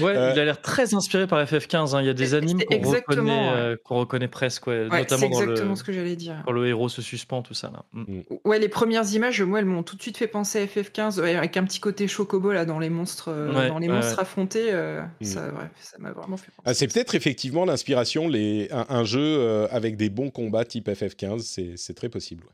Ouais, 0.00 0.16
Euh, 0.16 0.32
il 0.34 0.40
a 0.40 0.44
l'air 0.44 0.60
très 0.62 0.94
inspiré 0.94 1.26
par 1.26 1.42
FF15. 1.44 1.94
hein. 1.94 2.00
Il 2.02 2.06
y 2.06 2.10
a 2.10 2.14
des 2.14 2.34
animes 2.34 2.58
c'est 2.58 2.66
qu'on 2.66 2.74
exactement, 2.74 3.22
reconnaît, 3.22 3.50
ouais. 3.50 3.56
euh, 3.72 3.76
qu'on 3.84 3.96
reconnaît 3.96 4.28
presque, 4.28 4.66
ouais, 4.66 4.82
Ouais, 4.82 4.88
c'est 4.90 4.98
notamment 4.98 5.28
dans 5.30 5.40
exactement 5.42 5.70
le, 5.70 5.76
ce 5.76 5.84
que 5.84 5.92
j'allais 5.92 6.16
dire. 6.16 6.36
quand 6.44 6.52
le 6.52 6.66
héros 6.66 6.88
se 6.88 7.02
suspend, 7.02 7.42
tout 7.42 7.54
ça. 7.54 7.70
Là. 7.72 7.84
Mm. 7.92 8.20
Ouais, 8.44 8.58
les 8.58 8.68
premières 8.68 9.10
images, 9.12 9.42
moi, 9.42 9.58
elles 9.58 9.64
m'ont 9.64 9.82
tout 9.82 9.96
de 9.96 10.02
suite 10.02 10.16
fait 10.16 10.26
penser 10.28 10.60
à 10.60 10.66
FF15, 10.66 11.20
ouais, 11.20 11.34
avec 11.36 11.56
un 11.56 11.64
petit 11.64 11.80
côté 11.80 12.08
chocobo 12.08 12.52
là 12.52 12.64
dans 12.64 12.78
les 12.78 12.90
monstres, 12.90 13.28
euh, 13.30 13.52
Ouais, 13.52 13.68
dans 13.68 13.78
les 13.78 13.88
ouais, 13.88 13.94
monstres 13.94 14.18
affrontés. 14.18 14.68
euh, 14.72 15.02
Mm. 15.20 15.24
Ça, 15.24 15.40
ouais, 15.46 15.68
ça 15.80 15.96
m'a 15.98 16.12
vraiment 16.12 16.36
fait 16.36 16.50
penser. 16.56 16.62
Ah, 16.64 16.74
c'est 16.74 16.86
peut-être 16.86 17.14
effectivement 17.14 17.64
l'inspiration, 17.64 18.28
les, 18.28 18.68
un, 18.70 18.86
un 18.88 19.04
jeu 19.04 19.20
euh, 19.20 19.66
avec 19.70 19.96
des 19.96 20.10
bons 20.10 20.30
combats 20.30 20.64
type 20.64 20.88
FF15. 20.88 21.40
C'est, 21.40 21.72
c'est 21.76 21.94
très 21.94 22.08
possible. 22.08 22.44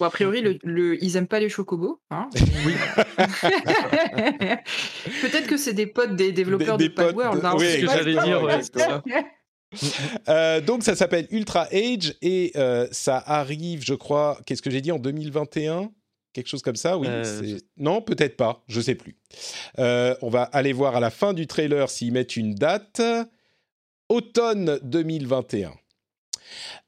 Bon, 0.00 0.06
a 0.06 0.10
priori, 0.10 0.40
le, 0.40 0.58
le- 0.64 1.02
ils 1.04 1.16
aiment 1.16 1.28
pas 1.28 1.38
les 1.40 1.48
chocobos. 1.48 2.00
Hein 2.10 2.28
Oui. 2.66 2.72
Peut-être 5.22 5.46
que 5.46 5.56
c'est 5.56 5.74
des 5.74 5.86
potes 5.86 6.16
des 6.16 6.32
développeurs 6.32 6.76
Des- 6.76 6.88
de 6.88 6.94
des 6.94 7.12
de- 7.12 7.20
hein, 7.46 7.54
oui, 7.58 7.66
c'est 7.68 7.80
ce 7.80 7.86
que 7.86 7.92
j'allais 7.92 8.12
dire, 8.24 8.42
ouais, 8.42 8.60
c'est 8.62 8.78
ça. 8.78 9.02
Euh, 10.28 10.60
donc 10.60 10.82
ça 10.82 10.96
s'appelle 10.96 11.28
Ultra 11.30 11.68
Age 11.72 12.14
et 12.22 12.50
euh, 12.56 12.88
ça 12.90 13.22
arrive, 13.24 13.84
je 13.84 13.94
crois, 13.94 14.40
qu'est-ce 14.44 14.62
que 14.62 14.70
j'ai 14.70 14.80
dit 14.80 14.90
en 14.90 14.98
2021 14.98 15.90
Quelque 16.32 16.48
chose 16.48 16.62
comme 16.62 16.76
ça, 16.76 16.96
oui. 16.98 17.06
Euh, 17.08 17.58
Non, 17.76 18.00
peut-être 18.02 18.36
pas, 18.36 18.62
je 18.68 18.80
sais 18.80 18.94
plus. 18.94 19.16
Euh, 19.78 20.14
on 20.22 20.28
va 20.30 20.42
aller 20.44 20.72
voir 20.72 20.96
à 20.96 21.00
la 21.00 21.10
fin 21.10 21.34
du 21.34 21.46
trailer 21.46 21.88
s'ils 21.90 22.12
mettent 22.12 22.36
une 22.36 22.54
date. 22.54 23.02
Automne 24.08 24.78
2021. 24.82 25.72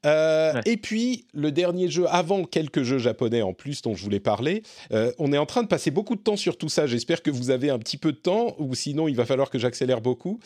Euh, 0.05 0.53
Ouais. 0.53 0.61
Et 0.65 0.77
puis, 0.77 1.25
le 1.33 1.51
dernier 1.51 1.89
jeu, 1.89 2.05
avant 2.09 2.43
quelques 2.43 2.83
jeux 2.83 2.97
japonais 2.99 3.41
en 3.41 3.53
plus 3.53 3.81
dont 3.81 3.95
je 3.95 4.03
voulais 4.03 4.19
parler, 4.19 4.63
euh, 4.91 5.11
on 5.17 5.31
est 5.33 5.37
en 5.37 5.45
train 5.45 5.63
de 5.63 5.67
passer 5.67 5.91
beaucoup 5.91 6.15
de 6.15 6.21
temps 6.21 6.35
sur 6.37 6.57
tout 6.57 6.69
ça. 6.69 6.85
J'espère 6.85 7.23
que 7.23 7.31
vous 7.31 7.49
avez 7.49 7.69
un 7.69 7.79
petit 7.79 7.97
peu 7.97 8.11
de 8.11 8.17
temps, 8.17 8.55
ou 8.59 8.75
sinon 8.75 9.07
il 9.07 9.15
va 9.15 9.25
falloir 9.25 9.49
que 9.49 9.57
j'accélère 9.57 10.01
beaucoup. 10.01 10.39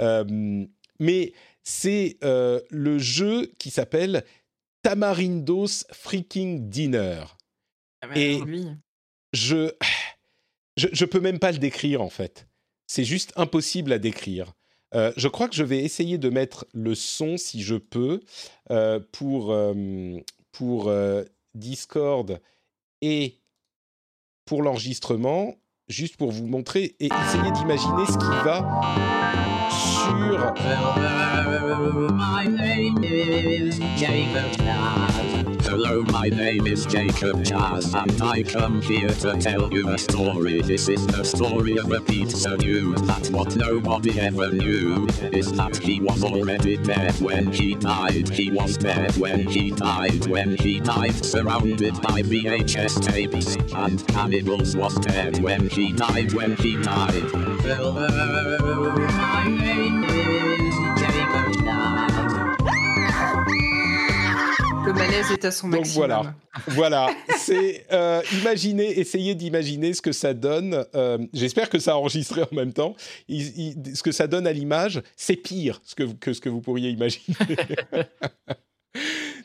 Euh, 0.00 0.64
mais 0.98 1.32
c'est 1.62 2.18
euh, 2.24 2.60
le 2.70 2.98
jeu 2.98 3.52
qui 3.58 3.70
s'appelle 3.70 4.24
Tamarindos 4.82 5.86
Freaking 5.92 6.68
Dinner. 6.68 7.24
Ah 8.02 8.08
Et-. 8.16 8.40
Je, 9.32 9.72
je, 10.76 10.88
je 10.92 11.04
peux 11.04 11.20
même 11.20 11.38
pas 11.38 11.52
le 11.52 11.58
décrire 11.58 12.02
en 12.02 12.10
fait. 12.10 12.46
C'est 12.86 13.04
juste 13.04 13.32
impossible 13.36 13.92
à 13.92 13.98
décrire. 13.98 14.52
Euh, 14.94 15.12
je 15.16 15.28
crois 15.28 15.48
que 15.48 15.54
je 15.54 15.64
vais 15.64 15.78
essayer 15.78 16.18
de 16.18 16.30
mettre 16.30 16.66
le 16.72 16.94
son 16.94 17.36
si 17.36 17.62
je 17.62 17.74
peux 17.74 18.20
euh, 18.70 19.00
pour, 19.12 19.52
euh, 19.52 20.18
pour 20.52 20.92
Discord 21.54 22.40
et 23.02 23.40
pour 24.44 24.62
l'enregistrement, 24.62 25.54
juste 25.88 26.16
pour 26.16 26.30
vous 26.30 26.46
montrer 26.46 26.96
et 27.00 27.06
essayer 27.06 27.50
d'imaginer 27.52 28.06
ce 28.06 28.18
qui 28.18 28.30
va 28.44 28.58
sur. 29.70 30.54
Hello, 35.76 36.02
my 36.02 36.28
name 36.28 36.68
is 36.68 36.86
Jacob 36.86 37.42
Jazz, 37.42 37.94
and 37.94 38.22
I 38.22 38.44
come 38.44 38.80
here 38.80 39.08
to 39.08 39.36
tell 39.38 39.74
you 39.74 39.88
a 39.88 39.98
story. 39.98 40.62
This 40.62 40.88
is 40.88 41.04
the 41.08 41.24
story 41.24 41.78
of 41.78 41.90
a 41.90 42.00
pizza 42.00 42.56
dude. 42.56 42.98
That 42.98 43.28
what 43.30 43.56
nobody 43.56 44.20
ever 44.20 44.52
knew 44.52 45.08
is 45.32 45.50
that 45.54 45.76
he 45.76 46.00
was 46.00 46.22
already 46.22 46.76
dead 46.76 47.20
when 47.20 47.50
he 47.50 47.74
died. 47.74 48.28
He 48.28 48.52
was 48.52 48.76
dead 48.76 49.16
when 49.16 49.48
he 49.48 49.72
died. 49.72 50.28
When 50.28 50.56
he 50.58 50.78
died, 50.78 51.24
surrounded 51.24 52.00
by 52.02 52.22
VHS 52.22 53.04
tapes, 53.04 53.56
and 53.74 54.06
cannibals 54.06 54.76
was 54.76 54.94
dead 55.00 55.42
when 55.42 55.68
he 55.70 55.92
died. 55.92 56.34
When 56.34 56.54
he 56.54 56.80
died. 56.80 57.24
Hello, 57.64 59.23
Est 65.14 65.44
à 65.44 65.50
son 65.50 65.68
Donc 65.68 65.80
maximum. 65.80 66.06
voilà, 66.06 66.34
voilà. 66.68 67.14
C'est 67.38 67.86
euh, 67.92 68.22
imaginez, 68.40 68.98
essayez 68.98 69.34
d'imaginer 69.34 69.94
ce 69.94 70.02
que 70.02 70.12
ça 70.12 70.34
donne. 70.34 70.84
euh, 70.94 71.18
J'espère 71.32 71.70
que 71.70 71.78
ça 71.78 71.92
a 71.92 71.96
enregistré 71.96 72.42
en 72.42 72.54
même 72.54 72.72
temps. 72.72 72.94
Il- 73.28 73.76
il- 73.86 73.96
ce 73.96 74.02
que 74.02 74.12
ça 74.12 74.26
donne 74.26 74.46
à 74.46 74.52
l'image, 74.52 75.02
c'est 75.16 75.36
pire 75.36 75.80
ce 75.84 75.94
que, 75.94 76.32
ce 76.32 76.40
que 76.40 76.48
vous 76.48 76.60
pourriez 76.60 76.90
imaginer. 76.90 77.36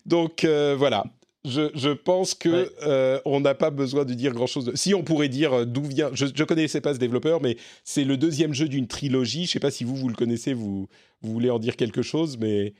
Donc 0.06 0.44
euh, 0.44 0.76
voilà. 0.78 1.04
Je, 1.46 1.70
je 1.74 1.90
pense 1.92 2.34
que 2.34 2.50
Ouais. 2.50 2.70
euh, 2.86 3.20
on 3.24 3.40
n'a 3.40 3.56
pas 3.56 3.70
besoin 3.70 4.04
de 4.04 4.14
dire 4.14 4.34
grand 4.34 4.48
chose. 4.48 4.66
De... 4.66 4.76
Si 4.76 4.94
on 4.94 5.04
pourrait 5.04 5.30
dire 5.30 5.66
d'où 5.66 5.84
vient. 5.84 6.10
Je 6.14 6.26
ne 6.26 6.44
connaissais 6.44 6.82
pas 6.82 6.94
ce 6.94 7.00
développeur, 7.00 7.42
mais 7.42 7.56
c'est 7.86 8.04
le 8.04 8.18
deuxième 8.18 8.54
jeu 8.54 8.68
d'une 8.68 8.88
trilogie. 8.88 9.46
Je 9.46 9.52
sais 9.52 9.60
pas 9.60 9.72
si 9.72 9.86
vous 9.86 9.96
vous 9.96 10.10
le 10.10 10.16
connaissez, 10.16 10.54
vous, 10.54 10.90
vous 11.22 11.32
voulez 11.32 11.50
en 11.50 11.60
dire 11.60 11.78
quelque 11.78 12.02
chose, 12.02 12.38
mais 12.38 12.74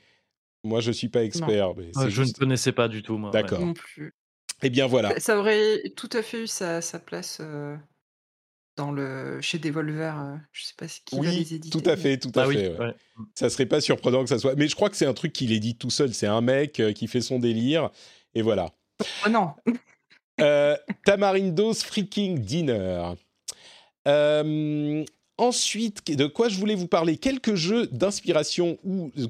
moi 0.64 0.80
je 0.80 0.92
suis 0.92 1.08
pas 1.08 1.24
expert. 1.24 1.74
mais 1.76 1.90
Euh, 1.96 2.04
je 2.04 2.22
juste- 2.22 2.36
ne 2.36 2.40
connaissais 2.40 2.72
pas 2.72 2.88
du 2.88 3.02
tout, 3.02 3.16
moi. 3.18 3.30
ouais. 3.30 3.42
D'accord. 3.42 3.60
Non 3.60 3.74
plus. 3.74 4.14
Eh 4.62 4.70
bien 4.70 4.86
voilà. 4.86 5.18
Ça 5.20 5.38
aurait 5.38 5.82
tout 5.96 6.10
à 6.12 6.22
fait 6.22 6.42
eu 6.42 6.46
sa, 6.46 6.80
sa 6.82 6.98
place 6.98 7.38
euh, 7.40 7.76
dans 8.76 8.92
le 8.92 9.40
chez 9.40 9.58
Devolver. 9.58 10.18
euh, 10.20 10.36
je 10.52 10.64
sais 10.64 10.74
pas 10.76 10.86
ce 10.88 11.00
qui 11.04 11.14
va 11.16 11.22
Oui, 11.22 11.28
les 11.36 11.54
éditer. 11.54 11.70
tout 11.78 11.88
à 11.88 11.96
fait, 11.96 12.18
tout 12.18 12.32
à 12.34 12.42
Ah 12.42 12.48
oui, 12.48 12.56
fait. 12.56 12.68
ouais. 12.68 12.78
ouais. 12.78 12.94
Ça 13.34 13.48
serait 13.48 13.66
pas 13.66 13.80
surprenant 13.80 14.22
que 14.22 14.28
ça 14.28 14.38
soit. 14.38 14.54
Mais 14.56 14.68
je 14.68 14.74
crois 14.74 14.90
que 14.90 14.96
c'est 14.96 15.06
un 15.06 15.14
truc 15.14 15.32
qu'il 15.32 15.52
édite 15.52 15.78
tout 15.78 15.90
seul. 15.90 16.12
C'est 16.12 16.26
un 16.26 16.40
mec 16.42 16.78
euh, 16.80 16.92
qui 16.92 17.06
fait 17.08 17.20
son 17.22 17.38
délire. 17.38 17.90
Et 18.34 18.42
voilà. 18.42 18.70
Oh 19.26 19.30
non. 19.30 19.54
Euh, 20.42 20.76
Tamarindo's 21.06 21.82
Freaking 21.82 22.38
Dinner. 22.40 23.12
Euh, 24.08 25.04
ensuite, 25.40 26.10
de 26.10 26.26
quoi 26.26 26.48
je 26.48 26.58
voulais 26.58 26.74
vous 26.74 26.86
parler? 26.86 27.16
Quelques 27.16 27.54
jeux 27.54 27.86
d'inspiration, 27.86 28.78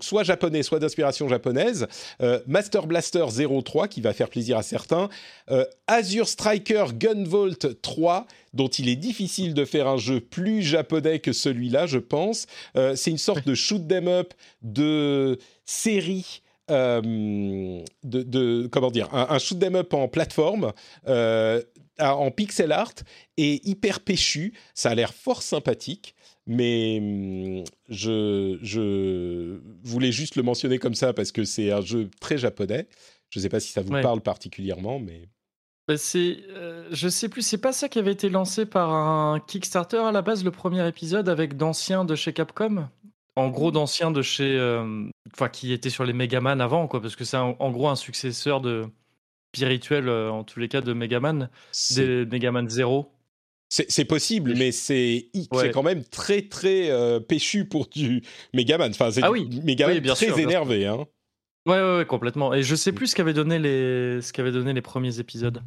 soit 0.00 0.24
japonais, 0.24 0.62
soit 0.62 0.80
d'inspiration 0.80 1.28
japonaise. 1.28 1.86
Euh, 2.20 2.40
Master 2.46 2.86
Blaster 2.86 3.24
03, 3.64 3.88
qui 3.88 4.00
va 4.00 4.12
faire 4.12 4.28
plaisir 4.28 4.58
à 4.58 4.62
certains. 4.62 5.08
Euh, 5.50 5.64
Azure 5.86 6.28
Striker 6.28 6.86
Gunvolt 6.94 7.80
3, 7.80 8.26
dont 8.52 8.68
il 8.68 8.88
est 8.88 8.96
difficile 8.96 9.54
de 9.54 9.64
faire 9.64 9.86
un 9.86 9.98
jeu 9.98 10.20
plus 10.20 10.62
japonais 10.62 11.20
que 11.20 11.32
celui-là, 11.32 11.86
je 11.86 11.98
pense. 11.98 12.46
Euh, 12.76 12.96
c'est 12.96 13.10
une 13.10 13.18
sorte 13.18 13.46
de 13.46 13.54
shoot 13.54 13.82
'em 13.90 14.08
up 14.08 14.34
de 14.62 15.38
série. 15.64 16.42
de, 16.68 18.68
comment 18.68 18.92
dire 18.92 19.12
un, 19.12 19.40
shoot 19.40 19.60
'em 19.60 19.74
up 19.74 19.92
en 19.92 20.06
plateforme 20.06 20.72
en 22.00 22.30
pixel 22.30 22.72
art 22.72 22.94
et 23.36 23.60
hyper 23.68 24.00
péchu 24.00 24.52
ça 24.74 24.90
a 24.90 24.94
l'air 24.94 25.12
fort 25.14 25.42
sympathique 25.42 26.14
mais 26.46 26.98
hum, 27.00 27.64
je, 27.88 28.58
je 28.62 29.60
voulais 29.84 30.12
juste 30.12 30.36
le 30.36 30.42
mentionner 30.42 30.78
comme 30.78 30.94
ça 30.94 31.12
parce 31.12 31.32
que 31.32 31.44
c'est 31.44 31.70
un 31.70 31.80
jeu 31.80 32.10
très 32.20 32.38
japonais 32.38 32.88
je 33.30 33.38
ne 33.38 33.42
sais 33.42 33.48
pas 33.48 33.60
si 33.60 33.72
ça 33.72 33.82
vous 33.82 33.92
Ouais. 33.92 34.02
parle 34.02 34.20
particulièrement 34.20 34.98
mais 34.98 35.28
Bah, 35.88 35.96
c'est, 35.96 36.38
euh, 36.50 36.86
je 36.92 37.08
sais 37.08 37.28
plus, 37.28 37.42
c'est 37.42 37.58
pas 37.60 37.72
ça 37.72 37.88
qui 37.88 37.98
avait 37.98 38.12
été 38.12 38.28
lancé 38.30 38.64
par 38.64 38.90
un 38.92 39.40
Kickstarter 39.40 39.96
à 39.98 40.12
la 40.12 40.22
base, 40.22 40.44
le 40.44 40.50
premier 40.52 40.86
épisode 40.86 41.28
avec 41.28 41.56
d'anciens 41.56 42.04
de 42.04 42.14
chez 42.14 42.32
Capcom? 42.32 42.88
En 43.36 43.48
gros, 43.48 43.70
d'anciens 43.72 44.10
de 44.10 44.22
chez, 44.22 44.56
euh, 44.58 45.08
enfin, 45.32 45.48
qui 45.48 45.72
étaient 45.72 45.90
sur 45.90 46.04
les 46.04 46.12
Megaman 46.12 46.60
avant, 46.60 46.86
quoi, 46.88 47.00
parce 47.00 47.16
que 47.16 47.24
c'est 47.24 47.36
un- 47.36 47.56
en 47.58 47.70
gros 47.70 47.88
un 47.88 47.96
successeur 47.96 48.60
de 48.60 48.86
spirituel, 49.54 50.08
euh, 50.08 50.30
en 50.30 50.44
tous 50.44 50.60
les 50.60 50.68
cas, 50.68 50.80
de 50.80 50.92
Megaman, 50.92 51.48
des 51.96 52.26
Megaman 52.26 52.68
0. 52.68 53.10
c'est- 53.72 54.04
possible 54.04 54.54
mais 54.56 54.72
c'est 54.72 55.28
Ouais. 55.52 55.70
quand 55.70 55.84
même 55.84 56.02
très 56.04 56.42
très 56.42 56.90
euh, 56.90 57.20
péchu 57.20 57.64
pour 57.66 57.86
du 57.88 58.20
Megaman 58.52 58.90
enfin 58.90 59.12
c'est 59.12 59.22
Ah 59.22 59.30
oui. 59.30 59.48
Megaman 59.64 59.94
Oui, 59.94 60.00
bien 60.00 60.14
très 60.14 60.26
sûr, 60.26 60.34
bien 60.34 60.42
sûr. 60.44 60.50
énervé 60.50 60.86
hein. 60.86 61.06
Ouais, 61.66 61.74
ouais, 61.80 61.96
ouais, 61.98 62.04
complètement. 62.06 62.52
Et 62.54 62.62
je 62.64 62.74
sais 62.74 62.90
plus 62.90 63.08
ce 63.08 63.14
qu'avaient 63.14 63.34
donné 63.34 63.58
les, 63.60 64.20
ce 64.22 64.32
qu'avaient 64.32 64.50
donné 64.50 64.72
les 64.72 64.80
premiers 64.82 65.20
épisodes. 65.20 65.62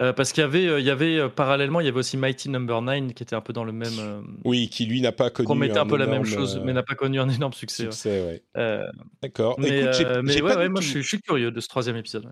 Euh, 0.00 0.12
parce 0.12 0.32
qu'il 0.32 0.40
y 0.40 0.44
avait, 0.44 0.66
euh, 0.66 0.80
il 0.80 0.86
y 0.86 0.90
avait 0.90 1.18
euh, 1.18 1.28
parallèlement, 1.28 1.80
il 1.80 1.86
y 1.86 1.88
avait 1.88 1.98
aussi 1.98 2.16
Mighty 2.16 2.48
Number 2.48 2.80
9 2.82 3.12
qui 3.14 3.22
était 3.22 3.36
un 3.36 3.40
peu 3.42 3.52
dans 3.52 3.64
le 3.64 3.72
même. 3.72 4.24
oui 4.44 4.68
qui 4.68 4.86
lui 4.86 5.00
n'a 5.02 5.12
pas 5.12 5.28
connu 5.30 5.44
promettait 5.44 5.78
un 5.78 5.86
peu 5.86 5.96
la 5.98 6.06
même 6.06 6.24
chose, 6.24 6.60
mais 6.64 6.72
n'a 6.72 6.82
pas 6.82 6.94
connu 6.94 7.20
un 7.20 7.28
énorme 7.28 7.52
succès. 7.52 7.84
ouais. 7.86 7.92
succès 7.92 8.42
ouais. 8.56 8.80
D'accord 9.22 9.56
mais 9.58 9.80
Écoute, 9.80 10.06
mais 10.22 10.40
ouais, 10.40 10.68
moi 10.70 10.80
je 10.80 10.88
suis, 10.88 11.02
je 11.02 11.08
suis 11.08 11.20
curieux 11.20 11.50
de 11.50 11.60
ce 11.60 11.68
troisième 11.68 11.96
épisode. 11.96 12.30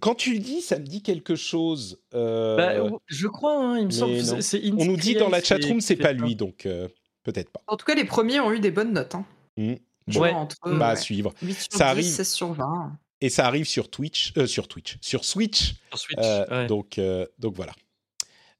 Quand 0.00 0.14
tu 0.14 0.34
le 0.34 0.38
dis, 0.38 0.60
ça 0.60 0.78
me 0.78 0.84
dit 0.84 1.02
quelque 1.02 1.34
chose. 1.34 1.98
euh, 2.14 2.56
Bah, 2.56 2.96
je 3.06 3.26
crois, 3.26 3.56
hein, 3.58 3.78
il 3.78 3.86
me 3.86 3.90
semble 3.90 4.12
mais 4.12 4.18
que 4.20 4.24
non. 4.26 4.40
c'est- 4.40 4.60
c'est 4.60 4.72
on 4.76 4.84
nous 4.84 4.96
dit 4.96 5.14
dans 5.14 5.30
la 5.30 5.42
chatroom, 5.42 5.80
c'est 5.80 5.96
pas 5.96 6.12
lui, 6.12 6.36
donc 6.36 6.66
euh, 6.66 6.88
peut-être 7.22 7.50
pas. 7.50 7.62
En 7.66 7.76
tout 7.76 7.86
cas, 7.86 7.94
les 7.94 8.04
premiers 8.04 8.38
ont 8.40 8.52
eu 8.52 8.60
des 8.60 8.70
bonnes 8.70 8.92
notes. 8.92 9.14
Hein. 9.14 9.24
Genre 10.08 10.22
Ouais. 10.24 10.32
entre 10.32 10.56
Bah, 10.64 10.88
à 10.88 10.94
ouais, 10.94 11.00
suivre. 11.00 11.32
8 11.42 11.54
sur 11.54 11.72
Ça 11.72 11.78
10, 11.78 11.82
arrive. 11.90 12.04
16 12.04 12.28
sur 12.32 12.52
20. 12.52 12.98
Et 13.22 13.28
ça 13.30 13.46
arrive 13.46 13.66
sur 13.66 13.88
Twitch, 13.88 14.32
euh, 14.36 14.46
sur 14.46 14.66
Twitch, 14.68 14.98
sur 15.00 15.24
Switch. 15.24 15.74
Sur 15.90 15.98
Switch. 15.98 16.18
euh, 16.20 16.44
ouais. 16.62 16.66
donc, 16.66 16.98
euh, 16.98 17.24
donc 17.38 17.54
voilà. 17.54 17.72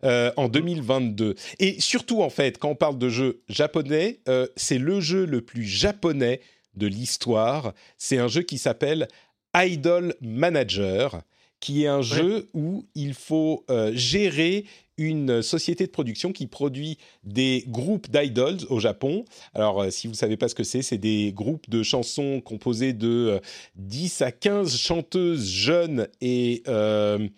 Euh, 0.05 0.33
en 0.37 0.49
2022. 0.49 1.35
Et 1.59 1.81
surtout, 1.81 2.23
en 2.23 2.31
fait, 2.31 2.59
quand 2.59 2.71
on 2.71 2.75
parle 2.75 2.97
de 2.99 3.09
jeu 3.09 3.43
japonais, 3.49 4.21
euh, 4.29 4.47
c'est 4.57 4.79
le 4.79 5.01
jeu 5.01 5.27
le 5.27 5.43
plus 5.43 5.65
japonais 5.65 6.41
de 6.75 6.87
l'histoire. 6.87 7.73
C'est 7.99 8.19
un 8.19 8.29
jeu 8.29 8.43
qui 8.43 8.57
s'appelle 8.59 9.09
Idol 9.55 10.14
Manager, 10.20 11.22
qui 11.61 11.84
est 11.84 11.88
un 11.88 12.03
jeu 12.03 12.48
où 12.55 12.84
il 12.94 13.14
faut 13.14 13.64
euh, 13.70 13.92
gérer 13.94 14.64
une 14.98 15.42
société 15.42 15.86
de 15.86 15.90
production 15.90 16.32
qui 16.32 16.46
produit 16.46 16.98
des 17.24 17.64
groupes 17.68 18.11
d'idols 18.11 18.59
au 18.68 18.80
Japon. 18.80 19.24
Alors, 19.55 19.82
euh, 19.82 19.90
si 19.90 20.07
vous 20.07 20.12
ne 20.12 20.16
savez 20.16 20.36
pas 20.36 20.48
ce 20.48 20.55
que 20.55 20.64
c'est, 20.64 20.82
c'est 20.82 20.98
des 20.98 21.32
groupes 21.32 21.68
de 21.70 21.82
chansons 21.82 22.40
composés 22.40 22.92
de 22.92 23.09
euh, 23.09 23.40
10 23.76 24.22
à 24.22 24.32
15 24.32 24.76
chanteuses 24.76 25.48
jeunes 25.48 26.09
et... 26.20 26.62
euh, 26.68 27.28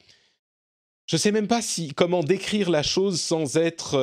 je 1.06 1.18
sais 1.18 1.32
même 1.32 1.48
pas 1.48 1.60
si 1.60 1.88
comment 1.88 2.22
décrire 2.22 2.70
la 2.70 2.82
chose 2.82 3.20
sans 3.20 3.58
être 3.58 3.98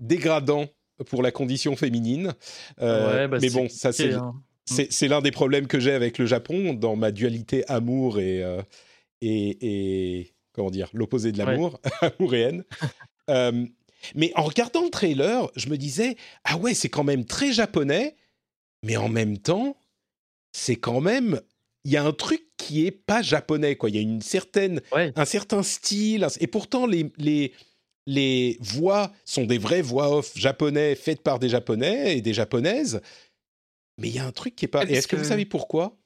dégradant 0.00 0.66
pour 1.06 1.22
la 1.22 1.30
condition 1.30 1.76
féminine. 1.76 2.34
Ouais, 2.80 3.28
bah, 3.28 3.38
mais 3.40 3.50
bon, 3.50 3.68
ça 3.68 3.92
c'est 3.92 4.14
hein. 4.14 4.34
C'est 4.64 4.92
c'est 4.92 5.08
l'un 5.08 5.20
des 5.20 5.30
problèmes 5.32 5.66
que 5.66 5.80
j'ai 5.80 5.92
avec 5.92 6.18
le 6.18 6.26
Japon 6.26 6.74
dans 6.74 6.96
ma 6.96 7.10
dualité 7.10 7.64
amour 7.68 8.18
et 8.20 8.42
euh, 8.42 8.62
et, 9.20 9.58
et- 10.20 10.32
comment 10.52 10.70
dire 10.70 10.88
l'opposé 10.92 11.32
de 11.32 11.38
l'amour, 11.38 11.80
amour 12.00 12.34
et 12.34 12.40
haine. 12.40 12.64
Euh, 13.30 13.64
mais 14.16 14.32
en 14.34 14.42
regardant 14.42 14.82
le 14.82 14.90
trailer, 14.90 15.48
je 15.54 15.68
me 15.68 15.76
disais 15.78 16.16
ah 16.42 16.56
ouais 16.56 16.74
c'est 16.74 16.88
quand 16.88 17.04
même 17.04 17.24
très 17.24 17.52
japonais, 17.52 18.16
mais 18.84 18.96
en 18.96 19.08
même 19.08 19.38
temps 19.38 19.76
c'est 20.52 20.74
quand 20.74 21.00
même 21.00 21.40
il 21.84 21.92
y 21.92 21.96
a 21.96 22.02
un 22.04 22.12
truc 22.12 22.42
qui 22.56 22.84
est 22.84 22.90
pas 22.90 23.22
japonais 23.22 23.76
quoi. 23.76 23.90
Il 23.90 23.94
y 23.94 23.98
a 23.98 24.02
une 24.02 24.20
certaine 24.20 24.80
Ouais. 24.90 25.12
un 25.14 25.24
certain 25.24 25.62
style 25.62 26.26
et 26.40 26.48
pourtant 26.48 26.84
les 26.86 27.12
les 27.16 27.52
les 28.08 28.58
voix 28.60 29.12
sont 29.24 29.44
des 29.44 29.58
vraies 29.58 29.82
voix 29.82 30.10
off 30.16 30.32
japonais 30.36 30.96
faites 30.96 31.22
par 31.22 31.38
des 31.38 31.48
japonais 31.48 32.16
et 32.16 32.20
des 32.20 32.34
japonaises. 32.34 33.00
Mais 33.98 34.08
il 34.08 34.14
y 34.14 34.18
a 34.18 34.26
un 34.26 34.32
truc 34.32 34.56
qui 34.56 34.64
est 34.64 34.68
pas. 34.68 34.84
Et 34.84 34.94
est-ce 34.94 35.08
que, 35.08 35.16
vous 35.16 35.24
savez 35.24 35.44
pourquoi? 35.44 35.98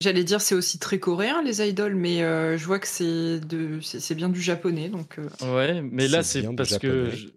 J'allais 0.00 0.24
dire 0.24 0.40
c'est 0.40 0.54
aussi 0.56 0.78
très 0.78 0.98
coréen 0.98 1.40
les 1.42 1.66
idoles, 1.66 1.94
mais 1.94 2.22
euh, 2.22 2.58
je 2.58 2.66
vois 2.66 2.78
que 2.80 2.88
c'est 2.88 3.38
de 3.40 3.80
c'est 3.80 4.14
bien 4.14 4.28
du 4.28 4.42
japonais 4.42 4.88
donc. 4.88 5.18
euh, 5.18 5.28
Ouais, 5.54 5.80
mais 5.82 6.08
là 6.08 6.22
C'est 6.22 6.42
parce 6.56 6.78
que 6.78 7.10
je- 7.10 7.28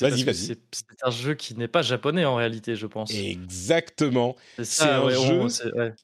Vas-y, 0.00 0.22
vas-y. 0.22 0.46
c'est 0.46 0.56
un 1.04 1.10
jeu 1.10 1.34
qui 1.34 1.54
n'est 1.56 1.68
pas 1.68 1.82
japonais 1.82 2.24
en 2.24 2.36
réalité, 2.36 2.74
je 2.76 2.86
pense. 2.86 3.12
Exactement. 3.12 4.36
C'est 4.62 4.84
un 4.84 5.04
ouais, 5.04 5.14
jeu- 5.14 5.72
ouais. 5.74 5.94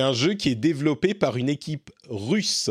Un 0.00 0.12
jeu 0.12 0.34
qui 0.34 0.48
est 0.48 0.54
développé 0.54 1.14
par 1.14 1.36
une 1.36 1.48
équipe 1.50 1.90
russe. 2.08 2.70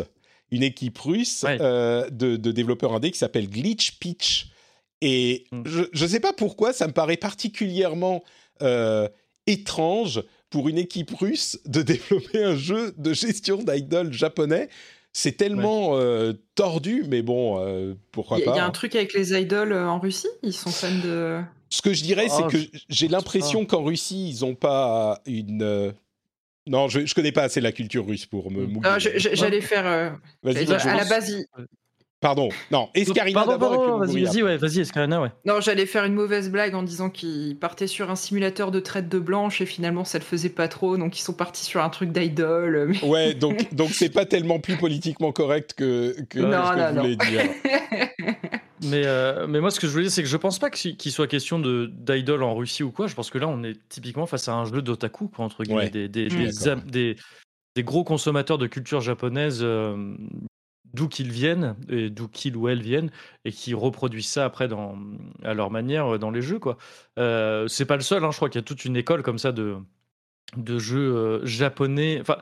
Une 0.52 0.64
équipe 0.64 0.98
russe 0.98 1.44
Ouais. 1.44 1.58
euh, 1.62 2.10
de, 2.10 2.36
de 2.38 2.52
développeurs 2.52 2.94
indés 2.94 3.12
qui 3.12 3.18
s'appelle 3.20 3.50
Glitch 3.50 3.98
Pitch. 4.00 4.48
Et 5.02 5.46
Mm. 5.52 5.64
je 5.66 6.04
ne 6.04 6.08
sais 6.10 6.20
pas 6.20 6.34
pourquoi, 6.34 6.74
ça 6.74 6.88
me 6.88 6.94
paraît 6.94 7.18
particulièrement 7.18 8.24
euh, 8.62 9.08
étrange 9.48 10.24
pour 10.50 10.70
une 10.70 10.78
équipe 10.78 11.12
russe 11.16 11.60
de 11.66 11.82
développer 11.84 12.44
un 12.44 12.56
jeu 12.56 12.94
de 12.98 13.14
gestion 13.14 13.58
d'idoles 13.64 14.14
japonais. 14.14 14.70
C'est 15.16 15.34
tellement 15.38 15.92
euh, 15.98 16.34
tordu, 16.56 17.04
mais 17.08 17.22
bon, 17.22 17.60
euh, 17.60 17.94
pourquoi 18.12 18.40
y, 18.40 18.44
pas. 18.46 18.52
il 18.54 18.58
y 18.58 18.60
a 18.60 18.64
un 18.66 18.70
hein. 18.70 18.72
truc 18.72 18.96
avec 18.96 19.14
les 19.14 19.34
idoles 19.40 19.72
euh, 19.72 19.88
en 19.88 20.00
Russie, 20.00 20.28
ils 20.42 20.54
sont 20.54 20.72
fans 20.72 20.90
de. 21.04 21.40
Ce 21.70 21.82
que 21.84 21.94
je 21.94 22.02
dirais, 22.04 22.26
Oh, 22.30 22.34
c'est 22.36 22.48
que 22.52 22.58
je- 22.58 22.80
j'ai 22.90 23.08
l'impression 23.08 23.66
qu'en 23.66 23.84
Russie, 23.84 24.30
ils 24.32 24.42
n'ont 24.44 24.56
pas 24.56 25.22
une. 25.28 25.94
Non, 26.66 26.88
je, 26.88 27.06
je 27.06 27.14
connais 27.14 27.32
pas 27.32 27.44
assez 27.44 27.62
la 27.62 27.72
culture 27.72 28.08
russe 28.08 28.26
pour 28.26 28.50
me 28.50 28.68
je- 28.98 29.18
je- 29.18 29.30
J'allais 29.36 29.62
faire. 29.62 29.86
euh, 29.86 30.10
dire, 30.54 30.88
à 30.88 30.96
la 30.96 31.06
base, 31.06 31.30
il- 31.30 31.46
Pardon. 32.24 32.50
Non, 32.72 32.90
Escarina 32.96 33.44
Pardon, 33.44 33.52
d'abord 33.52 34.00
vas-y, 34.00 34.24
vas-y, 34.24 34.42
ouais, 34.44 34.58
vas-y, 34.58 34.80
Escarina, 34.80 35.22
ouais. 35.22 35.30
Non, 35.46 35.62
j'allais 35.62 35.86
faire 35.86 36.06
une 36.06 36.16
mauvaise 36.16 36.50
blague 36.50 36.74
en 36.74 36.82
disant 36.82 37.10
qu'ils 37.12 37.56
partaient 37.60 37.86
sur 37.86 38.10
un 38.10 38.16
simulateur 38.16 38.72
de 38.72 38.80
traite 38.80 39.10
de 39.10 39.20
blanche 39.20 39.62
et 39.62 39.66
finalement 39.68 40.06
ça 40.06 40.18
le 40.18 40.24
faisait 40.24 40.50
pas 40.50 40.68
trop, 40.68 40.98
donc 40.98 41.20
ils 41.20 41.22
sont 41.22 41.34
partis 41.34 41.66
sur 41.66 41.84
un 41.84 41.90
truc 41.90 42.12
d'idol. 42.12 42.88
mais- 42.90 43.04
Ouais, 43.08 43.34
donc 43.36 43.74
donc 43.76 43.90
c'est 43.92 44.10
pas 44.10 44.26
tellement 44.26 44.60
plus 44.60 44.78
politiquement 44.78 45.32
correct 45.32 45.74
que, 45.76 46.16
que 46.30 46.40
Non, 46.40 46.66
ce 46.66 46.72
que 46.72 46.78
non, 46.80 46.88
vous 46.90 46.96
non. 46.96 47.02
voulez 47.04 47.16
dire. 47.18 47.50
Mais, 48.86 49.04
euh, 49.06 49.48
mais 49.48 49.62
moi, 49.62 49.72
ce 49.72 49.80
que 49.80 49.88
je 49.88 49.92
voulais 49.94 50.04
dire, 50.04 50.12
c'est 50.12 50.24
que 50.24 50.28
je 50.28 50.36
pense 50.36 50.60
pas 50.60 50.70
qu'il 50.70 51.12
soit 51.14 51.28
question 51.28 51.58
de 51.58 51.86
d'idol 51.86 52.44
en 52.44 52.54
Russie 52.54 52.84
ou 52.84 52.92
quoi. 52.92 53.08
Je 53.08 53.16
pense 53.16 53.30
que 53.30 53.38
là, 53.38 53.48
on 53.48 53.64
est 53.64 53.78
typiquement 53.88 54.26
face 54.26 54.50
à 54.50 54.56
un 54.56 54.66
jeu 54.66 54.82
d'otaku, 54.82 55.30
quoi, 55.30 55.46
entre 55.46 55.64
guillemets, 55.64 55.84
Ouais. 55.84 55.90
des, 55.90 56.10
des, 56.10 56.28
des, 56.28 56.48
D'accord, 56.52 56.68
am- 56.74 56.90
des- 56.92 57.16
des 57.78 57.84
gros 57.84 58.04
consommateurs 58.04 58.58
de 58.58 58.68
culture 58.68 59.00
japonaise, 59.00 59.60
euh, 59.62 60.16
d'où 60.94 61.08
qu'ils 61.08 61.32
viennent, 61.32 61.76
et 61.90 62.10
d'où 62.10 62.28
qu'ils 62.28 62.56
ou 62.56 62.70
elles 62.70 62.82
viennent, 62.82 63.12
et 63.46 63.52
qui 63.52 63.74
reproduisent 63.74 64.28
ça 64.28 64.46
après 64.46 64.68
dans, 64.68 64.98
à 65.44 65.54
leur 65.54 65.72
manière 65.72 66.14
euh, 66.14 66.18
dans 66.18 66.32
les 66.32 66.42
jeux, 66.42 66.60
quoi. 66.60 66.78
Euh, 67.20 67.68
c'est 67.68 67.86
pas 67.86 67.96
le 67.96 68.04
seul, 68.04 68.24
hein, 68.24 68.32
je 68.32 68.38
crois 68.38 68.50
qu'il 68.50 68.60
y 68.60 68.64
a 68.64 68.66
toute 68.66 68.86
une 68.86 68.96
école 68.96 69.24
comme 69.24 69.40
ça 69.40 69.52
de, 69.52 69.78
de 70.58 70.80
jeux 70.80 71.16
euh, 71.16 71.46
japonais, 71.46 72.20
enfin, 72.22 72.38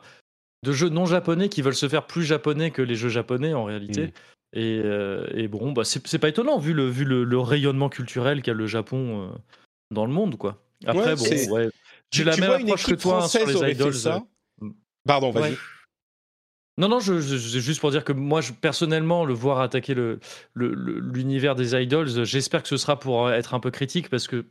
de 0.63 0.71
jeux 0.71 0.89
non 0.89 1.05
japonais 1.05 1.49
qui 1.49 1.61
veulent 1.61 1.75
se 1.75 1.89
faire 1.89 2.05
plus 2.05 2.23
japonais 2.23 2.71
que 2.71 2.81
les 2.81 2.95
jeux 2.95 3.09
japonais 3.09 3.53
en 3.53 3.63
réalité. 3.63 4.07
Mm. 4.07 4.11
Et, 4.53 4.81
euh, 4.83 5.27
et 5.33 5.47
bon, 5.47 5.71
bah, 5.71 5.83
c'est 5.85 6.19
pas 6.19 6.27
étonnant 6.27 6.59
vu 6.59 6.73
le, 6.73 6.89
vu 6.89 7.05
le, 7.05 7.23
le 7.23 7.39
rayonnement 7.39 7.87
culturel 7.87 8.41
qu'a 8.41 8.53
le 8.53 8.67
Japon 8.67 9.29
euh, 9.29 9.37
dans 9.91 10.05
le 10.05 10.11
monde, 10.11 10.37
quoi. 10.37 10.61
Après, 10.85 11.13
Ouais, 11.13 11.47
bon, 11.47 11.53
ouais. 11.53 11.69
J'ai 12.11 12.23
Tu, 12.23 12.23
la 12.25 12.35
même 12.35 12.45
vois 12.47 12.59
une 12.59 12.67
approche 12.67 12.83
que 12.83 12.91
équipe 12.91 13.01
toi 13.03 13.23
hein, 13.23 13.27
sur 13.27 13.39
française 13.39 13.61
les 13.63 13.71
idols. 13.71 13.93
ça 13.93 14.23
euh. 14.61 14.69
Pardon, 15.07 15.31
vas-y. 15.31 15.51
Ouais. 15.51 15.57
Non, 16.77 16.87
non, 16.87 16.99
je, 16.99 17.19
je- 17.19 17.37
c'est 17.37 17.59
juste 17.59 17.81
pour 17.81 17.91
dire 17.91 18.03
que 18.03 18.13
moi, 18.13 18.41
je- 18.41 18.53
personnellement, 18.53 19.25
le 19.25 19.33
voir 19.33 19.59
attaquer 19.59 19.93
le- 19.93 20.19
le- 20.53 20.73
le- 20.73 20.99
l'univers 20.99 21.55
des 21.55 21.75
idols, 21.75 22.23
j'espère 22.25 22.63
que 22.63 22.69
ce 22.69 22.77
sera 22.77 22.97
pour 22.99 23.27
euh, 23.27 23.33
être 23.33 23.53
un 23.53 23.59
peu 23.59 23.71
critique 23.71 24.09
parce 24.09 24.27
que, 24.27 24.45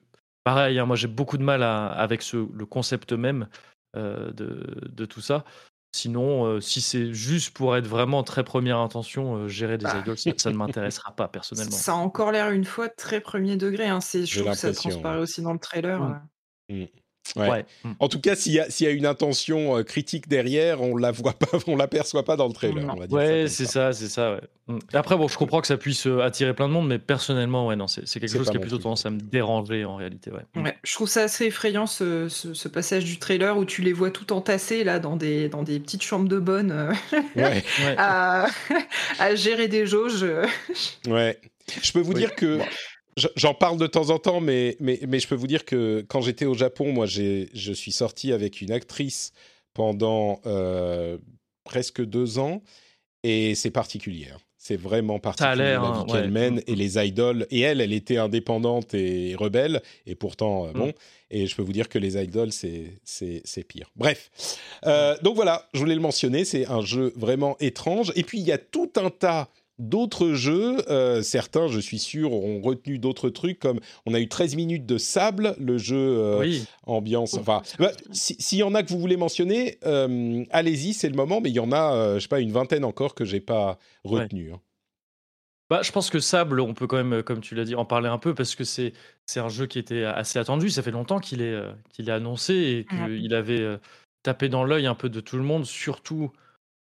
pareil, 0.44 0.78
hein, 0.78 0.86
moi 0.86 0.96
j'ai 0.96 1.08
beaucoup 1.08 1.38
de 1.38 1.42
mal 1.42 1.62
à- 1.62 1.86
avec 1.88 2.22
ce, 2.22 2.36
le 2.36 2.66
concept 2.66 3.12
même 3.12 3.48
euh, 3.96 4.30
de, 4.32 4.66
de 4.92 5.04
tout 5.06 5.20
ça. 5.22 5.44
Sinon, 5.92 6.44
euh, 6.46 6.60
si 6.60 6.80
c'est 6.80 7.12
juste 7.12 7.50
pour 7.56 7.76
être 7.76 7.86
vraiment 7.88 8.22
très 8.22 8.44
première 8.44 8.78
intention, 8.78 9.34
euh, 9.36 9.48
gérer 9.48 9.76
des 9.78 9.86
Bah. 9.86 9.98
idols, 9.98 10.16
ça, 10.18 10.30
ça 10.36 10.50
ne 10.52 10.56
m'intéressera 10.56 11.10
pas 11.16 11.26
personnellement. 11.26 11.72
Ça 11.72 11.92
a 11.92 11.96
encore 11.96 12.30
l'air 12.30 12.50
une 12.52 12.64
fois 12.64 12.88
très 12.88 13.20
premier 13.20 13.56
degré. 13.56 13.88
Hein. 13.88 14.00
c'est- 14.00 14.20
Je 14.26 14.34
J'ai 14.34 14.40
trouve 14.42 14.52
que 14.52 14.58
ça 14.58 14.72
transparaît 14.72 15.16
ouais. 15.16 15.22
aussi 15.22 15.42
dans 15.42 15.52
le 15.52 15.58
trailer. 15.58 15.98
Mm. 16.00 16.20
euh. 16.72 16.86
Ouais. 17.36 17.48
Ouais. 17.48 17.64
En 17.98 18.08
tout 18.08 18.20
cas, 18.20 18.34
s'il 18.36 18.52
y, 18.52 18.56
y 18.82 18.86
a 18.86 18.90
une 18.90 19.06
intention 19.06 19.76
euh, 19.78 19.82
critique 19.82 20.28
derrière, 20.28 20.82
on 20.82 20.96
la 20.96 21.10
voit 21.10 21.32
pas, 21.34 21.46
on 21.66 21.76
l'aperçoit 21.76 22.24
pas 22.24 22.36
dans 22.36 22.46
le 22.48 22.52
trailer. 22.52 22.84
On 22.92 22.98
va 22.98 23.06
dire 23.06 23.16
Ouais, 23.16 23.46
c'est 23.48 23.66
ça, 23.66 23.92
c'est 23.92 24.08
ça. 24.08 24.34
Ouais. 24.34 24.40
Mm. 24.68 24.78
Après, 24.94 25.16
bon, 25.16 25.28
je 25.28 25.36
comprends 25.36 25.60
que 25.60 25.66
ça 25.66 25.76
puisse 25.76 26.06
euh, 26.06 26.20
attirer 26.22 26.54
plein 26.54 26.68
de 26.68 26.72
monde, 26.72 26.88
mais 26.88 26.98
personnellement, 26.98 27.66
ouais, 27.66 27.76
non, 27.76 27.86
c'est 27.88 28.04
quelque 28.20 28.28
chose 28.36 28.50
qui 28.50 28.56
a 28.56 28.60
plutôt 28.60 28.78
tendance 28.78 29.04
à 29.06 29.10
me 29.10 29.20
déranger 29.20 29.84
en 29.84 29.96
réalité. 29.96 30.30
Ouais. 30.30 30.42
Mm. 30.54 30.62
Ouais, 30.64 30.76
je 30.82 30.94
trouve 30.94 31.08
ça 31.08 31.22
assez 31.22 31.46
effrayant 31.46 31.86
ce, 31.86 32.28
ce- 32.28 32.54
ce 32.54 32.68
passage 32.68 33.04
du 33.04 33.18
trailer 33.18 33.56
où 33.56 33.64
tu 33.64 33.82
les 33.82 33.92
vois 33.92 34.10
tout 34.10 34.32
entassés 34.32 34.84
là 34.84 34.98
dans 34.98 35.16
des, 35.16 35.48
dans 35.48 35.62
des 35.62 35.78
petites 35.80 36.02
chambres 36.02 36.28
de 36.28 36.38
bonne 36.38 36.72
euh, 36.72 36.92
à, 37.96 38.46
à 39.18 39.34
gérer 39.34 39.68
des 39.68 39.86
jauges. 39.86 40.24
ouais. 41.08 41.38
Je 41.82 41.92
peux 41.92 42.00
vous 42.00 42.12
Oui. 42.12 42.18
dire 42.20 42.34
que 42.34 42.58
j'en 43.36 43.54
parle 43.54 43.78
de 43.78 43.86
temps 43.86 44.10
en 44.10 44.18
temps, 44.18 44.40
mais, 44.40 44.76
mais, 44.80 45.00
mais 45.08 45.18
je 45.20 45.28
peux 45.28 45.34
vous 45.34 45.46
dire 45.46 45.64
que 45.64 46.04
quand 46.08 46.20
j'étais 46.20 46.46
au 46.46 46.54
Japon, 46.54 46.92
moi, 46.92 47.06
je 47.06 47.72
suis 47.72 47.92
sorti 47.92 48.32
avec 48.32 48.60
une 48.60 48.72
actrice 48.72 49.32
pendant 49.74 50.40
euh, 50.46 51.18
presque 51.64 52.04
deux 52.04 52.38
ans, 52.38 52.62
et 53.22 53.54
c'est 53.54 53.70
particulier. 53.70 54.28
hein. 54.32 54.38
C'est 54.62 54.76
vraiment 54.76 55.18
particulier 55.18 55.56
la 55.56 55.80
hein, 55.80 56.04
vie 56.04 56.12
qu'elle 56.12 56.24
ouais. 56.24 56.28
mène 56.28 56.54
Mm, 56.56 56.62
et 56.66 56.72
mm. 56.72 56.76
les 56.76 57.06
idoles. 57.06 57.46
Et 57.50 57.60
elle, 57.60 57.80
elle 57.80 57.94
était 57.94 58.18
indépendante 58.18 58.92
et 58.92 59.34
rebelle, 59.34 59.80
et 60.06 60.14
pourtant, 60.14 60.66
euh, 60.66 60.72
Mm. 60.72 60.78
bon. 60.78 60.92
Et 61.30 61.46
je 61.46 61.56
peux 61.56 61.62
vous 61.62 61.72
dire 61.72 61.88
que 61.88 61.98
les 61.98 62.22
idoles, 62.22 62.52
c'est 62.52 63.64
pire. 63.68 63.90
Bref. 63.96 64.30
Euh, 64.86 65.16
donc 65.22 65.34
voilà, 65.36 65.66
je 65.72 65.78
voulais 65.78 65.94
le 65.94 66.00
mentionner, 66.00 66.44
c'est 66.44 66.66
un 66.66 66.82
jeu 66.82 67.12
vraiment 67.16 67.56
étrange. 67.60 68.12
Et 68.16 68.22
puis, 68.22 68.38
il 68.38 68.44
y 68.46 68.52
a 68.52 68.58
tout 68.58 68.90
un 68.96 69.08
tas 69.10 69.48
d'autres 69.80 70.34
jeux. 70.34 70.76
euh, 70.90 71.22
certains, 71.22 71.66
je 71.68 71.80
suis 71.80 71.98
sûr, 71.98 72.32
ont 72.32 72.60
retenu 72.60 72.98
d'autres 72.98 73.30
trucs, 73.30 73.58
comme 73.58 73.80
on 74.06 74.14
a 74.14 74.20
eu 74.20 74.28
13 74.28 74.54
minutes 74.56 74.86
de 74.86 74.98
sable, 74.98 75.56
le 75.58 75.78
jeu 75.78 75.96
euh, 75.96 76.38
Oui. 76.38 76.64
ambiance. 76.86 77.34
Enfin, 77.34 77.62
bah, 77.78 77.90
si- 78.12 78.36
s'il 78.38 78.58
y 78.58 78.62
en 78.62 78.74
a 78.74 78.82
que 78.82 78.90
vous 78.90 79.00
voulez 79.00 79.16
mentionner, 79.16 79.78
euh, 79.86 80.44
allez-y, 80.50 80.92
c'est 80.94 81.08
le 81.08 81.16
moment. 81.16 81.40
Mais 81.40 81.48
il 81.50 81.54
y 81.56 81.60
en 81.60 81.72
a, 81.72 81.94
euh, 81.94 82.14
je 82.16 82.20
sais 82.20 82.28
pas, 82.28 82.40
une 82.40 82.52
vingtaine 82.52 82.84
encore 82.84 83.14
que 83.14 83.24
j'ai 83.24 83.40
pas 83.40 83.78
retenu. 84.04 84.52
hein. 84.52 84.60
Bah, 85.68 85.82
je 85.82 85.92
pense 85.92 86.10
que 86.10 86.18
Sable, 86.18 86.60
on 86.60 86.74
peut 86.74 86.88
quand 86.88 87.02
même, 87.02 87.22
comme 87.22 87.40
tu 87.40 87.54
l'as 87.54 87.64
dit, 87.64 87.76
en 87.76 87.84
parler 87.84 88.08
un 88.08 88.18
peu 88.18 88.34
parce 88.34 88.56
que 88.56 88.64
c'est 88.64 88.92
c'est 89.26 89.38
un 89.38 89.48
jeu 89.48 89.66
qui 89.66 89.78
était 89.78 90.02
assez 90.02 90.40
attendu. 90.40 90.68
Ça 90.68 90.82
fait 90.82 90.90
longtemps 90.90 91.20
qu'il 91.20 91.42
est, 91.42 91.52
euh, 91.52 91.70
qu'il 91.90 92.08
est 92.08 92.12
annoncé 92.12 92.54
et 92.54 92.86
qu'il 92.92 93.32
avait 93.34 93.60
euh, 93.60 93.76
tapé 94.24 94.48
dans 94.48 94.64
l'œil 94.64 94.86
un 94.86 94.96
peu 94.96 95.08
de 95.08 95.20
tout 95.20 95.36
le 95.36 95.44
monde, 95.44 95.64
surtout, 95.64 96.32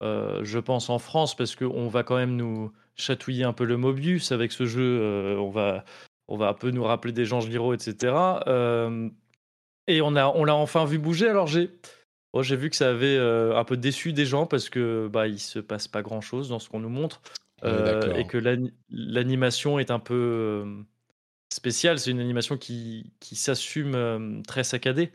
euh, 0.01 0.43
je 0.43 0.59
pense, 0.59 0.89
en 0.89 0.99
France, 0.99 1.35
parce 1.35 1.55
qu'on 1.55 1.87
va 1.87 2.03
quand 2.03 2.17
même 2.17 2.35
nous 2.35 2.71
chatouiller 2.95 3.43
un 3.43 3.53
peu 3.53 3.65
le 3.65 3.77
Mobius 3.77 4.31
avec 4.31 4.51
ce 4.51 4.65
jeu. 4.65 4.99
euh, 5.01 5.37
on, 5.37 5.49
va, 5.49 5.85
on 6.27 6.37
va 6.37 6.49
un 6.49 6.53
peu 6.53 6.71
nous 6.71 6.83
rappeler 6.83 7.13
des 7.13 7.25
Jean 7.25 7.41
Giraud, 7.41 7.73
etc. 7.73 8.13
Euh, 8.47 9.09
et 9.87 10.01
on 10.01 10.15
a 10.15 10.27
on 10.27 10.43
l'a 10.43 10.55
enfin 10.55 10.85
vu 10.85 10.97
bouger. 10.99 11.27
Alors 11.29 11.47
j'ai. 11.47 11.69
oh, 12.33 12.43
j'ai 12.43 12.55
vu 12.55 12.69
que 12.69 12.75
ça 12.75 12.89
avait 12.89 13.17
euh, 13.17 13.57
un 13.57 13.63
peu 13.63 13.77
déçu 13.77 14.13
des 14.13 14.25
gens 14.25 14.45
parce 14.45 14.69
que 14.69 15.09
bah 15.11 15.27
il 15.27 15.39
se 15.39 15.59
passe 15.59 15.87
pas 15.87 16.01
grand 16.01 16.21
chose 16.21 16.49
dans 16.49 16.59
ce 16.59 16.69
qu'on 16.69 16.79
nous 16.79 16.89
montre. 16.89 17.21
Et 18.17 18.25
que 18.25 18.37
l'ani- 18.37 18.73
l'animation 18.89 19.77
est 19.79 19.91
un 19.91 19.99
peu 19.99 20.65
spéciale. 21.53 21.99
C'est 21.99 22.09
une 22.11 22.19
animation 22.19 22.57
qui, 22.57 23.11
qui 23.19 23.35
s'assume 23.35 24.41
très 24.47 24.63
saccadée. 24.63 25.11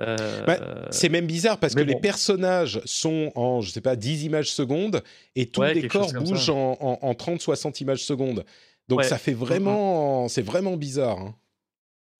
Euh, 0.00 0.44
Bah, 0.46 0.58
C'est 0.90 1.08
même 1.08 1.26
bizarre 1.26 1.58
parce 1.58 1.74
que 1.74 1.80
les 1.80 1.96
personnages 1.96 2.80
sont 2.84 3.30
en, 3.34 3.60
je 3.60 3.70
sais 3.70 3.80
pas, 3.80 3.94
10 3.94 4.24
images 4.24 4.50
secondes 4.50 5.02
et 5.36 5.46
tout 5.46 5.60
Ouais, 5.60 5.74
le 5.74 5.82
décor 5.82 6.12
bouge 6.14 6.48
en, 6.50 6.76
en, 6.80 6.98
en 7.02 7.12
30-60 7.14 7.80
images 7.82 8.02
secondes. 8.04 8.44
Donc 8.88 9.00
Ouais. 9.00 9.04
ça 9.04 9.18
fait 9.18 9.32
vraiment, 9.34 10.28
c'est 10.28 10.42
vraiment 10.42 10.76
bizarre. 10.76 11.18
hein. 11.20 11.34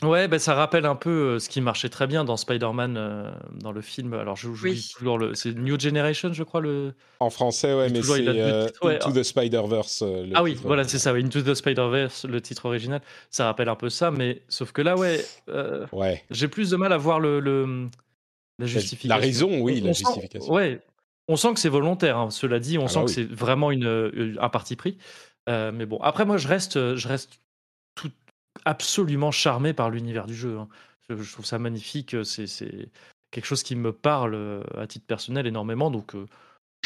Ouais, 0.03 0.27
bah, 0.27 0.39
ça 0.41 0.55
rappelle 0.55 0.85
un 0.87 0.97
peu 0.97 1.11
euh, 1.11 1.39
ce 1.39 1.49
qui 1.49 1.61
marchait 1.61 1.89
très 1.89 2.07
bien 2.09 2.25
dans 2.25 2.37
Spider-Man, 2.37 2.97
euh, 2.97 3.31
dans 3.61 3.71
le 3.71 3.81
film. 3.81 4.15
Alors, 4.15 4.35
je 4.37 4.49
j'oublie 4.53 4.73
Oui. 4.73 4.91
toujours 4.97 5.17
le. 5.19 5.35
C'est 5.35 5.55
New 5.55 5.79
Generation, 5.79 6.33
je 6.33 6.43
crois. 6.43 6.61
Le... 6.61 6.93
En 7.21 7.31
français, 7.31 7.73
ouais, 7.73 7.89
mais 7.89 8.01
toujours, 8.01 8.17
il 8.17 8.25
c'est 8.25 8.31
a 8.31 8.33
deux 8.33 8.41
euh, 8.41 8.67
titres, 8.67 8.85
ouais. 8.87 8.97
Into 8.97 9.13
the 9.13 9.23
Spider-Verse. 9.23 10.03
euh, 10.03 10.27
le 10.27 10.33
Ah 10.35 10.43
oui, 10.43 10.55
titre. 10.55 10.67
voilà, 10.67 10.85
c'est 10.85 10.99
ça. 10.99 11.13
ouais, 11.13 11.23
Into 11.23 11.41
the 11.43 11.55
Spider-Verse, 11.55 12.25
le 12.25 12.41
titre 12.41 12.67
original. 12.67 13.01
Ça 13.31 13.45
rappelle 13.47 13.69
un 13.69 13.77
peu 13.77 13.91
ça, 13.91 14.11
mais 14.11 14.43
sauf 14.49 14.73
que 14.73 14.83
là, 14.83 14.97
ouais. 14.97 15.25
euh, 15.51 15.87
Ouais. 15.93 16.25
J'ai 16.31 16.49
plus 16.49 16.71
de 16.71 16.77
mal 16.77 16.93
à 16.93 16.97
voir 16.97 17.21
le, 17.21 17.39
le- 17.39 17.89
la 18.59 18.67
justification. 18.67 19.09
La 19.15 19.21
raison, 19.21 19.61
oui, 19.61 19.79
On- 19.81 19.85
la 19.85 19.91
on 19.91 19.95
sent- 19.95 20.05
justification. 20.05 20.53
ouais, 20.53 20.81
on 21.29 21.37
sent 21.37 21.55
que 21.55 21.61
c'est 21.61 21.69
volontaire. 21.69 22.19
hein. 22.19 22.31
Cela 22.31 22.59
dit, 22.59 22.77
on 22.79 22.87
Ah 22.87 22.89
sent 22.89 22.95
bah 22.99 23.05
que 23.05 23.09
oui. 23.11 23.15
c'est 23.15 23.33
vraiment 23.33 23.71
une, 23.71 24.11
une- 24.15 24.39
un 24.41 24.49
parti 24.49 24.75
pris. 24.75 24.99
Euh, 25.49 25.71
mais 25.73 25.87
bon, 25.87 25.99
après 26.03 26.25
moi, 26.25 26.37
je 26.39 26.49
reste, 26.49 26.97
je 26.97 27.09
reste 27.09 27.39
absolument 28.65 29.31
charmé 29.31 29.73
par 29.73 29.91
l'univers 29.91 30.27
du 30.27 30.35
jeu. 30.35 30.59
hein. 30.59 30.69
Je, 31.09 31.33
trouve 31.33 31.45
ça 31.45 31.59
magnifique. 31.59 32.17
C'est 32.25 32.47
c'est 32.47 32.89
quelque 33.31 33.45
chose 33.47 33.63
qui 33.63 33.77
me 33.77 33.93
parle 33.93 34.35
euh, 34.35 34.63
à 34.77 34.87
titre 34.87 35.07
personnel 35.07 35.47
énormément. 35.47 35.91
Donc, 35.91 36.15
euh, 36.15 36.27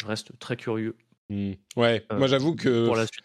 je 0.01 0.05
reste 0.05 0.37
très 0.39 0.55
curieux 0.55 0.95
Hmm. 1.29 1.55
Ouais, 1.75 2.05
euh, 2.09 2.17
moi 2.17 2.27
j'avoue 2.27 2.55
que 2.55 2.85
pour 2.85 2.95
la 2.95 3.05
suite. 3.05 3.21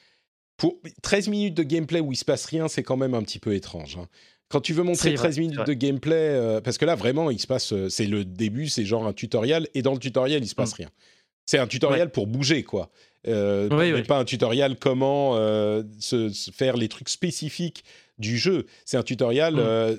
pour 0.56 0.76
13 1.02 1.28
minutes 1.28 1.54
de 1.54 1.62
gameplay 1.62 2.00
où 2.00 2.10
il 2.10 2.16
se 2.16 2.24
passe 2.24 2.46
rien, 2.46 2.66
c'est 2.66 2.82
quand 2.82 2.96
même 2.96 3.14
un 3.14 3.22
petit 3.22 3.38
peu 3.38 3.54
étrange. 3.54 3.96
hein. 3.96 4.08
Quand 4.48 4.60
tu 4.60 4.72
veux 4.72 4.82
montrer 4.82 5.10
vrai, 5.10 5.28
13 5.28 5.38
minutes 5.38 5.64
de 5.64 5.72
gameplay, 5.72 6.16
euh, 6.16 6.60
parce 6.60 6.78
que 6.78 6.84
là 6.84 6.96
vraiment, 6.96 7.30
il 7.30 7.38
se 7.38 7.46
passe, 7.46 7.72
euh, 7.72 7.88
c'est 7.88 8.06
le 8.06 8.24
début, 8.24 8.68
c'est 8.68 8.84
genre 8.84 9.06
un 9.06 9.12
tutoriel, 9.12 9.68
et 9.74 9.82
dans 9.82 9.92
le 9.92 10.00
tutoriel, 10.00 10.42
il 10.42 10.48
se 10.48 10.56
passe 10.56 10.72
rien. 10.72 10.90
C'est 11.46 11.58
un 11.58 11.68
tutoriel 11.68 12.10
pour 12.10 12.26
bouger, 12.26 12.64
quoi. 12.64 12.90
Euh, 13.28 13.68
Oui, 13.70 13.92
oui. 13.92 14.02
pas 14.02 14.18
un 14.18 14.24
tutoriel 14.24 14.76
comment 14.80 15.36
euh, 15.36 15.82
se, 16.00 16.28
se 16.30 16.50
faire 16.50 16.76
les 16.76 16.88
trucs 16.88 17.08
spécifiques 17.08 17.84
du 18.18 18.36
jeu. 18.38 18.66
C'est 18.84 18.96
un 18.96 19.02
tutoriel 19.02 19.54
Mm. 19.54 19.58
euh, 19.60 19.96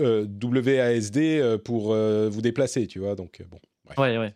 euh, 0.00 0.26
WASD 0.42 1.18
euh, 1.18 1.58
pour 1.58 1.92
euh, 1.92 2.28
vous 2.30 2.40
déplacer, 2.40 2.86
tu 2.86 2.98
vois. 2.98 3.14
Donc 3.14 3.42
bon. 3.50 3.58
Ouais, 4.02 4.16
ouais. 4.18 4.34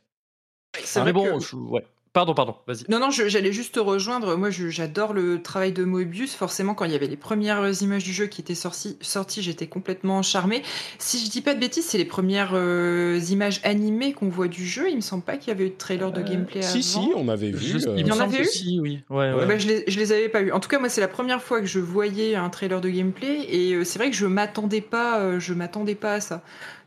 C'est 0.82 1.00
vrai 1.00 1.12
bon, 1.12 1.38
que- 1.38 1.44
je- 1.44 1.56
ouais. 1.56 1.84
Pardon, 2.14 2.32
pardon, 2.32 2.54
vas-y. 2.68 2.84
Non, 2.88 3.00
non, 3.00 3.10
j'allais 3.10 3.52
juste 3.52 3.74
te 3.74 3.80
rejoindre. 3.80 4.36
Moi, 4.36 4.48
j'adore 4.50 5.12
le 5.14 5.42
travail 5.42 5.72
de 5.72 5.82
Moebius. 5.82 6.32
Forcément, 6.36 6.72
quand 6.74 6.84
il 6.84 6.92
y 6.92 6.94
avait 6.94 7.08
les 7.08 7.16
premières 7.16 7.82
images 7.82 8.04
du 8.04 8.12
jeu 8.12 8.26
qui 8.26 8.40
étaient 8.40 8.54
sorties, 8.54 8.96
sorties 9.00 9.42
j'étais 9.42 9.66
complètement 9.66 10.22
charmée. 10.22 10.62
Si 11.00 11.18
je 11.18 11.28
dis 11.28 11.40
pas 11.40 11.54
de 11.54 11.58
bêtises, 11.58 11.86
c'est 11.86 11.98
les 11.98 12.04
premières 12.04 12.52
euh, 12.54 13.18
images 13.30 13.60
animées 13.64 14.12
qu'on 14.12 14.28
voit 14.28 14.46
du 14.46 14.64
jeu. 14.64 14.88
Il 14.88 14.94
me 14.94 15.00
semble 15.00 15.24
pas 15.24 15.36
qu'il 15.38 15.48
y 15.48 15.50
avait 15.50 15.66
eu 15.66 15.70
de 15.70 15.74
trailer 15.76 16.12
de 16.12 16.22
gameplay 16.22 16.62
Si, 16.62 16.68
avant. 16.96 17.08
si, 17.08 17.12
on 17.16 17.28
avait 17.28 17.50
vu. 17.50 17.80
Je- 17.80 17.88
euh, 17.88 17.94
il 17.98 18.06
y 18.06 18.12
en 18.12 18.20
avait 18.20 18.42
eu 18.42 18.44
si, 18.44 18.78
oui. 18.80 19.00
Ouais, 19.10 19.32
Ouais. 19.32 19.34
ouais. 19.40 19.46
Bah, 19.46 19.58
je, 19.58 19.66
les, 19.66 19.84
je 19.88 19.98
les 19.98 20.12
avais 20.12 20.28
pas 20.28 20.40
eu. 20.40 20.52
En 20.52 20.60
tout 20.60 20.68
cas, 20.68 20.78
moi, 20.78 20.88
c'est 20.88 21.00
la 21.00 21.08
première 21.08 21.42
fois 21.42 21.58
que 21.60 21.66
je 21.66 21.80
voyais 21.80 22.36
un 22.36 22.48
trailer 22.48 22.80
de 22.80 22.90
gameplay 22.90 23.44
et 23.48 23.72
euh, 23.74 23.82
c'est 23.82 23.98
vrai 23.98 24.08
que 24.10 24.16
je 24.16 24.26
m'attendais 24.26 24.82
pas, 24.82 25.18
euh, 25.18 25.40
je 25.40 25.52
m'attendais 25.52 25.96
pas 25.96 26.14
à 26.14 26.20
ça. 26.20 26.42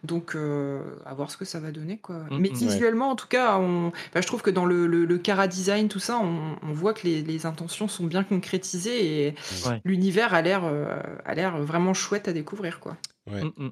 Donc, 0.08 0.36
euh, 0.36 0.82
à 1.06 1.14
voir 1.14 1.30
ce 1.30 1.38
que 1.38 1.46
ça 1.46 1.60
va 1.60 1.72
donner, 1.72 1.98
quoi. 1.98 2.16
Mm, 2.32 2.38
Mais 2.40 2.50
mm. 2.50 2.54
visuellement, 2.54 3.10
en 3.12 3.16
tout 3.16 3.28
cas, 3.28 3.58
on, 3.58 3.92
bah, 4.14 4.22
je 4.22 4.28
trouve 4.28 4.42
que 4.42 4.50
dans 4.50 4.66
le, 4.66 4.88
le, 4.88 5.06
le 5.06 5.18
Cara 5.18 5.48
design, 5.48 5.90
tout 5.90 6.00
ça, 6.00 6.18
on, 6.18 6.56
on 6.64 6.72
voit 6.74 6.94
que 6.94 7.06
les, 7.06 7.22
les 7.22 7.46
intentions 7.46 7.88
sont 7.88 8.06
bien 8.06 8.24
concrétisées 8.24 9.28
et 9.28 9.36
Ouais. 9.68 9.82
l'univers 9.84 10.34
a 10.34 10.42
l'air, 10.42 10.62
euh, 10.64 11.00
a 11.26 11.36
l'air 11.36 11.58
vraiment 11.58 11.94
chouette 11.94 12.28
à 12.28 12.34
découvrir, 12.34 12.80
quoi. 12.80 12.98
Ouais. 13.30 13.44
Mm. 13.44 13.72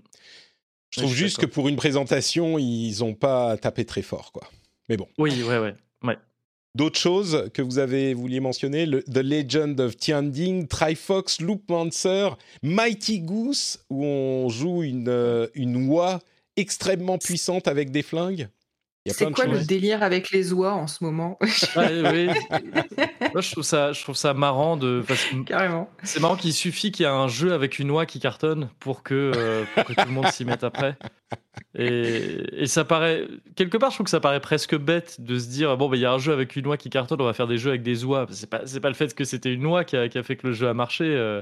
Je 0.92 1.00
trouve 1.02 1.14
juste 1.14 1.38
que 1.40 1.46
pour 1.46 1.68
une 1.68 1.76
présentation, 1.76 2.58
ils 2.60 3.04
ont 3.04 3.14
pas 3.14 3.58
tapé 3.58 3.86
très 3.86 4.02
fort, 4.02 4.32
quoi. 4.32 4.48
Mais 4.90 4.98
bon. 4.98 5.08
Oui, 5.18 5.42
ouais, 5.44 5.58
ouais. 5.60 5.76
D'autres 6.76 7.00
choses 7.00 7.50
que 7.54 7.62
vous 7.62 7.80
avez 7.80 8.14
vouliez 8.14 8.42
mentionner? 8.42 8.86
The 8.86 9.20
Legend 9.20 9.80
of 9.80 9.96
Tianding, 9.96 10.68
Trifox, 10.68 11.40
Loopmancer, 11.40 12.32
Mighty 12.62 13.22
Goose, 13.22 13.80
où 13.90 14.04
on 14.04 14.50
joue 14.50 14.84
une, 14.84 15.08
euh, 15.08 15.48
une 15.56 15.88
oie 15.90 16.20
extrêmement 16.58 17.18
puissante 17.18 17.70
avec 17.70 17.92
des 17.92 18.04
flingues? 18.04 18.50
C'est 19.08 19.32
quoi 19.32 19.46
le 19.46 19.64
délire 19.64 20.02
avec 20.02 20.32
les 20.32 20.52
oies 20.52 20.74
en 20.74 20.88
ce 20.88 21.04
moment? 21.04 21.38
Ouais, 21.76 22.02
oui. 22.12 22.60
Moi, 23.34 23.42
je 23.42 23.52
trouve 23.52 23.64
ça, 23.64 23.92
je 23.92 24.02
trouve 24.02 24.16
ça 24.16 24.34
marrant 24.34 24.78
de. 24.78 25.04
que 25.08 25.44
Carrément. 25.44 25.90
C'est 26.04 26.20
marrant 26.20 26.36
qu'il 26.36 26.54
suffit 26.54 26.92
qu'il 26.92 27.06
y 27.06 27.08
ait 27.08 27.12
un 27.12 27.28
jeu 27.28 27.54
avec 27.54 27.80
une 27.80 27.92
oie 27.92 28.06
qui 28.06 28.20
cartonne 28.20 28.70
pour 28.80 29.04
que, 29.04 29.32
euh, 29.36 29.64
pour 29.76 29.84
que 29.86 29.94
tout 29.94 30.08
le 30.08 30.14
monde 30.14 30.28
s'y 30.28 30.46
mette 30.46 30.64
après. 30.64 30.98
Et, 31.78 32.44
et 32.54 32.68
ça 32.68 32.86
paraît. 32.86 33.28
Quelque 33.56 33.78
part, 33.78 33.92
je 33.92 33.98
trouve 33.98 34.06
que 34.06 34.12
ça 34.12 34.20
paraît 34.20 34.40
presque 34.40 34.76
bête 34.76 35.22
de 35.22 35.38
se 35.38 35.50
dire 35.50 35.78
bon, 35.78 35.90
bah, 35.90 35.98
il 35.98 36.02
y 36.02 36.06
a 36.06 36.12
un 36.12 36.18
jeu 36.18 36.34
avec 36.34 36.56
une 36.56 36.66
oie 36.68 36.78
qui 36.78 36.90
cartonne, 36.90 37.22
on 37.22 37.26
va 37.26 37.34
faire 37.34 37.48
des 37.48 37.58
jeux 37.58 37.70
avec 37.70 37.84
des 37.84 38.06
oies. 38.06 38.26
C'est 38.32 38.50
pas, 38.50 38.62
c'est 38.66 38.80
pas 38.80 38.90
le 38.90 38.96
fait 38.96 39.14
que 39.14 39.24
c'était 39.24 39.54
une 39.54 39.66
oie 39.66 39.84
qui 39.84 39.98
a, 39.98 40.10
qui 40.10 40.18
a 40.18 40.24
fait 40.24 40.36
que 40.36 40.48
le 40.48 40.54
jeu 40.54 40.68
a 40.68 40.74
marché 40.74 41.06
euh, 41.06 41.42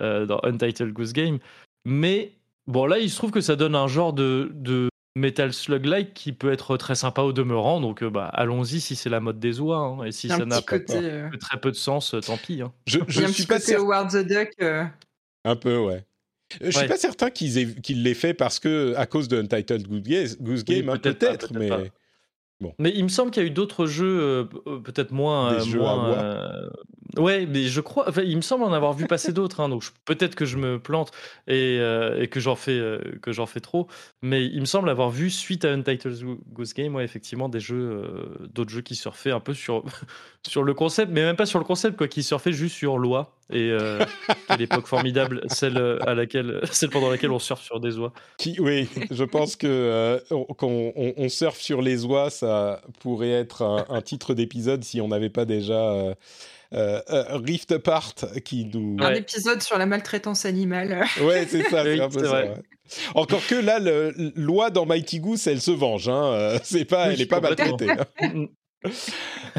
euh, 0.00 0.26
dans 0.26 0.40
Untitled 0.42 0.92
Goose 0.92 1.12
Game. 1.12 1.38
Mais 1.84 2.32
bon, 2.66 2.86
là, 2.86 2.98
il 2.98 3.10
se 3.10 3.16
trouve 3.16 3.30
que 3.30 3.40
ça 3.40 3.56
donne 3.56 3.74
un 3.74 3.88
genre 3.88 4.12
de, 4.12 4.50
de 4.54 4.88
Metal 5.18 5.52
Slug-like 5.52 6.14
qui 6.14 6.32
peut 6.32 6.52
être 6.52 6.76
très 6.76 6.94
sympa 6.94 7.22
au 7.22 7.32
demeurant. 7.32 7.80
Donc, 7.80 8.02
euh, 8.02 8.10
bah, 8.10 8.26
allons-y 8.32 8.80
si 8.80 8.96
c'est 8.96 9.10
la 9.10 9.20
mode 9.20 9.38
des 9.38 9.60
oies. 9.60 9.76
hein. 9.76 10.04
et 10.04 10.12
si 10.12 10.28
ça 10.28 10.44
n'a 10.46 10.62
pas. 10.62 10.76
euh, 10.90 11.28
que 11.28 11.36
très 11.36 11.58
peu 11.60 11.70
de 11.70 11.76
sens, 11.76 12.14
euh, 12.14 12.20
tant 12.20 12.36
pis. 12.36 12.62
hein. 12.62 12.72
Je, 12.86 12.98
je 13.08 13.22
suis 13.26 13.42
petit 13.42 13.46
pas 13.46 13.54
côté 13.56 13.66
certain. 13.66 13.82
Howard 13.84 14.10
the 14.10 14.26
Duck. 14.26 14.50
euh, 14.62 14.84
Un 15.44 15.56
peu, 15.56 15.78
ouais. 15.78 16.04
Je 16.62 16.70
suis 16.70 16.80
Ouais. 16.80 16.88
pas 16.88 16.96
certain 16.96 17.28
qu'ils 17.30 17.58
aient- 17.58 17.80
qu'ils 17.80 18.02
l'aient 18.02 18.14
fait 18.14 18.32
parce 18.32 18.58
que 18.58 18.94
à 18.96 19.04
cause 19.06 19.28
de 19.28 19.38
Untitled 19.42 19.86
Goose 19.86 20.36
Oui, 20.40 20.64
Game, 20.64 20.88
hein, 20.88 20.96
peut-être 20.96 21.18
pas, 21.18 21.26
peut-être, 21.26 21.48
peut-être 21.52 21.58
mais 21.58 21.68
pas. 21.68 22.74
Mais 22.78 22.90
il 22.94 23.04
me 23.04 23.08
semble 23.08 23.30
qu'il 23.30 23.42
y 23.42 23.46
a 23.46 23.48
eu 23.48 23.52
d'autres 23.52 23.86
jeux, 23.86 24.48
peut-être 24.84 25.12
moins. 25.12 25.52
Des 25.52 25.60
euh, 25.60 25.64
jeux 25.64 25.80
à 25.80 25.94
moins, 25.94 26.18
euh, 26.18 26.70
Ouais, 27.16 27.46
mais 27.46 27.62
je 27.64 27.80
crois. 27.80 28.08
Enfin, 28.08 28.22
il 28.22 28.36
me 28.36 28.42
semble 28.42 28.64
en 28.64 28.72
avoir 28.72 28.92
vu 28.92 29.06
passer 29.06 29.32
d'autres. 29.32 29.60
hein, 29.60 29.68
donc 29.70 29.82
peut-être 30.04 30.34
que 30.34 30.44
je 30.44 30.58
me 30.58 30.78
plante 30.78 31.10
et, 31.46 31.78
euh, 31.80 32.26
que 32.26 32.38
j'en 32.38 32.54
fais 32.54 32.72
euh, 32.78 32.98
que 33.22 33.32
j'en 33.32 33.46
fais 33.46 33.60
trop. 33.60 33.88
Mais 34.20 34.44
il 34.44 34.60
me 34.60 34.66
semble 34.66 34.90
avoir 34.90 35.08
vu 35.10 35.30
suite 35.30 35.64
à 35.64 35.72
Untitled 35.72 36.22
Go- 36.22 36.38
Goose 36.52 36.74
Game, 36.74 36.94
ouais, 36.94 37.04
effectivement, 37.04 37.48
des 37.48 37.60
jeux, 37.60 37.76
euh, 38.04 38.46
d'autres 38.52 38.70
jeux 38.70 38.82
qui 38.82 38.94
surfaient 38.94 39.30
un 39.30 39.40
peu 39.40 39.54
sur 39.54 39.84
sur 40.46 40.62
le 40.62 40.74
concept, 40.74 41.10
mais 41.10 41.22
même 41.22 41.36
pas 41.36 41.46
sur 41.46 41.58
le 41.58 41.64
concept, 41.64 41.96
quoi, 41.96 42.08
qui 42.08 42.22
surfaient 42.22 42.52
juste 42.52 42.76
sur 42.76 42.98
loi. 42.98 43.34
Et 43.50 43.72
quelle 44.46 44.60
époque 44.60 44.86
formidable, 44.86 45.40
celle 45.48 45.78
à 46.06 46.14
laquelle, 46.14 46.60
celle 46.70 46.90
pendant 46.90 47.08
laquelle 47.10 47.30
on 47.30 47.38
surfe 47.38 47.62
sur 47.62 47.80
des 47.80 47.96
oies. 47.98 48.12
Oui, 48.58 48.86
je 49.10 49.24
pense 49.24 49.56
que 49.56 49.66
euh, 49.66 50.18
on- 50.30 51.28
surfe 51.30 51.58
sur 51.58 51.80
les 51.80 52.04
oies, 52.04 52.28
ça 52.28 52.82
pourrait 53.00 53.30
être 53.30 53.62
un, 53.88 54.02
titre 54.02 54.34
d'épisode 54.34 54.84
si 54.84 55.00
on 55.00 55.08
n'avait 55.08 55.30
pas 55.30 55.46
déjà 55.46 56.14
Rift 56.72 57.72
Apart 57.72 58.14
qui 58.44 58.64
nous. 58.66 58.96
Un 59.00 59.08
Ouais. 59.12 59.18
épisode 59.18 59.62
sur 59.62 59.78
la 59.78 59.86
maltraitance 59.86 60.44
animale. 60.44 61.04
Ouais, 61.22 61.46
c'est 61.48 61.62
ça, 61.64 61.82
c'est 61.84 62.00
un 62.00 62.08
peu 62.08 62.20
c'est 62.20 62.24
ça. 62.26 62.30
vrai. 62.30 62.48
ouais. 62.50 62.62
Encore 63.14 63.46
que 63.46 63.54
là, 63.54 63.78
le, 63.78 64.14
l'oie 64.34 64.70
dans 64.70 64.86
Mighty 64.86 65.20
Goose, 65.20 65.46
elle 65.46 65.60
se 65.60 65.70
venge. 65.70 66.08
Hein. 66.08 66.24
euh, 66.32 66.58
C'est 66.62 66.84
pas, 66.86 67.08
Oui, 67.08 67.14
elle 67.14 67.20
est 67.22 67.26
pas 67.26 67.40
maltraitée. 67.40 67.90
hein. 67.90 68.06
Mm. 68.84 68.90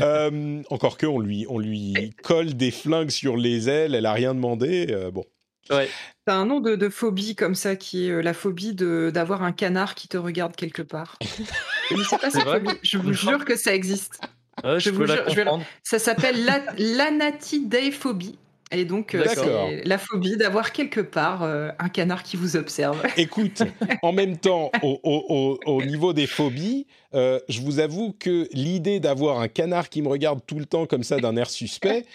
Euh, 0.01 0.61
encore 0.69 0.97
que 0.97 1.05
on 1.05 1.19
lui, 1.19 1.45
on 1.49 1.59
lui 1.59 2.13
colle 2.23 2.53
des 2.53 2.71
flingues 2.71 3.09
sur 3.09 3.35
les 3.35 3.67
ailes, 3.69 3.93
elle 3.93 4.05
a 4.05 4.13
rien 4.13 4.33
demandé. 4.33 4.87
euh, 4.91 5.11
bon. 5.11 5.25
Ouais. 5.69 5.89
T'as 6.25 6.35
un 6.35 6.45
nom 6.45 6.61
de, 6.61 6.77
de 6.77 6.87
phobie 6.89 7.35
comme 7.35 7.53
ça 7.53 7.75
qui 7.75 8.07
est 8.07 8.11
euh, 8.11 8.21
la 8.21 8.33
phobie 8.33 8.73
de 8.73 9.11
d'avoir 9.13 9.43
un 9.43 9.51
canard 9.51 9.93
qui 9.95 10.07
te 10.07 10.15
regarde 10.17 10.55
quelque 10.55 10.81
part. 10.81 11.19
Mais 11.91 11.97
c'est 12.09 12.17
pas 12.17 12.29
phobie. 12.31 12.69
Je 12.81 12.97
vous 12.97 13.11
jure 13.11 13.43
que 13.43 13.57
ça 13.57 13.75
existe. 13.75 14.21
Ouais, 14.63 14.79
je, 14.79 14.79
Je 14.79 14.89
peux 14.91 14.95
vous 14.97 15.03
la 15.05 15.15
jure, 15.15 15.23
je 15.29 15.35
vais 15.35 15.43
la- 15.43 15.51
comprendre. 15.51 15.65
Ça 15.83 15.99
s'appelle 15.99 16.45
la- 16.45 16.61
l'anatideiphobie. 16.77 18.37
Et 18.71 18.85
donc, 18.85 19.15
euh, 19.15 19.23
c'est 19.27 19.83
la 19.83 19.97
phobie 19.97 20.37
d'avoir 20.37 20.71
quelque 20.71 20.99
part 21.01 21.41
euh, 21.41 21.69
un 21.79 21.89
canard 21.89 22.21
qui 22.21 22.37
vous 22.37 22.55
observe. 22.55 23.01
Écoute, 23.17 23.63
en 24.03 24.11
même 24.11 24.37
temps, 24.37 24.69
au, 24.83 24.99
au- 25.03 25.25
au- 25.65 25.71
au 25.77 25.81
niveau 25.83 26.13
des 26.13 26.27
phobies, 26.27 26.85
euh, 27.15 27.39
je 27.49 27.61
vous 27.61 27.79
avoue 27.79 28.13
que 28.19 28.47
l'idée 28.51 28.99
d'avoir 28.99 29.39
un 29.39 29.47
canard 29.47 29.89
qui 29.89 30.03
me 30.03 30.07
regarde 30.07 30.41
tout 30.45 30.59
le 30.59 30.65
temps 30.65 30.85
comme 30.85 31.01
ça 31.01 31.17
d'un 31.17 31.35
air 31.35 31.49
suspect, 31.49 32.05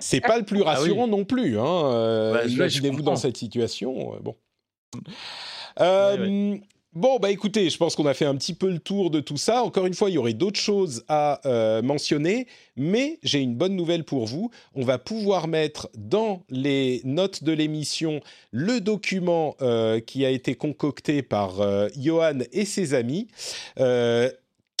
c'est 0.00 0.20
pas 0.20 0.36
le 0.36 0.44
plus 0.44 0.58
Ah 0.66 0.72
oui. 0.72 0.76
rassurant 0.90 1.06
non 1.08 1.24
plus. 1.24 1.58
Hein. 1.58 1.64
Euh, 1.64 2.34
Ouais, 2.34 2.42
je 2.46 2.54
Imaginez-vous 2.56 3.00
dans 3.00 3.16
cette 3.16 3.38
situation. 3.38 4.12
euh, 4.14 4.18
bon. 4.20 4.36
Euh, 5.80 6.56
Bon, 6.94 7.18
bah 7.18 7.30
écoutez, 7.30 7.70
je 7.70 7.78
pense 7.78 7.96
qu'on 7.96 8.04
a 8.04 8.12
fait 8.12 8.26
un 8.26 8.36
petit 8.36 8.52
peu 8.52 8.70
le 8.70 8.78
tour 8.78 9.10
de 9.10 9.20
tout 9.20 9.38
ça. 9.38 9.62
Encore 9.62 9.86
une 9.86 9.94
fois, 9.94 10.10
il 10.10 10.12
y 10.12 10.18
aurait 10.18 10.34
d'autres 10.34 10.60
choses 10.60 11.04
à 11.08 11.40
euh, 11.46 11.80
mentionner, 11.80 12.46
mais 12.76 13.18
j'ai 13.22 13.38
une 13.38 13.54
bonne 13.54 13.74
nouvelle 13.74 14.04
pour 14.04 14.26
vous. 14.26 14.50
On 14.74 14.84
va 14.84 14.98
pouvoir 14.98 15.48
mettre 15.48 15.88
dans 15.96 16.42
les 16.50 17.00
notes 17.04 17.44
de 17.44 17.52
l'émission 17.52 18.20
le 18.50 18.82
document 18.82 19.56
euh, 19.62 20.00
qui 20.00 20.26
a 20.26 20.28
été 20.28 20.54
concocté 20.54 21.22
par 21.22 21.62
euh, 21.62 21.88
Johan 21.96 22.40
et 22.52 22.66
ses 22.66 22.92
amis, 22.92 23.28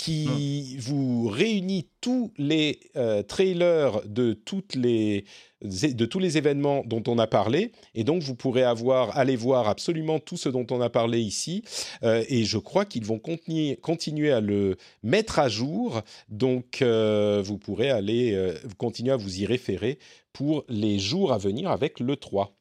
qui 0.02 0.76
vous 0.78 1.28
réunit 1.28 1.86
tous 2.00 2.32
les 2.36 2.80
euh, 2.96 3.22
trailers 3.22 4.02
de 4.04 4.32
toutes 4.32 4.74
les 4.74 5.24
de 5.62 6.04
tous 6.06 6.18
les 6.18 6.38
événements 6.38 6.82
dont 6.84 7.04
on 7.06 7.20
a 7.20 7.28
parlé. 7.28 7.70
Et 7.94 8.02
donc 8.02 8.20
vous 8.20 8.34
pourrez 8.34 8.64
avoir 8.64 9.16
aller 9.16 9.36
voir 9.36 9.68
absolument 9.68 10.18
tout 10.18 10.36
ce 10.36 10.48
dont 10.48 10.66
on 10.72 10.80
a 10.80 10.90
parlé 10.90 11.20
ici. 11.20 11.62
Euh, 12.02 12.24
et 12.28 12.42
je 12.42 12.58
crois 12.58 12.84
qu'ils 12.84 13.04
vont 13.04 13.20
continuer, 13.20 13.76
continuer 13.76 14.32
à 14.32 14.40
le 14.40 14.76
mettre 15.04 15.38
à 15.38 15.48
jour. 15.48 16.00
Donc 16.28 16.82
euh, 16.82 17.40
vous 17.44 17.58
pourrez 17.58 17.90
aller 17.90 18.36
continuer 18.78 19.12
à 19.12 19.16
vous 19.16 19.40
y 19.40 19.46
référer 19.46 20.00
pour 20.32 20.64
les 20.68 20.98
jours 20.98 21.32
à 21.32 21.38
venir 21.38 21.70
avec 21.70 22.00
le 22.00 22.16
3. 22.16 22.56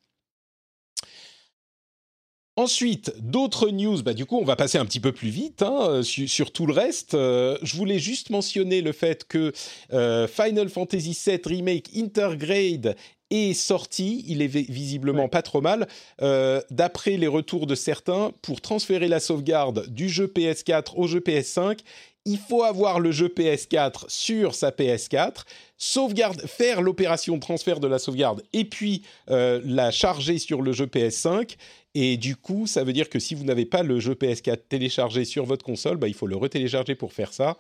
Ensuite, 2.58 3.14
d'autres 3.20 3.70
news. 3.70 4.04
Bah, 4.04 4.14
du 4.14 4.26
coup, 4.26 4.38
on 4.38 4.44
va 4.44 4.56
passer 4.58 4.78
un 4.78 4.86
petit 4.86 5.00
peu 5.00 5.12
plus 5.14 5.30
vite 5.30 5.62
hein, 5.62 5.78
euh, 5.90 6.04
sur, 6.04 6.28
sur 6.30 6.52
tout 6.52 6.66
le 6.68 6.74
reste. 6.74 7.14
Euh, 7.14 7.58
je 7.62 7.76
voulais 7.78 7.98
juste 8.00 8.30
mentionner 8.30 8.82
le 8.82 8.92
fait 8.92 9.26
que 9.26 9.54
euh, 9.94 10.28
Final 10.28 10.70
Fantasy 10.70 11.18
VII 11.26 11.40
Remake 11.46 11.90
Intergrade 11.96 12.96
est 13.30 13.54
sorti. 13.54 14.26
Il 14.28 14.42
est 14.42 14.48
vi- 14.48 14.66
visiblement 14.70 15.30
pas 15.30 15.42
trop 15.42 15.62
mal. 15.62 15.88
Euh, 16.22 16.62
D'après 16.70 17.16
les 17.16 17.28
retours 17.28 17.68
de 17.68 17.76
certains, 17.76 18.34
pour 18.42 18.60
transférer 18.60 19.08
la 19.08 19.22
sauvegarde 19.22 19.88
du 19.88 20.10
jeu 20.10 20.28
PS4 20.28 20.96
au 20.98 21.08
jeu 21.08 21.20
PS5, 21.22 21.80
il 22.26 22.38
faut 22.38 22.64
avoir 22.64 23.00
le 23.00 23.12
jeu 23.12 23.28
PS4 23.28 24.06
sur 24.08 24.54
sa 24.54 24.70
PS4, 24.70 25.44
sauvegarde, 25.78 26.42
faire 26.46 26.82
l'opération 26.82 27.36
de 27.36 27.40
transfert 27.42 27.80
de 27.80 27.88
la 27.88 27.98
sauvegarde 28.00 28.44
et 28.54 28.66
puis 28.66 29.04
euh, 29.30 29.60
la 29.66 29.90
charger 29.92 30.38
sur 30.38 30.62
le 30.62 30.72
jeu 30.74 30.86
PS5. 30.86 31.56
Et 31.94 32.18
du 32.18 32.36
coup, 32.36 32.68
ça 32.68 32.84
veut 32.84 32.94
dire 32.94 33.10
que 33.10 33.20
si 33.20 33.36
vous 33.36 33.44
n'avez 33.44 33.66
pas 33.66 33.84
le 33.84 34.00
jeu 34.00 34.14
PS4 34.14 34.60
téléchargé 34.70 35.26
sur 35.26 35.46
votre 35.46 35.66
console, 35.66 35.98
bah, 35.98 36.08
il 36.08 36.14
faut 36.14 36.28
le 36.28 36.38
retélécharger 36.38 36.96
pour 36.96 37.12
faire 37.12 37.34
ça. 37.34 37.58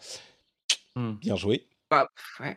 Hmm. 0.95 1.13
Bien 1.13 1.35
joué. 1.35 1.65
Bah, 1.89 2.07
ouais. 2.39 2.55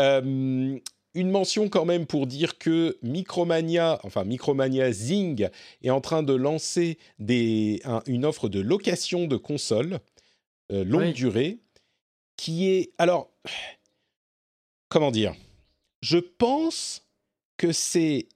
Euh, 0.00 0.78
une 1.14 1.30
mention 1.30 1.68
quand 1.68 1.84
même 1.84 2.06
pour 2.06 2.26
dire 2.26 2.56
que 2.58 2.96
Micromania, 3.02 4.00
enfin 4.02 4.24
Micromania 4.24 4.90
Zing, 4.92 5.48
est 5.82 5.90
en 5.90 6.00
train 6.00 6.22
de 6.22 6.32
lancer 6.34 6.98
des, 7.18 7.80
un- 7.84 8.02
une 8.06 8.24
offre 8.24 8.48
de 8.48 8.60
location 8.60 9.26
de 9.26 9.36
consoles 9.36 10.00
euh, 10.72 10.84
longue 10.84 11.02
Oui. 11.02 11.12
durée, 11.12 11.58
qui 12.36 12.68
est 12.68 12.92
alors 12.98 13.30
comment 14.88 15.10
dire? 15.10 15.34
Je 16.02 16.18
pense 16.18 17.02
que 17.56 17.72
c'est 17.72 18.26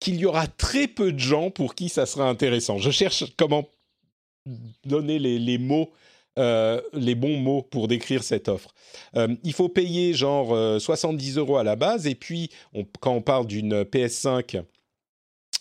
qu'il 0.00 0.16
y 0.16 0.26
aura 0.26 0.46
très 0.46 0.86
peu 0.86 1.12
de 1.12 1.18
gens 1.18 1.50
pour 1.50 1.74
qui 1.74 1.88
ça 1.88 2.06
sera 2.06 2.28
intéressant. 2.28 2.78
Je 2.78 2.90
cherche 2.90 3.24
comment 3.36 3.68
donner 4.84 5.18
les, 5.18 5.38
les 5.38 5.58
mots 5.58 5.90
euh, 6.38 6.80
les 6.92 7.16
bons 7.16 7.36
mots 7.38 7.62
pour 7.62 7.88
décrire 7.88 8.22
cette 8.22 8.48
offre. 8.48 8.72
Euh, 9.16 9.34
il 9.42 9.52
faut 9.52 9.68
payer 9.68 10.14
genre 10.14 10.54
euh, 10.54 10.78
70 10.78 11.36
euros 11.36 11.56
à 11.56 11.64
la 11.64 11.74
base 11.74 12.06
et 12.06 12.14
puis 12.14 12.48
on- 12.74 12.84
quand 13.00 13.12
on 13.12 13.22
parle 13.22 13.48
d'une 13.48 13.82
PS5, 13.82 14.62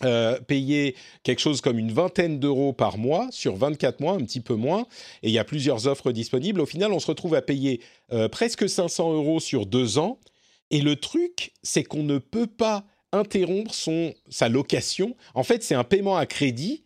euh, 0.03 0.40
payer 0.41 0.95
quelque 1.24 1.40
chose 1.40 1.61
comme 1.61 1.80
une 1.80 1.91
vingtaine 1.91 2.40
d'euros 2.40 2.72
par 2.74 2.98
mois 2.98 3.28
sur 3.32 3.56
24 3.56 3.99
mois, 3.99 4.14
un 4.14 4.19
petit 4.24 4.41
peu 4.41 4.53
moins. 4.56 4.82
Et 5.24 5.30
il 5.30 5.32
y 5.32 5.40
a 5.40 5.44
plusieurs 5.44 5.88
offres 5.88 6.11
disponibles. 6.11 6.61
Au 6.61 6.65
final, 6.65 6.91
on 6.94 6.99
se 6.99 7.07
retrouve 7.07 7.34
à 7.36 7.41
payer 7.41 7.82
euh, 8.11 8.28
presque 8.30 8.69
500 8.69 9.14
euros 9.14 9.40
sur 9.40 9.65
deux 9.65 9.98
ans. 9.98 10.19
Et 10.69 10.82
le 10.82 10.95
truc, 10.98 11.53
c'est 11.64 11.84
qu'on 11.84 12.03
ne 12.03 12.18
peut 12.19 12.48
pas 12.48 12.86
interrompre 13.14 13.74
son, 13.74 14.14
sa 14.30 14.49
location. 14.49 15.15
En 15.34 15.44
fait, 15.44 15.64
c'est 15.64 15.76
un 15.76 15.84
paiement 15.86 16.18
à 16.18 16.26
crédit. 16.26 16.84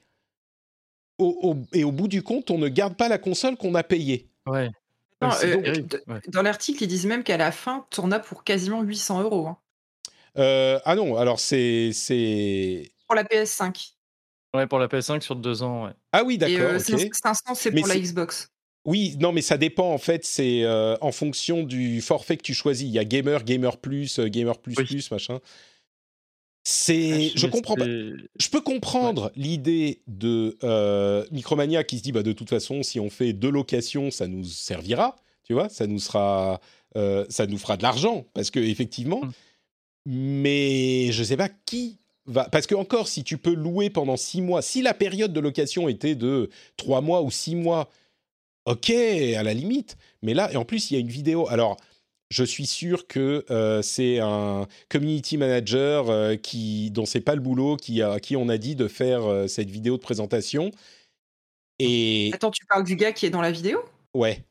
Au- 1.18 1.38
au- 1.42 1.58
et 1.74 1.84
au 1.84 1.92
bout 1.92 2.08
du 2.08 2.24
compte, 2.24 2.50
on 2.50 2.58
ne 2.58 2.68
garde 2.68 2.96
pas 2.96 3.08
la 3.10 3.18
console 3.18 3.56
qu'on 3.58 3.76
a 3.76 3.84
payée. 3.84 4.28
Ouais. 4.48 4.70
Non, 5.22 5.30
euh, 5.44 5.76
Ouais. 6.08 6.20
Dans 6.30 6.42
l'article, 6.42 6.84
ils 6.84 6.88
disent 6.88 7.06
même 7.06 7.24
qu'à 7.24 7.38
la 7.38 7.52
fin, 7.52 7.86
tu 7.92 8.00
en 8.00 8.12
as 8.12 8.20
pour 8.20 8.44
quasiment 8.44 8.82
800 8.82 9.22
euros 9.22 9.48
hein, 9.48 9.58
Euh, 10.38 10.80
ah 10.86 10.96
non, 10.96 11.16
alors 11.18 11.40
c'est... 11.40 11.92
pour 13.12 13.16
la 13.18 13.24
PS5. 13.26 13.92
Ouais, 14.54 14.68
pour 14.68 14.80
la 14.80 14.88
PS5 14.88 15.20
sur 15.20 15.36
deux 15.36 15.64
ans, 15.64 15.86
ouais. 15.86 15.92
Ah 16.14 16.24
oui, 16.24 16.38
d'accord, 16.38 16.72
euh, 16.72 16.78
ok. 16.78 17.14
500, 17.14 17.56
c'est 17.56 17.72
pour 17.72 17.88
la 17.88 18.00
Xbox. 18.00 18.50
Oui, 18.86 19.18
non, 19.20 19.34
mais 19.34 19.42
ça 19.42 19.58
dépend 19.58 19.92
en 19.92 19.98
fait. 19.98 20.24
C'est 20.24 20.64
euh, 20.64 20.96
en 21.02 21.12
fonction 21.12 21.64
du 21.64 22.02
forfait 22.02 22.38
que 22.38 22.42
tu 22.42 22.54
choisis. 22.54 22.88
Il 22.88 22.92
y 22.92 23.00
a 23.00 23.04
gamer, 23.04 23.44
gamer 23.44 23.78
plus, 23.78 24.20
euh, 24.20 24.28
gamer 24.28 24.58
plus 24.58 24.76
Oui. 24.78 24.86
plus, 24.86 25.12
machin. 25.12 25.40
C'est, 26.64 27.32
je 27.36 27.48
comprends 27.48 27.76
pas. 27.76 27.86
Je 27.86 28.50
peux 28.50 28.62
comprendre 28.62 29.32
l'idée 29.36 30.04
de 30.08 30.58
euh, 30.64 31.26
Micromania 31.32 31.84
qui 31.84 31.98
se 31.98 32.04
dit 32.04 32.12
bah 32.14 32.24
de 32.24 32.32
toute 32.32 32.50
façon 32.50 32.82
si 32.82 33.00
on 33.00 33.10
fait 33.10 33.34
deux 33.34 33.50
locations 33.50 34.10
ça 34.10 34.28
nous 34.28 34.46
servira, 34.46 35.16
tu 35.44 35.54
vois, 35.54 35.70
ça 35.70 35.86
nous 35.86 36.00
sera, 36.00 36.62
euh, 36.96 37.26
ça 37.30 37.46
nous 37.46 37.58
fera 37.58 37.76
de 37.78 37.84
l'argent 37.84 38.26
parce 38.34 38.52
que 38.52 38.60
effectivement. 38.60 39.22
Mm. 39.26 39.32
Mais 40.06 41.12
je 41.12 41.24
sais 41.24 41.38
pas 41.38 41.50
qui 41.50 42.01
va 42.26 42.50
parce 42.50 42.68
que 42.68 42.76
encore 42.76 43.08
si 43.08 43.24
tu 43.24 43.38
peux 43.38 43.54
louer 43.54 43.90
pendant 43.90 44.18
six 44.18 44.42
mois, 44.42 44.62
si 44.62 44.82
la 44.82 44.94
période 44.94 45.34
de 45.34 45.40
location 45.40 45.88
était 45.88 46.16
de 46.16 46.50
trois 46.78 47.02
mois 47.02 47.22
ou 47.22 47.32
six 47.32 47.56
mois, 47.56 47.90
ok 48.66 48.90
à 48.90 49.44
la 49.44 49.54
limite. 49.54 49.98
Mais 50.22 50.34
là 50.34 50.52
et 50.52 50.58
en 50.58 50.66
plus 50.66 50.92
il 50.92 50.96
y 50.96 50.98
a 50.98 51.00
une 51.00 51.08
vidéo. 51.08 51.48
Alors 51.50 51.78
je 52.32 52.46
suis 52.46 52.66
sûr 52.66 53.08
que 53.08 53.46
euh, 53.52 53.82
c'est 53.82 54.20
un 54.20 54.66
community 54.90 55.38
manager 55.38 56.10
euh, 56.10 56.36
qui, 56.38 56.90
dont 56.90 57.06
c'est 57.06 57.20
pas 57.20 57.36
le 57.36 57.42
boulot, 57.42 57.76
qui 57.76 58.02
a, 58.02 58.14
à 58.14 58.20
qui 58.22 58.38
on 58.38 58.48
a 58.48 58.58
dit 58.58 58.76
de 58.76 58.88
faire 58.88 59.26
euh, 59.26 59.48
cette 59.48 59.70
vidéo 59.70 59.98
de 59.98 60.02
présentation. 60.02 60.72
Et 61.78 62.32
Attends, 62.34 62.52
tu 62.52 62.66
parles 62.66 62.86
du 62.86 62.96
gars 62.96 63.12
qui 63.12 63.26
est 63.26 63.30
dans 63.30 63.42
la 63.42 63.52
vidéo? 63.52 63.84
Ouais, 64.14 64.46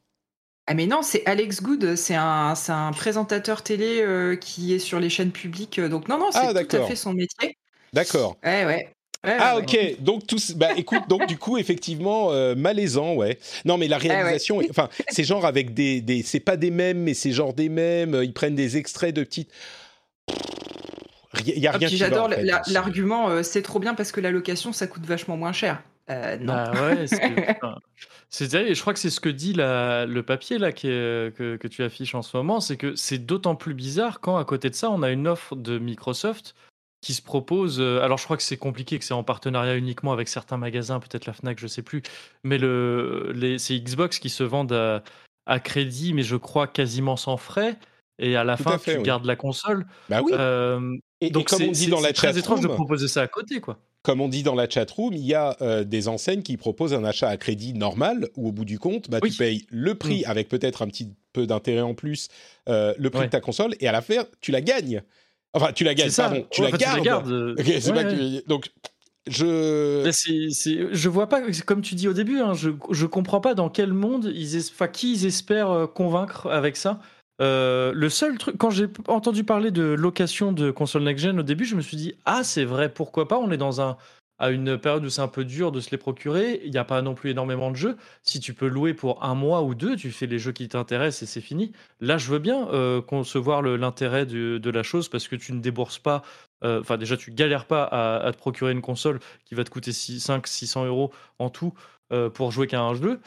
Ah 0.67 0.75
mais 0.75 0.87
non, 0.87 1.03
c'est 1.03 1.27
Alex 1.27 1.63
Good, 1.63 1.97
c'est 1.97 2.15
un, 2.15 2.55
c'est 2.55 2.71
un 2.73 2.93
présentateur 2.93 3.63
télé 3.63 4.01
euh, 4.03 4.37
qui 4.37 4.73
est 4.73 4.79
sur 4.79 5.01
les 5.01 5.11
chaînes 5.11 5.33
publiques. 5.33 5.79
euh, 5.81 5.89
Donc 5.89 6.09
non, 6.09 6.19
non, 6.19 6.31
c'est 6.31 6.39
Ah, 6.47 6.53
tout 6.55 6.77
à 6.77 6.81
fait 6.81 6.97
son 6.97 7.13
métier. 7.13 7.57
d'accord. 7.93 8.37
Ouais, 8.45 8.65
ouais. 8.65 8.95
Ouais, 9.25 9.37
Ah 9.39 9.57
ouais, 9.57 9.63
ok, 9.63 10.03
donc 10.03 10.27
tous, 10.27 10.53
bah 10.53 10.71
écoute, 10.77 11.09
donc 11.09 11.27
du 11.27 11.39
coup 11.39 11.59
effectivement 11.59 12.33
euh, 12.33 12.55
malaisant, 12.55 13.15
ouais. 13.15 13.39
Non 13.65 13.77
mais 13.79 13.89
la 13.89 13.99
ouais. 13.99 14.03
réalisation, 14.15 14.61
enfin 14.71 14.89
c'est 15.09 15.25
genre 15.25 15.45
avec 15.47 15.75
des, 15.75 16.01
des 16.01 16.23
c'est 16.23 16.41
pas 16.41 16.57
des 16.57 16.71
mêmes, 16.71 16.99
mais 17.03 17.15
c'est 17.15 17.33
genre 17.33 17.55
des 17.55 17.69
mêmes. 17.69 18.21
Ils 18.23 18.33
prennent 18.33 18.55
des 18.55 18.77
extraits 18.77 19.15
de 19.15 19.23
petites. 19.25 19.51
Il 21.47 21.59
y 21.59 21.67
a 21.67 21.73
Ah, 21.73 21.79
rien 21.79 21.89
j'adore 21.89 22.29
l'argument, 22.67 23.29
euh, 23.31 23.43
c'est 23.43 23.63
trop 23.63 23.79
bien 23.79 23.95
parce 23.95 24.13
que 24.13 24.21
la 24.21 24.31
location, 24.31 24.73
ça 24.73 24.87
coûte 24.87 25.07
vachement 25.07 25.37
moins 25.37 25.53
cher. 25.53 25.83
Euh, 26.11 26.37
non. 26.39 26.55
Ouais, 26.83 27.07
c'est. 28.29 28.55
Et 28.55 28.75
je 28.75 28.81
crois 28.81 28.93
que 28.93 28.99
c'est 28.99 29.11
ce 29.11 29.21
que 29.21 29.29
dit 29.29 29.53
la- 29.53 30.07
le 30.07 30.23
papier 30.23 30.59
là 30.59 30.73
qui 30.73 30.89
est- 30.89 31.35
que, 31.37 31.57
que 31.57 31.69
tu 31.69 31.83
affiches 31.83 32.15
en 32.15 32.23
ce 32.23 32.37
moment, 32.37 32.61
c'est 32.61 32.77
que 32.77 32.95
c'est 32.97 33.19
d'autant 33.19 33.55
plus 33.57 33.75
bizarre 33.75 34.21
quand 34.21 34.37
à 34.37 34.45
côté 34.45 34.71
de 34.71 34.75
ça, 34.75 34.91
on 34.91 35.03
a 35.03 35.11
une 35.11 35.27
offre 35.29 35.57
de 35.57 35.79
Microsoft 35.79 36.55
qui 37.01 37.15
se 37.15 37.23
propose. 37.23 37.81
euh, 37.81 38.01
alors 38.03 38.19
je 38.19 38.25
crois 38.25 38.37
que 38.37 38.43
c'est 38.43 38.57
compliqué, 38.59 38.99
que 38.99 39.05
c'est 39.05 39.15
en 39.15 39.25
partenariat 39.25 39.77
uniquement 39.77 40.13
avec 40.13 40.29
certains 40.29 40.57
magasins, 40.59 41.01
peut-être 41.01 41.27
la 41.27 41.33
Fnac, 41.33 41.59
je 41.59 41.67
sais 41.67 41.83
plus. 41.83 42.03
Mais 42.45 42.59
le, 42.59 43.33
c'est 43.59 43.79
Xbox 43.79 44.19
qui 44.19 44.29
se 44.31 44.43
vendent 44.45 44.73
à, 44.73 45.03
à 45.47 45.61
crédit, 45.61 46.13
mais 46.13 46.23
je 46.23 46.37
crois 46.37 46.67
quasiment 46.67 47.17
sans 47.17 47.37
frais. 47.37 47.79
Et 48.23 48.37
à 48.37 48.45
la 48.45 48.59
Tout 48.59 48.65
fin, 48.65 48.73
à 48.73 48.79
fait, 48.79 48.93
tu 48.93 48.99
oui. 48.99 49.03
gardes 49.05 49.25
la 49.25 49.35
console. 49.37 49.87
Bah 50.11 50.21
oui. 50.23 50.33
Euh, 50.35 50.95
et, 51.23 51.29
et 51.29 51.31
donc 51.31 51.49
comme 51.49 51.63
on 51.63 51.71
dit 51.71 51.87
dans 51.87 52.01
la 52.01 52.13
très 52.13 52.37
étrange 52.39 52.61
de 52.61 52.69
proposer 52.69 53.09
ça 53.09 53.23
à 53.23 53.29
côté, 53.29 53.61
quoi. 53.63 53.79
Comme 54.03 54.21
on 54.21 54.29
dit 54.29 54.43
dans 54.43 54.55
la 54.55 54.69
chatroom, 54.69 55.13
il 55.15 55.25
y 55.27 55.35
a 55.35 55.57
euh, 55.61 55.85
des 55.85 56.09
enseignes 56.09 56.43
qui 56.43 56.57
proposent 56.57 56.95
un 56.95 57.05
achat 57.05 57.29
à 57.29 57.37
crédit 57.37 57.75
normal 57.75 58.29
où 58.37 58.49
au 58.49 58.53
bout 58.53 58.65
du 58.65 58.79
compte, 58.79 59.11
bah, 59.11 59.19
Oui. 59.23 59.31
tu 59.31 59.37
payes 59.37 59.67
le 59.71 59.95
prix 59.95 60.25
avec 60.25 60.49
peut-être 60.49 60.83
un 60.83 60.87
petit 60.89 61.09
peu 61.33 61.47
d'intérêt 61.47 61.83
en 61.83 61.95
plus, 61.95 62.29
euh, 62.69 62.95
le 62.99 63.11
prix 63.11 63.21
Ouais. 63.21 63.27
de 63.27 63.31
ta 63.31 63.41
console 63.41 63.75
et 63.81 63.89
à 63.89 63.93
la 63.93 64.01
fin, 64.01 64.25
tu 64.41 64.51
la 64.53 64.61
gagnes. 64.63 65.03
Enfin, 65.53 65.73
tu 65.73 65.85
la 65.85 65.95
gagnes, 65.95 66.11
ça. 66.11 66.29
pardon, 66.29 66.47
tu 66.51 66.63
Ouais, 66.63 66.71
la 66.71 66.79
gardes. 67.01 67.29
ouais, 67.31 67.55
pas 67.93 68.05
que 68.05 68.39
tu- 68.41 68.47
Donc, 68.47 68.71
je. 69.27 70.09
Je 70.93 71.09
vois 71.09 71.29
pas, 71.29 71.43
comme 71.67 71.83
tu 71.83 71.95
dis 71.95 72.09
au 72.09 72.13
début, 72.13 72.39
hein, 72.41 72.55
je, 72.55 72.71
je 72.91 73.07
comprends 73.07 73.41
pas 73.41 73.55
dans 73.55 73.69
quel 73.69 73.93
monde, 73.93 74.31
ils 74.35 74.57
es- 74.57 74.71
enfin, 74.71 74.89
qui 74.89 75.13
ils 75.13 75.27
espèrent 75.27 75.71
euh, 75.71 75.87
convaincre 75.87 76.47
avec 76.51 76.77
ça. 76.77 77.01
Euh, 77.41 77.93
le 77.95 78.09
seul 78.11 78.37
truc, 78.39 78.57
quand 78.59 78.71
j'ai 78.71 78.87
entendu 79.09 79.45
parler 79.45 79.71
de 79.71 79.83
location 79.83 80.53
de 80.53 80.71
console 80.71 81.05
next-gen 81.05 81.39
au 81.41 81.43
début, 81.43 81.65
je 81.65 81.75
me 81.75 81.81
suis 81.81 81.97
dit, 81.97 82.15
ah, 82.27 82.45
c'est 82.45 82.65
vrai, 82.65 82.93
pourquoi 82.93 83.29
pas, 83.29 83.39
on 83.39 83.51
est 83.51 83.57
dans 83.57 83.81
un, 83.81 83.97
à 84.39 84.51
une 84.51 84.77
période 84.79 85.05
où 85.05 85.09
c'est 85.09 85.23
un 85.23 85.29
peu 85.29 85.45
dur 85.47 85.73
de 85.73 85.81
se 85.81 85.91
les 85.91 85.97
procurer, 85.97 86.61
il 86.65 86.71
n'y 86.71 86.77
a 86.77 86.85
pas 86.85 87.01
non 87.01 87.15
plus 87.15 87.31
énormément 87.31 87.71
de 87.71 87.77
jeux. 87.77 87.97
Si 88.23 88.41
tu 88.41 88.53
peux 88.53 88.67
louer 88.69 88.93
pour 88.93 89.25
un 89.25 89.35
mois 89.35 89.63
ou 89.63 89.75
deux, 89.75 89.97
tu 89.97 90.11
fais 90.11 90.27
les 90.27 90.39
jeux 90.39 90.53
qui 90.53 90.69
t'intéressent 90.69 91.23
et 91.23 91.27
c'est 91.33 91.41
fini. 91.41 91.73
Là, 92.01 92.19
je 92.19 92.31
veux 92.31 92.39
bien 92.41 92.69
euh, 92.69 93.01
concevoir 93.01 93.63
l'intérêt 93.63 94.27
de, 94.27 94.59
de 94.59 94.71
la 94.71 94.83
chose 94.83 95.09
parce 95.09 95.27
que 95.27 95.37
tu 95.37 95.53
ne 95.55 95.61
débourses 95.61 95.99
pas, 95.99 96.23
euh, 96.63 96.81
enfin, 96.81 96.99
déjà, 96.99 97.17
tu 97.17 97.31
galères 97.33 97.65
pas 97.67 97.85
à, 97.85 98.31
te 98.33 98.37
procurer 98.39 98.73
une 98.73 98.83
console 98.83 99.19
qui 99.47 99.55
va 99.55 99.65
te 99.65 99.71
coûter 99.71 99.93
500-600 99.93 100.87
euros 100.87 101.11
en 101.39 101.49
tout 101.51 101.73
pour 102.35 102.51
jouer 102.51 102.67
qu'à 102.67 102.81
un 102.83 102.95
jeu. 102.95 103.21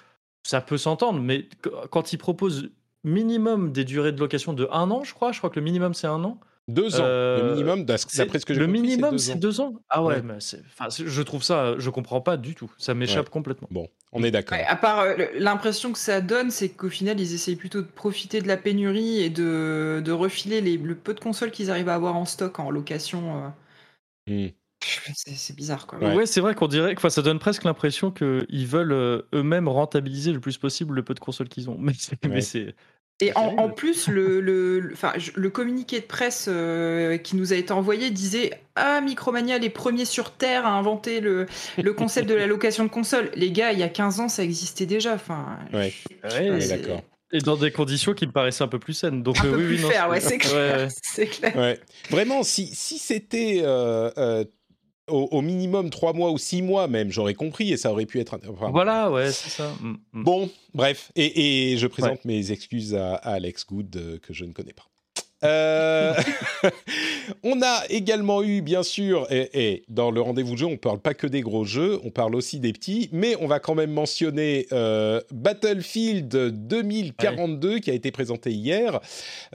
Ça 0.45 0.59
peut 0.59 0.77
s'entendre, 0.77 1.21
mais 1.21 1.47
qu- 1.63 1.69
quand 1.89 2.11
ils 2.11 2.17
proposent 2.17 2.69
minimum 3.03 3.71
des 3.71 3.83
durées 3.85 4.11
de 4.11 4.19
location 4.19 4.53
de 4.53 4.67
un 4.71 4.89
an, 4.91 5.03
je 5.03 5.13
crois, 5.13 5.31
je 5.31 5.37
crois 5.39 5.49
que 5.49 5.59
le 5.59 5.63
minimum 5.65 5.93
c'est 5.93 6.07
un 6.07 6.23
an. 6.23 6.39
Deux 6.69 6.95
ans, 7.01 7.03
Euh, 7.03 7.43
le 7.43 7.49
minimum, 7.51 7.83
d'après 7.83 8.39
ce 8.39 8.45
que 8.45 8.53
j'ai 8.53 8.59
le 8.61 8.67
compris, 8.67 8.81
minimum 8.81 9.11
deux 9.11 9.17
c'est 9.17 9.33
ans. 9.33 9.35
deux 9.35 9.59
ans. 9.59 9.73
Ah 9.89 10.01
ouais, 10.01 10.15
Ouais. 10.15 10.21
mais 10.21 10.37
je 10.39 11.21
trouve 11.21 11.43
ça, 11.43 11.77
je 11.77 11.89
comprends 11.89 12.21
pas 12.21 12.37
du 12.37 12.55
tout. 12.55 12.71
Ça 12.77 12.93
m'échappe 12.93 13.25
Ouais. 13.25 13.31
complètement. 13.31 13.67
Bon, 13.69 13.89
on 14.13 14.23
est 14.23 14.31
d'accord. 14.31 14.57
Ouais, 14.57 14.63
à 14.63 14.77
part 14.77 15.01
euh, 15.01 15.13
l'impression 15.37 15.91
que 15.91 15.99
ça 15.99 16.21
donne, 16.21 16.51
c'est 16.51 16.69
qu'au 16.69 16.87
final, 16.89 17.19
ils 17.19 17.33
essayent 17.33 17.57
plutôt 17.57 17.81
de 17.81 17.87
profiter 17.87 18.39
de 18.41 18.47
la 18.47 18.55
pénurie 18.55 19.19
et 19.21 19.29
de, 19.29 20.01
de 20.05 20.11
refiler 20.13 20.61
les, 20.61 20.77
le 20.77 20.95
peu 20.95 21.13
de 21.13 21.19
consoles 21.19 21.51
qu'ils 21.51 21.69
arrivent 21.69 21.89
à 21.89 21.95
avoir 21.95 22.15
en 22.15 22.23
stock 22.23 22.57
en 22.59 22.71
location. 22.71 23.51
euh. 24.27 24.47
Hmm. 24.47 24.51
C'est 25.15 25.55
bizarre, 25.55 25.85
quoi. 25.87 25.99
Ouais. 25.99 26.13
Ouais, 26.15 26.25
c'est 26.25 26.41
vrai 26.41 26.55
qu'on 26.55 26.67
dirait 26.67 26.93
que 26.93 26.99
enfin, 26.99 27.09
ça 27.09 27.21
donne 27.21 27.39
presque 27.39 27.63
l'impression 27.65 28.11
qu'ils 28.11 28.67
veulent 28.67 29.23
eux-mêmes 29.33 29.67
rentabiliser 29.69 30.31
le 30.33 30.39
plus 30.41 30.57
possible 30.57 30.95
le 30.95 31.03
peu 31.03 31.13
de 31.13 31.19
consoles 31.21 31.47
qu'ils 31.49 31.69
ont. 31.69 31.77
Mais 31.79 31.93
c'est. 32.41 32.65
Ouais. 32.65 32.75
Et 33.27 33.37
en, 33.37 33.69
plus, 33.69 34.07
le, 34.07 34.41
le, 34.41 34.79
le- 34.79 34.93
enfin, 34.93 35.13
je- 35.17 35.31
le 35.35 35.49
communiqué 35.49 35.99
de 35.99 36.05
presse 36.05 36.45
euh, 36.49 37.17
qui 37.17 37.35
nous 37.35 37.53
a 37.53 37.55
été 37.55 37.71
envoyé 37.71 38.09
disait 38.11 38.51
Ah, 38.75 39.01
Micromania, 39.01 39.57
les 39.57 39.69
premiers 39.69 40.05
sur 40.05 40.31
Terre 40.31 40.65
à 40.65 40.71
inventer 40.71 41.19
le, 41.21 41.45
le 41.81 41.93
concept 41.93 42.27
de 42.27 42.33
la 42.35 42.47
location 42.47 42.83
de 42.83 42.89
console. 42.89 43.29
Les 43.35 43.51
gars, 43.51 43.71
il 43.71 43.79
y 43.79 43.83
a 43.83 43.89
15 43.89 44.19
ans, 44.19 44.29
ça 44.29 44.43
existait 44.43 44.85
déjà. 44.85 45.13
Enfin, 45.13 45.59
Ouais. 45.73 45.93
Ouais, 46.23 46.67
d'accord. 46.67 47.01
Et 47.35 47.39
dans 47.39 47.57
des 47.57 47.71
conditions 47.71 48.13
qui 48.13 48.27
me 48.27 48.31
paraissaient 48.31 48.63
un 48.63 48.67
peu 48.67 48.77
plus 48.77 48.93
saines. 48.93 49.23
Donc 49.23 49.39
Un 49.39 49.45
euh, 49.45 49.51
peu 49.51 49.57
oui, 49.57 49.63
plus 49.65 49.75
oui, 49.77 49.81
non, 49.81 49.89
fair, 49.89 50.09
ouais, 50.09 50.19
c'est 50.19 50.37
clair. 50.37 50.53
ouais, 50.77 50.83
ouais. 50.83 50.87
C'est 51.01 51.25
clair. 51.25 51.55
Ouais. 51.55 51.79
Vraiment, 52.11 52.43
si, 52.43 52.67
si 52.67 52.99
c'était 52.99 53.61
euh, 53.63 54.11
euh, 54.17 54.45
au, 55.09 55.27
au 55.31 55.41
minimum 55.41 55.89
trois 55.89 56.13
mois 56.13 56.31
ou 56.31 56.37
six 56.37 56.61
mois 56.61 56.87
même, 56.87 57.11
j'aurais 57.11 57.33
compris 57.33 57.71
et 57.71 57.77
ça 57.77 57.91
aurait 57.91 58.05
pu 58.05 58.19
être. 58.19 58.39
enfin, 58.49 58.69
Voilà, 58.71 59.11
ouais, 59.11 59.31
c'est 59.31 59.49
ça. 59.49 59.71
Mm, 59.81 59.95
mm. 60.13 60.23
Bon, 60.23 60.49
bref, 60.73 61.11
et, 61.15 61.71
et 61.73 61.77
je 61.77 61.87
présente 61.87 62.23
mes 62.25 62.51
excuses 62.51 62.95
à, 62.95 63.15
à 63.15 63.33
Alex 63.33 63.65
Good 63.65 63.95
euh, 63.95 64.19
que 64.19 64.33
je 64.33 64.45
ne 64.45 64.53
connais 64.53 64.73
pas. 64.73 64.87
Euh, 65.43 66.13
on 67.43 67.61
a 67.61 67.83
également 67.89 68.43
eu, 68.43 68.61
bien 68.61 68.83
sûr, 68.83 69.27
et, 69.29 69.49
et 69.53 69.83
dans 69.89 70.09
le 70.09 70.21
rendez-vous 70.21 70.55
jeu, 70.55 70.65
on 70.65 70.77
parle 70.77 70.99
pas 70.99 71.13
que 71.13 71.27
des 71.27 71.41
gros 71.41 71.65
jeux, 71.65 71.99
on 72.03 72.11
parle 72.11 72.35
aussi 72.35 72.59
des 72.59 72.71
petits, 72.71 73.09
mais 73.11 73.35
on 73.41 73.47
va 73.47 73.59
quand 73.59 73.75
même 73.75 73.91
mentionner 73.91 74.67
euh, 74.71 75.19
Battlefield 75.31 76.29
2042 76.29 77.79
qui 77.79 77.91
a 77.91 77.93
été 77.93 78.11
présenté 78.11 78.51
hier. 78.51 78.99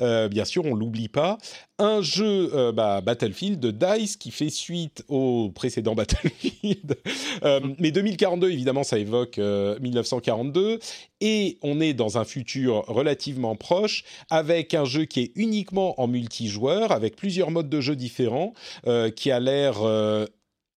Euh, 0.00 0.28
bien 0.28 0.44
sûr, 0.44 0.64
on 0.66 0.74
l'oublie 0.74 1.08
pas. 1.08 1.38
Un 1.80 2.02
jeu, 2.02 2.50
euh, 2.54 2.72
bah, 2.72 3.00
Battlefield 3.00 3.60
de 3.60 3.70
Dice 3.70 4.16
qui 4.16 4.32
fait 4.32 4.50
suite 4.50 5.04
au 5.06 5.52
précédent 5.54 5.94
Battlefield. 5.96 6.96
Euh, 7.44 7.60
mais 7.78 7.92
2042, 7.92 8.50
évidemment, 8.50 8.82
ça 8.82 8.98
évoque 8.98 9.38
euh, 9.38 9.78
1942 9.78 10.80
et 11.20 11.56
on 11.62 11.80
est 11.80 11.94
dans 11.94 12.18
un 12.18 12.24
futur 12.24 12.84
relativement 12.88 13.54
proche 13.54 14.02
avec 14.28 14.74
un 14.74 14.84
jeu 14.84 15.04
qui 15.04 15.20
est 15.20 15.32
uniquement 15.36 16.00
en 16.00 16.08
multijoueur, 16.08 16.90
avec 16.90 17.14
plusieurs 17.14 17.52
modes 17.52 17.68
de 17.68 17.80
jeu 17.80 17.94
différents, 17.94 18.54
euh, 18.88 19.10
qui 19.10 19.30
a 19.30 19.38
l'air 19.38 19.82
euh, 19.82 20.26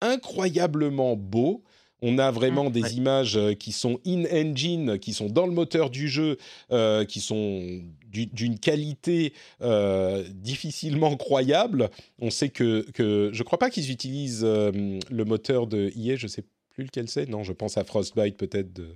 incroyablement 0.01 1.15
beau. 1.15 1.63
On 2.03 2.17
a 2.17 2.31
vraiment 2.31 2.65
Mm, 2.69 2.71
des 2.71 2.81
ouais. 2.81 2.91
images 2.93 3.37
euh, 3.37 3.53
qui 3.53 3.71
sont 3.71 3.99
in-engine, 4.07 4.97
qui 4.97 5.13
sont 5.13 5.27
dans 5.27 5.45
le 5.45 5.51
moteur 5.53 5.89
du 5.91 6.07
jeu, 6.09 6.37
euh, 6.71 7.05
qui 7.05 7.19
sont 7.19 7.81
du- 8.07 8.25
d'une 8.25 8.57
qualité 8.57 9.33
euh, 9.61 10.23
difficilement 10.33 11.15
croyable. 11.15 11.89
On 12.19 12.29
sait 12.31 12.49
que, 12.49 12.85
que 12.93 13.29
je 13.33 13.43
crois 13.43 13.59
pas 13.59 13.69
qu'ils 13.69 13.91
utilisent 13.91 14.41
euh, 14.43 14.99
le 15.09 15.25
moteur 15.25 15.67
de 15.67 15.91
EA, 15.95 16.15
je 16.15 16.25
sais 16.27 16.43
plus 16.71 16.85
lequel 16.85 17.07
c'est. 17.07 17.29
Non, 17.29 17.43
je 17.43 17.53
pense 17.53 17.77
à 17.77 17.83
Frostbite 17.83 18.35
peut-être. 18.37 18.73
De... 18.73 18.87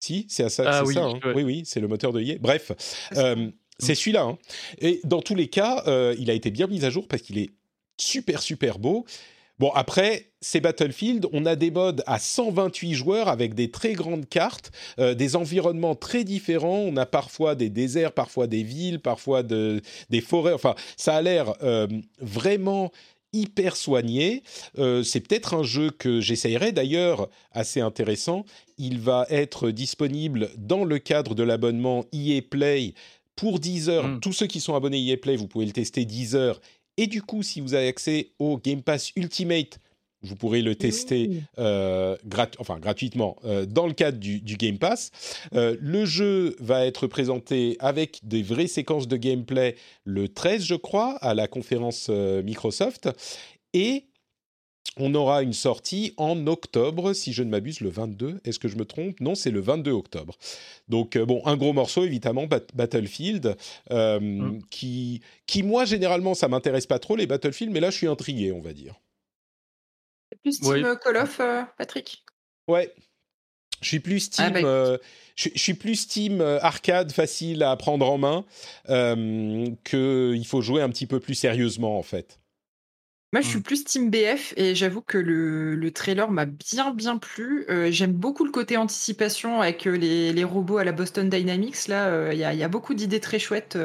Si, 0.00 0.26
c'est 0.28 0.44
à 0.44 0.50
ça. 0.50 0.64
Ah 0.66 0.84
oui, 0.84 0.94
ça, 0.94 1.04
hein. 1.04 1.18
oui, 1.34 1.42
oui, 1.44 1.62
c'est 1.64 1.80
le 1.80 1.88
moteur 1.88 2.12
de 2.12 2.20
EA. 2.20 2.36
Bref, 2.38 2.72
euh, 3.16 3.50
c'est 3.78 3.94
celui-là. 3.94 4.22
hein. 4.24 4.38
Et 4.80 5.00
dans 5.04 5.22
tous 5.22 5.34
les 5.34 5.48
cas, 5.48 5.82
il 6.18 6.30
a 6.30 6.34
été 6.34 6.50
bien 6.50 6.66
mis 6.66 6.84
à 6.84 6.90
jour 6.90 7.08
parce 7.08 7.22
qu'il 7.22 7.38
est 7.38 7.50
super 7.96 8.42
super 8.42 8.78
beau. 8.78 9.06
Bon, 9.58 9.70
après, 9.70 10.32
c'est 10.40 10.60
Battlefield, 10.60 11.28
on 11.32 11.46
a 11.46 11.54
des 11.54 11.70
modes 11.70 12.02
à 12.06 12.18
128 12.18 12.94
joueurs 12.94 13.28
avec 13.28 13.54
des 13.54 13.70
très 13.70 13.92
grandes 13.92 14.28
cartes, 14.28 14.72
euh, 14.98 15.14
des 15.14 15.36
environnements 15.36 15.94
très 15.94 16.24
différents. 16.24 16.78
On 16.78 16.96
a 16.96 17.06
parfois 17.06 17.54
des 17.54 17.70
déserts, 17.70 18.12
parfois 18.12 18.46
des 18.46 18.64
villes, 18.64 19.00
parfois 19.00 19.42
de, 19.42 19.80
des 20.10 20.20
forêts. 20.20 20.52
Enfin, 20.52 20.74
ça 20.96 21.14
a 21.14 21.22
l'air 21.22 21.54
euh, 21.62 21.86
vraiment 22.20 22.90
hyper 23.32 23.76
soigné. 23.76 24.42
Euh, 24.78 25.02
c'est 25.02 25.20
peut-être 25.20 25.54
un 25.54 25.62
jeu 25.62 25.90
que 25.90 26.20
j'essayerai. 26.20 26.72
D'ailleurs, 26.72 27.28
assez 27.52 27.80
intéressant, 27.80 28.44
il 28.78 28.98
va 28.98 29.26
être 29.28 29.70
disponible 29.70 30.50
dans 30.56 30.84
le 30.84 30.98
cadre 30.98 31.34
de 31.34 31.42
l'abonnement 31.42 32.04
EA 32.12 32.42
Play 32.42 32.94
pour 33.36 33.58
10 33.58 33.88
heures. 33.88 34.08
Mm. 34.08 34.20
Tous 34.20 34.32
ceux 34.32 34.46
qui 34.46 34.60
sont 34.60 34.74
abonnés 34.74 35.04
EA 35.04 35.16
Play, 35.16 35.36
vous 35.36 35.48
pouvez 35.48 35.66
le 35.66 35.72
tester 35.72 36.04
10 36.04 36.36
heures. 36.36 36.60
Et 36.96 37.06
du 37.06 37.22
coup, 37.22 37.42
si 37.42 37.60
vous 37.60 37.74
avez 37.74 37.88
accès 37.88 38.30
au 38.38 38.58
Game 38.58 38.82
Pass 38.82 39.10
Ultimate, 39.16 39.78
vous 40.22 40.36
pourrez 40.36 40.62
le 40.62 40.74
tester 40.74 41.42
euh, 41.58 42.16
grat- 42.24 42.50
enfin, 42.58 42.78
gratuitement 42.78 43.36
euh, 43.44 43.66
dans 43.66 43.86
le 43.86 43.92
cadre 43.92 44.16
du, 44.18 44.40
du 44.40 44.56
Game 44.56 44.78
Pass. 44.78 45.10
Euh, 45.54 45.76
le 45.80 46.06
jeu 46.06 46.56
va 46.60 46.86
être 46.86 47.06
présenté 47.06 47.76
avec 47.78 48.20
des 48.22 48.42
vraies 48.42 48.66
séquences 48.68 49.06
de 49.06 49.16
gameplay 49.18 49.76
le 50.04 50.28
13, 50.28 50.64
je 50.64 50.76
crois, 50.76 51.16
à 51.16 51.34
la 51.34 51.46
conférence 51.46 52.08
Microsoft. 52.08 53.10
Et 53.74 54.04
on 54.96 55.14
aura 55.14 55.42
une 55.42 55.52
sortie 55.52 56.14
en 56.16 56.46
octobre, 56.46 57.12
si 57.14 57.32
je 57.32 57.42
ne 57.42 57.50
m'abuse, 57.50 57.80
le 57.80 57.88
22. 57.88 58.40
Est-ce 58.44 58.58
que 58.60 58.68
je 58.68 58.76
me 58.76 58.84
trompe? 58.84 59.18
Non, 59.20 59.34
c'est 59.34 59.50
le 59.50 59.60
22 59.60 59.90
octobre. 59.90 60.36
Donc, 60.88 61.16
euh, 61.16 61.26
bon, 61.26 61.42
un 61.46 61.56
gros 61.56 61.72
morceau, 61.72 62.04
évidemment, 62.04 62.46
Bat- 62.46 62.72
Battlefield, 62.74 63.56
euh, 63.90 64.20
Mm. 64.20 64.62
qui, 64.70 65.20
qui, 65.46 65.62
moi, 65.64 65.84
généralement, 65.84 66.34
ça 66.34 66.46
m'intéresse 66.48 66.86
pas 66.86 66.98
trop, 67.00 67.16
les 67.16 67.26
Battlefield, 67.26 67.72
mais 67.72 67.80
là, 67.80 67.90
je 67.90 67.96
suis 67.96 68.06
intrigué, 68.06 68.52
on 68.52 68.60
va 68.60 68.72
dire. 68.72 68.94
C'est 70.30 70.40
plus 70.42 70.60
Team 70.60 70.70
Oui. 70.72 70.84
euh, 70.84 70.96
Call 70.96 71.16
of, 71.16 71.40
euh, 71.40 71.62
Patrick? 71.76 72.22
Ouais. 72.68 72.92
Je 73.80 73.88
suis 73.88 74.00
plus 74.00 74.30
team, 74.30 74.44
Ah 74.46 74.50
bah, 74.50 74.58
écoute. 74.60 74.68
euh, 74.70 74.98
je, 75.36 75.48
je 75.54 75.58
suis 75.60 75.74
plus 75.74 76.06
team 76.06 76.40
arcade 76.40 77.12
facile 77.12 77.62
à 77.64 77.76
prendre 77.76 78.08
en 78.08 78.16
main 78.16 78.44
euh, 78.88 79.66
que 79.82 80.32
il 80.34 80.46
faut 80.46 80.62
jouer 80.62 80.80
un 80.80 80.88
petit 80.88 81.06
peu 81.06 81.20
plus 81.20 81.34
sérieusement 81.34 81.98
en 81.98 82.02
fait. 82.02 82.38
Moi, 83.34 83.40
je 83.42 83.48
suis 83.48 83.58
Mm. 83.58 83.62
plus 83.62 83.84
Team 83.84 84.10
BF 84.10 84.54
et 84.56 84.76
j'avoue 84.76 85.02
que 85.02 85.18
le, 85.18 85.74
le 85.74 85.92
trailer 85.92 86.30
m'a 86.30 86.46
bien, 86.46 86.94
bien 86.94 87.18
plu. 87.18 87.66
Euh, 87.68 87.90
J'aime 87.90 88.12
beaucoup 88.12 88.44
le 88.44 88.52
côté 88.52 88.76
anticipation 88.76 89.60
avec 89.60 89.86
euh, 89.88 89.96
les, 89.96 90.32
les 90.32 90.44
robots 90.44 90.78
à 90.78 90.84
la 90.84 90.92
Boston 90.92 91.28
Dynamics. 91.28 91.88
Là, 91.88 92.08
euh, 92.10 92.30
il 92.32 92.38
y, 92.38 92.44
a, 92.44 92.52
il 92.54 92.58
y 92.60 92.62
a 92.62 92.68
beaucoup 92.68 92.94
d'idées 92.94 93.20
très 93.20 93.40
chouettes. 93.40 93.76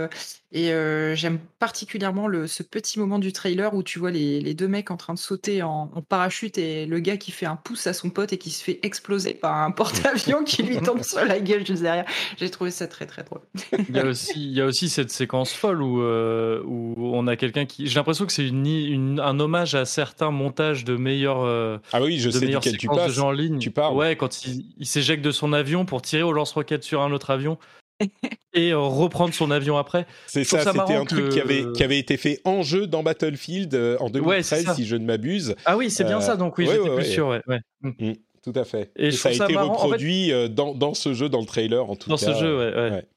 Et 0.52 0.72
euh, 0.74 1.16
j'aime 1.16 1.38
particulièrement 1.60 2.28
le, 2.28 2.48
ce 2.48 2.64
petit 2.64 2.98
moment 3.00 3.20
du 3.20 3.32
trailer 3.34 3.74
où 3.76 3.84
tu 3.84 4.00
vois 4.00 4.10
les, 4.10 4.40
les 4.42 4.54
deux 4.56 4.68
mecs 4.68 4.90
en 4.90 4.98
train 4.98 5.14
de 5.14 5.20
sauter 5.20 5.62
en, 5.62 5.92
en 5.94 6.02
parachute 6.02 6.58
et 6.58 6.86
le 6.88 7.00
gars 7.00 7.18
qui 7.18 7.32
fait 7.32 7.46
un 7.46 7.56
pouce 7.56 7.86
à 7.86 7.94
son 7.94 8.10
pote 8.10 8.34
et 8.34 8.38
qui 8.38 8.50
se 8.50 8.64
fait 8.64 8.80
exploser 8.84 9.34
par 9.36 9.56
un 9.56 9.70
porte-avions 9.72 10.44
qui 10.44 10.64
lui 10.64 10.78
tombe 10.78 11.04
sur 11.04 11.24
la 11.24 11.40
gueule 11.40 11.66
juste 11.66 11.84
derrière. 11.84 12.06
J'ai 12.38 12.50
trouvé 12.50 12.72
ça 12.72 12.88
très, 12.88 13.06
très 13.06 13.24
drôle. 13.24 13.42
Il 13.90 13.96
y 13.96 14.00
a 14.00 14.06
aussi, 14.06 14.34
il 14.36 14.54
y 14.58 14.62
a 14.62 14.66
aussi 14.66 14.90
cette 14.90 15.12
séquence 15.12 15.54
folle 15.54 15.82
où, 15.84 16.02
euh, 16.02 16.62
où 16.66 16.96
on 16.98 17.28
a 17.28 17.36
quelqu'un 17.36 17.66
qui. 17.66 17.86
J'ai 17.88 17.96
l'impression 17.96 18.26
que 18.26 18.32
c'est 18.34 18.48
une, 18.48 18.66
une- 18.66 19.20
un 19.20 19.40
hommage 19.40 19.76
à 19.76 19.86
certains 19.86 20.32
montages 20.32 20.84
de 20.86 20.96
meilleurs. 20.96 21.44
euh, 21.44 21.78
Ah 21.94 22.02
oui, 22.02 22.18
je 22.20 22.30
de 22.30 22.32
sais 22.40 22.46
meilleures 22.46 22.62
duquel 22.62 22.78
tu 22.78 22.88
séquences 22.88 22.98
de 22.98 23.04
passes. 23.06 23.14
jeux 23.14 23.22
en 23.22 23.32
ligne. 23.32 23.60
tu 23.60 23.72
parles. 23.72 23.96
Ouais, 23.96 24.16
quand 24.16 24.46
il, 24.46 24.66
il 24.78 24.86
s'éjecte 24.86 25.24
de 25.24 25.32
son 25.32 25.54
avion 25.54 25.86
pour 25.86 26.02
tirer 26.02 26.24
au 26.24 26.32
lance-roquette 26.34 26.84
sur 26.84 27.02
un 27.02 27.12
autre 27.12 27.30
avion 27.30 27.58
et 28.54 28.72
euh, 28.72 28.80
reprendre 28.80 29.34
son 29.34 29.52
avion 29.52 29.78
après. 29.78 30.06
C'est 30.28 30.44
ça, 30.44 30.60
c'était 30.64 30.96
un 30.96 31.06
truc 31.06 31.30
qui 31.30 31.40
avait 31.40 31.66
qui 31.74 31.84
avait 31.84 32.00
été 32.00 32.18
fait 32.18 32.42
en 32.46 32.62
jeu 32.62 32.88
dans 32.88 33.04
Battlefield 33.04 33.74
euh, 33.76 33.98
en 34.00 34.06
Ouais, 34.12 34.42
c'est 34.44 34.56
2013 34.58 34.66
ça. 34.66 34.74
si 34.76 34.86
je 34.86 34.96
ne 34.96 35.06
m'abuse. 35.06 35.56
Ah 35.66 35.78
oui, 35.78 35.90
c'est 35.90 36.04
bien 36.06 36.18
Euh, 36.18 36.22
ça, 36.22 36.36
donc 36.38 36.58
oui, 36.58 36.66
ouais, 36.68 36.76
j'étais 36.76 36.90
ouais, 36.90 36.96
plus 36.96 37.06
ouais. 37.06 37.12
sûr. 37.12 37.28
Ouais, 37.28 37.42
ouais. 37.48 37.60
Mm. 37.82 37.90
Mm, 38.10 38.14
tout 38.44 38.54
à 38.56 38.64
fait. 38.64 38.92
Et 38.96 39.12
ça 39.12 39.30
a 39.30 39.34
ça 39.34 39.46
été 39.46 39.54
marrant. 39.54 39.74
En 39.74 39.76
fait- 39.78 39.84
reproduit 39.84 40.32
euh, 40.32 40.48
dans, 40.48 40.74
dans 40.74 40.94
ce 40.94 41.14
jeu, 41.14 41.30
dans 41.30 41.42
le 41.42 41.46
trailer 41.46 41.90
en 41.90 41.96
tout 41.96 42.10
Dans 42.10 42.18
cas. 42.18 42.34
ce 42.34 42.40
jeu, 42.40 42.58
ouais, 42.58 42.74
ouais. 42.76 42.90
ouais. 42.92 43.08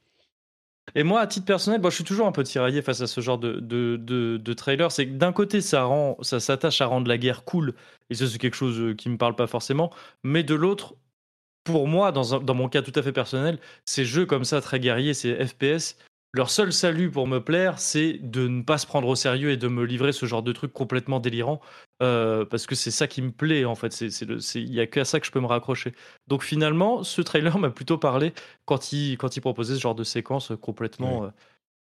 Et 0.96 1.04
moi, 1.04 1.20
à 1.20 1.26
titre 1.28 1.46
personnel, 1.46 1.80
moi, 1.80 1.90
je 1.90 1.94
suis 1.94 2.04
toujours 2.04 2.26
un 2.26 2.32
peu 2.32 2.42
tiraillé 2.42 2.82
face 2.82 3.00
à 3.00 3.06
ce 3.06 3.20
genre 3.20 3.38
de, 3.38 3.60
de, 3.60 3.96
de, 3.96 4.36
de 4.36 4.52
trailer. 4.52 4.90
C'est 4.90 5.06
que 5.06 5.12
d'un 5.12 5.32
côté, 5.32 5.60
ça 5.60 5.84
rend, 5.84 6.18
ça 6.22 6.40
s'attache 6.40 6.80
à 6.80 6.86
rendre 6.86 7.06
la 7.08 7.18
guerre 7.18 7.44
cool, 7.44 7.74
et 8.10 8.14
ça, 8.14 8.26
c'est 8.26 8.38
quelque 8.38 8.56
chose 8.56 8.94
qui 8.98 9.08
me 9.08 9.16
parle 9.16 9.36
pas 9.36 9.46
forcément. 9.46 9.90
Mais 10.24 10.42
de 10.42 10.54
l'autre, 10.56 10.96
pour 11.64 11.86
moi, 11.88 12.12
dans, 12.12 12.34
un- 12.34 12.40
dans 12.40 12.54
mon 12.54 12.68
cas 12.68 12.82
tout 12.82 12.92
à 12.94 13.02
fait 13.02 13.12
personnel, 13.12 13.58
ces 13.84 14.04
jeux 14.04 14.26
comme 14.26 14.44
ça, 14.44 14.60
très 14.60 14.80
guerriers, 14.80 15.14
ces 15.14 15.34
FPS, 15.46 15.96
leur 16.34 16.48
seul 16.50 16.72
salut 16.72 17.10
pour 17.10 17.26
me 17.26 17.40
plaire, 17.40 17.78
c'est 17.78 18.14
de 18.22 18.48
ne 18.48 18.62
pas 18.62 18.78
se 18.78 18.86
prendre 18.86 19.06
au 19.08 19.14
sérieux 19.14 19.50
et 19.50 19.56
de 19.58 19.68
me 19.68 19.84
livrer 19.84 20.12
ce 20.12 20.24
genre 20.26 20.42
de 20.42 20.52
truc 20.52 20.72
complètement 20.72 21.20
délirant, 21.20 21.60
euh, 22.02 22.44
parce 22.46 22.66
que 22.66 22.74
c'est 22.74 22.90
ça 22.90 23.06
qui 23.06 23.20
me 23.20 23.30
plaît 23.30 23.64
en 23.66 23.74
fait. 23.74 24.00
Il 24.00 24.72
y 24.72 24.80
a 24.80 24.86
qu'à 24.86 25.04
ça 25.04 25.20
que 25.20 25.26
je 25.26 25.30
peux 25.30 25.40
me 25.40 25.46
raccrocher. 25.46 25.94
Donc 26.28 26.42
finalement, 26.42 27.02
ce 27.04 27.20
trailer 27.20 27.58
m'a 27.58 27.70
plutôt 27.70 27.98
parlé 27.98 28.32
quand 28.64 28.92
il, 28.92 29.16
quand 29.18 29.36
il 29.36 29.40
proposait 29.40 29.74
ce 29.74 29.80
genre 29.80 29.94
de 29.94 30.04
séquence 30.04 30.52
complètement, 30.60 31.24
euh, 31.24 31.28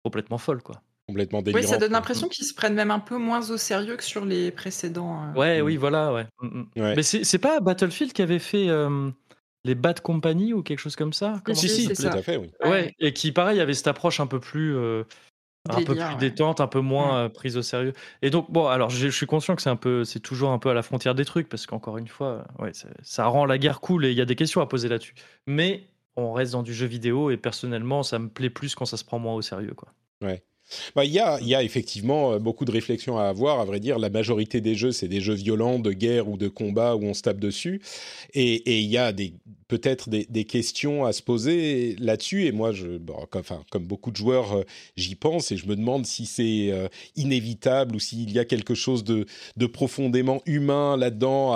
complètement 0.03 0.37
folle, 0.37 0.61
quoi. 0.61 0.81
Complètement 1.07 1.41
délirant. 1.41 1.61
Oui, 1.63 1.67
ça 1.67 1.77
donne 1.77 1.93
l'impression 1.93 2.27
qu'ils 2.27 2.45
se 2.45 2.53
prennent 2.53 2.73
même 2.75 2.91
un 2.91 2.99
peu 2.99 3.17
moins 3.17 3.49
au 3.49 3.57
sérieux 3.57 3.95
que 3.95 4.03
sur 4.03 4.23
les 4.25 4.51
précédents. 4.51 5.23
euh. 5.23 5.33
Ouais, 5.39 5.61
Mm. 5.61 5.65
oui, 5.65 5.77
voilà, 5.77 6.13
ouais. 6.13 6.27
Mm, 6.41 6.47
mm. 6.47 6.81
Ouais. 6.81 6.95
Mais 6.95 7.01
c'est, 7.03 7.23
c'est 7.23 7.37
pas 7.39 7.59
Battlefield 7.61 8.11
qui 8.13 8.21
avait 8.21 8.39
fait 8.39 8.67
euh, 8.69 9.09
les 9.67 9.75
Bad 9.75 10.01
Company 10.01 10.53
ou 10.53 10.63
quelque 10.63 10.79
chose 10.79 10.95
comme 10.95 11.13
ça? 11.13 11.41
Comment 11.45 11.55
si, 11.55 11.69
si, 11.69 11.87
Tout 11.87 12.07
à 12.07 12.21
fait, 12.23 12.37
oui. 12.37 12.51
Ouais, 12.63 12.69
Ouais. 12.69 12.95
et 12.99 13.13
qui, 13.13 13.31
pareil, 13.31 13.59
avait 13.59 13.73
cette 13.75 13.87
approche 13.87 14.19
un 14.19 14.27
peu 14.27 14.39
plus, 14.39 14.75
euh, 14.75 15.03
un 15.69 15.81
peu 15.83 15.95
plus 15.95 15.99
ouais. 16.03 16.15
détente, 16.17 16.61
un 16.61 16.67
peu 16.67 16.79
moins 16.79 17.25
euh, 17.25 17.29
prise 17.29 17.57
au 17.57 17.61
sérieux. 17.61 17.93
Et 18.21 18.29
donc, 18.29 18.51
bon, 18.51 18.67
alors, 18.67 18.89
je, 18.89 18.97
je 19.09 19.15
suis 19.15 19.25
conscient 19.25 19.55
que 19.55 19.61
c'est 19.61 19.69
un 19.69 19.75
peu, 19.75 20.03
c'est 20.05 20.19
toujours 20.21 20.51
un 20.51 20.59
peu 20.59 20.69
à 20.69 20.73
la 20.73 20.81
frontière 20.81 21.13
des 21.15 21.25
trucs, 21.25 21.49
parce 21.49 21.65
qu'encore 21.65 21.97
une 21.97 22.07
fois, 22.07 22.45
euh, 22.59 22.63
ouais, 22.63 22.73
ça, 22.73 22.87
ça 23.03 23.25
rend 23.27 23.45
la 23.45 23.57
guerre 23.57 23.81
cool 23.81 24.05
et 24.05 24.11
il 24.11 24.17
y 24.17 24.21
a 24.21 24.25
des 24.25 24.35
questions 24.35 24.61
à 24.61 24.65
poser 24.67 24.89
là-dessus. 24.89 25.15
Mais 25.45 25.89
on 26.15 26.33
reste 26.33 26.53
dans 26.53 26.63
du 26.63 26.73
jeu 26.73 26.87
vidéo 26.87 27.29
et 27.31 27.37
personnellement, 27.37 28.01
ça 28.03 28.17
me 28.19 28.29
plaît 28.29 28.49
plus 28.49 28.73
quand 28.75 28.85
ça 28.85 28.97
se 28.97 29.03
prend 29.05 29.19
moins 29.19 29.33
au 29.35 29.41
sérieux, 29.41 29.73
quoi. 29.75 29.93
Bah, 30.21 30.33
Il 31.03 31.11
y, 31.11 31.19
a, 31.19 31.39
il 31.41 31.47
y 31.47 31.55
a 31.55 31.63
effectivement 31.63 32.33
euh, 32.33 32.39
beaucoup 32.39 32.65
de 32.65 32.71
réflexions 32.71 33.17
à 33.17 33.25
avoir. 33.25 33.59
À 33.59 33.65
vrai 33.65 33.79
dire, 33.79 33.99
la 33.99 34.09
majorité 34.09 34.61
des 34.61 34.75
jeux, 34.75 34.91
c'est 34.91 35.07
des 35.07 35.21
jeux 35.21 35.33
violents, 35.33 35.79
de 35.79 35.93
guerre 35.93 36.27
ou 36.27 36.37
de 36.37 36.47
combat 36.47 36.95
où 36.95 37.03
on 37.03 37.13
se 37.13 37.21
tape 37.21 37.39
dessus. 37.39 37.81
Et, 38.33 38.79
il 38.79 38.89
y 38.89 38.97
a 38.97 39.13
peut-être 39.67 40.09
des, 40.09 40.45
questions 40.45 41.05
à 41.05 41.13
se 41.13 41.21
poser 41.21 41.95
là-dessus. 41.99 42.45
Et 42.45 42.51
moi, 42.51 42.71
comme, 43.69 43.85
beaucoup 43.85 44.11
de 44.11 44.17
joueurs, 44.17 44.57
euh, 44.57 44.63
j'y 44.95 45.15
pense 45.15 45.51
et 45.51 45.57
je 45.57 45.67
me 45.67 45.75
demande 45.75 46.05
si 46.05 46.25
c'est 46.25 46.69
euh, 46.71 46.87
inévitable 47.15 47.95
ou 47.95 47.99
s'il 47.99 48.31
y 48.31 48.39
a 48.39 48.45
quelque 48.45 48.75
chose 48.75 49.03
de, 49.03 49.25
profondément 49.67 50.41
humain 50.45 50.97
là-dedans, 50.97 51.53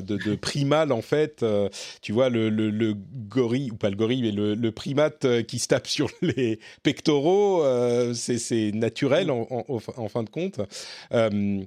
de, 0.00 0.34
primal 0.34 0.92
en 0.92 1.02
fait. 1.02 1.44
Tu 2.02 2.12
vois, 2.12 2.28
le, 2.28 2.48
le, 2.50 2.70
le 2.70 2.94
gorille, 3.28 3.70
ou 3.70 3.76
pas 3.76 3.90
le 3.90 3.96
gorille, 3.96 4.22
mais 4.22 4.32
le, 4.32 4.70
primate 4.70 5.44
qui 5.44 5.58
se 5.58 5.68
tape 5.68 5.86
sur 5.86 6.10
les 6.22 6.58
pectoraux, 6.82 7.62
c'est 8.14 8.38
c'est 8.46 8.72
naturel 8.72 9.30
en, 9.30 9.46
en- 9.50 9.64
en 9.96 10.08
fin- 10.08 10.22
de 10.22 10.30
compte. 10.30 10.60
Euh, 11.12 11.62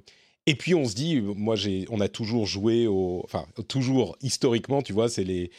et 0.46 0.54
puis 0.54 0.74
on 0.74 0.86
se 0.86 0.94
dit, 0.94 1.20
moi 1.20 1.54
j'ai, 1.56 1.84
on 1.90 2.00
a 2.00 2.08
toujours 2.08 2.46
joué 2.46 2.86
au, 2.86 3.20
enfin 3.24 3.44
toujours 3.68 4.16
historiquement, 4.22 4.82
tu 4.82 4.92
vois, 4.92 5.08
c'est 5.08 5.24
les 5.24 5.50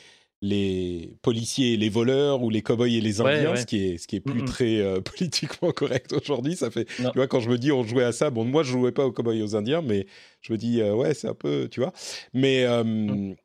les 0.43 1.13
policiers 1.21 1.73
et 1.73 1.77
les 1.77 1.89
voleurs 1.89 2.41
ou 2.41 2.49
les 2.49 2.63
cow-boys 2.63 2.87
et 2.89 2.99
les 2.99 3.21
indiens, 3.21 3.51
ouais. 3.51 3.57
ce 3.61 3.65
qui 3.67 3.77
est 3.85 3.97
ce 3.99 4.07
qui 4.07 4.15
est 4.15 4.19
plus 4.21 4.43
très 4.43 4.77
euh, 4.79 4.99
politiquement 5.11 5.71
correct 5.71 6.13
aujourd'hui. 6.13 6.55
Ça 6.55 6.71
fait, 6.71 6.87
Non. 6.99 7.11
tu 7.11 7.19
vois, 7.19 7.27
quand 7.27 7.39
je 7.41 7.49
me 7.49 7.59
dis 7.59 7.71
on 7.71 7.83
jouait 7.83 8.03
à 8.05 8.11
ça, 8.11 8.31
bon 8.31 8.43
moi 8.43 8.63
je 8.63 8.71
jouais 8.71 8.91
pas 8.91 9.05
aux 9.05 9.11
cow-boys 9.11 9.35
et 9.35 9.43
aux 9.43 9.55
indiens, 9.55 9.83
mais 9.83 10.07
je 10.41 10.51
me 10.51 10.57
dis 10.57 10.81
euh, 10.81 10.95
ouais 10.95 11.13
c'est 11.13 11.27
un 11.27 11.35
peu, 11.35 11.67
tu 11.71 11.79
vois, 11.79 11.93
mais 12.33 12.63
euh, 12.65 12.83
Mm. 12.83 13.35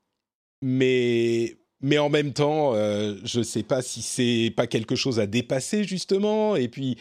mais 0.62 1.56
mais 1.82 1.98
en 1.98 2.08
même 2.08 2.32
temps, 2.32 2.72
je 3.24 3.42
sais 3.42 3.62
pas 3.62 3.82
si 3.82 4.00
c'est 4.00 4.50
pas 4.56 4.66
quelque 4.66 4.96
chose 4.96 5.20
à 5.20 5.26
dépasser 5.26 5.84
justement. 5.84 6.56
Et 6.56 6.68
puis 6.68 6.96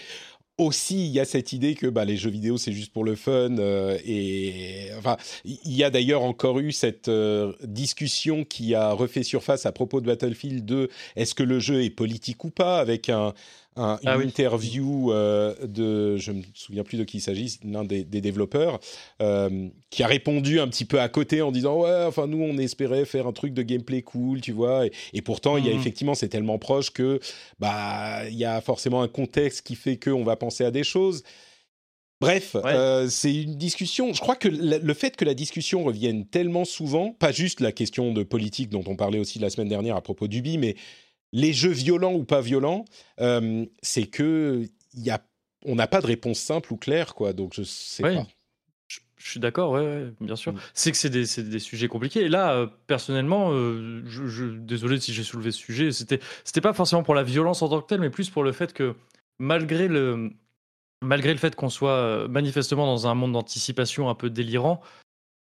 aussi, 0.58 1.06
il 1.06 1.12
y 1.12 1.20
a 1.20 1.26
cette 1.26 1.54
idée 1.54 1.76
que 1.76 1.88
bah, 1.88 2.06
les 2.06 2.18
jeux 2.18 2.30
vidéo 2.30 2.58
c'est 2.58 2.72
juste 2.72 2.94
pour 2.94 3.04
le 3.04 3.16
fun. 3.16 3.58
euh, 3.58 3.98
et 4.06 4.90
enfin, 4.98 5.18
il 5.44 5.74
y 5.76 5.84
a 5.84 5.90
d'ailleurs 5.90 6.24
encore 6.24 6.60
eu 6.60 6.72
cette 6.72 7.10
euh, 7.10 7.54
discussion 7.64 8.46
qui 8.46 8.74
a 8.76 8.92
refait 8.92 9.24
surface 9.24 9.66
à 9.66 9.72
propos 9.72 10.02
de 10.02 10.06
Battlefield 10.08 10.66
2. 10.66 10.90
Est-ce 11.16 11.36
que 11.36 11.44
le 11.44 11.60
jeu 11.60 11.84
est 11.84 11.90
politique 11.90 12.44
ou 12.46 12.52
pas 12.52 12.80
avec 12.80 13.10
un 13.10 13.34
un- 13.78 13.98
une 14.04 14.08
Ah 14.10 14.18
oui. 14.18 14.26
interview 14.26 15.12
euh, 15.12 15.54
de, 15.66 16.18
je 16.18 16.32
me 16.32 16.42
souviens 16.54 16.84
plus 16.84 16.98
de 16.98 17.04
qui 17.04 17.18
il 17.18 17.22
s'agit, 17.22 17.60
l'un 17.64 17.84
des, 17.84 18.04
des 18.04 18.22
développeurs, 18.22 18.80
euh, 19.22 19.68
qui 19.90 20.02
a 20.04 20.08
répondu 20.08 20.60
un 20.60 20.68
petit 20.68 20.86
peu 20.86 21.00
à 21.02 21.10
côté 21.10 21.42
en 21.42 21.52
disant 21.52 21.82
ouais, 21.82 22.04
enfin 22.06 22.28
nous 22.28 22.42
on 22.42 22.58
espérait 22.58 23.06
faire 23.06 23.28
un 23.28 23.34
truc 23.34 23.54
de 23.54 23.62
gameplay 23.64 24.02
cool, 24.02 24.42
tu 24.42 24.52
vois, 24.54 24.86
et, 24.86 24.92
et 25.14 25.22
pourtant 25.22 25.58
il 25.58 25.66
y 25.66 25.70
a 25.70 25.74
Mhm. 25.74 25.80
effectivement 25.80 26.16
c'est 26.16 26.30
tellement 26.30 26.58
proche 26.58 26.92
que 26.92 27.20
bah 27.60 28.28
il 28.30 28.36
y 28.38 28.46
a 28.46 28.62
forcément 28.62 29.02
un 29.02 29.08
contexte 29.10 29.66
qui 29.66 29.76
fait 29.76 29.98
qu'on 29.98 30.24
va 30.24 30.36
penser 30.36 30.64
à 30.64 30.72
des 30.72 30.84
choses. 30.84 31.24
Bref, 32.22 32.56
Ouais. 32.56 32.62
euh, 32.74 33.10
c'est 33.10 33.34
une 33.44 33.56
discussion. 33.58 34.14
Je 34.14 34.22
crois 34.22 34.38
que 34.38 34.48
le 34.48 34.94
fait 34.94 35.18
que 35.18 35.26
la 35.26 35.34
discussion 35.34 35.84
revienne 35.84 36.26
tellement 36.26 36.64
souvent, 36.64 37.12
pas 37.12 37.34
juste 37.34 37.60
la 37.60 37.74
question 37.74 38.14
de 38.14 38.24
politique 38.24 38.70
dont 38.70 38.84
on 38.88 38.96
parlait 38.96 39.20
aussi 39.20 39.38
la 39.38 39.50
semaine 39.50 39.68
dernière 39.68 39.98
à 39.98 40.02
propos 40.02 40.28
d'Ubi, 40.28 40.58
mais 40.58 40.76
les 41.36 41.52
jeux 41.52 41.72
violents 41.72 42.14
ou 42.14 42.24
pas 42.24 42.40
violents, 42.40 42.86
euh, 43.20 43.66
c'est 43.82 44.08
que 44.08 44.64
y 44.96 45.10
a, 45.10 45.22
on 45.66 45.76
n'a 45.76 45.86
pas 45.88 46.00
de 46.00 46.08
réponse 46.08 46.40
simple 46.40 46.72
ou 46.72 46.78
claire, 46.78 47.14
quoi. 47.14 47.34
Donc 47.34 47.54
je 47.54 47.64
sais 47.64 48.04
Ouais. 48.04 48.16
pas. 48.16 48.28
Je, 48.88 49.00
je 49.18 49.30
suis 49.32 49.40
d'accord, 49.42 49.72
ouais, 49.72 49.82
ouais, 49.82 50.14
bien 50.22 50.38
sûr. 50.38 50.54
Mm. 50.54 50.60
C'est 50.74 50.92
que 50.92 50.98
c'est 50.98 51.10
des, 51.10 51.26
des 51.50 51.60
sujets 51.60 51.90
compliqués. 51.90 52.22
Et 52.22 52.30
là, 52.30 52.54
euh, 52.54 52.68
personnellement, 52.88 53.50
euh, 53.52 54.02
je, 54.06 54.28
je- 54.28 54.46
désolé 54.46 54.98
si 55.00 55.12
j'ai 55.14 55.24
soulevé 55.24 55.52
ce 55.52 55.60
sujet, 55.60 55.92
c'était, 55.92 56.20
c'était 56.46 56.62
pas 56.62 56.72
forcément 56.74 57.04
pour 57.04 57.16
la 57.16 57.24
violence 57.24 57.62
en 57.62 57.68
tant 57.70 57.82
que 57.82 57.88
telle, 57.88 58.00
mais 58.00 58.10
plus 58.10 58.30
pour 58.30 58.44
le 58.44 58.54
fait 58.54 58.72
que 58.72 58.96
malgré 59.38 59.90
le, 59.90 60.32
malgré 61.04 61.34
le 61.34 61.40
fait 61.40 61.54
qu'on 61.56 61.70
soit 61.70 62.28
manifestement 62.30 62.86
dans 62.86 63.08
un 63.08 63.14
monde 63.16 63.34
d'anticipation 63.34 64.10
un 64.10 64.16
peu 64.16 64.30
délirant, 64.30 64.80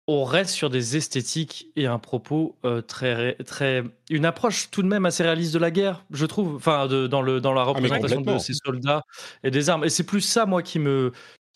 on 0.09 0.25
reste 0.25 0.51
sur 0.51 0.71
des 0.71 0.97
esthétiques 0.97 1.69
et 1.77 1.87
un 1.87 1.99
propos 1.99 2.57
euh, 2.65 2.81
très, 2.81 3.35
très, 3.45 3.83
une 4.11 4.25
approche 4.25 4.71
tout 4.71 4.83
de 4.83 4.87
même 4.89 5.05
assez 5.07 5.23
réaliste 5.25 5.53
de 5.55 5.59
la 5.59 5.71
guerre, 5.71 6.05
je 6.13 6.27
trouve. 6.27 6.55
Enfin, 6.55 6.87
de- 6.87 7.07
dans 7.07 7.23
le 7.23 7.41
dans 7.41 7.53
la 7.53 7.63
mais 7.65 7.71
représentation 7.71 8.21
de 8.21 8.39
ces 8.39 8.55
soldats 8.55 9.03
et 9.43 9.51
des 9.51 9.69
armes. 9.69 9.85
Et 9.85 9.89
c'est 9.91 10.07
plus 10.07 10.21
ça, 10.21 10.47
moi, 10.47 10.63
qui 10.63 10.79
me, 10.79 11.13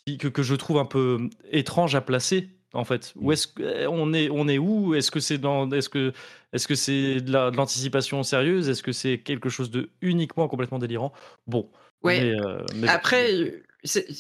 qui- 0.07 0.19
que, 0.19 0.29
que 0.29 0.43
je 0.43 0.55
trouve 0.55 0.79
un 0.79 0.85
peu 0.85 1.29
étrange 1.51 1.95
à 1.95 2.01
placer. 2.01 2.51
En 2.73 2.85
fait, 2.85 3.13
où 3.17 3.33
est-ce 3.33 3.49
que- 3.49 3.87
on 3.89 4.13
est, 4.13 4.31
on 4.31 4.47
est 4.47 4.59
où? 4.59 4.95
Est-ce 4.95 5.11
que 5.11 5.19
c'est 5.21 5.39
dans, 5.39 5.69
est-ce 5.73 5.89
que, 5.89 6.13
est-ce 6.53 6.69
que 6.69 6.77
c'est 6.77 7.21
de 7.21 7.33
la- 7.33 7.51
de 7.51 7.57
l'anticipation 7.57 8.23
sérieuse? 8.23 8.69
Est-ce 8.69 8.83
que 8.85 8.93
c'est 8.93 9.19
quelque 9.19 9.49
chose 9.49 9.71
de 9.73 9.91
uniquement 10.03 10.47
complètement 10.49 10.79
délirant? 10.79 11.13
Bon, 11.49 11.69
Ouais. 12.03 12.21
mais, 12.21 12.35
euh, 12.41 12.65
mais. 12.77 12.89
Après, 12.89 13.63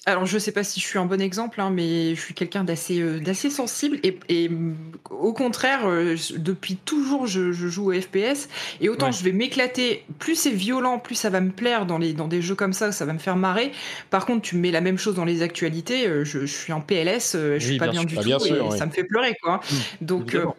alors 0.07 0.25
je 0.27 0.39
sais 0.39 0.53
pas 0.53 0.65
si 0.65 0.81
je 0.81 0.87
suis 0.87 0.99
un 0.99 1.05
bon 1.07 1.21
exemple, 1.21 1.61
hein, 1.61 1.71
mais 1.71 2.15
je 2.15 2.21
suis 2.21 2.35
quelqu'un 2.35 2.65
d'assez 2.65 3.01
euh, 3.01 3.21
d'assez 3.21 3.51
sensible 3.51 3.99
et, 4.03 4.19
et, 4.31 4.51
au 5.11 5.33
contraire, 5.35 5.87
euh, 5.87 6.17
depuis 6.37 6.77
toujours, 6.79 7.27
je, 7.27 7.53
je 7.53 7.69
joue 7.69 7.93
au 7.93 8.01
FPS 8.01 8.49
et 8.81 8.89
autant 8.89 9.11
Ouais. 9.11 9.13
je 9.13 9.23
vais 9.23 9.33
m'éclater. 9.33 10.07
Plus 10.19 10.35
c'est 10.35 10.51
violent, 10.51 10.99
plus 10.99 11.15
ça 11.15 11.31
va 11.31 11.41
me 11.41 11.51
plaire 11.53 11.85
dans 11.87 11.99
les 11.99 12.13
dans 12.15 12.29
des 12.29 12.41
jeux 12.43 12.55
comme 12.55 12.73
ça, 12.73 12.93
ça 12.93 13.05
va 13.05 13.13
me 13.13 13.19
faire 13.19 13.37
marrer. 13.37 13.73
Par 14.11 14.25
contre, 14.27 14.43
tu 14.43 14.57
me 14.57 14.63
mets 14.63 14.71
la 14.71 14.81
même 14.81 14.99
chose 14.99 15.15
dans 15.15 15.25
les 15.27 15.43
actualités, 15.43 16.07
euh, 16.07 16.25
je, 16.25 16.41
je 16.41 16.47
suis 16.57 16.73
en 16.73 16.81
PLS, 16.81 17.33
je 17.35 17.59
Oui, 17.59 17.61
suis 17.67 17.77
pas 17.77 17.89
bien 17.89 17.93
bien 17.93 18.01
sûr. 18.01 18.07
du 18.07 18.17
Ah, 18.19 18.25
tout 18.25 18.33
bien 18.33 18.39
et 18.39 18.71
ça 18.71 18.87
me 18.87 18.91
fait 18.93 19.05
pleurer 19.05 19.35
quoi. 19.43 19.61
Donc 20.01 20.35
euh, 20.35 20.47
évidemment. 20.47 20.57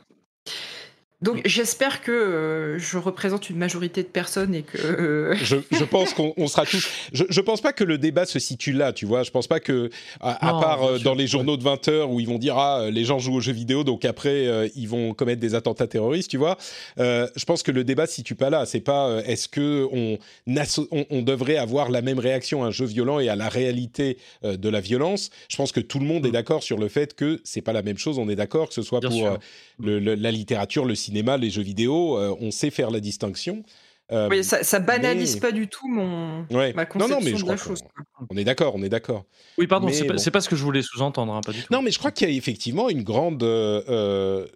Donc 1.22 1.42
j'espère 1.46 2.02
que 2.02 2.12
euh, 2.12 2.80
je 2.80 2.98
représente 2.98 3.50
une 3.50 3.58
majorité 3.58 4.02
de 4.04 4.08
personnes 4.08 4.56
et 4.56 4.64
que 4.64 4.78
euh, 4.78 5.36
Je, 5.36 5.58
je 5.72 5.84
pense 5.90 6.14
qu'on 6.14 6.34
on 6.38 6.48
sera 6.48 6.66
tous. 6.66 6.88
Je, 7.14 7.24
je 7.30 7.42
pense 7.42 7.62
pas 7.62 7.74
que 7.74 7.84
le 7.84 7.98
débat 7.98 8.26
se 8.26 8.40
situe 8.40 8.74
là, 8.74 8.92
tu 8.94 9.06
vois. 9.06 9.24
Je 9.24 9.32
pense 9.32 9.48
pas 9.48 9.60
que, 9.60 9.90
à, 10.20 10.50
à 10.50 10.54
Non, 10.54 10.60
part 10.60 10.84
euh, 10.84 11.00
dans 11.00 11.14
les 11.14 11.28
journaux 11.28 11.58
de 11.58 11.64
20 11.64 11.88
heures 11.90 12.10
où 12.10 12.20
ils 12.20 12.28
vont 12.28 12.38
dire 12.40 12.58
ah 12.58 12.88
les 12.90 13.04
gens 13.04 13.20
jouent 13.20 13.36
aux 13.36 13.42
jeux 13.42 13.52
vidéo 13.54 13.84
donc 13.84 14.04
après 14.06 14.48
euh, 14.48 14.68
ils 14.76 14.88
vont 14.88 15.14
commettre 15.14 15.40
des 15.42 15.54
attentats 15.56 15.88
terroristes, 15.88 16.30
tu 16.32 16.38
vois. 16.38 16.58
Euh, 17.00 17.28
je 17.36 17.46
pense 17.46 17.62
que 17.64 17.72
le 17.72 17.84
débat 17.84 18.08
se 18.08 18.16
situe 18.16 18.36
pas 18.36 18.50
là. 18.50 18.66
C'est 18.66 18.80
pas 18.82 19.08
euh, 19.08 19.22
est-ce 19.26 19.48
que 19.48 19.88
on, 19.92 20.18
asso- 20.56 20.88
on, 20.92 21.06
on 21.12 21.22
devrait 21.22 21.58
avoir 21.58 21.90
la 21.92 22.02
même 22.02 22.20
réaction 22.20 22.64
à 22.64 22.68
un 22.68 22.72
jeu 22.72 22.86
violent 22.86 23.20
et 23.20 23.30
à 23.30 23.36
la 23.36 23.50
réalité 23.50 24.18
euh, 24.44 24.58
de 24.58 24.70
la 24.70 24.80
violence? 24.82 25.30
Je 25.50 25.58
pense 25.58 25.72
que 25.72 25.80
tout 25.80 26.00
le 26.00 26.06
monde 26.06 26.26
est 26.26 26.32
d'accord 26.32 26.64
sur 26.64 26.78
le 26.80 26.88
fait 26.88 27.14
que 27.14 27.40
c'est 27.44 27.62
pas 27.62 27.74
la 27.74 27.84
même 27.84 27.98
chose. 27.98 28.18
On 28.18 28.28
est 28.30 28.36
d'accord 28.36 28.70
que 28.70 28.74
ce 28.74 28.82
soit 28.82 29.00
Bien 29.02 29.10
pour 29.10 29.18
sûr. 29.20 29.28
euh, 29.34 29.38
le- 29.80 30.00
le- 30.00 30.16
la 30.16 30.32
littérature, 30.32 30.86
le 30.86 30.96
cinéma, 30.96 31.11
les 31.38 31.50
jeux 31.50 31.62
vidéo, 31.64 32.18
euh, 32.18 32.36
on 32.40 32.52
sait 32.52 32.70
faire 32.70 32.92
la 32.92 33.00
distinction. 33.00 33.64
Euh, 34.12 34.28
oui, 34.30 34.44
ça, 34.44 34.62
ça 34.64 34.80
banalise 34.80 35.36
mais- 35.36 35.40
pas 35.40 35.52
du 35.54 35.70
tout 35.70 35.88
mon 35.88 36.46
Ouais. 36.52 36.74
ma 36.74 36.84
Non, 36.84 36.90
conception 36.90 37.08
non, 37.20 37.24
mais 37.24 37.32
je 37.32 37.36
de 37.38 37.42
crois 37.44 37.54
la 37.56 37.62
qu'on- 37.62 37.70
chose. 37.70 37.80
On 38.30 38.36
est 38.36 38.44
d'accord, 38.44 38.74
on 38.76 38.84
est 38.84 38.90
d'accord. 38.90 39.24
Oui, 39.58 39.68
pardon, 39.68 39.88
c'est 39.90 40.06
pas, 40.06 40.16
bon. 40.16 40.32
pas 40.34 40.42
ce 40.42 40.50
que 40.50 40.56
je 40.58 40.64
voulais 40.64 40.82
sous-entendre, 40.82 41.34
hein, 41.34 41.40
pas 41.46 41.54
du 41.54 41.62
tout. 41.62 41.68
Non, 41.72 41.82
mais 41.82 41.92
je 41.92 41.98
crois 42.00 42.12
qu'il 42.12 42.30
y 42.30 42.34
a 42.34 42.36
effectivement 42.36 42.90
une 42.90 43.04
grande 43.04 43.42
euh, 43.44 43.82
euh, 43.88 44.48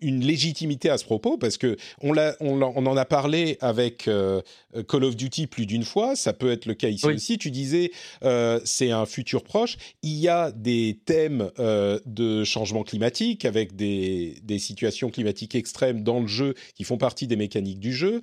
une 0.00 0.24
légitimité 0.24 0.88
à 0.88 0.98
ce 0.98 1.04
propos 1.04 1.36
parce 1.36 1.58
que 1.58 1.76
on, 2.00 2.12
l'a, 2.12 2.36
on, 2.40 2.62
en 2.62 2.96
a 2.96 3.04
parlé 3.04 3.58
avec 3.60 4.08
euh, 4.08 4.40
Call 4.88 5.04
of 5.04 5.16
Duty 5.16 5.46
plus 5.46 5.66
d'une 5.66 5.84
fois. 5.84 6.16
Ça 6.16 6.32
peut 6.32 6.50
être 6.50 6.66
le 6.66 6.74
cas 6.74 6.88
ici 6.88 7.06
Oui. 7.06 7.14
aussi. 7.14 7.36
Tu 7.38 7.50
disais 7.50 7.90
euh, 8.22 8.60
c'est 8.64 8.90
un 8.90 9.06
futur 9.06 9.44
proche. 9.44 9.76
Il 10.02 10.14
y 10.14 10.28
a 10.28 10.52
des 10.52 11.00
thèmes 11.04 11.50
euh, 11.58 12.00
de 12.06 12.44
changement 12.44 12.82
climatique 12.82 13.44
avec 13.44 13.76
des, 13.76 14.36
des 14.42 14.58
situations 14.58 15.10
climatiques 15.10 15.54
extrêmes 15.54 16.02
dans 16.02 16.20
le 16.20 16.28
jeu 16.28 16.54
qui 16.74 16.84
font 16.84 16.98
partie 16.98 17.26
des 17.26 17.36
mécaniques 17.36 17.80
du 17.80 17.92
jeu. 17.92 18.22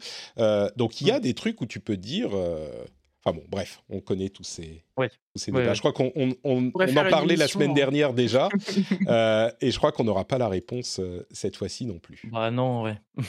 Donc 0.77 1.01
il 1.01 1.07
y 1.07 1.11
a 1.11 1.19
des 1.19 1.33
trucs 1.33 1.61
où 1.61 1.65
tu 1.65 1.79
peux 1.79 1.97
dire. 1.97 2.31
Enfin 3.23 3.37
bon, 3.37 3.43
bref, 3.49 3.83
on 3.89 3.99
connaît 3.99 4.29
tous 4.29 4.43
ces, 4.43 4.83
tous 4.97 5.39
ces 5.39 5.51
débats. 5.51 5.73
Je 5.75 5.79
crois 5.79 5.93
qu'on 5.93 6.11
on, 6.15 6.29
on- 6.43 6.71
on 6.73 6.97
en 6.97 7.09
parlait 7.09 7.35
la 7.35 7.47
semaine 7.47 7.69
en- 7.71 7.73
dernière 7.75 8.13
déjà, 8.13 8.49
euh, 9.07 9.51
et 9.61 9.69
je 9.69 9.77
crois 9.77 9.91
qu'on 9.91 10.03
n'aura 10.03 10.25
pas 10.27 10.39
la 10.39 10.47
réponse 10.47 10.99
euh, 10.99 11.25
cette 11.31 11.55
fois-ci 11.55 11.85
non 11.85 11.99
plus. 11.99 12.21
Bah 12.31 12.49
non, 12.49 12.81
ouais. 12.83 12.97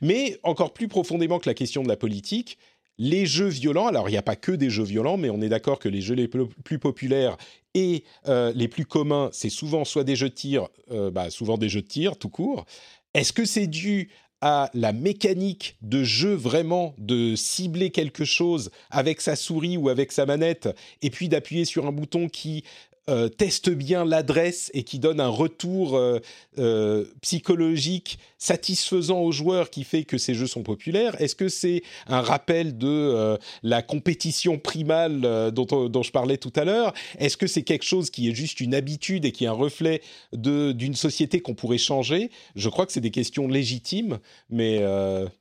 Mais 0.00 0.38
encore 0.42 0.72
plus 0.72 0.88
profondément 0.88 1.38
que 1.38 1.48
la 1.48 1.54
question 1.54 1.82
de 1.82 1.88
la 1.88 1.96
politique, 1.96 2.58
les 2.98 3.24
jeux 3.26 3.48
violents, 3.48 3.86
alors 3.86 4.08
il 4.08 4.12
n'y 4.12 4.18
a 4.18 4.22
pas 4.22 4.36
que 4.36 4.52
des 4.52 4.68
jeux 4.70 4.84
violents, 4.84 5.16
mais 5.16 5.30
on 5.30 5.40
est 5.40 5.48
d'accord 5.48 5.78
que 5.78 5.88
les 5.88 6.02
jeux 6.02 6.14
les 6.14 6.28
plus, 6.28 6.78
populaires 6.78 7.36
et 7.74 8.04
euh, 8.28 8.52
les 8.54 8.68
plus 8.68 8.84
communs, 8.84 9.30
c'est 9.32 9.48
souvent 9.48 9.84
soit 9.84 10.04
des 10.04 10.16
jeux 10.16 10.28
de 10.28 10.34
tir, 10.34 10.68
bah, 11.12 11.30
souvent 11.30 11.56
des 11.56 11.68
jeux 11.70 11.80
de 11.82 11.86
tir 11.86 12.18
tout 12.18 12.28
court. 12.28 12.66
Est-ce 13.14 13.32
que 13.32 13.44
c'est 13.46 13.66
dû 13.66 14.10
à 14.42 14.70
la 14.74 14.92
mécanique 14.92 15.76
de 15.82 16.02
jeu 16.02 16.34
vraiment 16.34 16.94
de 16.98 17.36
cibler 17.36 17.90
quelque 17.90 18.24
chose 18.24 18.70
avec 18.90 19.20
sa 19.20 19.36
souris 19.36 19.76
ou 19.76 19.88
avec 19.88 20.10
sa 20.10 20.26
manette 20.26 20.68
et 21.00 21.10
puis 21.10 21.28
d'appuyer 21.28 21.64
sur 21.64 21.86
un 21.86 21.92
bouton 21.92 22.28
qui 22.28 22.64
euh, 23.10 23.28
teste 23.28 23.68
bien 23.70 24.04
l'adresse 24.04 24.70
et 24.74 24.84
qui 24.84 24.98
donne 25.00 25.18
un 25.20 25.28
retour 25.28 25.96
euh, 25.96 26.20
euh, 26.58 27.04
psychologique 27.20 28.18
satisfaisant 28.38 29.20
aux 29.20 29.32
joueurs 29.32 29.70
qui 29.70 29.82
fait 29.84 30.04
que 30.04 30.18
ces 30.18 30.34
jeux 30.34 30.46
sont 30.46 30.62
populaires. 30.62 31.20
Est-ce 31.20 31.34
que 31.34 31.48
c'est 31.48 31.82
un 32.06 32.20
rappel 32.20 32.78
de 32.78 32.86
euh, 32.88 33.36
la 33.64 33.82
compétition 33.82 34.58
primale 34.58 35.50
dont, 35.52 35.66
on- 35.72 35.88
dont 35.88 36.02
je 36.04 36.12
parlais 36.12 36.36
tout 36.38 36.52
à 36.54 36.64
l'heure? 36.64 36.92
Est-ce 37.18 37.36
que 37.36 37.46
c'est 37.48 37.62
quelque 37.62 37.84
chose 37.84 38.10
qui 38.10 38.28
est 38.28 38.34
juste 38.34 38.60
une 38.60 38.74
habitude 38.74 39.24
et 39.24 39.32
qui 39.32 39.44
est 39.44 39.48
un 39.48 39.52
reflet 39.52 40.00
d'une 40.32 40.94
société 40.94 41.40
qu'on 41.40 41.54
pourrait 41.54 41.78
changer? 41.78 42.30
Je 42.54 42.68
crois 42.68 42.86
que 42.86 42.92
c'est 42.92 43.00
des 43.00 43.10
questions 43.10 43.48
légitimes, 43.48 44.20
mais, 44.48 44.80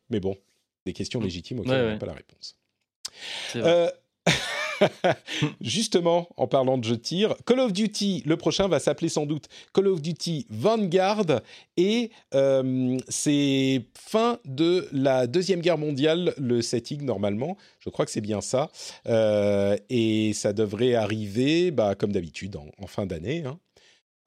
mais 0.09 0.19
bon, 0.19 0.35
des 0.87 0.93
questions 0.93 1.19
légitimes 1.21 1.59
auxquelles 1.59 1.73
Ouais, 1.73 1.79
on 1.81 1.85
n'a 1.85 1.93
ouais. 1.93 1.99
pas 1.99 2.05
la 2.07 2.13
réponse. 2.13 2.55
Justement, 5.61 6.29
en 6.37 6.47
parlant 6.47 6.77
de 6.77 6.83
jeux 6.83 6.97
de 6.97 7.01
tir, 7.01 7.35
Call 7.45 7.59
of 7.59 7.73
Duty, 7.73 8.23
le 8.25 8.37
prochain 8.37 8.67
va 8.67 8.79
s'appeler 8.79 9.09
sans 9.09 9.25
doute 9.25 9.47
Call 9.73 9.87
of 9.87 10.01
Duty 10.01 10.45
Vanguard 10.49 11.41
et 11.77 12.11
euh, 12.33 12.97
c'est 13.07 13.85
fin 13.97 14.39
de 14.45 14.87
la 14.91 15.27
Deuxième 15.27 15.61
Guerre 15.61 15.77
mondiale, 15.77 16.33
le 16.37 16.61
setting 16.61 17.03
normalement. 17.03 17.57
Je 17.79 17.89
crois 17.89 18.05
que 18.05 18.11
c'est 18.11 18.21
bien 18.21 18.41
ça. 18.41 18.69
Euh, 19.07 19.77
et 19.89 20.33
ça 20.33 20.53
devrait 20.53 20.95
arriver, 20.95 21.71
bah, 21.71 21.95
comme 21.95 22.11
d'habitude, 22.11 22.55
en, 22.55 22.67
en 22.77 22.87
fin 22.87 23.05
d'année. 23.05 23.43
hein. 23.45 23.59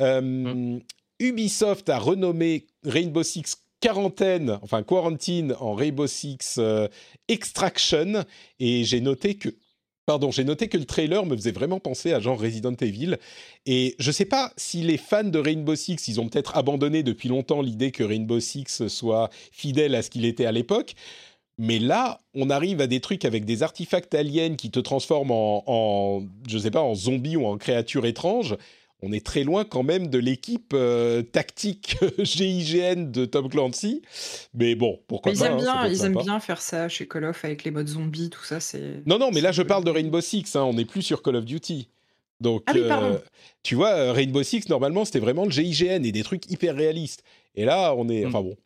Euh, 0.01 0.79
Ubisoft 1.21 1.89
a 1.89 1.99
renommé 1.99 2.67
Rainbow 2.85 3.23
Six 3.23 3.57
quarantaine, 3.81 4.59
enfin 4.63 4.83
quarantine 4.83 5.55
en 5.61 5.75
Rainbow 5.75 6.07
Six 6.07 6.57
euh, 6.59 6.89
Extraction 7.29 8.25
et 8.59 8.83
j'ai 8.85 9.01
noté 9.01 9.35
que 9.35 9.51
Pardon, 10.07 10.31
j'ai 10.31 10.45
noté 10.45 10.69
que 10.69 10.77
le 10.77 10.85
trailer 10.85 11.25
me 11.25 11.35
faisait 11.35 11.51
vraiment 11.51 11.81
penser 11.81 12.13
à 12.13 12.21
genre 12.21 12.39
Resident 12.39 12.75
Evil. 12.75 13.17
Et 13.65 13.95
je 13.99 14.13
sais 14.13 14.27
pas 14.27 14.53
si 14.59 14.83
les 14.83 14.99
fans 14.99 15.25
de 15.25 15.39
Rainbow 15.39 15.75
Six, 15.75 16.09
ils 16.09 16.21
ont 16.21 16.29
peut-être 16.29 16.57
abandonné 16.59 17.03
depuis 17.03 17.31
longtemps 17.31 17.63
l'idée 17.63 17.91
que 17.91 18.05
Rainbow 18.05 18.39
Six 18.39 18.87
soit 18.89 19.31
fidèle 19.51 19.95
à 19.95 20.03
ce 20.03 20.11
qu'il 20.11 20.27
était 20.27 20.45
à 20.45 20.53
l'époque. 20.53 20.95
Mais 21.57 21.79
là, 21.79 22.21
on 22.35 22.51
arrive 22.51 22.83
à 22.83 22.87
des 22.87 23.01
trucs 23.01 23.25
avec 23.25 23.47
des 23.47 23.63
artefacts 23.63 24.15
aliens 24.15 24.57
qui 24.57 24.71
te 24.71 24.81
transforment 24.81 25.31
en, 25.31 25.63
en 25.67 26.23
je 26.49 26.59
sais 26.59 26.71
pas, 26.71 26.83
en 26.83 26.95
zombie 26.95 27.37
ou 27.37 27.47
en 27.47 27.57
créature 27.57 28.05
étrange. 28.05 28.57
On 29.03 29.13
est 29.13 29.25
très 29.25 29.45
loin 29.45 29.65
quand 29.65 29.83
même 29.83 30.09
de 30.09 30.19
l'équipe 30.19 30.73
euh, 30.73 31.23
tactique 31.23 31.97
GIGN 32.19 33.11
de 33.11 33.27
Tom 33.27 33.49
Clancy. 33.51 34.01
Mais 34.55 34.75
bon, 34.75 34.99
pourquoi 35.09 35.33
Mais 35.33 35.39
ils 35.39 35.41
pas 35.41 35.47
aiment 35.49 35.59
hein, 35.59 35.83
bien, 35.83 35.87
ils 35.89 36.05
aiment 36.05 36.23
bien 36.23 36.41
faire 36.41 36.63
ça 36.63 36.89
chez 36.89 37.07
Call 37.07 37.25
of 37.25 37.45
avec 37.45 37.65
les 37.65 37.71
modes 37.71 37.89
zombies, 37.89 38.31
tout 38.31 38.45
ça. 38.45 38.61
C'est 38.61 39.03
Non, 39.07 39.19
non, 39.19 39.31
mais 39.31 39.43
là, 39.43 39.53
je 39.53 39.63
parle 39.63 39.85
de 39.85 39.91
Rainbow 39.91 40.21
Six. 40.23 40.57
hein, 40.57 40.63
on 40.63 40.75
n'est 40.75 40.87
plus 40.87 41.03
sur 41.03 41.23
Call 41.23 41.37
of 41.37 41.45
Duty. 41.45 41.89
Donc, 42.41 42.63
Ah 42.67 42.73
oui, 42.75 42.83
pardon. 42.89 43.21
tu 43.63 43.75
vois, 43.75 43.91
euh, 43.91 44.13
Rainbow 44.13 44.43
Six, 44.43 44.69
normalement, 44.69 45.05
c'était 45.05 45.19
vraiment 45.21 45.45
le 45.45 45.51
GIGN 45.51 46.05
et 46.05 46.13
des 46.13 46.23
trucs 46.23 46.51
hyper 46.51 46.75
réalistes. 46.75 47.23
Et 47.57 47.65
là, 47.65 47.95
on 47.97 48.09
est. 48.09 48.25
Mm. 48.25 48.29
Enfin 48.29 48.41
bon. 48.43 48.57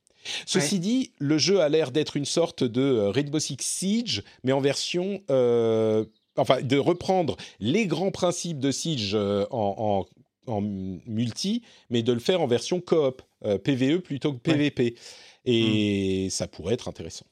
Ceci 0.47 0.79
dit, 0.79 1.13
le 1.19 1.39
jeu 1.39 1.61
a 1.61 1.69
l'air 1.69 1.91
d'être 1.91 2.17
une 2.17 2.25
sorte 2.27 2.63
de 2.63 2.83
euh, 2.83 3.11
Rainbow 3.11 3.39
Six 3.39 3.57
Siege, 3.61 4.23
mais 4.45 4.53
en 4.53 4.61
version... 4.61 5.21
euh, 5.31 6.05
enfin, 6.39 6.63
de 6.63 6.77
reprendre 6.79 7.37
les 7.61 7.87
grands 7.87 8.11
principes 8.11 8.59
de 8.61 8.71
Siege 8.71 9.13
euh, 9.15 9.45
en, 9.51 10.07
en- 10.47 10.53
en 10.53 10.61
multi, 10.63 11.63
mais 11.91 12.03
de 12.03 12.13
le 12.13 12.21
faire 12.21 12.41
en 12.41 12.47
version 12.47 12.81
coop, 12.81 13.21
euh, 13.45 13.59
PVE 13.59 14.01
plutôt 14.01 14.33
que 14.33 14.39
PVP. 14.39 14.95
Et 15.45 16.29
ça 16.31 16.47
pourrait 16.49 16.75
être 16.75 16.89
intéressant. 16.89 17.27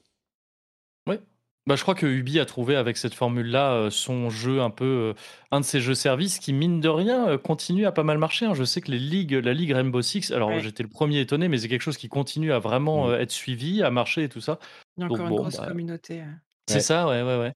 Bah, 1.69 1.75
je 1.75 1.83
crois 1.83 1.97
que 1.97 2.07
Ubi 2.07 2.39
a 2.39 2.45
trouvé 2.45 2.77
avec 2.77 2.97
cette 2.97 3.15
formule-là 3.15 3.73
euh, 3.73 3.91
son 3.91 4.31
jeu 4.31 4.61
un 4.61 4.71
peu, 4.71 4.85
euh, 4.85 5.15
un 5.51 5.59
de 5.59 5.65
ses 5.65 5.81
jeux 5.81 5.97
services 5.97 6.39
qui, 6.39 6.53
mine 6.53 6.81
de 6.81 6.89
rien, 6.89 7.27
euh, 7.29 7.39
continue 7.39 7.87
à 7.87 7.91
pas 7.93 8.05
mal 8.05 8.19
marcher. 8.19 8.47
hein. 8.47 8.55
Je 8.55 8.63
sais 8.63 8.81
que 8.81 8.93
les 8.93 9.01
ligues, 9.01 9.33
la 9.33 9.53
ligue 9.53 9.73
Rainbow 9.73 10.01
Six, 10.01 10.31
alors 10.31 10.51
Ouais. 10.51 10.61
j'étais 10.61 10.85
le 10.85 10.89
premier 10.89 11.19
étonné, 11.19 11.49
mais 11.49 11.59
c'est 11.59 11.69
quelque 11.69 11.83
chose 11.83 11.97
qui 11.97 12.07
continue 12.09 12.53
à 12.53 12.61
vraiment 12.61 13.09
Mm. 13.09 13.11
euh, 13.11 13.19
être 13.21 13.33
suivi, 13.33 13.83
à 13.83 13.91
marcher 13.91 14.23
et 14.23 14.29
tout 14.29 14.41
ça. 14.41 14.61
Il 14.97 15.01
y 15.01 15.05
a 15.07 15.09
Donc 15.09 15.17
encore 15.19 15.29
bon, 15.29 15.37
une 15.39 15.43
grosse 15.43 15.57
bah, 15.57 15.67
communauté. 15.67 16.21
euh. 16.21 16.25
C'est 16.69 16.75
Ouais. 16.77 16.81
ça, 16.83 17.09
ouais, 17.09 17.23
ouais, 17.23 17.37
ouais. 17.37 17.53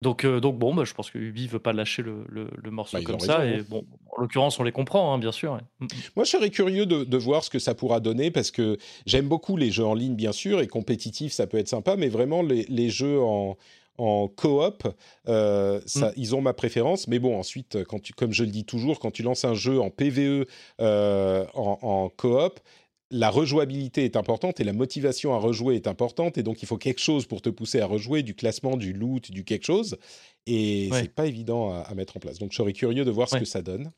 Donc, 0.00 0.24
euh, 0.24 0.38
donc 0.40 0.58
bon, 0.58 0.74
bah, 0.74 0.84
je 0.84 0.94
pense 0.94 1.10
que 1.10 1.18
Ubi 1.18 1.48
veut 1.48 1.58
pas 1.58 1.72
lâcher 1.72 2.02
le, 2.02 2.24
le- 2.28 2.48
le 2.62 2.70
morceau 2.70 2.98
Bah, 2.98 3.04
comme 3.04 3.18
ça. 3.20 3.38
raison, 3.40 3.56
Et 3.56 3.60
hein. 3.60 3.64
bon, 3.68 3.84
en 4.16 4.20
l'occurrence, 4.20 4.58
on 4.60 4.62
les 4.62 4.72
comprend, 4.72 5.12
hein, 5.12 5.18
bien 5.18 5.32
sûr. 5.32 5.52
ouais. 5.54 5.60
Mm, 5.80 5.84
mm. 5.86 5.88
Moi, 6.16 6.24
je 6.24 6.30
serais 6.30 6.50
curieux 6.50 6.86
de, 6.86 7.02
de 7.04 7.16
voir 7.16 7.42
ce 7.42 7.50
que 7.50 7.58
ça 7.58 7.74
pourra 7.74 7.98
donner 8.00 8.30
parce 8.30 8.50
que 8.52 8.78
j'aime 9.06 9.26
beaucoup 9.28 9.56
les 9.56 9.70
jeux 9.70 9.84
en 9.84 9.94
ligne, 9.94 10.14
bien 10.14 10.32
sûr, 10.32 10.60
et 10.60 10.68
compétitif, 10.68 11.32
ça 11.32 11.46
peut 11.48 11.58
être 11.58 11.68
sympa, 11.68 11.96
mais 11.96 12.08
vraiment, 12.08 12.42
les, 12.42 12.64
les 12.68 12.90
jeux 12.90 13.20
en, 13.20 13.56
en 13.98 14.28
coop, 14.28 14.86
euh, 15.26 15.80
ça, 15.86 16.12
ils 16.16 16.36
ont 16.36 16.40
ma 16.40 16.52
préférence. 16.52 17.08
Mais 17.08 17.18
bon, 17.18 17.36
ensuite, 17.36 17.82
quand 17.84 18.00
tu, 18.00 18.12
comme 18.12 18.32
je 18.32 18.44
le 18.44 18.50
dis 18.50 18.64
toujours, 18.64 19.00
quand 19.00 19.10
tu 19.10 19.24
lances 19.24 19.44
un 19.44 19.54
jeu 19.54 19.80
en 19.80 19.90
PVE 19.90 20.46
euh, 20.80 21.44
en, 21.54 21.78
en 21.82 22.08
coop, 22.08 22.60
la 23.10 23.30
rejouabilité 23.30 24.04
est 24.04 24.16
importante 24.16 24.60
et 24.60 24.64
la 24.64 24.72
motivation 24.72 25.32
à 25.34 25.38
rejouer 25.38 25.76
est 25.76 25.86
importante. 25.86 26.36
Et 26.38 26.42
donc, 26.42 26.62
il 26.62 26.66
faut 26.66 26.76
quelque 26.76 27.00
chose 27.00 27.26
pour 27.26 27.40
te 27.40 27.48
pousser 27.48 27.80
à 27.80 27.86
rejouer, 27.86 28.22
du 28.22 28.34
classement, 28.34 28.76
du 28.76 28.92
loot, 28.92 29.30
du 29.30 29.44
quelque 29.44 29.64
chose. 29.64 29.96
Et 30.46 30.88
Ouais. 30.92 31.02
c'est 31.02 31.14
pas 31.14 31.26
évident 31.26 31.72
à, 31.72 31.78
à 31.80 31.94
mettre 31.94 32.16
en 32.16 32.20
place. 32.20 32.38
Donc, 32.38 32.52
je 32.52 32.56
serais 32.56 32.72
curieux 32.72 33.04
de 33.04 33.10
voir 33.10 33.28
ce 33.28 33.36
que 33.36 33.44
ça 33.46 33.62
donne. 33.62 33.90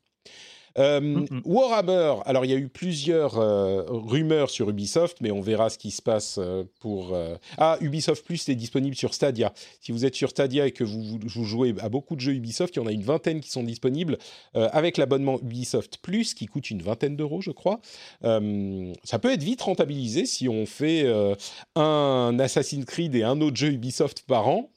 Euh, 0.79 1.01
Mm, 1.01 1.27
mm. 1.31 1.41
Warhammer, 1.45 2.15
alors 2.27 2.45
il 2.45 2.51
y 2.51 2.55
a 2.55 2.57
eu 2.57 2.69
plusieurs 2.69 3.39
euh, 3.39 3.83
rumeurs 3.89 4.51
sur 4.51 4.69
Ubisoft, 4.71 5.19
mais 5.21 5.31
on 5.31 5.41
verra 5.41 5.69
ce 5.71 5.79
qui 5.79 5.91
se 5.91 6.01
passe 6.03 6.37
euh, 6.39 6.65
pour... 6.81 7.15
euh, 7.15 7.37
Ah, 7.59 7.77
Ubisoft 7.81 8.25
Plus 8.25 8.49
est 8.49 8.55
disponible 8.55 8.95
sur 8.95 9.13
Stadia. 9.15 9.53
Si 9.81 9.93
vous 9.93 10.05
êtes 10.05 10.15
sur 10.15 10.31
Stadia 10.31 10.67
et 10.67 10.73
que 10.73 10.85
vous, 10.85 11.03
vous- 11.03 11.19
vous 11.25 11.45
jouez 11.45 11.75
à 11.81 11.89
beaucoup 11.89 12.15
de 12.17 12.21
jeux 12.21 12.35
Ubisoft, 12.35 12.77
il 12.77 12.79
y 12.79 12.83
en 12.83 12.87
a 12.87 12.93
une 12.93 13.03
vingtaine 13.03 13.41
qui 13.41 13.51
sont 13.51 13.63
disponibles 13.65 14.19
euh, 14.57 14.69
avec 14.73 14.97
l'abonnement 14.97 15.39
Ubisoft 15.41 15.99
Plus 15.99 16.35
qui 16.35 16.47
coûte 16.47 16.71
une 16.71 16.83
vingtaine 16.83 17.17
d'euros, 17.17 17.41
je 17.41 17.51
crois. 17.51 17.81
Euh, 18.25 18.93
ça 19.05 19.19
peut 19.19 19.33
être 19.33 19.43
vite 19.43 19.63
rentabilisé 19.63 20.27
si 20.27 20.49
on 20.49 20.67
fait 20.67 21.03
euh, 21.05 21.35
un 21.77 22.37
Assassin's 22.39 22.85
Creed 22.85 23.15
et 23.15 23.23
un 23.23 23.41
autre 23.41 23.57
jeu 23.57 23.69
Ubisoft 23.73 24.23
par 24.27 24.49
an. 24.49 24.71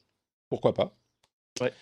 Pourquoi 0.48 0.74
pas? 0.74 0.96
Ouais. 1.60 1.72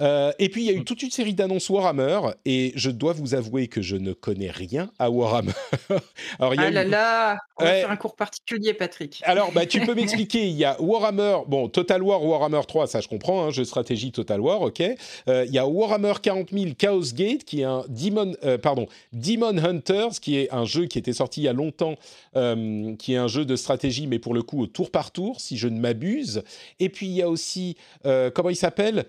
Euh, 0.00 0.32
et 0.38 0.48
puis 0.48 0.62
il 0.62 0.66
y 0.66 0.70
a 0.70 0.72
eu 0.72 0.80
Mm. 0.80 0.84
toute 0.84 1.02
une 1.02 1.10
série 1.10 1.34
d'annonces 1.34 1.68
Warhammer 1.68 2.20
et 2.44 2.72
je 2.74 2.90
dois 2.90 3.12
vous 3.12 3.34
avouer 3.34 3.68
que 3.68 3.82
je 3.82 3.96
ne 3.96 4.12
connais 4.12 4.50
rien 4.50 4.90
à 4.98 5.10
Warhammer. 5.10 5.52
Alors 6.38 6.54
il 6.54 6.60
y 6.60 6.64
a 6.64 6.66
Ah 6.66 6.70
eu- 6.70 6.74
là 6.74 6.84
là, 6.84 7.38
on 7.58 7.64
va 7.64 7.70
faire 7.72 7.90
un 7.90 7.96
cours 7.96 8.16
particulier, 8.16 8.72
Patrick. 8.74 9.20
alors, 9.24 9.52
bah, 9.52 9.66
tu 9.66 9.80
peux 9.80 9.94
m'expliquer. 9.94 10.46
Il 10.48 10.56
y 10.56 10.64
a 10.64 10.80
Warhammer, 10.80 11.38
bon, 11.46 11.68
Total 11.68 12.02
War, 12.02 12.24
Warhammer 12.24 12.60
3, 12.66 12.86
ça 12.86 13.00
je 13.00 13.08
comprends, 13.08 13.44
hein, 13.44 13.50
jeu 13.50 13.62
de 13.62 13.68
stratégie 13.68 14.12
Total 14.12 14.40
War, 14.40 14.62
ok. 14.62 14.82
Euh, 15.28 15.44
il 15.46 15.52
y 15.52 15.58
a 15.58 15.66
Warhammer 15.66 16.14
40 16.22 16.50
000 16.52 16.70
Chaos 16.78 17.12
Gate, 17.14 17.44
qui 17.44 17.60
est 17.60 17.64
un 17.64 17.84
Demon, 17.88 18.32
euh, 18.44 18.56
pardon, 18.58 18.86
Demon 19.12 19.58
Hunters, 19.58 20.20
qui 20.20 20.36
est 20.38 20.50
un 20.52 20.64
jeu 20.64 20.86
qui 20.86 20.98
était 20.98 21.12
sorti 21.12 21.42
il 21.42 21.44
y 21.44 21.48
a 21.48 21.52
longtemps, 21.52 21.96
euh, 22.36 22.94
qui 22.96 23.14
est 23.14 23.18
un 23.18 23.28
jeu 23.28 23.44
de 23.44 23.56
stratégie, 23.56 24.06
mais 24.06 24.18
pour 24.18 24.34
le 24.34 24.42
coup 24.42 24.62
au 24.62 24.66
tour 24.66 24.90
par 24.90 25.10
tour, 25.10 25.40
si 25.40 25.56
je 25.58 25.68
ne 25.68 25.78
m'abuse. 25.78 26.42
Et 26.78 26.88
puis 26.88 27.06
il 27.06 27.12
y 27.12 27.22
a 27.22 27.28
aussi, 27.28 27.76
euh, 28.06 28.30
comment 28.30 28.50
il 28.50 28.56
s'appelle? 28.56 29.04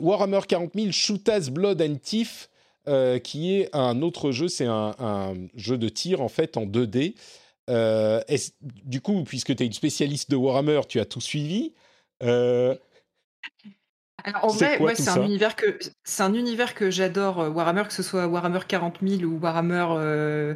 Warhammer 0.00 0.40
40 0.48 0.70
000 0.74 0.92
Shootaz 0.92 1.50
Blood 1.50 1.80
and 1.82 1.96
Thief, 2.02 2.48
euh, 2.88 3.18
qui 3.18 3.54
est 3.54 3.70
un 3.74 4.02
autre 4.02 4.30
jeu, 4.30 4.48
c'est 4.48 4.66
un, 4.66 4.94
un 4.98 5.34
jeu 5.54 5.78
de 5.78 5.88
tir 5.88 6.20
en 6.20 6.28
fait 6.28 6.56
en 6.56 6.66
2D. 6.66 7.14
Euh, 7.70 8.20
est-ce- 8.28 8.52
du 8.60 9.00
coup, 9.00 9.24
puisque 9.24 9.56
tu 9.56 9.62
es 9.62 9.66
une 9.66 9.72
spécialiste 9.72 10.30
de 10.30 10.36
Warhammer, 10.36 10.82
tu 10.88 11.00
as 11.00 11.06
tout 11.06 11.20
suivi. 11.22 11.72
Euh, 12.22 12.74
Alors, 14.22 14.44
en 14.44 14.48
C'est 14.50 14.64
vrai, 14.66 14.76
quoi 14.78 14.86
ouais, 14.88 14.94
tout 14.94 15.02
c'est 15.02 15.10
un 15.10 15.22
univers 15.24 15.56
que 15.56 15.78
c'est 16.04 16.22
un 16.22 16.34
univers 16.34 16.74
que 16.74 16.90
j'adore 16.90 17.40
euh, 17.40 17.48
Warhammer, 17.50 17.84
que 17.86 17.92
ce 17.92 18.02
soit 18.02 18.26
Warhammer 18.26 18.60
40 18.66 18.98
000 19.02 19.22
ou 19.22 19.38
Warhammer 19.38 19.86
euh, 19.98 20.54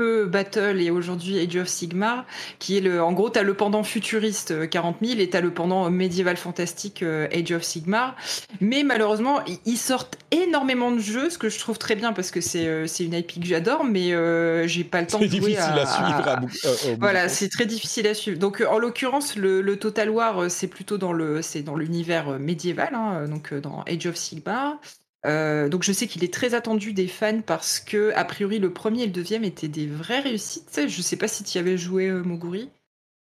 Feu 0.00 0.26
Battle 0.26 0.80
et 0.80 0.90
aujourd'hui 0.90 1.38
Age 1.38 1.56
of 1.56 1.68
Sigmar, 1.68 2.26
qui 2.58 2.76
est 2.76 2.80
le, 2.80 3.02
en 3.02 3.12
gros, 3.12 3.30
t'as 3.30 3.42
le 3.42 3.54
pendant 3.54 3.84
futuriste 3.84 4.50
euh, 4.50 4.66
40 4.66 4.96
000 5.02 5.20
et 5.20 5.30
t'as 5.30 5.40
le 5.40 5.52
pendant 5.52 5.88
médiéval 5.88 6.36
fantastique 6.36 7.02
euh, 7.02 7.28
Age 7.32 7.52
of 7.52 7.62
Sigmar. 7.62 8.16
Mais 8.60 8.82
malheureusement, 8.82 9.40
ils 9.64 9.78
sortent 9.78 10.18
énormément 10.32 10.90
de 10.90 10.98
jeux, 10.98 11.30
ce 11.30 11.38
que 11.38 11.48
je 11.48 11.58
trouve 11.58 11.78
très 11.78 11.94
bien 11.94 12.12
parce 12.12 12.30
que 12.30 12.40
c'est 12.40 12.66
euh, 12.66 12.86
c'est 12.86 13.04
une 13.04 13.14
IP 13.14 13.40
que 13.40 13.46
j'adore, 13.46 13.84
mais 13.84 14.12
euh, 14.12 14.66
j'ai 14.66 14.84
pas 14.84 15.00
le 15.00 15.06
temps 15.06 15.18
de 15.18 15.26
jouer 15.26 15.38
difficile 15.38 15.78
à, 15.78 15.86
suivre. 15.86 16.28
à 16.28 16.32
euh, 16.32 16.96
bout 16.96 17.00
voilà, 17.00 17.28
c'est 17.28 17.48
très 17.48 17.66
difficile 17.66 18.06
à 18.06 18.14
suivre. 18.14 18.38
Donc, 18.38 18.60
euh, 18.60 18.66
en 18.66 18.78
l'occurrence, 18.78 19.36
le, 19.36 19.60
le 19.60 19.78
Total 19.78 20.10
War, 20.10 20.42
euh, 20.44 20.48
c'est 20.48 20.68
plutôt 20.68 20.98
dans 20.98 21.12
le, 21.12 21.42
c'est 21.42 21.62
dans 21.62 21.76
l'univers 21.76 22.30
euh, 22.30 22.38
médiéval, 22.38 22.94
hein, 22.94 23.14
euh, 23.22 23.26
donc 23.28 23.52
euh, 23.52 23.60
dans 23.60 23.82
Age 23.82 24.06
of 24.06 24.16
Sigmar. 24.16 24.78
Euh, 25.26 25.68
donc, 25.68 25.82
je 25.82 25.92
sais 25.92 26.06
qu'il 26.06 26.24
est 26.24 26.32
très 26.32 26.54
attendu 26.54 26.92
des 26.92 27.08
fans 27.08 27.40
parce 27.40 27.80
que, 27.80 28.12
a 28.14 28.24
priori, 28.24 28.58
le 28.58 28.72
premier 28.72 29.02
et 29.02 29.06
le 29.06 29.12
deuxième 29.12 29.44
étaient 29.44 29.68
des 29.68 29.86
vraies 29.86 30.20
réussites. 30.20 30.82
Je 30.86 31.02
sais 31.02 31.16
pas 31.16 31.28
si 31.28 31.44
tu 31.44 31.56
y 31.56 31.60
avais 31.60 31.78
joué, 31.78 32.08
euh, 32.08 32.22
Moguri. 32.22 32.70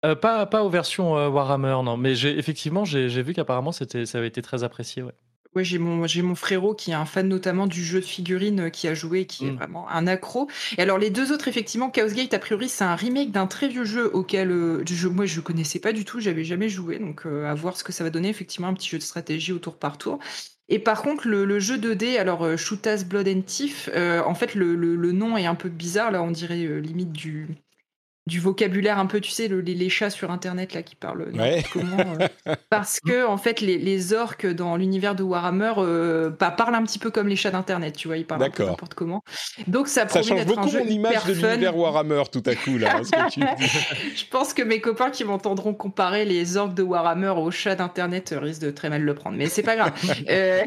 Euh, 0.05 0.15
pas, 0.15 0.47
pas 0.47 0.63
aux 0.63 0.71
versions 0.71 1.17
euh, 1.17 1.29
Warhammer, 1.29 1.77
non. 1.85 1.97
Mais 1.97 2.15
j'ai, 2.15 2.39
effectivement, 2.39 2.85
j'ai, 2.85 3.09
vu 3.23 3.35
qu'apparemment, 3.35 3.73
ça 3.73 3.85
avait 4.15 4.29
été 4.29 4.43
très 4.43 4.63
apprécié. 4.65 5.03
Ouais. 5.03 5.13
Ouais, 5.57 5.65
j'ai 5.65 5.79
mon, 5.79 6.07
j'ai 6.07 6.21
mon 6.21 6.35
frérot 6.35 6.75
qui 6.75 6.91
est 6.91 6.95
un 6.95 7.07
fan 7.07 7.27
notamment 7.27 7.67
du 7.67 7.83
jeu 7.83 8.01
de 8.01 8.05
figurines 8.05 8.71
qui 8.71 8.87
a 8.87 8.93
joué, 8.93 9.25
qui 9.25 9.47
est 9.47 9.51
Mm. 9.51 9.57
vraiment 9.57 9.89
un 9.89 10.07
accro. 10.07 10.47
Et 10.77 10.83
alors 10.83 10.99
les 10.99 11.09
deux 11.09 11.33
autres, 11.33 11.49
effectivement, 11.49 11.89
Chaos 11.89 12.11
Gate, 12.11 12.35
a 12.35 12.39
priori, 12.39 12.69
c'est 12.69 12.85
un 12.85 12.95
remake 12.95 13.33
d'un 13.33 13.47
très 13.47 13.67
vieux 13.67 13.85
jeu 13.87 14.15
auquel 14.15 14.51
euh, 14.51 14.85
je, 14.87 15.09
moi 15.09 15.25
je 15.25 15.41
connaissais 15.41 15.79
pas 15.81 15.95
du 15.95 16.05
tout, 16.05 16.21
j'avais 16.21 16.45
jamais 16.45 16.69
joué, 16.69 16.99
donc 16.99 17.25
à 17.25 17.55
voir 17.55 17.79
ce 17.79 17.83
que 17.83 17.93
ça 17.93 18.05
va 18.05 18.11
donner. 18.11 18.29
Effectivement, 18.29 18.69
un 18.69 18.75
petit 18.75 18.91
jeu 18.91 18.99
de 18.99 19.03
stratégie 19.03 19.53
au 19.53 19.59
tour 19.59 19.79
par 19.79 19.97
tour. 19.97 20.19
Et 20.69 20.79
par 20.79 21.03
contre, 21.03 21.29
le, 21.29 21.59
jeu 21.61 21.77
2D, 21.79 22.17
alors 22.19 22.43
euh, 22.45 22.57
Shootaz 22.57 23.05
Blood 23.05 23.29
and 23.29 23.43
Thief, 23.43 23.89
euh, 23.95 24.23
en 24.25 24.35
fait, 24.35 24.55
le, 24.55 24.75
le- 24.77 24.97
le 24.97 25.13
nom 25.13 25.37
est 25.37 25.47
un 25.47 25.55
peu 25.55 25.69
bizarre, 25.69 26.11
là, 26.11 26.23
on 26.23 26.31
dirait 26.31 26.65
euh, 26.67 26.79
limite 26.81 27.13
du 27.13 27.49
du 28.29 28.39
vocabulaire 28.39 28.99
un 28.99 29.07
peu, 29.07 29.21
tu 29.21 29.31
sais, 29.33 29.49
le- 29.49 29.61
les, 29.61 29.75
les 29.75 29.89
chats 29.89 30.11
sur 30.11 30.31
Internet 30.31 30.75
là 30.75 30.83
qui 30.83 30.95
parlent 30.95 31.27
n'importe 31.33 31.41
Ouais. 31.41 31.65
comment. 31.73 32.15
euh, 32.47 32.55
parce 32.71 33.01
que 33.01 33.27
en 33.27 33.37
fait, 33.39 33.61
les, 33.61 33.79
les 33.79 34.13
orques 34.13 34.47
dans 34.47 34.77
l'univers 34.77 35.15
de 35.17 35.23
Warhammer 35.25 35.73
euh, 35.79 36.31
bah, 36.31 36.51
parlent 36.53 36.75
un 36.77 36.83
petit 36.85 36.99
peu 37.01 37.11
comme 37.11 37.27
les 37.27 37.35
chats 37.37 37.51
d'Internet, 37.51 37.97
tu 37.97 38.07
vois, 38.09 38.17
ils 38.19 38.25
parlent 38.27 38.43
un 38.45 38.49
n'importe 38.67 38.95
comment. 38.95 39.23
Donc 39.67 39.89
ça 39.89 40.07
change 40.07 40.31
un 40.33 40.45
beaucoup 40.45 40.69
jeu 40.69 40.79
mon 40.81 40.87
image 40.91 41.25
de 41.25 41.33
l'univers 41.33 41.77
Warhammer 41.77 42.23
tout 42.31 42.43
à 42.47 42.55
coup, 42.55 42.79
là, 42.79 43.01
que 43.11 43.31
tu. 43.31 43.41
Je 44.17 44.25
pense 44.31 44.55
que 44.55 44.63
mes 44.63 44.81
copains 44.81 45.11
qui 45.11 45.25
m'entendront 45.25 45.75
comparer 45.75 46.25
les 46.25 46.57
orques 46.57 46.75
de 46.75 46.83
Warhammer 46.83 47.35
aux 47.37 47.51
chats 47.51 47.75
d'Internet 47.75 48.35
risquent 48.39 48.63
de 48.63 48.71
très 48.71 48.91
mal 48.91 49.03
le 49.03 49.15
prendre, 49.15 49.37
mais 49.37 49.47
c'est 49.47 49.63
pas 49.63 49.75
grave. 49.77 49.93
Euh, 50.29 50.63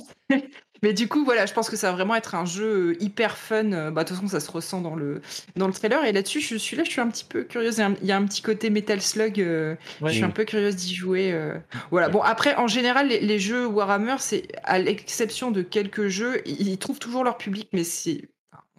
Mais 0.83 0.93
du 0.93 1.07
coup, 1.07 1.23
voilà, 1.23 1.45
je 1.45 1.53
pense 1.53 1.69
que 1.69 1.75
ça 1.75 1.89
va 1.91 1.93
vraiment 1.97 2.15
être 2.15 2.33
un 2.33 2.45
jeu 2.45 2.93
euh, 2.93 3.03
hyper 3.03 3.37
fun. 3.37 3.71
Euh, 3.71 3.91
Bah, 3.91 4.03
de 4.03 4.07
toute 4.09 4.17
façon, 4.17 4.27
ça 4.27 4.39
se 4.39 4.49
ressent 4.49 4.81
dans 4.81 4.95
le, 4.95 5.21
dans 5.55 5.67
le 5.67 5.73
trailer. 5.73 6.03
Et 6.05 6.11
là-dessus, 6.11 6.41
je 6.41 6.55
suis 6.55 6.75
là, 6.75 6.83
je 6.83 6.89
suis 6.89 7.01
un 7.01 7.07
petit 7.09 7.23
peu 7.25 7.43
curieuse. 7.43 7.77
Il 7.77 7.81
y 7.81 7.83
a 7.83 7.87
un, 7.87 7.95
il 8.01 8.07
y 8.07 8.11
a 8.11 8.17
un 8.17 8.25
petit 8.25 8.41
côté 8.41 8.69
Metal 8.71 8.99
Slug. 9.01 9.39
euh, 9.39 9.75
Ouais. 10.01 10.09
Je 10.09 10.15
suis 10.15 10.23
un 10.23 10.31
peu 10.31 10.43
curieuse 10.43 10.75
d'y 10.75 10.95
jouer. 10.95 11.31
euh. 11.33 11.55
Voilà. 11.91 12.09
Bon, 12.09 12.21
après, 12.21 12.55
en 12.55 12.67
général, 12.67 13.09
les, 13.09 13.19
les 13.19 13.39
jeux 13.39 13.67
Warhammer, 13.67 14.15
c'est 14.19 14.47
à 14.63 14.79
l'exception 14.79 15.51
de 15.51 15.61
quelques 15.61 16.07
jeux, 16.07 16.41
ils, 16.45 16.67
ils 16.69 16.77
trouvent 16.79 16.99
toujours 16.99 17.23
leur 17.23 17.37
public, 17.37 17.69
mais 17.73 17.83
c'est. 17.83 18.29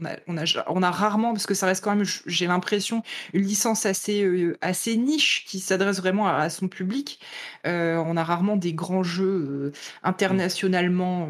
On 0.02 0.06
a, 0.06 0.16
on, 0.26 0.36
a, 0.38 0.64
on 0.68 0.82
a 0.82 0.90
rarement, 0.90 1.32
parce 1.32 1.46
que 1.46 1.54
ça 1.54 1.66
reste 1.66 1.84
quand 1.84 1.94
même, 1.94 2.04
j'ai 2.26 2.46
l'impression, 2.46 3.02
une 3.32 3.42
licence 3.42 3.86
assez, 3.86 4.22
euh, 4.24 4.56
assez 4.60 4.96
niche 4.96 5.44
qui 5.46 5.60
s'adresse 5.60 5.98
vraiment 5.98 6.26
à, 6.28 6.34
à 6.34 6.50
son 6.50 6.68
public. 6.68 7.20
Euh, 7.66 7.96
on 8.04 8.16
a 8.16 8.24
rarement 8.24 8.56
des 8.56 8.72
grands 8.74 9.02
jeux 9.04 9.24
euh, 9.48 9.72
internationalement 10.02 11.28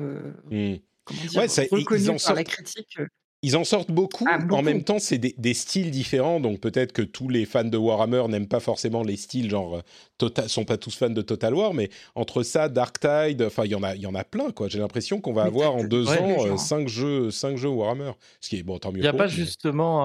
comment 1.04 1.20
dire, 1.22 1.40
Ouais, 1.40 1.48
ça- 1.48 1.64
ils 1.64 1.68
reconnus 1.70 2.06
par 2.06 2.18
sortent- 2.20 2.36
la 2.36 2.44
critique. 2.44 2.98
Ils 3.44 3.56
en 3.56 3.64
sortent 3.64 3.90
beaucoup. 3.90 4.24
Ah, 4.30 4.38
beaucoup. 4.38 4.54
En 4.54 4.62
même 4.62 4.84
temps, 4.84 4.98
c'est 5.00 5.18
des, 5.18 5.34
des 5.36 5.54
styles 5.54 5.90
différents. 5.90 6.38
Donc 6.38 6.60
peut-être 6.60 6.92
que 6.92 7.02
tous 7.02 7.28
les 7.28 7.44
fans 7.44 7.64
de 7.64 7.76
Warhammer 7.76 8.22
n'aiment 8.28 8.46
pas 8.46 8.60
forcément 8.60 9.02
les 9.02 9.16
styles, 9.16 9.50
genre, 9.50 9.76
euh, 9.76 9.80
Total, 10.18 10.48
sont 10.48 10.64
pas 10.64 10.76
tous 10.76 10.94
fans 10.96 11.10
de 11.10 11.22
Total 11.22 11.52
War. 11.52 11.74
Mais 11.74 11.90
entre 12.14 12.44
ça, 12.44 12.68
Dark 12.68 13.00
Tide, 13.00 13.42
enfin, 13.42 13.64
il 13.64 13.72
y 13.72 13.74
en 13.74 13.82
a, 13.82 13.96
y 13.96 14.06
en 14.06 14.14
a 14.14 14.22
plein, 14.22 14.50
quoi. 14.52 14.68
J'ai 14.68 14.78
l'impression 14.78 15.20
qu'on 15.20 15.32
va 15.32 15.42
Mais 15.42 15.48
avoir 15.48 15.74
en 15.74 15.82
deux 15.82 16.08
Ouais. 16.08 16.18
ans 16.20 16.46
euh, 16.46 16.56
cinq 16.56 16.86
jeux, 16.86 17.32
cinq 17.32 17.56
jeux 17.56 17.68
Warhammer. 17.70 18.12
Ce 18.40 18.48
qui 18.48 18.56
est 18.58 18.62
bon, 18.62 18.78
tant 18.78 18.92
mieux. 18.92 18.98
Il 18.98 19.02
n'y 19.02 19.08
a 19.08 19.12
pas 19.12 19.24
mais- 19.24 19.28
justement 19.30 20.02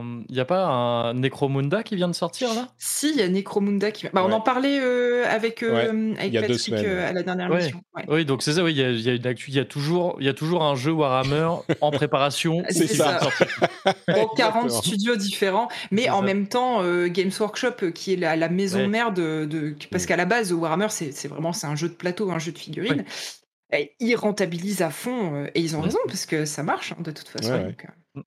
un. 0.00 0.22
Il 0.28 0.34
y 0.34 0.40
a 0.40 0.44
pas 0.44 0.64
un 0.66 1.14
Necromunda 1.14 1.84
qui 1.84 1.94
vient 1.94 2.08
de 2.08 2.14
sortir 2.14 2.52
là? 2.54 2.66
Si, 2.78 3.10
il 3.10 3.16
y 3.18 3.22
a 3.22 3.28
Necromunda 3.28 3.92
qui. 3.92 4.08
Bah, 4.12 4.24
On 4.26 4.32
en 4.32 4.40
parlait 4.40 4.80
euh, 4.80 5.24
avec, 5.28 5.62
euh, 5.62 6.14
avec 6.18 6.32
Patrick 6.32 6.58
semaines. 6.58 6.84
euh, 6.86 7.08
à 7.08 7.12
la 7.12 7.22
dernière 7.22 7.50
Ouais. 7.50 7.62
mission. 7.62 7.80
Ouais. 7.96 8.02
Oui, 8.08 8.24
donc 8.24 8.42
c'est 8.42 8.54
ça, 8.54 8.64
oui, 8.64 8.72
il 8.72 8.78
y 8.78 8.82
a, 8.82 8.90
il 8.90 9.00
y 9.00 9.08
a 9.10 9.14
une 9.14 9.26
actu- 9.26 9.50
il 9.50 9.54
y 9.54 9.60
a 9.60 9.64
toujours, 9.64 10.16
il 10.18 10.26
y 10.26 10.28
a 10.28 10.34
toujours 10.34 10.64
un 10.64 10.74
jeu 10.74 10.90
Warhammer 10.90 11.48
en 11.80 11.90
préparation 11.92 12.64
C'est 12.86 12.94
C'est 12.94 12.94
C'est 12.94 13.02
ça. 13.02 13.20
ça. 13.84 13.94
Bon, 14.08 14.28
40 14.36 14.64
Exactement. 14.64 14.68
studios 14.82 15.16
différents, 15.16 15.68
mais 15.90 16.08
en 16.10 16.20
ça. 16.20 16.26
même 16.26 16.46
temps, 16.48 16.82
euh, 16.82 17.08
Games 17.08 17.30
Workshop, 17.38 17.74
euh, 17.82 17.90
qui 17.90 18.12
est 18.12 18.16
la, 18.16 18.36
la 18.36 18.48
maison 18.48 18.80
Ouais. 18.80 18.86
mère 18.88 19.12
de, 19.12 19.44
de- 19.44 19.74
parce 19.90 20.04
Mm. 20.04 20.06
qu'à 20.06 20.16
la 20.16 20.24
base, 20.26 20.52
Warhammer, 20.52 20.88
c'est 20.90 21.28
vraiment 21.28 21.52
c'est 21.52 21.66
un 21.66 21.76
jeu 21.76 21.88
de 21.88 21.94
plateau, 21.94 22.30
un 22.30 22.38
jeu 22.38 22.52
de 22.52 22.58
figurines. 22.58 23.04
Et 23.72 23.94
ils 24.00 24.16
rentabilisent 24.16 24.82
à 24.82 24.90
fond 24.90 25.34
euh, 25.34 25.46
et 25.54 25.60
ils 25.60 25.76
ont 25.76 25.78
Ouais. 25.78 25.84
raison 25.86 25.98
parce 26.06 26.26
que 26.26 26.44
ça 26.44 26.62
marche 26.64 26.92
hein, 26.92 27.00
de 27.02 27.10
toute 27.12 27.28
façon. 27.28 27.52
Ouais, 27.52 27.58
ouais. 27.58 27.76
donc, 28.16 28.24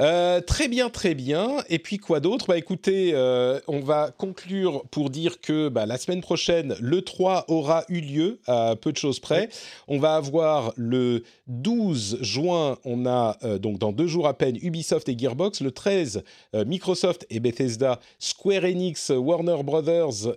euh, 0.00 0.40
très 0.40 0.68
bien, 0.68 0.88
très 0.88 1.14
bien. 1.14 1.58
Et 1.68 1.78
puis 1.78 1.98
quoi 1.98 2.18
d'autre? 2.20 2.46
Bah 2.48 2.56
écoutez, 2.56 3.10
euh, 3.12 3.60
on 3.68 3.80
va 3.80 4.10
conclure 4.10 4.84
pour 4.90 5.10
dire 5.10 5.40
que 5.40 5.68
bah, 5.68 5.84
la 5.84 5.98
semaine 5.98 6.22
prochaine, 6.22 6.74
le 6.80 7.02
3 7.02 7.44
aura 7.48 7.84
eu 7.90 8.00
lieu 8.00 8.40
à 8.46 8.74
peu 8.74 8.90
de 8.90 8.96
choses 8.96 9.20
près. 9.20 9.50
On 9.88 9.98
va 9.98 10.14
avoir 10.14 10.72
le 10.76 11.24
12 11.48 12.18
juin, 12.22 12.78
on 12.86 13.04
a 13.04 13.36
euh, 13.44 13.58
donc 13.58 13.78
dans 13.78 13.92
deux 13.92 14.06
jours 14.06 14.26
à 14.26 14.34
peine 14.34 14.56
Ubisoft 14.62 15.10
et 15.10 15.18
Gearbox. 15.18 15.60
Le 15.60 15.70
13, 15.70 16.24
euh, 16.54 16.64
Microsoft 16.64 17.26
et 17.28 17.38
Bethesda, 17.38 18.00
Square 18.18 18.64
Enix, 18.64 19.10
Warner 19.10 19.62
Brothers, 19.62 20.34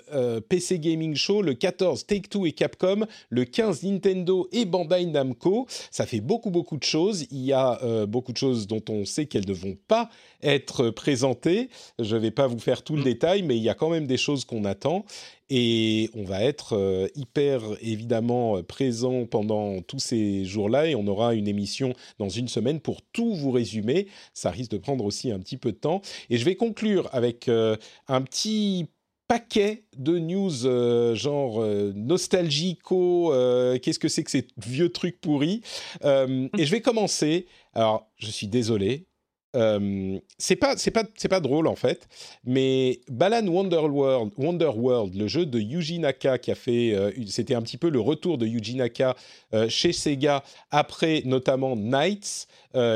PC 0.50 0.80
Gaming 0.80 1.16
Show. 1.16 1.42
Le 1.42 1.54
14, 1.54 2.06
Take-Two 2.06 2.46
et 2.46 2.52
Capcom. 2.52 3.06
Le 3.30 3.46
15, 3.46 3.84
Nintendo 3.84 4.50
et 4.52 4.66
Bandai 4.66 5.06
Namco. 5.06 5.66
Ça 5.92 6.06
fait 6.06 6.20
beaucoup, 6.20 6.52
beaucoup 6.52 6.78
de 6.78 6.84
choses. 6.84 7.26
Il 7.32 7.46
y 7.46 7.54
a 7.54 8.06
beaucoup 8.06 8.34
de 8.34 8.38
choses 8.38 8.68
dont 8.68 8.84
on 8.90 9.06
sait 9.06 9.26
qu'elles 9.26 9.45
ne 9.46 9.54
vont 9.54 9.78
pas 9.88 10.10
être 10.42 10.90
présentées. 10.90 11.70
Je 12.00 12.16
ne 12.16 12.22
vais 12.22 12.32
pas 12.32 12.48
vous 12.48 12.60
faire 12.60 12.84
tout 12.84 12.96
le 12.96 13.04
détail, 13.04 13.44
mais 13.44 13.58
il 13.58 13.64
y 13.64 13.70
a 13.70 13.74
quand 13.74 13.90
même 13.90 14.08
des 14.08 14.18
choses 14.18 14.46
qu'on 14.46 14.66
attend. 14.66 15.06
Et 15.50 16.10
on 16.16 16.24
va 16.24 16.44
être 16.44 16.74
euh, 16.76 17.08
hyper 17.14 17.62
évidemment 17.80 18.58
euh, 18.58 18.64
présent 18.64 19.26
pendant 19.26 19.80
tous 19.82 20.00
ces 20.00 20.44
jours-là 20.44 20.88
et 20.88 20.96
on 20.96 21.06
aura 21.06 21.36
une 21.36 21.48
émission 21.48 21.94
dans 22.18 22.30
une 22.30 22.48
semaine 22.48 22.80
pour 22.80 23.04
tout 23.14 23.36
vous 23.36 23.52
résumer. 23.52 24.08
Ça 24.34 24.50
risque 24.50 24.72
de 24.72 24.78
prendre 24.78 25.06
aussi 25.06 25.32
un 25.32 25.40
petit 25.40 25.58
peu 25.58 25.72
de 25.72 25.78
temps. 25.78 26.02
Et 26.32 26.38
je 26.38 26.46
vais 26.46 26.56
conclure 26.56 27.10
avec 27.12 27.48
euh, 27.48 27.76
un 28.08 28.24
petit 28.24 28.88
paquet 29.28 29.86
de 29.98 30.20
news 30.20 30.66
euh, 30.66 31.16
genre 31.16 31.62
euh, 31.62 31.92
nostalgico, 31.96 33.34
euh, 33.34 33.80
qu'est-ce 33.80 34.00
que 34.00 34.08
c'est 34.08 34.24
que 34.24 34.32
ces 34.32 34.48
vieux 34.58 34.90
trucs 34.90 35.20
pourris. 35.20 35.62
Euh, 36.04 36.48
et 36.58 36.66
je 36.66 36.72
vais 36.72 36.82
commencer. 36.82 37.48
Alors, 37.74 38.10
je 38.18 38.28
suis 38.28 38.48
désolé. 38.48 39.08
Euh, 39.56 40.20
c'est 40.38 40.56
pas 40.56 40.76
pas 40.76 41.04
c'est 41.16 41.30
pas 41.30 41.40
drôle 41.40 41.68
en 41.68 41.76
fait, 41.76 42.08
mais 42.44 43.00
Balan 43.10 43.48
Wonderworld, 43.48 44.32
Wonderworld, 44.38 45.16
le 45.16 45.28
jeu 45.28 45.46
de 45.46 45.60
Yuji 45.60 46.00
Naka 46.00 46.38
qui 46.38 46.52
a 46.52 46.56
fait, 46.56 46.94
euh, 46.94 47.12
c'était 47.28 47.56
un 47.56 47.62
petit 47.62 47.78
peu 47.78 47.90
le 47.90 48.00
retour 48.00 48.38
de 48.38 48.46
Yuji 48.46 48.76
Naka 48.76 49.16
euh, 49.54 49.70
chez 49.70 49.94
Sega 49.94 50.44
après 50.72 51.22
notamment 51.26 51.76
Knights. 51.76 52.48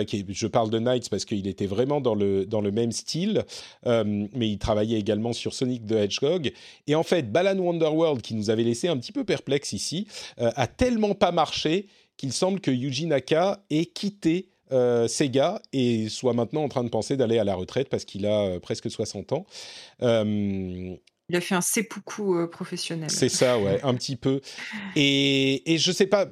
qui 0.08 0.26
je 0.28 0.48
parle 0.48 0.70
de 0.70 0.80
Knights 0.80 1.10
parce 1.10 1.24
qu'il 1.24 1.48
était 1.48 1.66
vraiment 1.66 2.02
dans 2.02 2.16
le 2.16 2.46
dans 2.46 2.62
le 2.62 2.72
même 2.72 2.92
style, 2.92 3.46
mais 3.86 4.50
il 4.50 4.58
travaillait 4.58 5.00
également 5.00 5.32
sur 5.32 5.54
Sonic 5.54 5.86
the 5.86 5.94
Hedgehog. 5.94 6.52
Et 6.88 6.96
en 6.96 7.04
fait, 7.04 7.32
Balan 7.32 7.58
Wonderworld 7.58 8.22
qui 8.22 8.36
nous 8.36 8.50
avait 8.50 8.64
laissé 8.64 8.90
un 8.90 8.98
petit 8.98 9.14
peu 9.14 9.24
perplexe 9.24 9.72
ici, 9.72 10.08
a 10.38 10.68
tellement 10.68 11.16
pas 11.16 11.32
marché 11.32 11.88
qu'il 12.18 12.34
semble 12.34 12.60
que 12.60 12.72
Yuji 12.72 13.06
Naka 13.06 13.64
ait 13.70 13.86
quitté 13.86 14.50
euh, 14.72 15.08
Sega 15.08 15.62
et 15.74 16.10
soit 16.10 16.34
maintenant 16.34 16.64
en 16.64 16.70
train 16.70 16.84
de 16.84 16.90
penser 16.90 17.18
d'aller 17.18 17.40
à 17.40 17.44
la 17.44 17.56
retraite 17.56 17.90
parce 17.90 18.06
qu'il 18.06 18.26
a 18.26 18.42
euh, 18.46 18.60
presque 18.60 18.90
60 18.90 19.34
ans. 19.34 19.46
Euh, 20.02 20.96
il 21.32 21.36
a 21.36 21.42
fait 21.42 21.54
un 21.56 21.62
seppuku 21.62 22.34
euh, 22.36 22.48
professionnel. 22.48 23.12
c'est 23.12 23.30
ça, 23.30 23.60
ouais, 23.60 23.80
un 23.84 23.94
petit 23.94 24.16
peu. 24.16 24.42
Et, 24.96 25.74
et 25.74 25.78
je 25.78 25.92
sais 25.92 26.08
pas, 26.08 26.26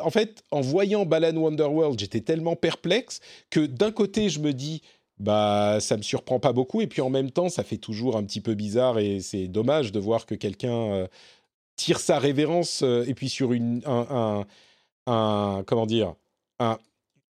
en 0.00 0.10
fait, 0.10 0.44
en 0.52 0.60
voyant 0.60 1.04
Balan 1.04 1.36
Wonderworld, 1.36 1.98
j'étais 1.98 2.20
tellement 2.20 2.54
perplexe 2.54 3.18
que 3.50 3.66
d'un 3.66 3.90
côté, 3.90 4.28
je 4.28 4.38
me 4.38 4.52
dis, 4.52 4.82
bah, 5.18 5.78
ça 5.80 5.96
me 5.96 6.02
surprend 6.02 6.38
pas 6.38 6.52
beaucoup, 6.52 6.80
et 6.80 6.86
puis 6.86 7.00
en 7.02 7.10
même 7.10 7.30
temps, 7.32 7.48
ça 7.48 7.64
fait 7.64 7.78
toujours 7.78 8.16
un 8.16 8.22
petit 8.24 8.40
peu 8.40 8.54
bizarre 8.54 8.98
et 9.00 9.18
c'est 9.20 9.48
dommage 9.48 9.90
de 9.90 9.98
voir 9.98 10.24
que 10.24 10.36
quelqu'un 10.36 10.72
euh, 10.92 11.06
tire 11.76 11.98
sa 11.98 12.20
révérence 12.20 12.82
euh, 12.84 13.04
et 13.08 13.14
puis 13.14 13.28
sur 13.28 13.52
une, 13.52 13.82
un, 13.86 14.44
un, 15.06 15.12
un- 15.12 15.64
comment 15.66 15.86
dire, 15.86 16.14
un, 16.60 16.78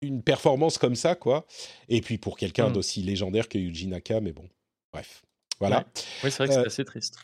une 0.01 0.23
performance 0.23 0.77
comme 0.77 0.95
ça, 0.95 1.15
quoi. 1.15 1.45
Et 1.89 2.01
puis 2.01 2.17
pour 2.17 2.37
quelqu'un 2.37 2.69
Mm. 2.69 2.73
d'aussi 2.73 3.01
légendaire 3.03 3.47
que 3.47 3.57
Yuji 3.57 3.87
Naka, 3.87 4.19
mais 4.21 4.33
bon, 4.33 4.49
bref. 4.91 5.23
Voilà. 5.59 5.77
Ouais. 5.79 5.83
Oui, 6.23 6.31
c'est 6.31 6.37
vrai 6.37 6.47
que 6.47 6.53
c'est 6.53 6.59
Euh, 6.59 6.65
assez 6.65 6.85
triste. 6.85 7.17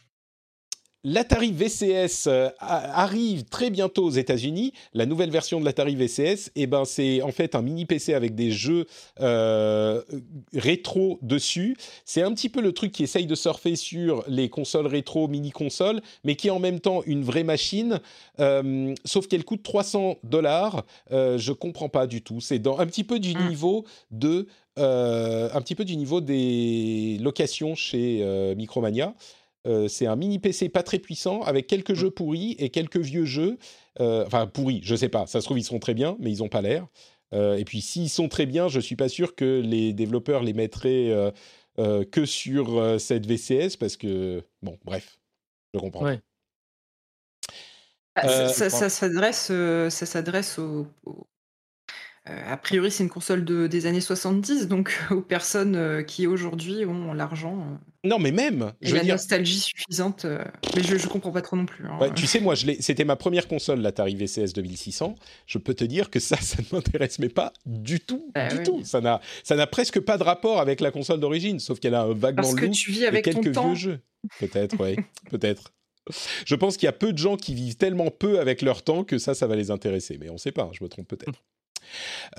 L'Atari 1.03 1.52
VCS 1.53 2.28
euh, 2.28 2.49
arrive 2.60 3.45
très 3.45 3.69
bientôt 3.69 4.03
aux 4.06 4.10
États-Unis. 4.11 4.74
La 4.94 5.06
nouvelle 5.06 5.30
version 5.30 5.60
de 5.60 5.65
l'Atari 5.65 5.95
VCS, 5.95 6.52
eh 6.56 6.68
ben, 6.68 6.84
c'est 6.86 7.22
en 7.22 7.32
fait 7.32 7.56
un 7.56 7.61
mini 7.61 7.86
PC 7.86 8.14
avec 8.14 8.36
des 8.36 8.52
jeux 8.52 8.86
euh, 9.22 10.02
rétro 10.53 11.19
dessus. 11.22 11.78
C'est 12.03 12.24
un 12.24 12.34
petit 12.34 12.49
peu 12.49 12.61
le 12.61 12.74
truc 12.74 12.91
qui 12.91 13.03
essaye 13.03 13.26
de 13.26 13.36
surfer 13.36 13.76
sur 13.76 14.24
les 14.28 14.49
consoles 14.49 14.88
rétro, 14.88 15.28
mini 15.28 15.52
consoles, 15.52 16.02
mais 16.24 16.36
qui 16.36 16.48
est 16.48 16.52
en 16.52 16.60
même 16.60 16.80
temps 16.80 17.03
une 17.06 17.24
vraie 17.24 17.44
machine. 17.44 17.99
euh, 18.40 18.94
sauf 19.06 19.28
qu'elle 19.28 19.45
coûte 19.45 19.64
300 19.64 20.18
dollars. 20.24 20.84
Euh, 21.11 21.38
je 21.38 21.53
comprends 21.53 21.90
pas 21.90 22.07
du 22.07 22.22
tout. 22.22 22.41
C'est 22.41 22.60
dans 22.60 22.80
un 22.80 22.86
petit 22.86 23.03
peu 23.03 23.19
du 23.19 23.34
Mm. 23.36 23.48
niveau 23.49 23.86
de 24.11 24.48
euh, 24.80 25.49
un 25.53 25.61
petit 25.61 25.74
peu 25.74 25.86
du 25.86 25.95
niveau 25.98 26.22
des 26.22 27.18
locations 27.19 27.74
chez 27.76 28.19
euh, 28.22 28.53
Micromania. 28.56 29.15
Euh, 29.68 29.88
c'est 29.88 30.06
un 30.07 30.15
mini 30.15 30.39
PC 30.39 30.69
pas 30.69 30.81
très 30.84 30.98
puissant 30.99 31.41
avec 31.41 31.68
quelques 31.68 31.94
jeux 31.94 32.10
pourris 32.11 32.56
et 32.57 32.69
quelques 32.69 32.98
vieux 32.98 33.26
jeux. 33.26 33.57
Euh, 33.99 34.26
enfin, 34.26 34.48
pourris, 34.48 34.80
je 34.84 34.95
sais 34.95 35.10
pas. 35.10 35.26
Ça 35.27 35.41
se 35.41 35.45
trouve, 35.45 35.60
ils 35.60 35.64
sont 35.64 35.80
très 35.80 35.94
bien, 35.94 36.15
mais 36.19 36.31
ils 36.31 36.39
n'ont 36.39 36.48
pas 36.49 36.61
l'air. 36.61 36.88
Euh, 37.34 37.57
et 37.57 37.65
puis, 37.65 37.81
s'ils 37.81 38.10
sont 38.10 38.30
très 38.30 38.45
bien, 38.45 38.68
je 38.69 38.80
suis 38.80 38.95
pas 38.95 39.10
sûr 39.10 39.35
que 39.35 39.61
les 39.64 39.91
développeurs 39.94 40.44
les 40.44 40.53
mettraient 40.53 41.10
euh, 41.10 41.31
euh, 41.80 42.06
que 42.06 42.26
sur 42.26 42.77
euh, 42.80 42.98
cette 42.98 43.26
VCS 43.26 43.76
parce 43.77 43.98
que, 43.98 44.41
bon, 44.61 44.77
bref, 44.85 45.19
je 45.73 45.80
comprends. 45.80 46.06
Ouais. 46.06 46.22
Ah, 48.15 48.27
ça- 48.27 48.48
ça, 48.49 48.69
ça 48.69 48.89
s'adresse, 48.89 49.52
ça 49.94 50.06
s'adresse 50.06 50.57
aux. 50.60 50.88
Euh, 52.30 52.54
a 52.54 52.58
priori, 52.58 52.91
c'est 52.91 53.04
une 53.04 53.10
console 53.10 53.44
de, 53.45 53.68
des 53.68 53.86
années 53.86 54.02
70, 54.02 54.68
donc 54.68 54.98
aux 55.12 55.22
personnes 55.22 55.76
euh, 55.76 56.04
qui 56.04 56.28
aujourd'hui 56.28 56.86
ont 56.86 57.14
l'argent 57.14 57.60
euh, 57.60 58.08
Non, 58.10 58.20
mais 58.20 58.32
même, 58.32 58.74
et 58.82 58.88
je 58.88 58.91
veux 58.91 58.98
la 58.98 59.04
dire, 59.04 59.14
nostalgie 59.16 59.60
suffisante. 59.60 60.26
euh, 60.26 60.44
mais 60.76 60.84
je, 60.84 60.98
je 60.98 61.08
comprends 61.08 61.32
pas 61.32 61.41
trop 61.41 61.56
non 61.56 61.66
plus. 61.66 61.86
hein. 61.86 61.98
Ouais, 61.99 62.14
tu 62.14 62.28
sais, 62.28 62.40
moi, 62.40 62.56
c'était 62.56 63.06
ma 63.06 63.16
première 63.16 63.48
console, 63.48 63.80
l'Atari 63.82 64.16
VCS 64.16 64.54
2600. 64.54 65.16
Je 65.45 65.58
peux 65.58 65.74
te 65.74 65.84
dire 65.84 66.10
que 66.10 66.20
ça, 66.20 66.36
ça 66.41 66.58
ne 66.62 66.76
m'intéresse 66.76 67.20
mais 67.20 67.30
pas 67.30 67.54
du 67.66 67.99
tout, 67.99 68.32
Bah 68.36 68.48
du 68.49 68.58
oui. 68.58 68.64
tout. 68.64 68.82
Ça 68.84 69.02
n'a, 69.02 69.22
ça 69.44 69.56
n'a 69.56 69.68
presque 69.68 69.99
pas 69.99 70.18
de 70.18 70.24
rapport 70.24 70.60
avec 70.60 70.82
la 70.82 70.91
console 70.91 71.20
d'origine, 71.20 71.60
sauf 71.60 71.80
qu'elle 71.80 71.95
a 71.95 72.02
un 72.02 72.14
vaguement 72.14 72.41
Parce 72.44 72.56
que 72.56 72.66
tu 72.68 72.91
vis 72.91 73.04
et 73.04 73.08
avec 73.08 73.26
ton 73.26 73.41
quelques 73.41 73.54
temps. 73.56 73.68
vieux 73.68 73.76
jeux. 73.76 73.99
Peut-être, 74.40 74.76
oui, 74.80 74.95
peut-être. 75.30 75.74
Je 76.45 76.56
pense 76.56 76.78
qu'il 76.78 76.86
y 76.86 76.90
a 76.90 76.94
peu 76.94 77.12
de 77.12 77.18
gens 77.18 77.36
qui 77.36 77.54
vivent 77.54 77.76
tellement 77.76 78.10
peu 78.12 78.40
avec 78.40 78.62
leur 78.62 78.82
temps 78.82 79.04
que 79.04 79.18
ça, 79.18 79.34
ça 79.34 79.45
va 79.45 79.58
les 79.58 79.72
intéresser. 79.72 80.18
Mais 80.18 80.30
on 80.30 80.34
ne 80.34 80.38
sait 80.38 80.54
pas, 80.54 80.70
je 80.72 80.82
me 80.84 80.88
trompe 80.88 81.08
peut-être. 81.10 81.44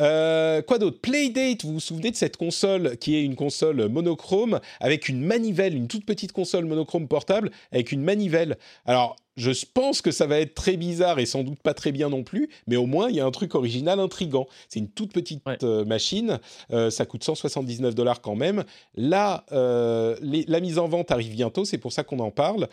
Euh, 0.01 0.63
quoi 0.63 0.79
d'autre? 0.79 1.01
Playdate, 1.01 1.65
vous 1.65 1.75
vous 1.75 1.81
souvenez 1.81 2.11
de 2.11 2.17
cette 2.17 2.37
console 2.37 2.97
qui 2.99 3.17
est 3.17 3.23
une 3.23 3.37
console 3.37 3.89
monochrome 3.89 4.61
avec 4.81 5.09
une 5.09 5.21
manivelle, 5.21 5.75
une 5.75 5.89
toute 5.89 6.05
petite 6.05 6.33
console 6.33 6.65
monochrome 6.67 7.09
portable 7.09 7.51
avec 7.73 7.93
une 7.93 8.03
manivelle? 8.03 8.59
Alors, 8.87 9.17
je 9.37 9.53
pense 9.73 10.03
que 10.03 10.11
ça 10.11 10.27
va 10.27 10.41
être 10.41 10.55
très 10.55 10.77
bizarre 10.77 11.21
et 11.21 11.27
sans 11.27 11.45
doute 11.45 11.61
pas 11.63 11.73
très 11.73 11.93
bien 11.93 12.09
non 12.09 12.25
plus, 12.25 12.49
mais 12.67 12.75
au 12.75 12.87
moins 12.87 13.09
il 13.09 13.15
y 13.15 13.21
a 13.21 13.25
un 13.25 13.31
truc 13.31 13.55
original, 13.55 14.01
intrigant. 14.01 14.49
C'est 14.69 14.81
une 14.81 14.89
toute 14.91 15.13
petite 15.13 15.47
Ouais. 15.47 15.57
euh, 15.63 15.85
machine, 15.85 16.41
euh, 16.73 16.91
ça 16.91 17.07
coûte 17.07 17.23
179 17.23 17.95
dollars 17.95 18.21
quand 18.21 18.35
même. 18.35 18.65
Là, 18.97 19.45
euh, 19.53 20.17
les- 20.23 20.45
la 20.49 20.59
mise 20.59 20.79
en 20.79 20.89
vente 20.89 21.13
arrive 21.13 21.33
bientôt, 21.35 21.65
c'est 21.65 21.79
pour 21.79 21.93
ça 21.93 22.03
qu'on 22.03 22.19
en 22.19 22.33
parle. 22.33 22.69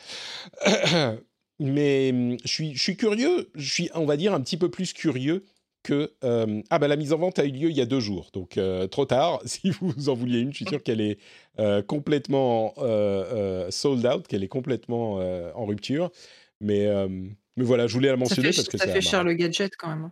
Mais 1.59 2.09
hum, 2.11 2.37
je 2.43 2.47
suis, 2.49 2.75
je 2.75 2.81
suis 2.81 2.97
curieux, 2.97 3.49
je 3.55 3.71
suis, 3.73 3.89
on 3.93 4.05
va 4.05 4.17
dire, 4.17 4.33
un 4.33 4.41
petit 4.41 4.57
peu 4.57 4.69
plus 4.69 4.91
curieux 4.91 5.45
que... 5.85 6.11
euh, 6.23 6.61
ah 6.69 6.79
bah 6.79 6.87
la 6.87 6.95
mise 6.95 7.13
en 7.13 7.17
vente 7.17 7.39
a 7.39 7.45
eu 7.45 7.51
lieu 7.51 7.69
il 7.69 7.77
y 7.77 7.81
a 7.81 7.85
deux 7.85 7.99
jours, 7.99 8.29
donc 8.33 8.57
euh, 8.57 8.87
trop 8.87 9.05
tard. 9.05 9.39
Si 9.45 9.69
vous 9.69 10.09
en 10.09 10.13
vouliez 10.13 10.39
une, 10.39 10.51
je 10.51 10.57
suis 10.57 10.65
sûr 10.65 10.83
qu'elle 10.83 11.01
est 11.01 11.17
euh, 11.59 11.81
complètement 11.81 12.73
euh, 12.79 13.65
euh, 13.67 13.71
sold 13.71 14.05
out, 14.05 14.27
qu'elle 14.27 14.43
est 14.43 14.47
complètement 14.49 15.19
euh, 15.21 15.51
en 15.55 15.65
rupture. 15.65 16.11
Mais, 16.61 16.87
euh, 16.87 17.07
mais 17.07 17.63
voilà, 17.63 17.87
je 17.87 17.93
voulais 17.93 18.07
la 18.07 18.13
Ça 18.15 18.19
mentionner 18.19 18.51
fait, 18.51 18.55
parce 18.55 18.67
que 18.67 18.77
ça 18.77 18.87
fait 18.87 19.01
cher 19.01 19.23
le 19.23 19.33
gadget 19.33 19.75
quand 19.77 19.89
même. 19.89 20.05
hein. 20.05 20.11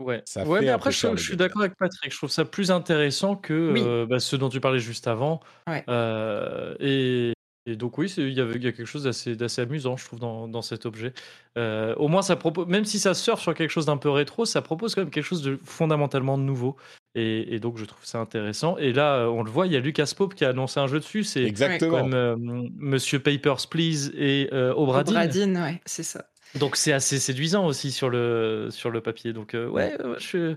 Ouais, 0.00 0.22
Ça 0.26 0.44
ouais 0.44 0.60
fait 0.60 0.66
mais 0.66 0.70
après, 0.70 0.92
je, 0.92 1.16
suis 1.16 1.36
d'accord 1.36 1.62
avec 1.62 1.76
Patrick. 1.76 2.12
Je 2.12 2.16
trouve 2.16 2.30
ça 2.30 2.44
plus 2.44 2.70
intéressant 2.70 3.34
que 3.34 3.72
Oui. 3.72 3.80
euh, 3.84 4.06
bah, 4.06 4.20
ce 4.20 4.36
dont 4.36 4.48
tu 4.48 4.60
parlais 4.60 4.78
juste 4.78 5.08
avant. 5.08 5.40
Ouais. 5.66 5.84
Euh, 5.88 6.76
et, 6.78 7.32
et 7.68 7.76
donc, 7.76 7.98
oui, 7.98 8.08
c'est- 8.08 8.22
il 8.22 8.32
y, 8.32 8.40
avait- 8.40 8.56
il 8.56 8.62
y 8.64 8.66
a 8.66 8.72
quelque 8.72 8.86
chose 8.86 9.04
d'assez 9.04 9.36
d'assez 9.36 9.60
amusant, 9.62 9.96
je 9.96 10.04
trouve, 10.04 10.18
dans, 10.18 10.48
dans 10.48 10.62
cet 10.62 10.86
objet. 10.86 11.12
Euh, 11.56 11.94
au 11.96 12.08
moins, 12.08 12.22
ça 12.22 12.34
propose, 12.36 12.66
même 12.66 12.84
si 12.84 12.98
ça 12.98 13.14
surfe 13.14 13.40
sur 13.42 13.54
quelque 13.54 13.70
chose 13.70 13.86
d'un 13.86 13.96
peu 13.96 14.10
rétro, 14.10 14.44
ça 14.44 14.62
propose 14.62 14.94
quand 14.94 15.02
même 15.02 15.10
quelque 15.10 15.24
chose 15.24 15.42
de 15.42 15.58
fondamentalement 15.64 16.38
nouveau. 16.38 16.76
Et, 17.14 17.54
et 17.54 17.60
donc, 17.60 17.78
je 17.78 17.84
trouve 17.84 18.04
ça 18.04 18.18
intéressant. 18.18 18.76
Et 18.78 18.92
là, 18.92 19.16
euh, 19.16 19.26
on 19.26 19.42
le 19.42 19.50
voit, 19.50 19.66
il 19.66 19.72
y 19.72 19.76
a 19.76 19.80
Lucas 19.80 20.12
Pope 20.16 20.34
qui 20.34 20.44
a 20.44 20.50
annoncé 20.50 20.78
un 20.80 20.86
jeu 20.86 20.98
dessus. 20.98 21.24
C'est 21.24 21.42
Exactement. 21.44 22.04
même 22.06 22.14
euh, 22.14 22.68
Monsieur 22.76 23.18
Papers, 23.18 23.66
Please 23.68 24.10
et 24.16 24.48
euh, 24.52 24.72
Obradine. 24.74 25.14
Bradine, 25.14 25.56
ouais, 25.58 25.80
c'est 25.84 26.02
ça. 26.04 26.26
Donc, 26.54 26.76
c'est 26.76 26.92
assez 26.92 27.18
séduisant 27.18 27.66
aussi 27.66 27.92
sur 27.92 28.08
le, 28.08 28.68
sur 28.70 28.90
le 28.90 29.00
papier. 29.00 29.32
Donc, 29.32 29.54
euh, 29.54 29.68
ouais, 29.68 30.00
ouais, 30.02 30.14
je 30.18 30.26
suis. 30.26 30.56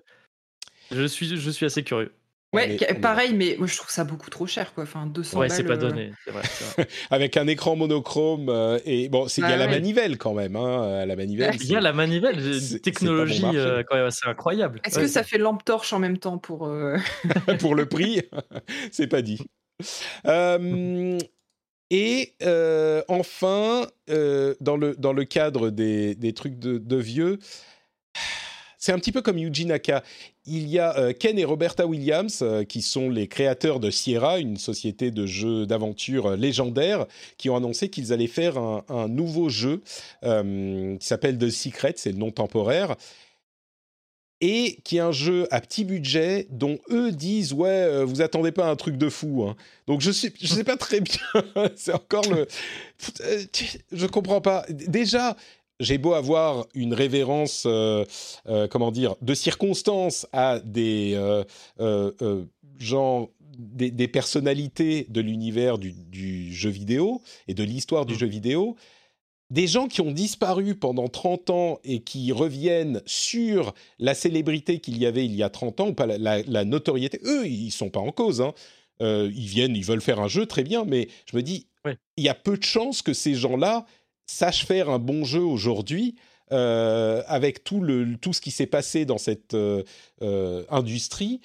Je 0.92 1.06
suis, 1.06 1.38
je 1.38 1.50
suis 1.50 1.66
assez 1.66 1.84
curieux. 1.84 2.12
Ouais, 2.54 2.78
pareil, 3.02 3.34
mais 3.34 3.56
moi 3.58 3.66
je 3.68 3.78
trouve 3.78 3.90
ça 3.90 4.04
beaucoup 4.04 4.30
trop 4.30 4.46
cher, 4.46 4.74
quoi. 4.74 4.84
Enfin, 4.84 5.06
200 5.06 5.40
Ouais, 5.40 5.48
c'est 5.50 5.64
pas 5.64 5.74
euh, 5.74 5.78
donné. 5.78 6.12
c'est 6.26 6.32
vrai, 6.32 6.42
c'est 6.44 6.66
vrai. 6.76 6.88
Avec 7.10 7.38
un 7.38 7.48
écran 7.48 7.78
monochrome 7.78 8.50
euh, 8.50 8.78
et 8.86 9.08
bon, 9.08 9.30
c'est 9.30 9.40
il 9.42 9.46
y 9.46 9.48
a 9.48 9.52
Bah 9.52 9.58
la 9.58 9.68
manivelle 9.68 10.18
quand 10.18 10.34
même. 10.34 10.58
Hein, 10.58 11.06
la 11.06 11.16
manivelle. 11.16 11.56
Il 11.62 11.68
y 11.72 11.76
a 11.78 11.80
la 11.82 11.94
manivelle, 11.94 12.60
c'est- 12.62 12.80
technologie 12.80 13.42
bon 13.42 13.56
euh, 13.56 13.84
quand 13.88 13.96
même 13.96 14.06
assez 14.08 14.28
incroyable. 14.28 14.82
Est-ce 14.84 14.98
Ouais. 14.98 15.04
que 15.04 15.08
ça 15.10 15.24
fait 15.24 15.38
lampe 15.38 15.64
torche 15.64 15.94
en 15.94 16.00
même 16.00 16.18
temps 16.18 16.38
pour. 16.38 16.68
euh, 16.68 16.98
pour 17.60 17.74
le 17.74 17.86
prix, 17.86 18.22
c'est 18.92 19.08
pas 19.08 19.22
dit. 19.22 19.40
Euh, 20.28 21.18
et 21.90 22.34
euh, 22.44 23.02
enfin, 23.08 23.88
euh, 24.10 24.56
dans, 24.60 24.76
le, 24.78 24.96
dans 24.98 25.14
le 25.14 25.24
cadre 25.24 25.70
des, 25.70 26.16
des 26.16 26.34
trucs 26.34 26.60
de, 26.60 26.78
de 26.78 26.96
vieux, 26.98 27.40
c'est 28.78 28.92
un 28.92 28.98
petit 29.00 29.12
peu 29.12 29.22
comme 29.22 29.38
Yuji 29.38 29.66
Naka. 29.66 30.04
Il 30.46 30.68
y 30.68 30.80
a 30.80 30.98
euh, 30.98 31.14
Ken 31.14 31.38
et 31.38 31.46
Roberta 31.46 31.86
Williams, 31.86 32.40
euh, 32.42 32.64
qui 32.64 32.82
sont 32.82 33.12
les 33.12 33.28
créateurs 33.28 33.80
de 33.80 33.92
Sierra, 33.92 34.40
une 34.40 34.58
société 34.58 35.12
de 35.12 35.28
jeux 35.28 35.68
d'aventure 35.68 36.32
euh, 36.32 36.36
légendaire, 36.36 37.06
qui 37.38 37.52
ont 37.52 37.56
annoncé 37.56 37.90
qu'ils 37.90 38.12
allaient 38.12 38.26
faire 38.26 38.58
un, 38.58 39.08
nouveau 39.08 39.50
jeu 39.50 39.82
qui 40.24 41.08
s'appelle 41.08 41.38
The 41.38 41.50
Secret, 41.50 41.94
c'est 41.98 42.12
le 42.12 42.18
nom 42.18 42.32
temporaire 42.32 42.96
et 44.40 44.80
qui 44.84 44.98
est 44.98 45.02
un 45.02 45.12
jeu 45.12 45.48
à 45.52 45.62
petit 45.62 45.86
budget 45.86 46.48
dont 46.50 46.80
eux 46.90 47.12
disent 47.12 47.54
ouais 47.54 48.04
vous 48.04 48.22
attendez 48.22 48.52
pas 48.52 48.70
un 48.70 48.76
truc 48.76 48.98
de 48.98 49.08
fou 49.08 49.46
hein. 49.48 49.56
donc 49.86 50.02
je 50.02 50.12
sais 50.12 50.34
je 50.42 50.48
sais 50.48 50.64
pas 50.64 50.78
très 50.78 51.00
bien 51.00 51.22
c'est 51.76 51.94
encore 51.94 52.26
le 52.28 52.48
je 53.92 54.06
comprends 54.08 54.42
pas 54.42 54.66
déjà 54.70 55.38
j'ai 55.82 55.98
beau 55.98 56.14
avoir 56.14 56.66
une 56.74 56.94
révérence 56.94 57.64
euh, 57.66 58.06
euh, 58.48 58.68
comment 58.68 58.92
dire 58.92 59.16
de 59.22 59.34
circonstance 59.34 60.28
à 60.32 60.60
des 60.60 61.14
euh, 61.16 62.46
gens 62.80 63.30
des, 63.58 63.92
des 63.92 64.08
personnalités 64.08 65.06
de 65.10 65.22
l'univers 65.22 65.78
du, 65.78 65.92
du 65.92 66.54
jeu 66.54 66.70
vidéo 66.70 67.22
et 67.48 67.54
de 67.54 67.64
l'histoire 67.64 68.06
du 68.06 68.14
Mm. 68.14 68.18
jeu 68.18 68.28
vidéo 68.28 68.76
des 69.50 69.68
gens 69.68 69.88
qui 69.90 70.00
ont 70.00 70.12
disparu 70.14 70.76
pendant 70.76 71.10
30 71.10 71.50
ans 71.50 71.80
et 71.84 72.00
qui 72.00 72.32
reviennent 72.32 73.02
sur 73.06 73.74
la 74.00 74.14
célébrité 74.14 74.80
qu'il 74.80 74.98
y 74.98 75.06
avait 75.06 75.26
il 75.26 75.36
y 75.36 75.44
a 75.44 75.50
30 75.50 75.82
ans, 75.82 75.90
ou 75.90 75.94
pas 75.94 76.06
la, 76.06 76.18
la- 76.18 76.42
la 76.44 76.64
notoriété, 76.64 77.20
eux, 77.26 77.46
ils 77.46 77.72
sont 77.72 77.90
pas 77.90 78.00
en 78.00 78.14
cause. 78.14 78.40
hein. 78.42 78.54
Ils 79.02 79.48
viennent, 79.48 79.76
ils 79.76 79.84
veulent 79.84 80.00
faire 80.02 80.22
un 80.22 80.30
jeu, 80.30 80.46
très 80.46 80.64
bien, 80.64 80.86
mais 80.86 81.10
je 81.26 81.36
me 81.36 81.42
dis, 81.42 81.68
il 82.16 82.24
y 82.24 82.30
a 82.30 82.34
peu 82.34 82.56
de 82.56 82.64
chances 82.64 83.02
que 83.02 83.12
ces 83.14 83.34
gens-là 83.34 83.86
sachent 84.32 84.66
faire 84.66 84.90
un 84.90 85.00
bon 85.00 85.24
jeu 85.24 85.42
aujourd'hui. 85.44 86.16
euh, 86.54 87.24
avec 87.28 87.64
tout, 87.64 87.80
le, 87.80 88.18
tout 88.18 88.34
ce 88.34 88.42
qui 88.42 88.52
s'est 88.52 88.68
passé 88.68 89.06
dans 89.06 89.18
cette 89.18 89.54
euh, 89.54 89.84
euh, 90.22 90.66
industrie, 90.70 91.40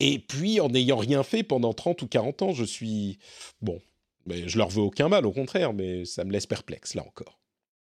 et 0.00 0.18
puis 0.18 0.60
en 0.60 0.68
n'ayant 0.68 0.98
rien 0.98 1.22
fait 1.22 1.42
pendant 1.42 1.72
30 1.72 2.02
ou 2.02 2.06
40 2.08 2.42
ans, 2.42 2.52
je 2.52 2.64
suis... 2.64 3.18
Bon, 3.62 3.80
mais 4.26 4.46
je 4.46 4.58
leur 4.58 4.68
veux 4.68 4.82
aucun 4.82 5.08
mal, 5.08 5.24
au 5.24 5.32
contraire, 5.32 5.72
mais 5.72 6.04
ça 6.04 6.24
me 6.24 6.30
laisse 6.32 6.44
perplexe, 6.46 6.94
là 6.94 7.04
encore. 7.06 7.38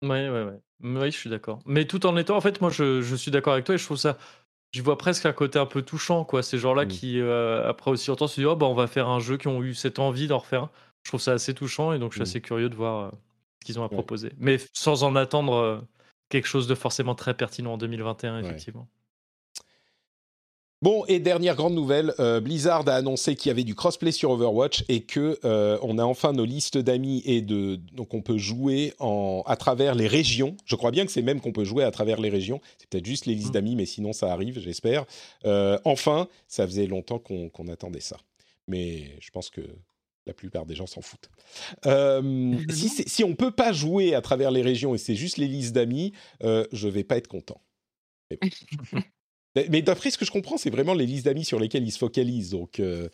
Ouais, 0.04 0.30
ouais, 0.30 0.44
ouais. 0.44 0.60
Oui, 0.84 1.12
je 1.12 1.18
suis 1.18 1.32
d'accord. 1.32 1.62
Mais 1.66 1.86
tout 1.86 2.06
en 2.06 2.16
étant, 2.16 2.38
en 2.38 2.42
fait, 2.42 2.62
moi, 2.62 2.70
je, 2.70 3.02
je 3.02 3.16
suis 3.16 3.32
d'accord 3.32 3.54
avec 3.54 3.66
toi 3.66 3.74
et 3.74 3.80
je 3.80 3.86
trouve 3.86 3.98
ça. 3.98 4.16
Je 4.72 4.84
vois 4.84 5.00
presque 5.00 5.26
un 5.26 5.34
côté 5.34 5.58
un 5.58 5.66
peu 5.66 5.82
touchant, 5.82 6.26
quoi. 6.26 6.44
Ces 6.44 6.60
gens-là 6.60 6.86
Mm. 6.86 6.90
qui, 6.90 7.20
après 7.20 7.90
aussi 7.90 8.08
longtemps, 8.12 8.28
se 8.28 8.36
disent, 8.36 8.46
oh, 8.46 8.56
bah, 8.56 8.68
on 8.68 8.76
va 8.76 8.86
faire 8.86 9.10
un 9.10 9.20
jeu, 9.20 9.38
qui 9.38 9.48
ont 9.48 9.64
eu 9.64 9.74
cette 9.74 9.98
envie 9.98 10.28
d'en 10.28 10.38
refaire 10.38 10.66
un. 10.66 10.72
Je 11.04 11.10
trouve 11.10 11.22
ça 11.22 11.32
assez 11.34 11.56
touchant 11.56 11.92
et 11.92 11.98
donc 11.98 12.12
je 12.12 12.18
suis 12.18 12.22
Mm. 12.22 12.30
assez 12.30 12.42
curieux 12.42 12.70
de 12.70 12.76
voir 12.76 13.14
qu'ils 13.66 13.80
ont 13.80 13.84
à 13.84 13.88
Ouais. 13.88 13.94
proposer. 13.94 14.32
Mais 14.38 14.58
sans 14.74 15.04
en 15.04 15.16
attendre 15.16 15.54
euh, 15.54 15.80
quelque 16.30 16.48
chose 16.48 16.68
de 16.68 16.76
forcément 16.76 17.16
très 17.16 17.34
pertinent 17.34 17.74
en 17.74 17.78
2021, 17.78 18.36
Ouais. 18.42 18.46
effectivement. 18.48 18.88
Bon, 20.82 21.04
et 21.10 21.20
dernière 21.20 21.58
grande 21.58 21.74
nouvelle, 21.74 22.14
euh, 22.20 22.40
Blizzard 22.40 22.88
a 22.88 22.94
annoncé 22.94 23.36
qu'il 23.36 23.50
y 23.50 23.52
avait 23.52 23.66
du 23.66 23.76
crossplay 23.76 24.14
sur 24.14 24.32
Overwatch 24.32 24.86
et 24.88 25.02
que 25.02 25.38
euh, 25.44 25.78
on 25.82 25.98
a 25.98 26.06
enfin 26.06 26.32
nos 26.32 26.46
listes 26.46 26.78
d'amis 26.78 27.22
et 27.26 27.42
de 27.42 27.76
donc 27.92 28.14
on 28.14 28.22
peut 28.22 28.38
jouer 28.38 28.94
en 29.00 29.44
à 29.46 29.58
travers 29.58 29.94
les 29.94 30.08
régions. 30.08 30.56
Je 30.64 30.78
crois 30.78 30.92
bien 30.92 31.06
que 31.06 31.12
c'est 31.12 31.22
même 31.22 31.42
qu'on 31.42 31.52
peut 31.52 31.66
jouer 31.66 31.84
à 31.84 31.92
travers 31.92 32.22
les 32.22 32.30
régions. 32.30 32.62
C'est 32.78 32.88
peut-être 32.90 33.06
juste 33.06 33.26
les 33.26 33.36
listes 33.36 33.50
Mm. 33.50 33.52
d'amis, 33.52 33.76
mais 33.76 33.86
sinon 33.86 34.14
ça 34.14 34.32
arrive, 34.32 34.58
j'espère. 34.62 35.04
Euh, 35.44 35.78
enfin, 35.84 36.30
ça 36.48 36.66
faisait 36.66 36.88
longtemps 36.88 37.20
qu'on 37.20 37.50
qu'on 37.50 37.68
attendait 37.68 38.00
ça, 38.00 38.16
mais 38.70 39.18
je 39.20 39.32
pense 39.32 39.50
que 39.50 39.60
la 40.30 40.34
plupart 40.34 40.66
des 40.66 40.76
gens 40.76 40.86
s'en 40.88 41.02
foutent. 41.02 41.30
Euh, 41.88 42.54
si, 42.70 42.88
si 42.90 43.24
on 43.24 43.36
peut 43.36 43.52
pas 43.52 43.74
jouer 43.74 44.14
à 44.16 44.22
travers 44.22 44.52
les 44.52 44.62
régions 44.62 44.94
et 44.96 44.98
c'est 45.00 45.16
juste 45.16 45.38
les 45.38 45.48
listes 45.48 45.74
d'amis, 45.74 46.14
euh, 46.44 46.66
je 46.72 46.88
vais 46.88 47.04
pas 47.04 47.18
être 47.18 47.28
content. 47.28 47.62
Mais 48.30 48.38
bon. 48.42 49.00
Mais- 49.56 49.66
Mais 49.72 49.82
d'après 49.82 50.12
ce 50.12 50.18
que 50.20 50.26
je 50.26 50.32
comprends, 50.32 50.58
c'est 50.58 50.70
vraiment 50.70 50.94
les 50.94 51.08
listes 51.08 51.26
d'amis 51.26 51.44
sur 51.44 51.60
lesquelles 51.60 51.84
ils 51.84 51.92
se 51.92 51.98
focalisent. 51.98 52.52
Donc, 52.52 52.80
euh, 52.80 53.10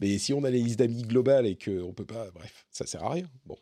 mais 0.00 0.16
si 0.18 0.32
on 0.32 0.44
a 0.44 0.50
les 0.50 0.60
listes 0.60 0.78
d'amis 0.78 1.02
globales 1.02 1.46
et 1.46 1.58
qu'on 1.58 1.92
peut 1.92 2.06
pas, 2.06 2.30
bref, 2.32 2.64
ça 2.70 2.86
sert 2.86 3.02
à 3.02 3.10
rien. 3.10 3.24
Bon. 3.44 3.56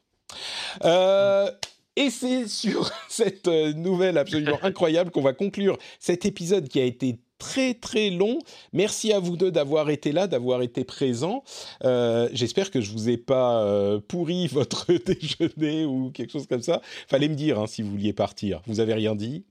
Euh, 0.84 1.50
et 1.96 2.10
c'est 2.10 2.46
sur 2.46 2.90
cette 3.08 3.46
nouvelle 3.48 4.18
absolument 4.18 4.58
incroyable 4.62 5.10
qu'on 5.10 5.22
va 5.22 5.32
conclure 5.32 5.78
cet 5.98 6.26
épisode 6.26 6.68
qui 6.68 6.78
a 6.80 6.84
été 6.84 7.18
très 7.38 7.74
très 7.74 8.10
long. 8.10 8.38
Merci 8.72 9.12
à 9.12 9.20
vous 9.20 9.36
deux 9.36 9.50
d'avoir 9.50 9.90
été 9.90 10.12
là, 10.12 10.26
d'avoir 10.26 10.62
été 10.62 10.84
présents. 10.84 11.44
Euh, 11.84 12.28
J'espère 12.32 12.70
que 12.70 12.80
je 12.80 12.90
vous 12.92 13.08
ai 13.08 13.16
pas 13.16 13.62
euh, 13.64 14.00
pourri 14.00 14.46
votre 14.52 14.86
déjeuner 15.04 15.84
ou 15.84 16.10
quelque 16.10 16.32
chose 16.32 16.46
comme 16.46 16.62
ça. 16.62 16.80
Fallait 17.08 17.28
me 17.28 17.34
dire 17.34 17.58
hein, 17.58 17.66
si 17.66 17.82
vous 17.82 17.90
vouliez 17.92 18.12
partir. 18.12 18.60
Vous 18.66 18.80
avez 18.80 18.94
rien 18.94 19.14
dit? 19.14 19.44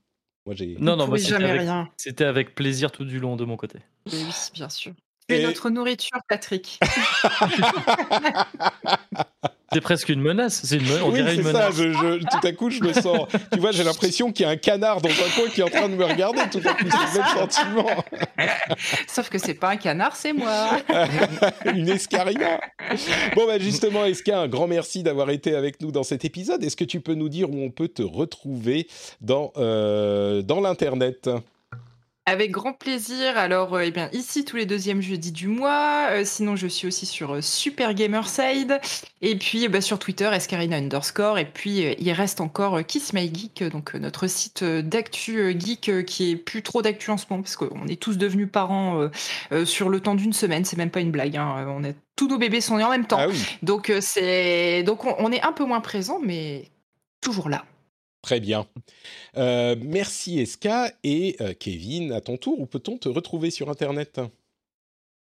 Moi 0.46 0.54
j'ai. 0.54 0.76
Non, 0.78 0.96
non, 0.96 1.06
moi, 1.08 1.18
c'était 1.18 1.30
jamais 1.30 1.50
avec, 1.50 1.60
rien. 1.62 1.88
c'était 1.96 2.24
avec 2.24 2.54
plaisir 2.54 2.90
tout 2.90 3.04
du 3.04 3.18
long 3.18 3.36
de 3.36 3.44
mon 3.44 3.56
côté. 3.56 3.78
Oui, 4.12 4.24
bien 4.54 4.68
sûr. 4.68 4.92
Et- 5.30 5.42
notre 5.42 5.68
nourriture, 5.68 6.18
Patrick. 6.28 6.78
C'est 9.72 9.80
presque 9.82 10.08
une 10.08 10.20
menace. 10.22 10.62
C'est 10.64 10.76
une, 10.76 10.86
me- 10.86 11.02
on 11.02 11.08
oui, 11.08 11.14
dirait 11.16 11.34
une 11.36 11.42
ça. 11.42 11.48
menace. 11.52 11.74
Je, 11.76 11.92
je- 11.92 12.18
tout 12.20 12.46
à 12.46 12.52
coup, 12.52 12.70
je 12.70 12.82
me 12.82 12.92
sens. 12.94 13.28
Tu 13.52 13.58
vois, 13.58 13.70
j'ai 13.72 13.84
l'impression 13.84 14.32
qu'il 14.32 14.46
y 14.46 14.48
a 14.48 14.52
un 14.52 14.56
canard 14.56 15.00
dans 15.02 15.10
un 15.10 15.30
coin 15.36 15.48
qui 15.52 15.60
est 15.60 15.64
en 15.64 15.68
train 15.68 15.88
de 15.88 15.94
me 15.94 16.04
regarder. 16.04 16.40
Tout 16.50 16.60
à 16.66 16.72
coup, 16.72 16.86
c'est 16.90 17.18
le 17.18 17.20
même 17.20 17.36
sentiment. 17.36 17.90
Sauf 19.08 19.28
que 19.28 19.38
c'est 19.38 19.54
pas 19.54 19.70
un 19.70 19.76
canard, 19.76 20.16
c'est 20.16 20.32
moi. 20.32 20.70
Une 21.66 21.88
escarina. 21.88 22.60
Bon, 23.36 23.46
bah 23.46 23.58
justement, 23.58 24.04
Eska, 24.04 24.40
un 24.40 24.48
grand 24.48 24.66
merci 24.66 25.02
d'avoir 25.02 25.30
été 25.30 25.54
avec 25.54 25.80
nous 25.82 25.90
dans 25.92 26.02
cet 26.02 26.24
épisode? 26.24 26.64
Est-ce 26.64 26.76
que 26.76 26.84
tu 26.84 27.00
peux 27.00 27.14
nous 27.14 27.28
dire 27.28 27.50
où 27.50 27.62
on 27.62 27.70
peut 27.70 27.88
te 27.88 28.02
retrouver 28.02 28.88
dans, 29.20 29.52
euh, 29.58 30.42
dans 30.42 30.60
l'internet? 30.60 31.28
Avec 32.28 32.50
grand 32.50 32.74
plaisir. 32.74 33.38
Alors, 33.38 33.74
euh, 33.74 33.84
eh 33.86 33.90
bien, 33.90 34.10
ici, 34.12 34.44
tous 34.44 34.56
les 34.56 34.66
deuxièmes 34.66 35.00
jeudis 35.00 35.32
du 35.32 35.48
mois. 35.48 36.08
Euh, 36.10 36.24
sinon, 36.26 36.56
je 36.56 36.66
suis 36.66 36.86
aussi 36.86 37.06
sur 37.06 37.36
euh, 37.36 37.40
Super 37.40 37.94
Gamerside. 37.94 38.80
Et 39.22 39.34
puis, 39.36 39.64
euh, 39.64 39.70
bah, 39.70 39.80
sur 39.80 39.98
Twitter, 39.98 40.28
Escarina 40.30 40.76
underscore. 40.76 41.38
Et 41.38 41.46
puis, 41.46 41.96
il 41.98 42.12
reste 42.12 42.42
encore 42.42 42.84
Kiss 42.84 43.14
My 43.14 43.34
Geek, 43.34 43.64
donc 43.70 43.94
notre 43.94 44.26
site 44.26 44.62
d'actu 44.62 45.58
geek 45.58 46.04
qui 46.04 46.32
est 46.32 46.36
plus 46.36 46.62
trop 46.62 46.82
d'actu 46.82 47.10
en 47.10 47.16
ce 47.16 47.24
moment, 47.30 47.42
parce 47.42 47.56
qu'on 47.56 47.86
est 47.86 47.98
tous 47.98 48.18
devenus 48.18 48.48
parents 48.52 49.08
sur 49.64 49.88
le 49.88 50.00
temps 50.00 50.14
d'une 50.14 50.34
semaine. 50.34 50.66
C'est 50.66 50.76
même 50.76 50.90
pas 50.90 51.00
une 51.00 51.10
blague. 51.10 51.36
hein. 51.38 51.66
On 51.68 51.82
est, 51.82 51.96
tous 52.14 52.28
nos 52.28 52.36
bébés 52.36 52.60
sont 52.60 52.76
nés 52.76 52.84
en 52.84 52.90
même 52.90 53.06
temps. 53.06 53.20
Ah 53.20 53.28
oui, 53.28 53.42
Donc, 53.62 53.90
c'est, 54.00 54.82
donc 54.82 55.06
on, 55.06 55.14
on 55.18 55.32
est 55.32 55.40
un 55.40 55.52
peu 55.52 55.64
moins 55.64 55.80
présent, 55.80 56.20
mais 56.22 56.68
toujours 57.22 57.48
là. 57.48 57.64
Très 58.28 58.40
bien. 58.40 58.66
Euh, 59.38 59.74
merci, 59.82 60.38
Eska. 60.38 60.92
Et 61.02 61.36
euh, 61.40 61.54
Kevin, 61.58 62.12
à 62.12 62.20
ton 62.20 62.36
tour, 62.36 62.60
où 62.60 62.66
peut-on 62.66 62.98
te 62.98 63.08
retrouver 63.08 63.50
sur 63.50 63.70
internet? 63.70 64.20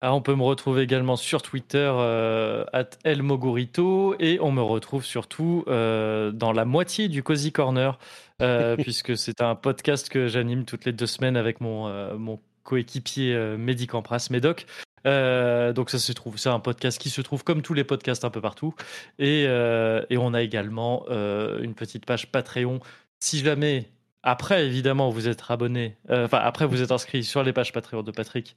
Ah, 0.01 0.13
on 0.13 0.21
peut 0.21 0.35
me 0.35 0.43
retrouver 0.43 0.83
également 0.83 1.15
sur 1.15 1.41
Twitter, 1.41 1.91
euh, 1.91 2.63
at 2.73 2.91
elmogorito, 3.03 4.15
et 4.19 4.39
on 4.39 4.51
me 4.51 4.61
retrouve 4.61 5.03
surtout 5.03 5.63
euh, 5.67 6.31
dans 6.31 6.51
la 6.51 6.63
moitié 6.63 7.07
du 7.07 7.23
Cozy 7.23 7.51
Corner, 7.51 7.97
euh, 8.43 8.75
puisque 8.77 9.17
c'est 9.17 9.41
un 9.41 9.55
podcast 9.55 10.07
que 10.09 10.27
j'anime 10.27 10.65
toutes 10.65 10.85
les 10.85 10.93
deux 10.93 11.07
semaines 11.07 11.37
avec 11.37 11.59
mon, 11.59 11.87
euh, 11.87 12.15
mon 12.17 12.39
coéquipier 12.63 13.33
euh, 13.33 13.57
Mehdi 13.57 13.87
Campras, 13.87 14.27
Médoc. 14.31 14.65
Euh, 15.07 15.73
donc 15.73 15.89
ça 15.89 15.99
se 15.99 16.11
trouve, 16.11 16.37
c'est 16.37 16.49
un 16.49 16.59
podcast 16.59 16.99
qui 16.99 17.09
se 17.09 17.21
trouve 17.21 17.43
comme 17.43 17.61
tous 17.61 17.73
les 17.73 17.83
podcasts 17.83 18.25
un 18.25 18.29
peu 18.29 18.41
partout. 18.41 18.75
Et, 19.19 19.45
euh, 19.47 20.03
et 20.09 20.17
on 20.17 20.33
a 20.33 20.41
également 20.41 21.05
euh, 21.09 21.61
une 21.61 21.73
petite 21.73 22.05
page 22.05 22.31
Patreon. 22.31 22.79
Si 23.19 23.39
jamais, 23.39 23.89
après 24.23 24.65
évidemment, 24.65 25.09
vous 25.09 25.27
êtes 25.27 25.43
abonné, 25.49 25.97
enfin 26.09 26.39
après 26.39 26.65
vous 26.65 26.81
êtes 26.81 26.91
inscrit 26.91 27.23
sur 27.23 27.43
les 27.43 27.53
pages 27.53 27.73
Patreon 27.73 28.03
de 28.03 28.11
Patrick, 28.11 28.55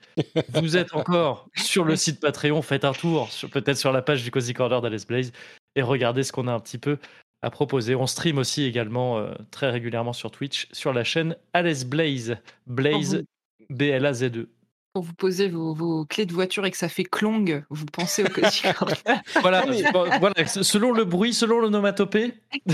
vous 0.54 0.76
êtes 0.76 0.94
encore 0.94 1.48
sur 1.54 1.84
le 1.84 1.96
site 1.96 2.20
Patreon, 2.20 2.62
faites 2.62 2.84
un 2.84 2.92
tour, 2.92 3.28
peut-être 3.52 3.78
sur 3.78 3.92
la 3.92 4.02
page 4.02 4.22
du 4.24 4.30
Cozy 4.30 4.54
Corner 4.54 4.80
d'Alice 4.80 5.06
Blaze, 5.06 5.32
et 5.76 5.82
regardez 5.82 6.22
ce 6.22 6.32
qu'on 6.32 6.48
a 6.48 6.52
un 6.52 6.60
petit 6.60 6.78
peu 6.78 6.98
à 7.42 7.50
proposer. 7.50 7.94
On 7.94 8.06
stream 8.06 8.38
aussi 8.38 8.64
également 8.64 9.22
très 9.50 9.70
régulièrement 9.70 10.14
sur 10.14 10.30
Twitch, 10.30 10.66
sur 10.72 10.94
la 10.94 11.04
chaîne 11.04 11.36
Alice 11.52 11.84
Blaze, 11.84 12.38
Blaze, 12.66 13.22
B-L-A-Z-E. 13.70 14.46
Quand 14.94 15.00
vous 15.00 15.12
posez 15.12 15.48
vos, 15.48 15.74
vos 15.74 16.04
clés 16.04 16.24
de 16.24 16.32
voiture 16.32 16.64
et 16.66 16.70
que 16.70 16.76
ça 16.76 16.88
fait 16.88 17.02
clong, 17.02 17.64
vous 17.68 17.84
pensez 17.86 18.22
au 18.22 18.28
Cozy 18.28 18.62
Corner. 18.78 18.96
Voilà, 19.40 19.66
voilà, 20.20 20.46
selon 20.46 20.92
le 20.92 21.04
bruit, 21.04 21.34
selon 21.34 21.58
l'onomatopée. 21.58 22.34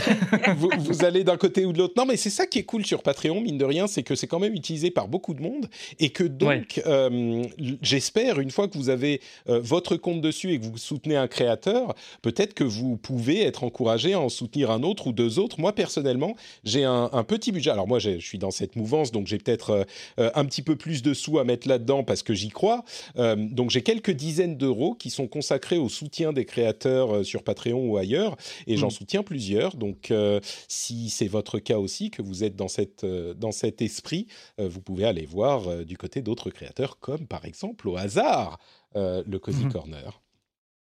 vous, 0.56 0.68
vous 0.78 1.02
allez 1.02 1.24
d'un 1.24 1.38
côté 1.38 1.64
ou 1.64 1.72
de 1.72 1.78
l'autre. 1.78 1.94
Non, 1.96 2.04
mais 2.04 2.18
c'est 2.18 2.28
ça 2.28 2.46
qui 2.46 2.58
est 2.58 2.64
cool 2.64 2.84
sur 2.84 3.02
Patreon, 3.02 3.40
mine 3.40 3.56
de 3.56 3.64
rien, 3.64 3.86
c'est 3.86 4.02
que 4.02 4.14
c'est 4.14 4.26
quand 4.26 4.38
même 4.38 4.52
utilisé 4.52 4.90
par 4.90 5.08
beaucoup 5.08 5.32
de 5.32 5.40
monde 5.40 5.70
et 5.98 6.10
que 6.10 6.22
donc, 6.22 6.82
euh, 6.86 7.42
j'espère, 7.80 8.38
une 8.38 8.50
fois 8.50 8.68
que 8.68 8.76
vous 8.76 8.90
avez 8.90 9.22
euh, 9.48 9.58
votre 9.58 9.96
compte 9.96 10.20
dessus 10.20 10.52
et 10.52 10.60
que 10.60 10.66
vous 10.66 10.76
soutenez 10.76 11.16
un 11.16 11.26
créateur, 11.26 11.94
peut-être 12.20 12.52
que 12.52 12.64
vous 12.64 12.98
pouvez 12.98 13.42
être 13.44 13.64
encouragé 13.64 14.12
à 14.12 14.20
en 14.20 14.28
soutenir 14.28 14.70
un 14.70 14.82
autre 14.82 15.06
ou 15.06 15.12
deux 15.12 15.38
autres. 15.38 15.58
Moi, 15.58 15.74
personnellement, 15.74 16.36
j'ai 16.64 16.84
un, 16.84 17.08
un 17.14 17.24
petit 17.24 17.50
budget. 17.50 17.70
Alors 17.70 17.88
moi, 17.88 17.98
je 17.98 18.18
suis 18.18 18.36
dans 18.36 18.50
cette 18.50 18.76
mouvance, 18.76 19.10
donc 19.10 19.26
j'ai 19.26 19.38
peut-être 19.38 19.86
euh, 20.18 20.30
un 20.34 20.44
petit 20.44 20.60
peu 20.60 20.76
plus 20.76 21.00
de 21.00 21.14
sous 21.14 21.38
à 21.38 21.44
mettre 21.44 21.66
là-dedans 21.66 22.04
parce 22.10 22.24
que 22.24 22.34
j'y 22.34 22.48
crois. 22.48 22.82
Euh, 23.18 23.36
donc 23.38 23.70
j'ai 23.70 23.82
quelques 23.82 24.10
dizaines 24.10 24.56
d'euros 24.56 24.94
qui 24.96 25.10
sont 25.10 25.28
consacrés 25.28 25.78
au 25.78 25.88
soutien 25.88 26.32
des 26.32 26.44
créateurs 26.44 27.14
euh, 27.18 27.22
sur 27.22 27.44
Patreon 27.44 27.88
ou 27.88 27.96
ailleurs, 27.98 28.36
et 28.66 28.76
j'en 28.76 28.88
Mm. 28.88 28.90
soutiens 28.90 29.22
plusieurs. 29.22 29.76
Donc 29.76 30.10
euh, 30.10 30.40
si 30.66 31.08
c'est 31.08 31.28
votre 31.28 31.60
cas 31.60 31.78
aussi, 31.78 32.10
que 32.10 32.20
vous 32.20 32.42
êtes 32.42 32.56
dans, 32.56 32.66
cette, 32.66 33.04
euh, 33.04 33.32
dans 33.34 33.52
cet 33.52 33.80
esprit, 33.80 34.26
euh, 34.58 34.68
vous 34.68 34.80
pouvez 34.80 35.04
aller 35.04 35.24
voir 35.24 35.68
euh, 35.68 35.84
du 35.84 35.96
côté 35.96 36.20
d'autres 36.20 36.50
créateurs, 36.50 36.98
comme 36.98 37.28
par 37.28 37.44
exemple 37.44 37.86
au 37.88 37.96
hasard 37.96 38.58
euh, 38.96 39.22
le 39.24 39.38
Cozy 39.38 39.66
Mhm. 39.66 39.72
Corner. 39.72 40.20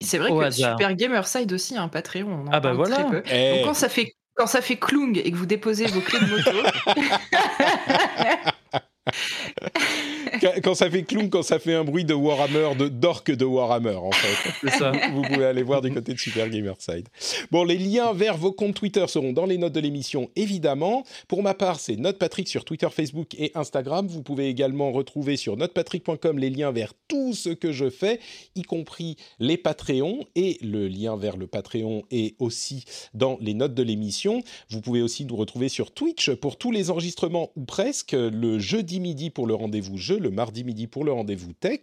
C'est 0.05 0.19
vrai 0.19 0.31
Au 0.31 0.39
que 0.41 0.45
hasard. 0.45 0.77
Super 0.79 0.95
Gamerside 0.95 1.51
aussi 1.55 1.77
a 1.77 1.83
un 1.83 1.89
Patreon. 1.89 2.29
On 2.29 2.47
en 2.49 2.51
Ah 2.53 2.61
bah 2.61 2.75
parle 2.75 2.77
voilà. 2.77 2.97
très 3.05 3.23
peu. 3.23 3.23
Eh. 3.33 3.55
Donc 3.57 3.65
quand 3.69 3.75
ça 3.75 3.89
fait 3.89 4.13
quand 4.35 4.47
ça 4.47 4.61
fait 4.61 4.77
clong 4.77 5.17
et 5.17 5.31
que 5.31 5.37
vous 5.37 5.47
déposez 5.47 5.87
vos 5.87 6.03
clés 6.03 6.19
de 6.21 6.27
moto, 6.27 6.51
quand, 10.63 10.75
ça 10.75 10.91
fait 10.91 11.03
clown, 11.03 11.31
quand 11.31 11.43
ça 11.43 11.59
fait 11.59 11.75
un 11.75 11.85
bruit 11.85 12.05
de 12.05 12.15
Warhammer, 12.15 12.75
de 12.79 12.89
d'orque 12.89 13.31
de 13.31 13.45
Warhammer 13.45 13.97
en 13.97 14.13
fait. 14.13 14.53
C'est 14.63 14.79
ça. 14.79 14.93
vous 15.13 15.23
pouvez 15.23 15.45
aller 15.45 15.63
voir 15.63 15.83
du 15.83 15.93
côté 15.93 16.13
de 16.15 16.19
Super 16.19 16.49
Gamerside. 16.49 17.09
Bon, 17.51 17.65
les 17.65 17.79
liens 17.79 18.13
vers 18.13 18.37
vos 18.37 18.53
comptes 18.53 18.75
Twitter 18.75 19.05
seront 19.09 19.33
dans 19.33 19.47
les 19.47 19.59
notes 19.59 19.73
de 19.73 19.81
l'émission, 19.81 20.31
évidemment. 20.37 21.05
Pour 21.29 21.43
ma 21.43 21.55
part, 21.55 21.81
c'est 21.81 21.97
NotePatrick 21.97 22.49
sur 22.49 22.65
Twitter, 22.65 22.89
Facebook 22.91 23.35
et 23.39 23.53
Instagram. 23.55 24.07
Vous 24.07 24.23
pouvez 24.23 24.49
également 24.49 24.93
retrouver 24.93 25.37
sur 25.37 25.57
notepatrick.com 25.57 26.39
les 26.39 26.51
liens 26.51 26.73
vers 26.73 26.93
tout 27.09 27.33
ce 27.33 27.51
que 27.51 27.73
je 27.73 27.91
fais, 27.91 28.21
y 28.55 28.63
compris 28.63 29.17
les 29.39 29.57
Patreons. 29.57 30.25
Et 30.35 30.59
le 30.63 30.89
lien 30.89 31.17
vers 31.17 31.37
le 31.37 31.47
Patreon 31.47 32.05
est 32.11 32.35
aussi 32.39 32.85
dans 33.15 33.39
les 33.41 33.55
notes 33.55 33.75
de 33.75 33.83
l'émission. 33.83 34.43
Vous 34.71 34.81
pouvez 34.81 35.03
aussi 35.03 35.25
nous 35.25 35.37
retrouver 35.37 35.69
sur 35.69 35.93
Twitch 35.93 36.31
pour 36.31 36.57
tous 36.57 36.71
les 36.71 36.91
enregistrements 36.91 37.51
ou 37.57 37.65
presque, 37.65 38.13
le 38.13 38.59
jeudi 38.59 39.01
midi 39.01 39.31
pour 39.31 39.47
le 39.47 39.55
rendez-vous 39.55 39.97
jeu, 39.97 40.19
le 40.27 40.31
mardi 40.31 40.65
midi 40.65 40.87
pour 40.87 41.05
le 41.05 41.13
rendez-vous 41.13 41.53
tech. 41.53 41.81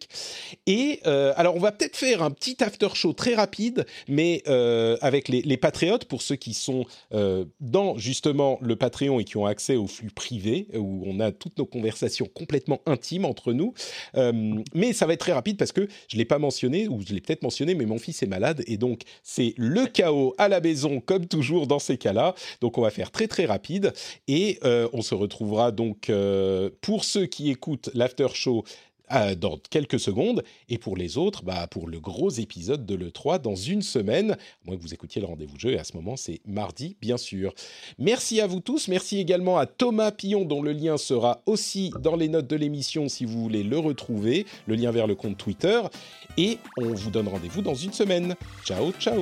Et 0.68 0.99
euh, 1.07 1.34
alors, 1.38 1.56
on 1.56 1.60
va 1.60 1.72
peut-être 1.72 1.95
faire 1.95 2.22
un 2.22 2.32
petit 2.32 2.61
after 2.64 2.90
show 2.94 3.14
très 3.14 3.36
rapide, 3.36 3.86
mais 4.07 4.44
euh, 4.48 4.98
avec 5.02 5.28
les, 5.30 5.41
les 5.41 5.57
patriotes, 5.57 6.06
pour 6.06 6.22
ceux 6.22 6.36
qui 6.36 6.53
sont 6.53 6.86
euh, 7.14 7.45
dans 7.61 7.98
justement 7.98 8.60
le 8.61 8.76
Patreon 8.76 9.20
et 9.20 9.24
qui 9.24 9.38
ont 9.38 9.45
accès 9.45 9.76
au 9.76 9.88
flux 9.88 10.11
privé, 10.11 10.68
où 10.76 11.03
on 11.06 11.20
a 11.20 11.32
toutes 11.32 11.57
nos 11.57 11.65
conversations 11.65 12.30
complètement 12.34 12.82
intimes 12.86 13.26
entre 13.26 13.53
nous. 13.53 13.74
Mais 14.74 14.94
ça 14.94 15.06
va 15.06 15.14
être 15.14 15.20
très 15.20 15.32
rapide 15.32 15.57
parce 15.57 15.72
que 15.72 15.88
je 16.07 16.15
ne 16.15 16.20
l'ai 16.20 16.26
pas 16.26 16.40
mentionné, 16.40 16.88
ou 16.88 17.02
je 17.06 17.14
l'ai 17.14 17.22
peut-être 17.22 17.44
mentionné, 17.44 17.76
mais 17.76 17.86
mon 17.86 17.98
fils 17.98 18.22
est 18.24 18.28
malade, 18.28 18.64
et 18.68 18.78
donc 18.78 19.02
c'est 19.24 19.53
le 19.57 19.86
chaos 19.86 20.34
à 20.38 20.49
la 20.49 20.60
maison, 20.60 20.99
comme 20.99 21.28
toujours 21.28 21.68
dans 21.68 21.80
ces 21.80 21.98
cas-là. 21.98 22.36
Donc 22.61 22.78
on 22.78 22.82
va 22.82 22.90
faire 22.90 23.11
très 23.11 23.28
très 23.28 23.45
rapide, 23.45 23.94
et 24.28 24.60
on 24.64 25.02
se 25.02 25.15
retrouvera 25.15 25.72
donc 25.72 26.11
pour 26.82 27.03
ceux 27.06 27.26
qui 27.26 27.49
écoutent 27.49 27.90
l'after 27.94 28.28
show 28.35 28.64
euh, 29.11 29.35
dans 29.35 29.57
quelques 29.69 29.99
secondes, 29.99 30.43
et 30.69 30.77
pour 30.77 30.95
les 30.95 31.18
autres, 31.18 31.43
bah, 31.43 31.68
pour 31.68 31.88
le 31.88 31.99
gros 31.99 32.30
épisode 32.30 32.85
de 32.85 32.95
l'E3 32.95 33.41
dans 33.41 33.55
une 33.55 33.81
semaine, 33.81 34.31
à 34.31 34.38
moins 34.65 34.77
que 34.77 34.81
vous 34.81 34.93
écoutiez 34.93 35.22
le 35.22 35.27
rendez-vous 35.27 35.60
jeu, 35.60 35.72
et 35.72 35.77
à 35.77 35.84
ce 35.84 35.95
moment 35.95 36.15
c'est 36.15 36.39
mardi, 36.45 36.95
bien 37.01 37.18
sûr. 37.18 37.53
Merci 37.99 38.39
à 38.39 38.47
vous 38.47 38.61
tous, 38.61 38.88
merci 38.88 39.19
également 39.19 39.57
à 39.57 39.65
Thomas 39.65 40.11
Pillon, 40.11 40.45
dont 40.45 40.61
le 40.61 40.72
lien 40.72 40.97
sera 40.97 41.41
aussi 41.45 41.91
dans 41.99 42.15
les 42.15 42.30
notes 42.30 42.47
de 42.47 42.55
l'émission 42.55 43.10
si 43.10 43.26
vous 43.26 43.43
voulez 43.43 43.64
le 43.64 43.77
retrouver, 43.77 44.45
le 44.68 44.76
lien 44.76 44.91
vers 44.91 45.05
le 45.05 45.15
compte 45.15 45.38
Twitter, 45.38 45.81
et 46.38 46.57
on 46.77 46.93
vous 46.93 47.11
donne 47.11 47.27
rendez-vous 47.27 47.61
dans 47.61 47.76
une 47.76 47.93
semaine. 47.93 48.35
Ciao, 48.65 48.93
ciao 48.93 49.22